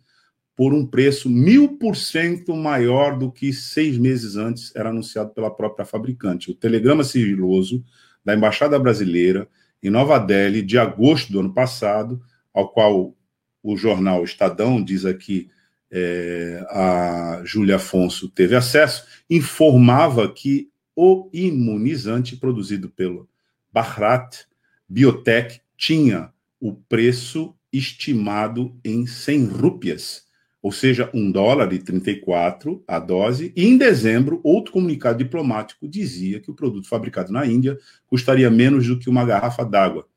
por 0.56 0.74
um 0.74 0.86
preço 0.86 1.30
mil 1.30 1.78
por 1.78 1.98
cento 1.98 2.56
maior 2.56 3.20
do 3.20 3.30
que 3.30 3.52
seis 3.52 3.98
meses 3.98 4.38
antes 4.38 4.74
era 4.74 4.90
anunciado 4.90 5.32
pela 5.32 5.54
própria 5.54 5.86
fabricante. 5.86 6.50
O 6.50 6.56
telegrama 6.56 7.04
sigiloso 7.04 7.84
da 8.24 8.34
Embaixada 8.34 8.80
Brasileira 8.80 9.48
em 9.84 9.90
Nova 9.90 10.18
Delhi, 10.20 10.62
de 10.62 10.78
agosto 10.78 11.34
do 11.34 11.42
ano 11.42 11.54
passado, 11.54 12.22
ao 12.54 12.70
qual 12.70 13.14
o 13.62 13.76
jornal 13.76 14.24
Estadão 14.24 14.82
diz 14.82 15.04
aqui 15.04 15.50
é, 15.92 16.66
a 16.70 17.42
Júlia 17.44 17.76
Afonso 17.76 18.30
teve 18.30 18.56
acesso, 18.56 19.06
informava 19.30 20.32
que 20.32 20.70
o 20.96 21.30
imunizante 21.34 22.38
produzido 22.38 22.90
pelo 22.90 23.28
Bharat 23.74 24.46
Biotech 24.88 25.60
tinha 25.76 26.32
o 26.60 26.74
preço 26.74 27.54
estimado 27.72 28.78
em 28.84 29.06
100 29.08 29.46
rúpias, 29.46 30.26
ou 30.62 30.72
seja, 30.72 31.10
um 31.14 31.32
dólar 31.32 31.74
e 31.74 31.80
34 31.80 32.84
a 32.88 33.00
dose. 33.00 33.52
E 33.56 33.66
em 33.66 33.78
dezembro, 33.78 34.40
outro 34.44 34.74
comunicado 34.74 35.18
diplomático 35.18 35.88
dizia 35.88 36.40
que 36.40 36.52
o 36.52 36.54
produto 36.54 36.88
fabricado 36.88 37.32
na 37.32 37.46
Índia 37.46 37.78
custaria 38.06 38.50
menos 38.52 38.86
do 38.88 39.00
que 39.00 39.10
uma 39.10 39.26
garrafa 39.26 39.64
d'água. 39.66 40.08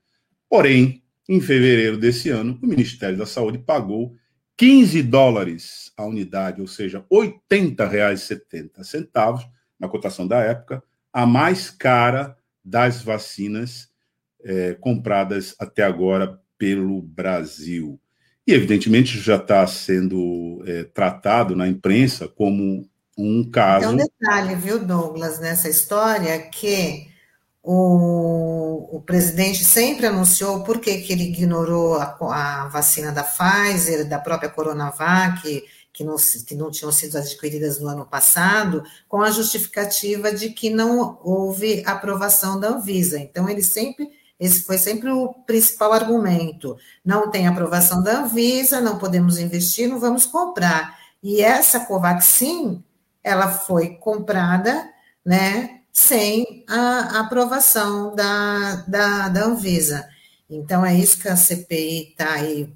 Porém, 0.49 1.03
em 1.29 1.41
fevereiro 1.41 1.97
desse 1.97 2.29
ano, 2.29 2.59
o 2.63 2.67
Ministério 2.67 3.17
da 3.17 3.25
Saúde 3.25 3.59
pagou 3.59 4.15
15 4.57 5.03
dólares 5.03 5.91
a 5.97 6.05
unidade, 6.05 6.61
ou 6.61 6.67
seja, 6.67 7.05
R$ 7.11 7.41
80,70 7.51 9.49
na 9.79 9.89
cotação 9.89 10.27
da 10.27 10.41
época, 10.41 10.83
a 11.13 11.25
mais 11.27 11.71
cara 11.71 12.37
das 12.65 13.03
vacinas 13.03 13.89
eh, 14.43 14.77
compradas 14.81 15.55
até 15.59 15.83
agora 15.83 16.41
pelo 16.65 17.03
Brasil. 17.03 18.01
E, 18.47 18.55
evidentemente, 18.55 19.21
já 19.21 19.37
está 19.37 19.67
sendo 19.67 20.65
é, 20.67 20.85
tratado 20.85 21.55
na 21.55 21.69
imprensa 21.69 22.27
como 22.27 22.89
um 23.19 23.51
caso. 23.51 23.87
Tem 23.87 23.95
um 23.95 23.97
detalhe, 23.99 24.55
viu, 24.55 24.79
Douglas, 24.79 25.39
nessa 25.39 25.69
história, 25.69 26.39
que 26.39 27.07
o, 27.63 28.97
o 28.97 29.03
presidente 29.03 29.63
sempre 29.63 30.07
anunciou 30.07 30.65
por 30.65 30.79
que, 30.81 31.03
que 31.03 31.13
ele 31.13 31.25
ignorou 31.25 31.97
a, 31.97 32.17
a, 32.31 32.69
vacina 32.69 33.13
da 33.13 33.23
Pfizer, 33.23 34.09
da 34.09 34.19
própria 34.19 34.49
Coronavac, 34.49 35.63
que 35.93 36.03
não, 36.03 36.17
que 36.47 36.55
não 36.55 36.71
tinham 36.71 36.91
sido 36.91 37.19
adquiridas 37.19 37.79
no 37.79 37.89
ano 37.89 38.07
passado, 38.07 38.83
com 39.07 39.21
a 39.21 39.31
justificativa 39.31 40.33
de 40.33 40.49
que 40.49 40.71
não 40.71 41.19
houve 41.23 41.83
aprovação 41.85 42.59
da 42.59 42.69
Anvisa. 42.69 43.19
Então, 43.19 43.51
ele 43.51 43.63
sempre 43.63 44.09
esse 44.39 44.63
foi 44.65 44.79
sempre 44.79 45.11
o 45.11 45.33
principal 45.47 45.93
argumento. 45.93 46.77
Não 47.05 47.31
tem 47.31 47.47
aprovação 47.47 48.03
da 48.03 48.21
Anvisa, 48.21 48.81
não 48.81 48.99
podemos 48.99 49.39
investir, 49.39 49.89
não 49.89 49.99
vamos 49.99 50.27
comprar. 50.27 50.99
E 51.23 51.41
essa 51.41 51.81
Covaxin, 51.81 52.83
ela 53.23 53.51
foi 53.51 53.91
comprada, 53.97 54.91
né, 55.25 55.81
sem 55.93 56.65
a 56.69 57.21
aprovação 57.21 58.15
da, 58.15 58.85
da, 58.89 59.29
da 59.29 59.45
Anvisa. 59.45 60.07
Então, 60.51 60.85
é 60.85 60.95
isso 60.95 61.19
que 61.21 61.29
a 61.29 61.37
CPI 61.37 62.11
está 62.11 62.33
aí 62.35 62.73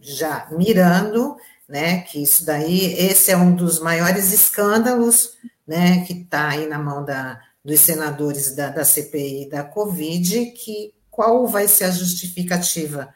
já 0.00 0.48
mirando, 0.50 1.36
né, 1.68 2.00
que 2.00 2.22
isso 2.22 2.44
daí, 2.44 2.94
esse 2.94 3.30
é 3.30 3.36
um 3.36 3.54
dos 3.54 3.78
maiores 3.78 4.32
escândalos, 4.32 5.36
né, 5.66 6.04
que 6.04 6.14
está 6.14 6.48
aí 6.48 6.66
na 6.66 6.78
mão 6.78 7.04
da, 7.04 7.40
dos 7.64 7.78
senadores 7.80 8.56
da, 8.56 8.70
da 8.70 8.84
CPI 8.84 9.48
da 9.48 9.62
Covid, 9.62 10.46
que 10.46 10.92
qual 11.12 11.46
vai 11.46 11.68
ser 11.68 11.84
a 11.84 11.90
justificativa? 11.90 13.14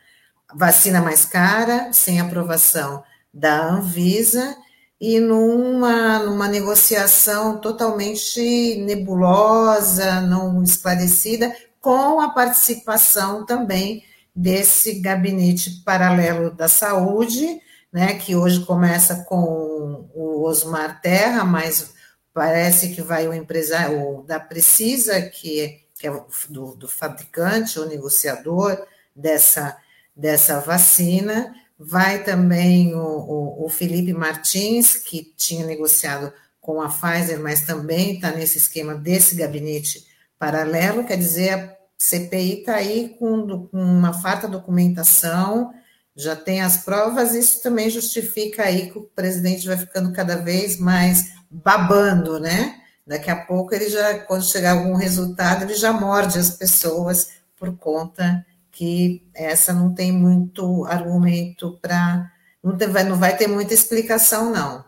Vacina 0.54 1.00
mais 1.00 1.24
cara, 1.24 1.92
sem 1.94 2.20
aprovação 2.20 3.02
da 3.32 3.68
Anvisa 3.70 4.54
e 5.00 5.18
numa, 5.18 6.18
numa 6.20 6.46
negociação 6.46 7.58
totalmente 7.58 8.76
nebulosa, 8.84 10.20
não 10.20 10.62
esclarecida, 10.62 11.56
com 11.80 12.20
a 12.20 12.28
participação 12.28 13.46
também 13.46 14.04
desse 14.34 15.00
gabinete 15.00 15.82
paralelo 15.82 16.50
da 16.50 16.68
saúde, 16.68 17.60
né, 17.90 18.14
que 18.14 18.36
hoje 18.36 18.64
começa 18.66 19.24
com 19.24 20.10
o 20.14 20.44
Osmar 20.44 21.00
Terra, 21.00 21.44
mas 21.44 21.94
parece 22.34 22.94
que 22.94 23.00
vai 23.00 23.26
o 23.26 23.32
empresário 23.32 24.18
o 24.18 24.22
da 24.22 24.38
Precisa, 24.38 25.22
que 25.22 25.85
que 26.06 26.08
é 26.08 26.24
do, 26.48 26.74
do 26.74 26.88
fabricante 26.88 27.78
ou 27.78 27.86
negociador 27.86 28.86
dessa, 29.14 29.76
dessa 30.14 30.60
vacina. 30.60 31.54
Vai 31.78 32.22
também 32.22 32.94
o, 32.94 32.98
o, 32.98 33.66
o 33.66 33.68
Felipe 33.68 34.12
Martins, 34.12 34.96
que 34.96 35.32
tinha 35.36 35.66
negociado 35.66 36.32
com 36.60 36.80
a 36.80 36.88
Pfizer, 36.88 37.38
mas 37.40 37.62
também 37.62 38.14
está 38.14 38.30
nesse 38.30 38.58
esquema 38.58 38.94
desse 38.94 39.36
gabinete 39.36 40.04
paralelo, 40.38 41.04
quer 41.04 41.16
dizer, 41.16 41.50
a 41.50 41.76
CPI 41.98 42.60
está 42.60 42.74
aí 42.74 43.16
com, 43.18 43.68
com 43.68 43.78
uma 43.78 44.12
farta 44.12 44.48
documentação, 44.48 45.72
já 46.14 46.34
tem 46.34 46.62
as 46.62 46.78
provas, 46.78 47.34
isso 47.34 47.62
também 47.62 47.88
justifica 47.88 48.64
aí 48.64 48.90
que 48.90 48.98
o 48.98 49.02
presidente 49.02 49.66
vai 49.66 49.76
ficando 49.76 50.12
cada 50.12 50.36
vez 50.36 50.78
mais 50.78 51.30
babando, 51.50 52.40
né? 52.40 52.80
Daqui 53.06 53.30
a 53.30 53.36
pouco 53.36 53.72
ele 53.72 53.88
já, 53.88 54.18
quando 54.20 54.44
chegar 54.44 54.72
algum 54.72 54.94
resultado, 54.94 55.62
ele 55.62 55.74
já 55.74 55.92
morde 55.92 56.38
as 56.38 56.50
pessoas 56.50 57.30
por 57.56 57.76
conta 57.76 58.44
que 58.72 59.24
essa 59.32 59.72
não 59.72 59.94
tem 59.94 60.12
muito 60.12 60.84
argumento 60.86 61.78
para. 61.80 62.30
Não, 62.62 62.76
não 63.04 63.16
vai 63.16 63.36
ter 63.36 63.46
muita 63.46 63.72
explicação, 63.72 64.52
não. 64.52 64.84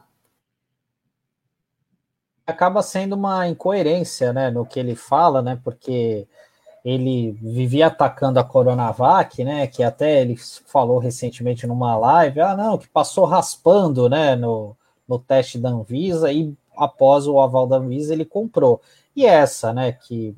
Acaba 2.45 2.83
sendo 2.83 3.15
uma 3.15 3.47
incoerência 3.47 4.33
né, 4.33 4.51
no 4.51 4.67
que 4.67 4.81
ele 4.81 4.97
fala, 4.97 5.41
né? 5.41 5.59
Porque 5.63 6.27
ele 6.85 7.33
vivia 7.41 7.87
atacando 7.87 8.41
a 8.41 8.45
Coronavac, 8.45 9.45
né? 9.45 9.67
Que 9.67 9.83
até 9.83 10.23
ele 10.23 10.37
falou 10.67 10.99
recentemente 10.99 11.67
numa 11.67 11.97
live, 11.97 12.41
ah, 12.41 12.57
não, 12.57 12.79
que 12.79 12.89
passou 12.89 13.25
raspando, 13.27 14.09
né, 14.09 14.35
no, 14.35 14.77
no 15.07 15.19
teste 15.19 15.59
da 15.59 15.69
Anvisa 15.69 16.33
e 16.33 16.55
após 16.79 17.27
o 17.27 17.41
aval 17.41 17.67
da 17.67 17.77
Anvisa 17.77 18.13
ele 18.13 18.25
comprou. 18.25 18.81
E 19.15 19.27
essa, 19.27 19.73
né, 19.73 19.93
que, 19.93 20.35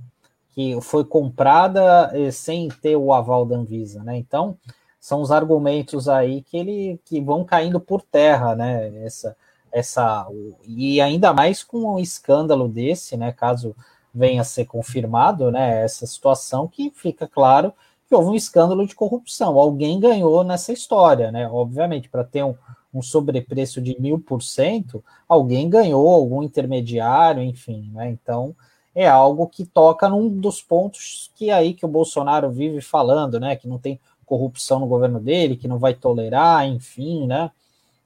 que 0.55 0.81
foi 0.81 1.05
comprada 1.05 2.11
eh, 2.15 2.31
sem 2.31 2.69
ter 2.69 2.97
o 2.97 3.13
aval 3.13 3.45
da 3.45 3.57
Anvisa, 3.57 4.03
né? 4.03 4.17
Então, 4.17 4.57
são 5.01 5.21
os 5.23 5.31
argumentos 5.31 6.09
aí 6.09 6.43
que 6.43 6.57
ele 6.57 7.01
que 7.05 7.21
vão 7.21 7.45
caindo 7.45 7.81
por 7.81 8.03
terra, 8.03 8.55
né? 8.55 9.05
Essa 9.05 9.37
essa 9.73 10.27
e 10.67 11.01
ainda 11.01 11.33
mais 11.33 11.63
com 11.63 11.95
um 11.95 11.99
escândalo 11.99 12.69
desse, 12.69 13.17
né, 13.17 13.31
caso 13.33 13.75
venha 14.13 14.43
a 14.43 14.45
ser 14.45 14.65
confirmado, 14.65 15.51
né, 15.53 15.85
essa 15.85 16.07
situação 16.07 16.67
que 16.67 16.91
fica 16.91 17.29
claro 17.29 17.73
que 18.09 18.15
houve 18.15 18.31
um 18.31 18.35
escândalo 18.35 18.85
de 18.85 18.95
corrupção. 18.97 19.57
Alguém 19.57 20.01
ganhou 20.01 20.43
nessa 20.43 20.73
história, 20.73 21.31
né? 21.31 21.49
Obviamente, 21.49 22.09
para 22.09 22.25
ter 22.25 22.43
um, 22.43 22.57
um 22.93 23.03
sobrepreço 23.03 23.81
de 23.81 24.01
mil 24.01 24.19
por 24.19 24.43
cento, 24.43 25.05
alguém 25.29 25.69
ganhou, 25.69 26.09
algum 26.09 26.43
intermediário, 26.43 27.43
enfim, 27.43 27.91
né? 27.95 28.11
Então 28.11 28.55
é 28.95 29.09
algo 29.09 29.47
que 29.47 29.65
toca 29.65 30.09
num 30.09 30.29
dos 30.29 30.61
pontos 30.61 31.31
que 31.37 31.51
é 31.51 31.53
aí 31.53 31.75
que 31.75 31.85
o 31.85 31.89
Bolsonaro 31.89 32.51
vive 32.51 32.81
falando, 32.81 33.39
né? 33.39 33.57
Que 33.57 33.69
não 33.69 33.79
tem 33.79 34.01
corrupção 34.27 34.79
no 34.79 34.87
governo 34.87 35.21
dele, 35.21 35.57
que 35.57 35.69
não 35.69 35.79
vai 35.79 35.95
tolerar, 35.95 36.67
enfim, 36.67 37.27
né? 37.27 37.51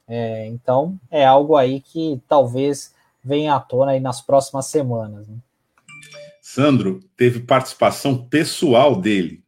É, 0.06 0.46
então 0.46 0.98
é 1.10 1.24
algo 1.24 1.56
aí 1.56 1.80
que 1.80 2.20
talvez 2.28 2.94
venha 3.22 3.54
à 3.54 3.60
tona 3.60 3.92
aí 3.92 4.00
nas 4.00 4.20
próximas 4.20 4.66
semanas. 4.66 5.26
Né? 5.26 5.36
Sandro, 6.42 7.00
teve 7.16 7.40
participação 7.40 8.16
pessoal 8.26 9.00
dele, 9.00 9.42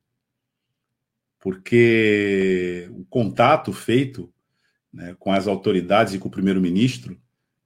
porque 1.39 2.91
o 2.93 3.05
contato 3.05 3.73
feito 3.73 4.33
né, 4.97 5.15
com 5.19 5.31
as 5.31 5.47
autoridades 5.47 6.15
e 6.15 6.19
com 6.19 6.29
o 6.29 6.31
primeiro-ministro 6.31 7.21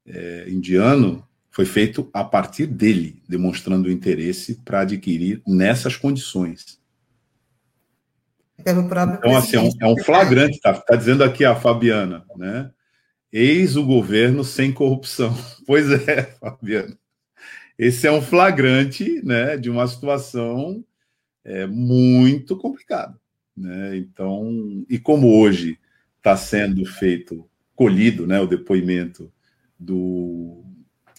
é, 0.04 0.46
indiano 0.48 1.24
foi 1.48 1.64
feito 1.64 2.10
a 2.12 2.24
partir 2.24 2.66
dele, 2.66 3.22
demonstrando 3.28 3.90
interesse 3.90 4.56
para 4.64 4.80
adquirir 4.80 5.40
nessas 5.46 5.96
condições. 5.96 6.80
Pelo 8.62 8.88
próprio 8.88 9.18
então, 9.18 9.36
assim, 9.36 9.56
é 9.56 9.60
um, 9.60 9.70
é 9.80 9.86
um 9.86 10.04
flagrante, 10.04 10.56
está 10.56 10.74
tá 10.74 10.96
dizendo 10.96 11.24
aqui 11.24 11.44
a 11.44 11.56
Fabiana, 11.56 12.24
né? 12.36 12.70
Eis 13.32 13.76
o 13.76 13.84
governo 13.84 14.44
sem 14.44 14.72
corrupção. 14.72 15.34
Pois 15.66 15.88
é, 15.88 16.22
Fabiana. 16.40 16.98
Esse 17.78 18.08
é 18.08 18.12
um 18.12 18.20
flagrante 18.20 19.22
né, 19.24 19.56
de 19.56 19.70
uma 19.70 19.86
situação 19.86 20.84
é, 21.44 21.64
muito 21.64 22.56
complicada. 22.56 23.16
Né? 23.56 23.98
Então, 23.98 24.84
e 24.88 24.98
como 24.98 25.40
hoje 25.40 25.78
está 26.20 26.36
sendo 26.36 26.84
feito, 26.84 27.48
colhido 27.74 28.26
né, 28.26 28.38
o 28.38 28.46
depoimento 28.46 29.32
do 29.78 30.62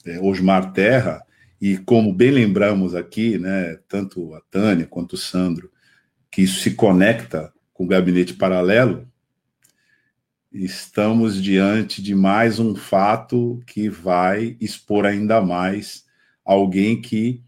é, 0.05 0.19
Osmar 0.19 0.71
Terra, 0.71 1.25
e 1.59 1.77
como 1.77 2.13
bem 2.13 2.31
lembramos 2.31 2.93
aqui, 2.95 3.37
né, 3.37 3.77
tanto 3.87 4.33
a 4.35 4.41
Tânia 4.41 4.85
quanto 4.85 5.13
o 5.13 5.17
Sandro, 5.17 5.71
que 6.29 6.43
isso 6.43 6.59
se 6.59 6.75
conecta 6.75 7.51
com 7.73 7.83
o 7.83 7.87
gabinete 7.87 8.35
paralelo, 8.35 9.07
estamos 10.51 11.41
diante 11.41 12.01
de 12.01 12.13
mais 12.13 12.59
um 12.59 12.75
fato 12.75 13.61
que 13.65 13.89
vai 13.89 14.55
expor 14.59 15.05
ainda 15.05 15.41
mais 15.41 16.05
alguém 16.45 17.01
que 17.01 17.41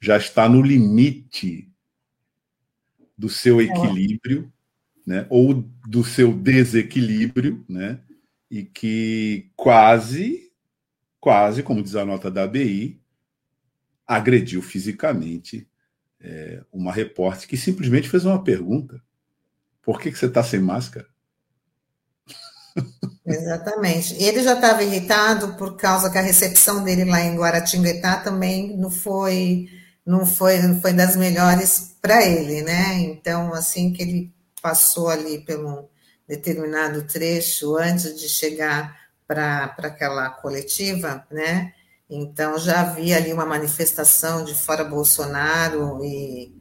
já 0.00 0.18
está 0.18 0.48
no 0.48 0.60
limite 0.60 1.70
do 3.16 3.28
seu 3.28 3.60
é. 3.60 3.64
equilíbrio, 3.64 4.51
né, 5.06 5.26
ou 5.28 5.54
do 5.86 6.04
seu 6.04 6.32
desequilíbrio, 6.32 7.64
né, 7.68 8.00
e 8.50 8.62
que 8.62 9.50
quase, 9.56 10.52
quase, 11.20 11.62
como 11.62 11.82
diz 11.82 11.96
a 11.96 12.04
nota 12.04 12.30
da 12.30 12.44
ABI, 12.44 13.00
agrediu 14.06 14.60
fisicamente 14.60 15.68
é, 16.20 16.62
uma 16.72 16.92
repórter 16.92 17.48
que 17.48 17.56
simplesmente 17.56 18.08
fez 18.08 18.24
uma 18.24 18.42
pergunta: 18.42 19.02
por 19.82 20.00
que, 20.00 20.10
que 20.12 20.18
você 20.18 20.26
está 20.26 20.42
sem 20.42 20.60
máscara? 20.60 21.06
Exatamente. 23.26 24.22
Ele 24.22 24.42
já 24.42 24.54
estava 24.54 24.82
irritado 24.82 25.54
por 25.54 25.76
causa 25.76 26.10
que 26.10 26.18
a 26.18 26.22
recepção 26.22 26.82
dele 26.82 27.04
lá 27.04 27.20
em 27.20 27.36
Guaratinguetá 27.36 28.18
também 28.18 28.76
não 28.76 28.90
foi 28.90 29.68
não 30.04 30.26
foi 30.26 30.60
não 30.60 30.80
foi 30.80 30.92
das 30.92 31.16
melhores 31.16 31.96
para 32.00 32.26
ele, 32.26 32.62
né? 32.62 32.98
Então, 33.00 33.52
assim 33.54 33.92
que 33.92 34.02
ele 34.02 34.34
passou 34.62 35.08
ali 35.08 35.44
pelo 35.44 35.90
determinado 36.26 37.02
trecho 37.02 37.76
antes 37.76 38.18
de 38.18 38.28
chegar 38.28 38.96
para 39.26 39.74
aquela 39.78 40.30
coletiva, 40.30 41.26
né? 41.30 41.74
Então 42.08 42.58
já 42.58 42.80
havia 42.80 43.16
ali 43.16 43.32
uma 43.32 43.44
manifestação 43.46 44.44
de 44.44 44.54
fora 44.54 44.84
Bolsonaro 44.84 46.04
e 46.04 46.54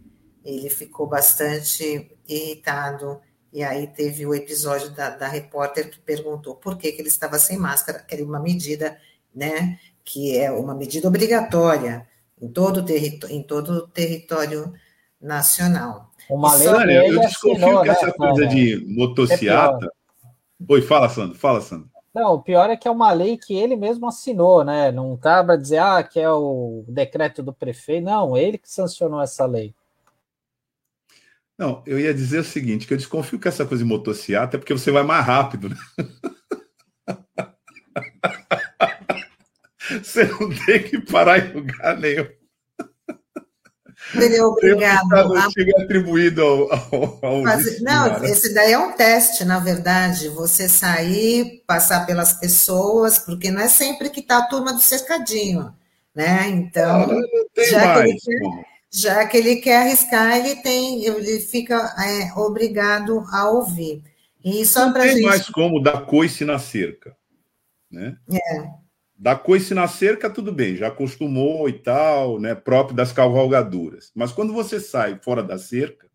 ele 0.44 0.70
ficou 0.70 1.08
bastante 1.08 2.18
irritado 2.28 3.22
e 3.54 3.64
aí 3.64 3.88
teve 3.88 4.26
o 4.26 4.34
episódio 4.34 4.92
da, 4.92 5.10
da 5.10 5.28
repórter 5.28 5.90
que 5.90 6.00
perguntou 6.00 6.56
por 6.56 6.78
que, 6.78 6.92
que 6.92 7.02
ele 7.02 7.10
estava 7.10 7.38
sem 7.38 7.58
máscara, 7.58 8.00
que 8.00 8.16
era 8.16 8.24
uma 8.24 8.40
medida, 8.40 8.98
né, 9.36 9.78
que 10.06 10.38
é 10.38 10.50
uma 10.50 10.74
medida 10.74 11.08
obrigatória 11.08 12.08
em 12.42 12.48
todo, 12.48 12.86
em 13.30 13.44
todo 13.44 13.70
o 13.74 13.88
território 13.88 14.74
nacional. 15.20 16.11
Uma 16.30 16.56
lei 16.56 16.68
Olha, 16.68 17.08
eu 17.08 17.20
desconfio 17.20 17.82
que 17.82 17.90
essa 17.90 18.08
né, 18.08 18.14
coisa 18.14 18.48
de 18.48 18.86
motociata. 18.88 19.86
É 19.86 19.90
Oi, 20.70 20.82
fala, 20.82 21.10
Sandro, 21.10 21.38
fala, 21.38 21.62
Sandro. 21.62 21.90
Não, 22.14 22.34
o 22.34 22.42
pior 22.42 22.70
é 22.70 22.76
que 22.76 22.88
é 22.88 22.92
uma 22.92 23.12
lei 23.12 23.38
que 23.38 23.56
ele 23.56 23.76
mesmo 23.76 24.08
assinou, 24.08 24.64
né? 24.64 24.92
Não 24.92 25.16
tá 25.16 25.44
para 25.44 25.56
dizer 25.56 25.78
ah, 25.78 26.04
que 26.04 26.20
é 26.20 26.30
o 26.30 26.84
decreto 26.88 27.42
do 27.42 27.54
prefeito. 27.54 28.04
Não, 28.04 28.38
ele 28.38 28.58
que 28.58 28.70
sancionou 28.70 29.22
essa 29.22 29.46
lei. 29.46 29.74
Não, 31.58 31.82
eu 31.86 32.00
ia 32.00 32.14
dizer 32.14 32.40
o 32.40 32.44
seguinte, 32.44 32.88
que 32.88 32.94
eu 32.94 32.98
desconfio 32.98 33.40
que 33.40 33.48
essa 33.48 33.66
coisa 33.66 33.84
de 33.84 33.90
motocicleta 33.90 34.58
é 34.58 34.60
porque 34.60 34.74
você 34.74 34.92
vai 34.92 35.04
mais 35.04 35.26
rápido, 35.26 35.70
né? 35.70 35.76
Você 40.02 40.24
não 40.24 40.50
tem 40.66 40.82
que 40.84 41.02
parar 41.02 41.40
em 41.40 41.52
lugar 41.54 41.98
nenhum. 41.98 42.26
Ele 44.14 44.36
é 44.36 44.44
obrigado. 44.44 45.08
Não 45.08 45.52
chega 45.52 45.84
atribuído 45.84 46.42
ao, 46.42 46.74
ao, 46.74 47.20
ao 47.22 47.42
Mas, 47.42 47.82
Não, 47.82 48.24
esse 48.24 48.54
daí 48.54 48.74
é 48.74 48.80
um 48.80 48.94
teste, 48.94 49.46
na 49.46 49.60
verdade. 49.60 50.30
Você 50.30 50.68
sair, 50.68 51.64
passar 51.66 52.06
pelas 52.06 52.34
pessoas, 52.34 53.20
porque 53.20 53.52
não 53.52 53.62
é 53.62 53.68
sempre 53.68 54.10
que 54.10 54.20
está 54.20 54.40
a 54.40 54.48
turma 54.48 54.74
do 54.74 54.80
cercadinho, 54.80 55.74
né? 56.14 56.48
Então, 56.50 57.08
não, 57.08 57.20
não 57.20 57.66
já 57.70 57.86
mais, 57.86 58.24
que 58.24 58.32
ele, 58.32 58.66
já 58.92 59.26
que 59.26 59.38
ele 59.38 59.56
quer 59.58 59.78
arriscar, 59.78 60.38
ele 60.38 60.58
tem, 60.58 61.06
ele 61.06 61.40
fica 61.40 61.96
é, 61.98 62.38
obrigado 62.40 63.24
a 63.32 63.50
ouvir. 63.50 64.04
E 64.44 64.66
só 64.66 64.88
Não 64.88 64.94
tem 64.94 65.10
gente... 65.10 65.22
mais 65.22 65.48
como 65.50 65.82
dar 65.82 66.06
coice 66.06 66.44
na 66.44 66.58
cerca, 66.58 67.16
né? 67.90 68.16
É. 68.32 68.81
Dar 69.22 69.36
coice 69.36 69.76
na 69.76 69.88
cerca, 69.88 70.32
tudo 70.32 70.52
bem, 70.52 70.76
já 70.76 70.88
acostumou 70.88 71.70
e 71.70 71.74
tal, 71.74 72.40
né? 72.40 72.56
Próprio 72.56 72.96
das 72.96 73.14
cavalgaduras. 73.14 74.12
Mas 74.16 74.32
quando 74.32 74.52
você 74.52 74.80
sai 74.80 75.20
fora 75.22 75.44
da 75.44 75.60
cerca, 75.60 76.08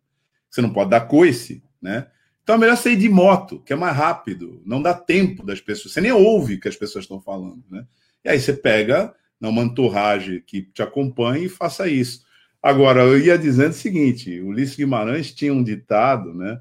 você 0.49 0.61
não 0.61 0.73
pode 0.73 0.89
dar 0.89 1.07
coice, 1.07 1.63
né? 1.81 2.07
Então 2.43 2.55
é 2.55 2.57
melhor 2.57 2.75
sair 2.75 2.97
de 2.97 3.07
moto, 3.07 3.61
que 3.61 3.71
é 3.71 3.77
mais 3.77 3.95
rápido, 3.95 4.61
não 4.65 4.81
dá 4.81 4.93
tempo 4.93 5.45
das 5.45 5.61
pessoas, 5.61 5.93
você 5.93 6.01
nem 6.01 6.11
ouve 6.11 6.55
o 6.55 6.59
que 6.59 6.67
as 6.67 6.75
pessoas 6.75 7.05
estão 7.05 7.21
falando, 7.21 7.63
né? 7.71 7.85
E 8.25 8.29
aí 8.29 8.41
você 8.41 8.51
pega 8.51 9.15
uma 9.39 9.61
entourage 9.61 10.43
que 10.45 10.63
te 10.63 10.81
acompanha 10.81 11.45
e 11.45 11.49
faça 11.49 11.87
isso. 11.87 12.25
Agora, 12.61 13.03
eu 13.03 13.17
ia 13.17 13.37
dizendo 13.37 13.71
o 13.71 13.73
seguinte: 13.73 14.37
o 14.41 14.47
Ulisses 14.47 14.75
Guimarães 14.75 15.33
tinha 15.33 15.53
um 15.53 15.63
ditado, 15.63 16.33
né? 16.33 16.59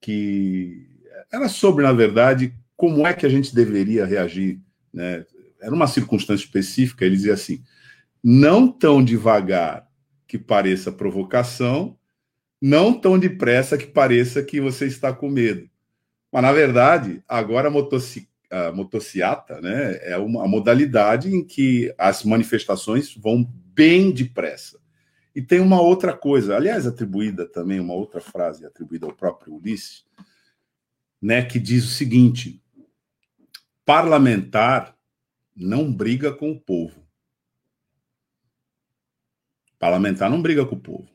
Que 0.00 0.86
era 1.32 1.48
sobre, 1.48 1.82
na 1.82 1.92
verdade, 1.92 2.54
como 2.76 3.04
é 3.04 3.12
que 3.12 3.26
a 3.26 3.28
gente 3.28 3.52
deveria 3.52 4.06
reagir, 4.06 4.60
né? 4.92 5.26
Era 5.64 5.74
uma 5.74 5.86
circunstância 5.86 6.44
específica, 6.44 7.06
ele 7.06 7.16
dizia 7.16 7.32
assim: 7.32 7.64
não 8.22 8.70
tão 8.70 9.02
devagar 9.02 9.88
que 10.26 10.38
pareça 10.38 10.92
provocação, 10.92 11.98
não 12.60 12.92
tão 12.92 13.18
depressa 13.18 13.78
que 13.78 13.86
pareça 13.86 14.42
que 14.42 14.60
você 14.60 14.86
está 14.86 15.12
com 15.12 15.30
medo. 15.30 15.68
Mas, 16.30 16.42
na 16.42 16.52
verdade, 16.52 17.22
agora 17.26 17.68
a, 17.68 17.70
motocic... 17.70 18.28
a 18.50 18.72
motociata 18.72 19.60
né, 19.60 19.98
é 20.02 20.18
uma 20.18 20.46
modalidade 20.46 21.34
em 21.34 21.42
que 21.42 21.94
as 21.96 22.24
manifestações 22.24 23.14
vão 23.14 23.42
bem 23.74 24.10
depressa. 24.10 24.78
E 25.34 25.40
tem 25.40 25.60
uma 25.60 25.80
outra 25.80 26.12
coisa, 26.12 26.56
aliás, 26.56 26.86
atribuída 26.86 27.46
também, 27.46 27.80
uma 27.80 27.94
outra 27.94 28.20
frase 28.20 28.66
atribuída 28.66 29.06
ao 29.06 29.12
próprio 29.12 29.54
Ulisses, 29.54 30.04
né, 31.20 31.42
que 31.42 31.58
diz 31.58 31.84
o 31.84 31.90
seguinte: 31.90 32.62
parlamentar 33.84 34.93
não 35.54 35.92
briga 35.92 36.32
com 36.32 36.50
o 36.50 36.60
povo. 36.60 37.04
Parlamentar 39.78 40.30
não 40.30 40.40
briga 40.42 40.64
com 40.64 40.76
o 40.76 40.80
povo. 40.80 41.08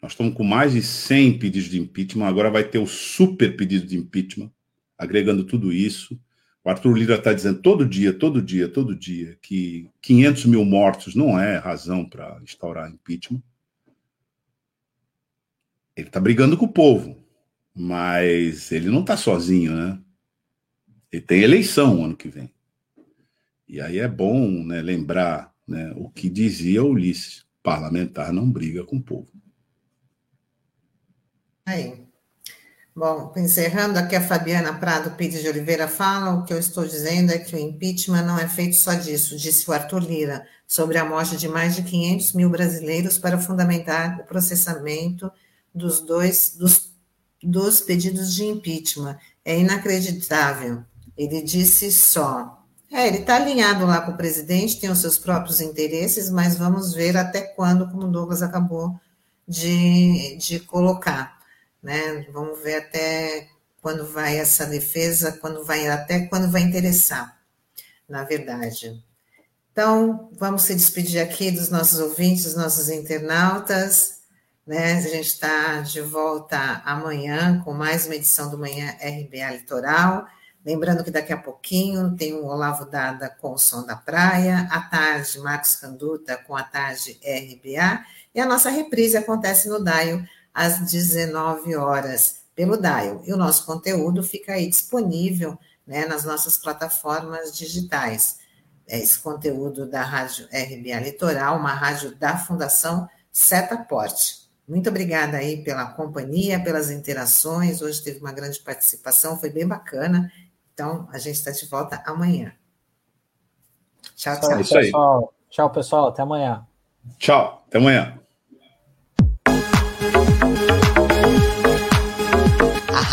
Nós 0.00 0.12
estamos 0.12 0.34
com 0.34 0.42
mais 0.42 0.72
de 0.72 0.82
100 0.82 1.38
pedidos 1.38 1.70
de 1.70 1.78
impeachment, 1.78 2.26
agora 2.26 2.50
vai 2.50 2.64
ter 2.64 2.78
o 2.78 2.86
super 2.86 3.56
pedido 3.56 3.86
de 3.86 3.96
impeachment, 3.96 4.50
agregando 4.98 5.44
tudo 5.44 5.72
isso. 5.72 6.18
O 6.64 6.70
Arthur 6.70 6.96
Lira 6.96 7.14
está 7.16 7.32
dizendo 7.32 7.60
todo 7.60 7.86
dia, 7.86 8.12
todo 8.12 8.42
dia, 8.42 8.68
todo 8.68 8.96
dia, 8.96 9.38
que 9.40 9.88
500 10.00 10.46
mil 10.46 10.64
mortos 10.64 11.14
não 11.14 11.38
é 11.38 11.56
razão 11.56 12.04
para 12.04 12.40
instaurar 12.42 12.90
impeachment. 12.90 13.42
Ele 15.96 16.08
está 16.08 16.18
brigando 16.18 16.56
com 16.56 16.64
o 16.64 16.72
povo, 16.72 17.22
mas 17.74 18.72
ele 18.72 18.88
não 18.90 19.00
está 19.00 19.16
sozinho, 19.16 19.74
né? 19.74 20.00
Ele 21.12 21.22
tem 21.22 21.42
eleição 21.42 22.04
ano 22.04 22.16
que 22.16 22.28
vem. 22.28 22.52
E 23.72 23.80
aí 23.80 24.00
é 24.00 24.06
bom 24.06 24.62
né, 24.62 24.82
lembrar 24.82 25.50
né, 25.66 25.94
o 25.96 26.10
que 26.10 26.28
dizia 26.28 26.84
Ulisses: 26.84 27.46
parlamentar 27.62 28.30
não 28.30 28.52
briga 28.52 28.84
com 28.84 28.96
o 28.96 29.02
povo. 29.02 29.28
Aí. 31.64 32.06
Bom, 32.94 33.32
encerrando 33.34 33.98
aqui, 33.98 34.14
a 34.14 34.20
Fabiana 34.20 34.74
Prado 34.74 35.16
Pires 35.16 35.40
de 35.40 35.48
Oliveira 35.48 35.88
fala: 35.88 36.34
o 36.34 36.44
que 36.44 36.52
eu 36.52 36.58
estou 36.58 36.84
dizendo 36.84 37.32
é 37.32 37.38
que 37.38 37.56
o 37.56 37.58
impeachment 37.58 38.26
não 38.26 38.38
é 38.38 38.46
feito 38.46 38.76
só 38.76 38.92
disso, 38.92 39.38
disse 39.38 39.70
o 39.70 39.72
Arthur 39.72 40.02
Lira, 40.02 40.46
sobre 40.66 40.98
a 40.98 41.04
morte 41.06 41.38
de 41.38 41.48
mais 41.48 41.74
de 41.74 41.82
500 41.82 42.34
mil 42.34 42.50
brasileiros 42.50 43.16
para 43.16 43.38
fundamentar 43.38 44.20
o 44.20 44.24
processamento 44.24 45.32
dos 45.74 46.00
dois 46.00 46.56
dos, 46.58 46.92
dos 47.42 47.80
pedidos 47.80 48.34
de 48.34 48.44
impeachment. 48.44 49.16
É 49.42 49.58
inacreditável. 49.58 50.84
Ele 51.16 51.40
disse 51.40 51.90
só. 51.90 52.61
É, 52.92 53.08
ele 53.08 53.18
está 53.18 53.36
alinhado 53.36 53.86
lá 53.86 54.02
com 54.02 54.12
o 54.12 54.16
presidente, 54.16 54.78
tem 54.78 54.90
os 54.90 54.98
seus 54.98 55.18
próprios 55.18 55.60
interesses, 55.60 56.30
mas 56.30 56.56
vamos 56.56 56.92
ver 56.92 57.16
até 57.16 57.40
quando, 57.40 57.88
como 57.90 58.04
o 58.04 58.10
Douglas 58.10 58.42
acabou 58.42 59.00
de, 59.48 60.36
de 60.36 60.60
colocar 60.60 61.42
né? 61.82 62.26
Vamos 62.30 62.60
ver 62.60 62.76
até 62.76 63.48
quando 63.80 64.06
vai 64.06 64.38
essa 64.38 64.64
defesa, 64.64 65.32
quando 65.32 65.64
vai 65.64 65.88
até 65.88 66.26
quando 66.26 66.48
vai 66.50 66.62
interessar, 66.62 67.36
na 68.08 68.22
verdade. 68.22 69.02
Então, 69.72 70.30
vamos 70.38 70.62
se 70.62 70.74
despedir 70.74 71.20
aqui 71.20 71.50
dos 71.50 71.70
nossos 71.70 71.98
ouvintes, 71.98 72.44
dos 72.44 72.54
nossos 72.54 72.88
internautas. 72.88 74.20
Né? 74.66 74.94
A 74.94 75.00
gente 75.00 75.28
está 75.28 75.80
de 75.80 76.00
volta 76.00 76.82
amanhã 76.84 77.60
com 77.64 77.72
mais 77.72 78.06
uma 78.06 78.14
edição 78.14 78.50
do 78.50 78.58
Manhã 78.58 78.94
RBA 79.00 79.56
Litoral. 79.56 80.26
Lembrando 80.64 81.02
que 81.02 81.10
daqui 81.10 81.32
a 81.32 81.36
pouquinho 81.36 82.14
tem 82.16 82.34
o 82.34 82.46
Olavo 82.46 82.84
Dada 82.84 83.28
com 83.28 83.52
o 83.52 83.58
Som 83.58 83.84
da 83.84 83.96
Praia, 83.96 84.68
à 84.70 84.80
tarde, 84.80 85.38
Marcos 85.40 85.76
Canduta 85.76 86.36
com 86.36 86.56
a 86.56 86.62
tarde 86.62 87.18
RBA, 87.24 88.04
e 88.34 88.40
a 88.40 88.46
nossa 88.46 88.70
reprise 88.70 89.16
acontece 89.16 89.68
no 89.68 89.82
DAIO 89.82 90.24
às 90.54 90.78
19 90.90 91.74
horas 91.76 92.42
pelo 92.54 92.76
Dial. 92.76 93.22
E 93.24 93.32
o 93.32 93.36
nosso 93.36 93.64
conteúdo 93.66 94.22
fica 94.22 94.52
aí 94.52 94.68
disponível 94.68 95.58
né, 95.86 96.06
nas 96.06 96.24
nossas 96.24 96.56
plataformas 96.56 97.56
digitais. 97.56 98.38
É 98.86 98.98
esse 98.98 99.18
conteúdo 99.18 99.88
da 99.88 100.02
Rádio 100.02 100.46
RBA 100.46 101.00
Litoral, 101.00 101.56
uma 101.56 101.72
rádio 101.72 102.14
da 102.16 102.36
Fundação 102.36 103.08
Setaporte. 103.30 104.42
Muito 104.68 104.88
obrigada 104.88 105.38
aí 105.38 105.62
pela 105.62 105.86
companhia, 105.86 106.62
pelas 106.62 106.90
interações. 106.90 107.82
Hoje 107.82 108.02
teve 108.02 108.20
uma 108.20 108.32
grande 108.32 108.60
participação, 108.60 109.38
foi 109.38 109.50
bem 109.50 109.66
bacana. 109.66 110.30
Então, 110.72 111.08
a 111.12 111.18
gente 111.18 111.34
está 111.34 111.50
de 111.50 111.66
volta 111.66 112.02
amanhã. 112.06 112.52
Tchau, 114.16 114.40
tchau. 114.40 114.52
É 114.52 114.56
pessoal. 114.56 115.34
Tchau, 115.50 115.70
pessoal. 115.70 116.08
Até 116.08 116.22
amanhã. 116.22 116.66
Tchau. 117.18 117.64
Até 117.68 117.78
amanhã. 117.78 118.18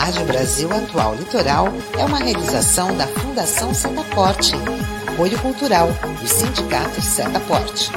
Rádio 0.09 0.25
Brasil 0.25 0.71
Atual 0.71 1.13
Litoral 1.13 1.67
é 1.95 2.03
uma 2.03 2.17
realização 2.17 2.97
da 2.97 3.05
Fundação 3.05 3.71
Setaporte, 3.75 4.53
apoio 5.07 5.39
cultural 5.39 5.87
do 6.19 6.27
Sindicato 6.27 6.99
Setaporte. 6.99 7.91